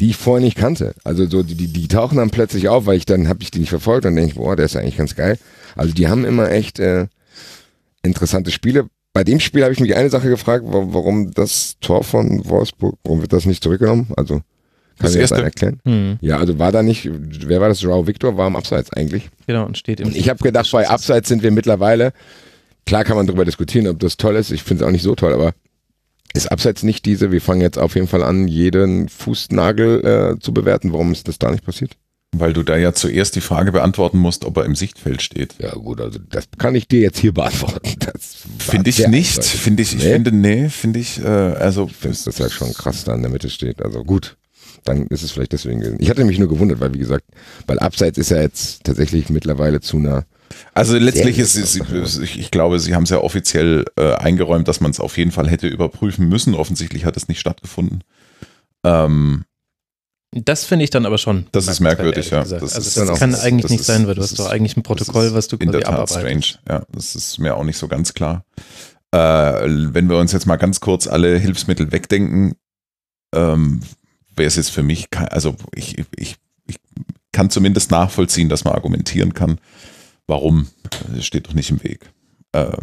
[0.00, 0.94] die ich vorher nicht kannte.
[1.04, 3.68] Also so die, die, tauchen dann plötzlich auf, weil ich dann habe ich die nicht
[3.70, 5.38] verfolgt und denke, boah, der ist eigentlich ganz geil.
[5.76, 7.06] Also die haben immer echt äh,
[8.02, 8.88] interessante Spiele.
[9.12, 13.20] Bei dem Spiel habe ich mich eine Sache gefragt, warum das Tor von Wolfsburg, warum
[13.20, 14.08] wird das nicht zurückgenommen?
[14.16, 14.42] Also
[14.98, 15.80] kann ich das erklären?
[15.84, 16.18] Hm.
[16.20, 17.80] Ja, also war da nicht, wer war das?
[17.80, 19.30] Joao Victor war am Abseits eigentlich.
[19.46, 22.12] Genau, und steht im Und ich habe gedacht, bei Abseits sind wir mittlerweile,
[22.86, 24.50] klar kann man darüber diskutieren, ob das toll ist.
[24.50, 25.54] Ich finde es auch nicht so toll, aber
[26.34, 30.04] ist Abseits nicht diese, wir fangen jetzt auf jeden Fall an, jeden Fußnagel
[30.36, 30.92] äh, zu bewerten.
[30.92, 31.96] Warum ist das da nicht passiert?
[32.32, 35.56] Weil du da ja zuerst die Frage beantworten musst, ob er im Sichtfeld steht.
[35.58, 37.90] Ja gut, also das kann ich dir jetzt hier beantworten.
[38.58, 39.44] Finde ich nicht.
[39.44, 40.12] Finde ich, ich nee?
[40.12, 41.86] finde, nee, finde ich, äh, also.
[41.86, 43.82] Ich finde das halt schon krass, da in der Mitte steht.
[43.82, 44.36] Also gut,
[44.84, 45.98] dann ist es vielleicht deswegen gewesen.
[46.00, 47.24] Ich hatte mich nur gewundert, weil wie gesagt,
[47.66, 50.24] weil Abseits ist ja jetzt tatsächlich mittlerweile zu einer
[50.74, 54.90] also letztlich ist es, ich glaube, sie haben es ja offiziell äh, eingeräumt, dass man
[54.90, 56.54] es auf jeden Fall hätte überprüfen müssen.
[56.54, 58.02] Offensichtlich hat es nicht stattgefunden.
[58.84, 59.44] Ähm,
[60.32, 61.46] das finde ich dann aber schon.
[61.52, 62.44] Das ist merkwürdig, ja.
[62.44, 64.82] Das, also das auch, kann eigentlich nicht ist, sein, weil du hast doch eigentlich ein
[64.82, 66.44] Protokoll, was du quasi in der Tat strange.
[66.68, 68.44] Ja, das ist mir auch nicht so ganz klar.
[69.12, 72.54] Äh, wenn wir uns jetzt mal ganz kurz alle Hilfsmittel wegdenken,
[73.34, 73.80] ähm,
[74.36, 76.36] wäre es jetzt für mich, also ich, ich,
[76.66, 76.76] ich
[77.32, 79.60] kann zumindest nachvollziehen, dass man argumentieren kann,
[80.28, 80.68] warum,
[81.12, 82.08] das steht doch nicht im Weg.
[82.52, 82.76] Äh,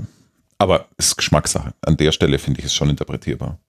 [0.58, 1.74] aber es ist Geschmackssache.
[1.82, 3.60] An der Stelle finde ich es schon interpretierbar.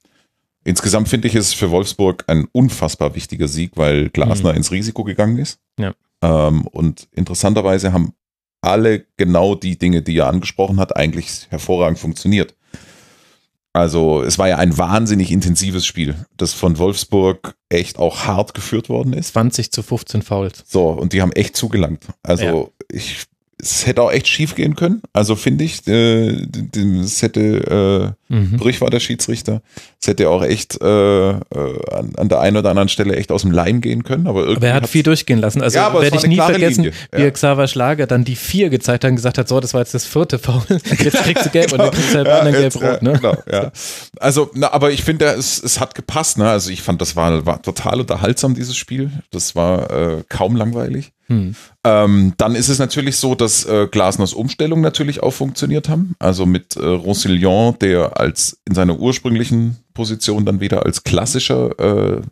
[0.69, 4.59] Insgesamt finde ich es für Wolfsburg ein unfassbar wichtiger Sieg, weil Glasner mhm.
[4.59, 5.61] ins Risiko gegangen ist.
[5.81, 5.95] Ja.
[6.21, 8.13] Ähm, und interessanterweise haben
[8.61, 12.55] alle genau die Dinge, die er angesprochen hat, eigentlich hervorragend funktioniert.
[13.73, 18.91] Also es war ja ein wahnsinnig intensives Spiel, das von Wolfsburg echt auch hart geführt
[18.91, 19.29] worden ist.
[19.29, 20.65] 20 zu 15 Fouls.
[20.67, 22.05] So, und die haben echt zugelangt.
[22.23, 22.85] Also ja.
[22.95, 23.25] ich
[23.61, 25.03] es hätte auch echt schief gehen können.
[25.12, 26.47] Also finde ich, äh,
[27.01, 28.57] es hätte, äh, mhm.
[28.57, 29.62] Brüch war der Schiedsrichter,
[30.01, 31.35] es hätte auch echt äh, äh,
[31.93, 34.28] an, an, der einen oder anderen Stelle echt aus dem Leim gehen können.
[34.28, 35.61] Aber, aber er hat viel durchgehen lassen.
[35.61, 36.99] Also ja, werde ich nie vergessen, Linie.
[37.12, 37.31] wie ja.
[37.31, 40.05] Xaver Schlager dann die vier gezeigt hat und gesagt hat, so, das war jetzt das
[40.05, 41.87] vierte Foul, jetzt kriegst du gelb genau.
[41.87, 43.03] und dann kriegst du halt ja, anderen gelb-rot.
[43.03, 43.12] Ne?
[43.15, 43.73] Genau, ja.
[44.20, 46.39] Also, na, aber ich finde, es, es hat gepasst.
[46.39, 46.49] Ne?
[46.49, 49.11] Also ich fand, das war, war total unterhaltsam, dieses Spiel.
[49.31, 51.12] Das war äh, kaum langweilig.
[51.28, 51.55] Hm.
[51.84, 56.15] Ähm, dann ist es natürlich so, dass äh, Glasners Umstellung natürlich auch funktioniert haben.
[56.18, 62.23] Also mit äh, Roussillon, der als in seiner ursprünglichen Position dann wieder als klassischer äh,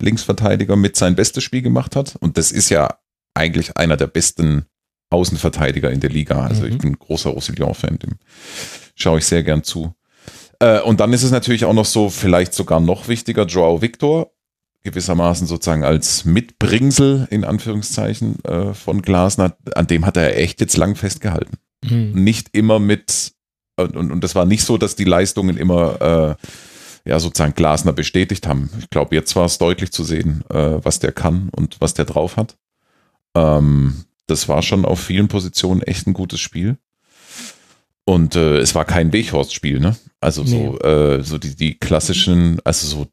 [0.00, 2.16] Linksverteidiger mit sein bestes Spiel gemacht hat.
[2.20, 2.98] Und das ist ja
[3.34, 4.66] eigentlich einer der besten
[5.10, 6.44] Außenverteidiger in der Liga.
[6.44, 6.68] Also mhm.
[6.68, 8.16] ich bin ein großer Roussillon-Fan, dem
[8.96, 9.94] schaue ich sehr gern zu.
[10.58, 14.32] Äh, und dann ist es natürlich auch noch so, vielleicht sogar noch wichtiger, Joao Victor,
[14.84, 20.76] gewissermaßen sozusagen als Mitbringsel in Anführungszeichen äh, von Glasner, an dem hat er echt jetzt
[20.76, 21.56] lang festgehalten.
[21.84, 22.12] Mhm.
[22.14, 23.32] Nicht immer mit,
[23.76, 26.36] und, und, und das war nicht so, dass die Leistungen immer
[27.04, 28.70] äh, ja sozusagen Glasner bestätigt haben.
[28.78, 32.04] Ich glaube, jetzt war es deutlich zu sehen, äh, was der kann und was der
[32.04, 32.56] drauf hat.
[33.34, 36.78] Ähm, das war schon auf vielen Positionen echt ein gutes Spiel.
[38.04, 39.96] Und äh, es war kein Weghorst-Spiel, ne?
[40.20, 40.50] Also nee.
[40.50, 43.06] so, äh, so die, die klassischen, also so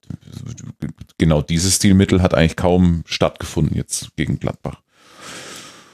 [1.18, 4.82] genau dieses Stilmittel hat eigentlich kaum stattgefunden jetzt gegen Gladbach.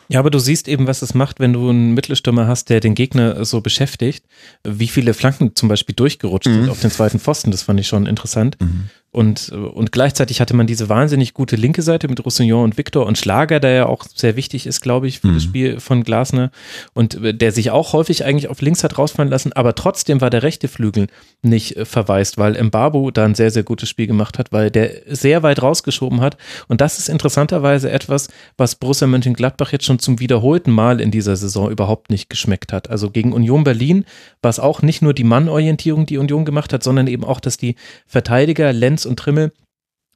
[0.07, 2.93] Ja, aber du siehst eben, was es macht, wenn du einen Mittelstürmer hast, der den
[2.93, 4.25] Gegner so beschäftigt,
[4.63, 6.53] wie viele Flanken zum Beispiel durchgerutscht mhm.
[6.53, 7.51] sind auf den zweiten Pfosten.
[7.51, 8.57] Das fand ich schon interessant.
[8.61, 8.89] Mhm.
[9.15, 13.17] Und, und gleichzeitig hatte man diese wahnsinnig gute linke Seite mit Roussillon und Victor und
[13.17, 15.35] Schlager, der ja auch sehr wichtig ist, glaube ich, für mhm.
[15.35, 16.51] das Spiel von Glasner
[16.93, 20.29] und äh, der sich auch häufig eigentlich auf links hat rausfallen lassen, aber trotzdem war
[20.29, 21.07] der rechte Flügel
[21.41, 24.91] nicht äh, verwaist, weil Mbabu da ein sehr, sehr gutes Spiel gemacht hat, weil der
[25.07, 26.35] sehr weit rausgeschoben hat
[26.67, 28.27] und das ist interessanterweise etwas,
[28.57, 32.89] was Borussia Mönchengladbach jetzt schon zum wiederholten Mal in dieser Saison überhaupt nicht geschmeckt hat.
[32.89, 34.03] Also gegen Union Berlin
[34.41, 37.55] war es auch nicht nur die Mannorientierung, die Union gemacht hat, sondern eben auch, dass
[37.55, 39.51] die Verteidiger Lenz und Trimmel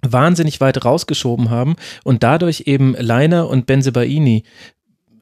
[0.02, 4.44] wahnsinnig weit rausgeschoben haben und dadurch eben Leiner und Benzebaini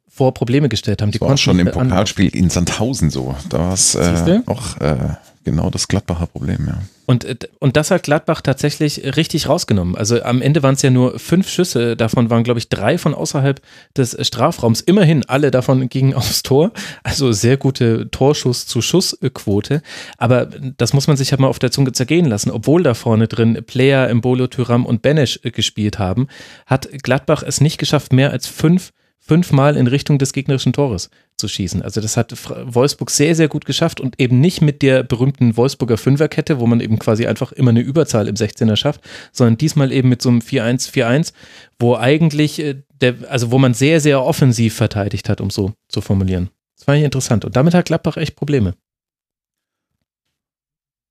[0.08, 1.12] vor Probleme gestellt haben.
[1.12, 3.36] Die das war schon im Pokalspiel in Sandhausen so.
[3.50, 6.80] Da war es äh, auch äh, genau das Gladbacher Problem, ja.
[7.08, 9.96] Und, äh, und das hat Gladbach tatsächlich richtig rausgenommen.
[9.96, 13.16] Also am Ende waren es ja nur fünf Schüsse, davon waren, glaube ich, drei von
[13.16, 13.62] außerhalb
[13.96, 14.82] des Strafraums.
[14.82, 16.72] Immerhin, alle davon gingen aufs Tor.
[17.04, 19.82] Also sehr gute Torschuss-zu-Schuss-Quote.
[20.18, 22.52] Aber das muss man sich halt mal auf der Zunge zergehen lassen.
[22.52, 26.28] Obwohl da vorne drin Player, Mbolo, Tyram und Benesch gespielt haben,
[26.66, 28.92] hat Gladbach es nicht geschafft, mehr als fünf
[29.28, 31.82] fünfmal in Richtung des gegnerischen Tores zu schießen.
[31.82, 32.34] Also das hat
[32.74, 36.80] Wolfsburg sehr, sehr gut geschafft und eben nicht mit der berühmten Wolfsburger Fünferkette, wo man
[36.80, 39.02] eben quasi einfach immer eine Überzahl im 16er schafft,
[39.34, 41.34] sondern diesmal eben mit so einem 4-1-4-1,
[41.78, 46.02] wo eigentlich äh, der, also wo man sehr, sehr offensiv verteidigt hat, um so zu
[46.02, 46.50] formulieren.
[46.76, 47.44] Das fand ich interessant.
[47.44, 48.76] Und damit hat Gladbach echt Probleme.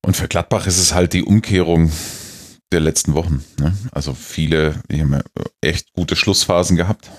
[0.04, 1.92] Und für Gladbach ist es halt die Umkehrung
[2.72, 3.44] der letzten Wochen.
[3.60, 3.76] Ne?
[3.92, 5.22] Also viele, die haben ja
[5.60, 7.10] echt gute Schlussphasen gehabt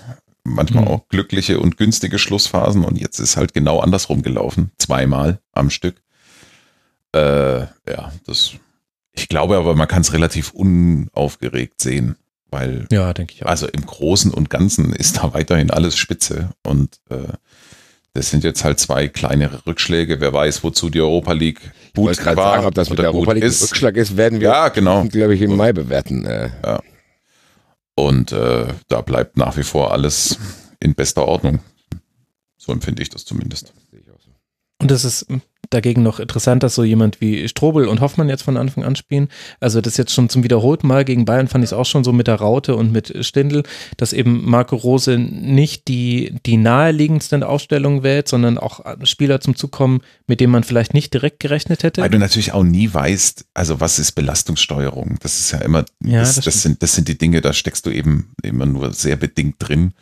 [0.44, 0.88] manchmal mhm.
[0.88, 5.96] auch glückliche und günstige Schlussphasen und jetzt ist halt genau andersrum gelaufen, zweimal am Stück.
[7.14, 8.52] Äh, ja, das,
[9.12, 12.16] ich glaube aber, man kann es relativ unaufgeregt sehen,
[12.50, 13.48] weil, ja, denke ich auch.
[13.48, 17.32] also im Großen und Ganzen ist da weiterhin alles spitze und äh,
[18.14, 20.20] das sind jetzt halt zwei kleinere Rückschläge.
[20.20, 21.60] Wer weiß, wozu die Europa League
[21.94, 23.62] gut ich war sagen, ob das mit der Europa League ist.
[23.62, 25.04] Rückschlag ist, werden wir, ja, genau.
[25.04, 26.24] glaube ich, im Mai bewerten.
[26.24, 26.50] Äh.
[26.64, 26.80] Ja.
[27.98, 30.38] Und äh, da bleibt nach wie vor alles
[30.78, 31.58] in bester Ordnung.
[32.56, 33.72] So empfinde ich das zumindest.
[34.80, 35.26] Und das ist
[35.70, 39.28] dagegen noch interessant, dass so jemand wie Strobel und Hoffmann jetzt von Anfang an spielen.
[39.60, 42.12] Also das jetzt schon zum wiederholten Mal gegen Bayern fand ich es auch schon so
[42.12, 43.64] mit der Raute und mit Stindl,
[43.96, 49.72] dass eben Marco Rose nicht die, die naheliegendsten Aufstellungen wählt, sondern auch Spieler zum Zug
[49.72, 52.00] kommen, mit denen man vielleicht nicht direkt gerechnet hätte.
[52.02, 55.16] Weil du natürlich auch nie weißt, also was ist Belastungssteuerung?
[55.20, 57.84] Das ist ja immer, ja, das, das, das sind, das sind die Dinge, da steckst
[57.84, 59.92] du eben immer nur sehr bedingt drin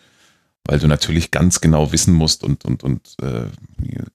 [0.67, 3.47] weil du natürlich ganz genau wissen musst und, und, und äh,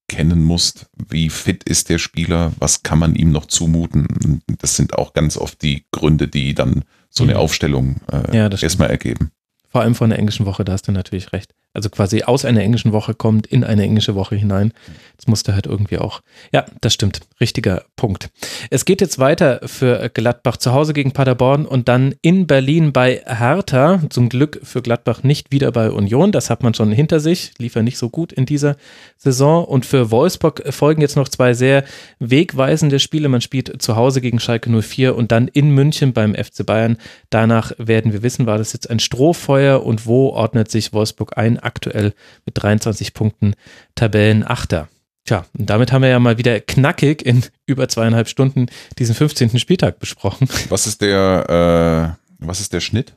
[0.07, 4.41] kennen musst, wie fit ist der Spieler, was kann man ihm noch zumuten.
[4.59, 7.39] Das sind auch ganz oft die Gründe, die dann so eine mhm.
[7.39, 9.31] Aufstellung äh, ja, erstmal ergeben.
[9.69, 12.61] Vor allem von der englischen Woche, da hast du natürlich recht also quasi aus einer
[12.61, 14.73] englischen Woche kommt in eine englische Woche hinein.
[15.15, 16.21] Das musste halt irgendwie auch.
[16.51, 17.21] Ja, das stimmt.
[17.39, 18.29] Richtiger Punkt.
[18.69, 23.21] Es geht jetzt weiter für Gladbach zu Hause gegen Paderborn und dann in Berlin bei
[23.25, 24.01] Hertha.
[24.09, 26.31] Zum Glück für Gladbach nicht wieder bei Union.
[26.31, 27.53] Das hat man schon hinter sich.
[27.57, 28.75] Lief ja nicht so gut in dieser
[29.17, 29.63] Saison.
[29.63, 31.85] Und für Wolfsburg folgen jetzt noch zwei sehr
[32.19, 33.29] wegweisende Spiele.
[33.29, 36.97] Man spielt zu Hause gegen Schalke 04 und dann in München beim FC Bayern.
[37.29, 41.60] Danach werden wir wissen, war das jetzt ein Strohfeuer und wo ordnet sich Wolfsburg ein?
[41.63, 42.13] Aktuell
[42.45, 43.53] mit 23 Punkten
[43.95, 44.89] Tabellenachter.
[45.25, 48.67] Tja, und damit haben wir ja mal wieder knackig in über zweieinhalb Stunden
[48.97, 49.59] diesen 15.
[49.59, 50.49] Spieltag besprochen.
[50.69, 53.13] Was ist der, äh, was ist der Schnitt?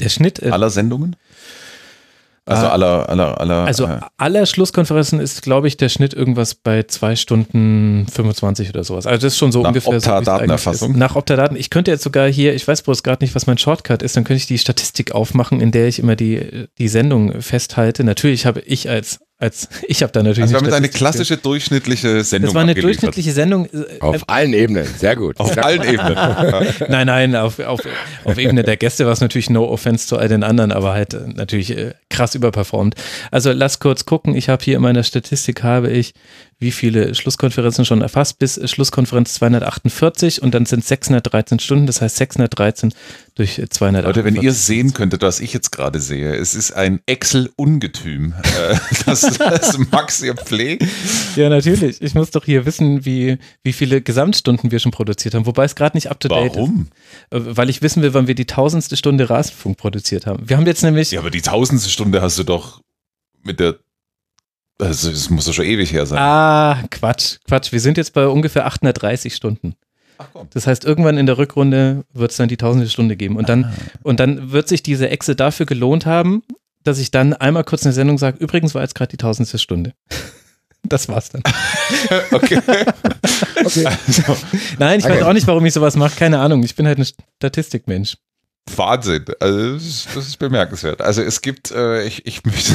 [0.00, 1.16] Der Schnitt äh, aller Sendungen?
[2.48, 3.64] Also äh, aller, aller, aller.
[3.64, 8.84] Also äh, aller Schlusskonferenzen ist, glaube ich, der Schnitt irgendwas bei zwei Stunden 25 oder
[8.84, 9.06] sowas.
[9.06, 10.92] Also das ist schon so nach ungefähr Opta-Datenerfassung.
[10.94, 11.56] So, nach Opta-Daten.
[11.56, 14.24] Ich könnte jetzt sogar hier, ich weiß bloß gerade nicht, was mein Shortcut ist, dann
[14.24, 18.02] könnte ich die Statistik aufmachen, in der ich immer die, die Sendung festhalte.
[18.02, 20.42] Natürlich habe ich als als ich habe da natürlich.
[20.42, 22.48] Also wir haben jetzt eine klassische durchschnittliche Sendung.
[22.48, 23.66] Das war eine durchschnittliche Sendung.
[23.66, 25.38] Äh, auf äh, allen Ebenen, sehr gut.
[25.38, 26.14] Auf allen Ebenen.
[26.88, 27.80] nein, nein, auf, auf,
[28.24, 31.14] auf Ebene der Gäste war es natürlich no offense zu all den anderen, aber halt
[31.14, 31.76] äh, natürlich
[32.10, 32.94] krass überperformt.
[33.30, 34.34] Also lass kurz gucken.
[34.34, 36.14] Ich habe hier in meiner Statistik habe ich
[36.60, 42.16] wie viele Schlusskonferenzen schon erfasst, bis Schlusskonferenz 248 und dann sind 613 Stunden, das heißt
[42.16, 42.92] 613
[43.36, 44.04] durch 248.
[44.04, 48.76] Leute, wenn ihr sehen könntet, was ich jetzt gerade sehe, es ist ein Excel-Ungetüm, äh,
[49.06, 50.84] das, das Max hier pflegt.
[51.36, 52.02] Ja, natürlich.
[52.02, 55.76] Ich muss doch hier wissen, wie, wie viele Gesamtstunden wir schon produziert haben, wobei es
[55.76, 56.56] gerade nicht up-to-date ist.
[56.56, 56.88] Warum?
[57.30, 60.48] Äh, weil ich wissen will, wann wir die tausendste Stunde Rasenfunk produziert haben.
[60.48, 61.12] Wir haben jetzt nämlich...
[61.12, 62.80] Ja, aber die tausendste Stunde hast du doch
[63.44, 63.78] mit der
[64.80, 66.18] also, das muss doch schon ewig her sein.
[66.18, 67.72] Ah, Quatsch, Quatsch.
[67.72, 69.74] Wir sind jetzt bei ungefähr 830 Stunden.
[70.18, 70.48] Ach, komm.
[70.52, 73.36] Das heißt, irgendwann in der Rückrunde wird es dann die tausende Stunde geben.
[73.36, 73.72] Und dann, ah.
[74.02, 76.42] und dann wird sich diese Exe dafür gelohnt haben,
[76.84, 79.58] dass ich dann einmal kurz in der Sendung sage, übrigens war jetzt gerade die tausendste
[79.58, 79.94] Stunde.
[80.84, 81.42] Das war's dann.
[82.30, 82.60] okay.
[83.64, 83.84] Okay.
[83.86, 84.36] Also,
[84.78, 85.16] Nein, ich okay.
[85.16, 86.14] weiß auch nicht, warum ich sowas mache.
[86.16, 86.62] Keine Ahnung.
[86.62, 88.16] Ich bin halt ein Statistikmensch.
[88.76, 89.24] Wahnsinn.
[89.40, 91.00] Also das ist, das ist bemerkenswert.
[91.00, 92.74] Also es gibt, äh, ich, ich möchte,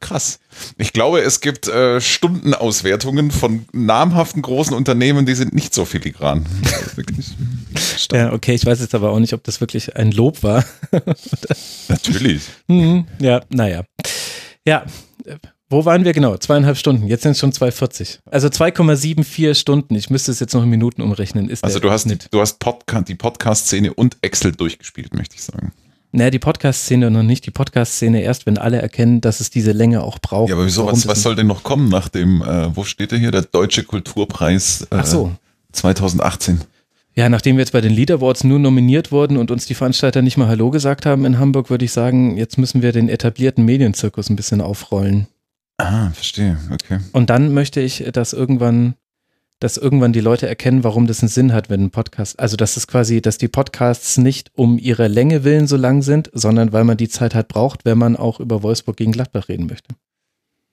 [0.00, 0.38] krass.
[0.78, 6.46] Ich glaube, es gibt äh, Stundenauswertungen von namhaften großen Unternehmen, die sind nicht so filigran.
[8.12, 10.64] ja, okay, ich weiß jetzt aber auch nicht, ob das wirklich ein Lob war.
[11.88, 12.42] Natürlich.
[12.68, 13.84] Mhm, ja, naja.
[14.66, 14.84] Ja,
[15.68, 16.36] wo waren wir genau?
[16.36, 17.08] Zweieinhalb Stunden.
[17.08, 18.18] Jetzt sind es schon 2,40.
[18.30, 19.94] Also 2,74 Stunden.
[19.96, 21.48] Ich müsste es jetzt noch in Minuten umrechnen.
[21.48, 22.28] Ist also du hast, Schnitt.
[22.30, 25.72] du hast Podcast, die Podcast-Szene und Excel durchgespielt, möchte ich sagen.
[26.12, 27.46] Naja, die Podcast-Szene noch nicht.
[27.46, 30.50] Die Podcast-Szene erst, wenn alle erkennen, dass es diese Länge auch braucht.
[30.50, 33.18] Ja, aber wieso, was, was soll denn noch kommen nach dem, äh, wo steht der
[33.18, 35.32] hier, der Deutsche Kulturpreis äh, Ach so.
[35.72, 36.60] 2018?
[37.14, 40.22] Ja, nachdem wir jetzt bei den Lead Awards nur nominiert wurden und uns die Veranstalter
[40.22, 43.64] nicht mal Hallo gesagt haben in Hamburg, würde ich sagen, jetzt müssen wir den etablierten
[43.64, 45.26] Medienzirkus ein bisschen aufrollen.
[45.78, 47.00] Ah, verstehe, okay.
[47.12, 48.94] Und dann möchte ich, dass irgendwann,
[49.60, 52.76] dass irgendwann die Leute erkennen, warum das einen Sinn hat, wenn ein Podcast, also dass
[52.76, 56.84] es quasi, dass die Podcasts nicht um ihre Länge willen so lang sind, sondern weil
[56.84, 59.94] man die Zeit halt braucht, wenn man auch über Wolfsburg gegen Gladbach reden möchte.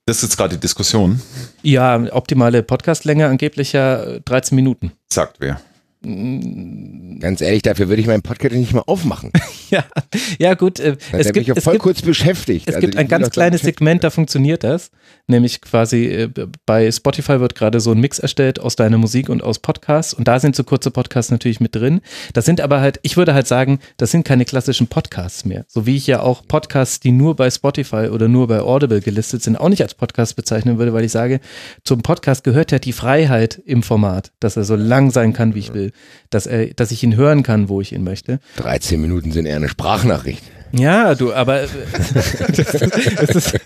[0.05, 1.21] Das ist jetzt gerade die Diskussion.
[1.61, 4.91] Ja, optimale Podcastlänge angeblich ja 13 Minuten.
[5.09, 5.61] Sagt wer?
[6.05, 9.31] Ganz ehrlich, dafür würde ich meinen Podcast nicht mal aufmachen.
[9.69, 9.85] ja,
[10.37, 10.77] ja gut.
[10.81, 12.67] Äh, es gibt, mich voll es kurz beschäftigt.
[12.67, 14.91] Es also gibt ein ganz kleines Segment, da funktioniert das.
[15.27, 16.29] Nämlich quasi äh,
[16.65, 20.13] bei Spotify wird gerade so ein Mix erstellt aus deiner Musik und aus Podcasts.
[20.13, 22.01] Und da sind so kurze Podcasts natürlich mit drin.
[22.33, 25.63] Das sind aber halt, ich würde halt sagen, das sind keine klassischen Podcasts mehr.
[25.69, 29.41] So wie ich ja auch Podcasts, die nur bei Spotify oder nur bei Audible gelistet
[29.41, 31.39] sind, auch nicht als Podcast bezeichnen würde, weil ich sage,
[31.85, 35.59] zum Podcast gehört ja die Freiheit im Format, dass er so lang sein kann, wie
[35.59, 35.92] ich will
[36.29, 38.39] dass, er, dass ich ihn hören kann, wo ich ihn möchte.
[38.57, 40.43] 13 Minuten sind eher eine Sprachnachricht.
[40.75, 41.67] Ja, du, aber
[42.55, 43.59] das, das, ist,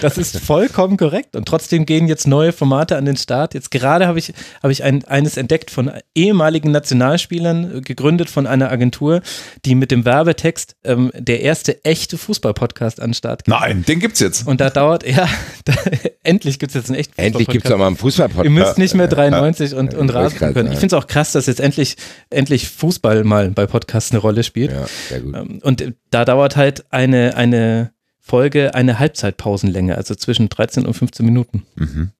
[0.00, 1.34] das ist vollkommen korrekt.
[1.34, 3.54] Und trotzdem gehen jetzt neue Formate an den Start.
[3.54, 8.70] Jetzt gerade habe ich, habe ich ein, eines entdeckt von ehemaligen Nationalspielern, gegründet von einer
[8.70, 9.20] Agentur,
[9.64, 13.52] die mit dem Werbetext ähm, der erste echte Fußball-Podcast an den Start geht.
[13.52, 14.46] Nein, den gibt's jetzt.
[14.46, 15.28] Und da dauert, ja,
[15.64, 15.74] da,
[16.22, 18.44] endlich gibt's jetzt einen echten Endlich gibt's auch mal einen Fußball-Podcast.
[18.44, 20.70] Ihr müsst nicht mehr 93 und, und rasen können.
[20.70, 21.96] Ich finde es auch krass, dass jetzt endlich,
[22.30, 24.70] endlich Fußball mal bei Podcasts eine Rolle spielt.
[24.70, 25.34] Ja, sehr gut.
[25.34, 30.94] Ähm, und da dauert dauert halt eine, eine Folge eine Halbzeitpausenlänge, also zwischen 13 und
[30.94, 31.64] 15 Minuten.
[31.76, 32.10] Mhm.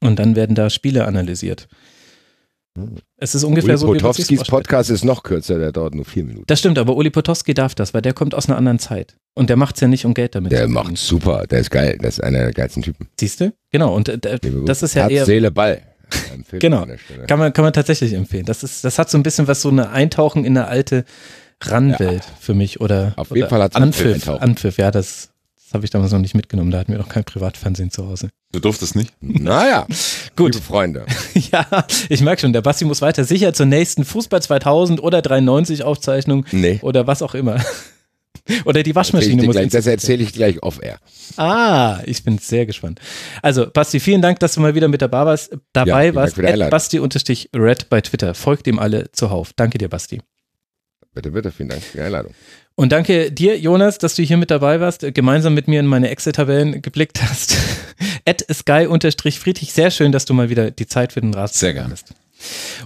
[0.00, 1.68] Und dann werden da Spiele analysiert.
[3.16, 6.44] Es ist ungefähr Uli so Potowskis Podcast ist noch kürzer, der dauert nur vier Minuten.
[6.46, 9.16] Das stimmt, aber Uli Potowski darf das, weil der kommt aus einer anderen Zeit.
[9.34, 11.70] Und der macht es ja nicht, um Geld damit der Der macht super, der ist
[11.70, 13.08] geil, das ist einer der geilsten Typen.
[13.18, 13.52] Siehst du?
[13.70, 15.24] Genau, und äh, das ist ja Herz, eher.
[15.26, 15.82] Seele, Ball.
[16.58, 16.86] Genau,
[17.28, 18.44] kann man, kann man tatsächlich empfehlen.
[18.44, 21.04] Das, ist, das hat so ein bisschen was, so eine Eintauchen in eine alte
[21.60, 22.30] Ranwelt ja.
[22.40, 25.90] für mich oder, Auf jeden oder Fall hat Anpfiff, Anpfiff, ja, das, das habe ich
[25.90, 26.70] damals noch nicht mitgenommen.
[26.70, 28.30] Da hatten wir noch kein Privatfernsehen zu Hause.
[28.52, 29.12] Du durftest nicht?
[29.20, 29.86] Naja,
[30.36, 30.54] gut.
[30.54, 31.06] Liebe Freunde.
[31.34, 31.66] ja,
[32.08, 36.46] ich merke schon, der Basti muss weiter sicher zur nächsten Fußball 2000 oder 93 Aufzeichnung
[36.52, 36.80] nee.
[36.82, 37.62] oder was auch immer.
[38.64, 40.98] Oder die Waschmaschine muss gleich, Das erzähle ich gleich off-air.
[41.36, 43.00] Ah, ich bin sehr gespannt.
[43.42, 45.56] Also, Basti, vielen Dank, dass du mal wieder mit dabei warst.
[45.72, 46.36] Dabei ja, warst.
[46.36, 48.34] Basti-Red bei Twitter.
[48.34, 49.52] Folgt ihm alle zuhauf.
[49.54, 50.20] Danke dir, Basti.
[51.14, 52.34] Bitte, bitte, vielen Dank für die Einladung.
[52.76, 55.86] Und danke dir, Jonas, dass du hier mit dabei warst, äh, gemeinsam mit mir in
[55.86, 57.56] meine Excel-Tabellen geblickt hast.
[58.24, 61.92] At sky-friedrich, sehr schön, dass du mal wieder die Zeit für den Rasen Sehr gerne.
[61.92, 62.14] Hast.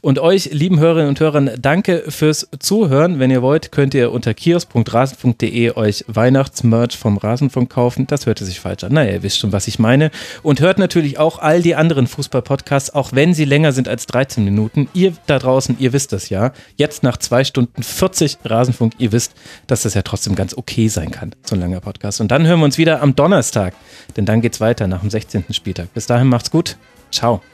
[0.02, 3.18] Und euch, lieben Hörerinnen und Hörern, danke fürs Zuhören.
[3.18, 8.06] Wenn ihr wollt, könnt ihr unter kiosk.rasen.de euch Weihnachtsmerch vom Rasenfunk kaufen.
[8.06, 8.92] Das hörte sich falsch an.
[8.92, 10.10] Naja, ihr wisst schon, was ich meine.
[10.42, 14.44] Und hört natürlich auch all die anderen Fußball-Podcasts, auch wenn sie länger sind als 13
[14.44, 14.88] Minuten.
[14.94, 16.52] Ihr da draußen, ihr wisst das ja.
[16.76, 19.34] Jetzt nach zwei Stunden 40 Rasenfunk, ihr wisst,
[19.66, 22.20] dass das ja trotzdem ganz okay sein kann, so ein langer Podcast.
[22.20, 23.74] Und dann hören wir uns wieder am Donnerstag,
[24.16, 25.44] denn dann geht's weiter nach dem 16.
[25.50, 25.92] Spieltag.
[25.94, 26.76] Bis dahin macht's gut.
[27.10, 27.53] Ciao.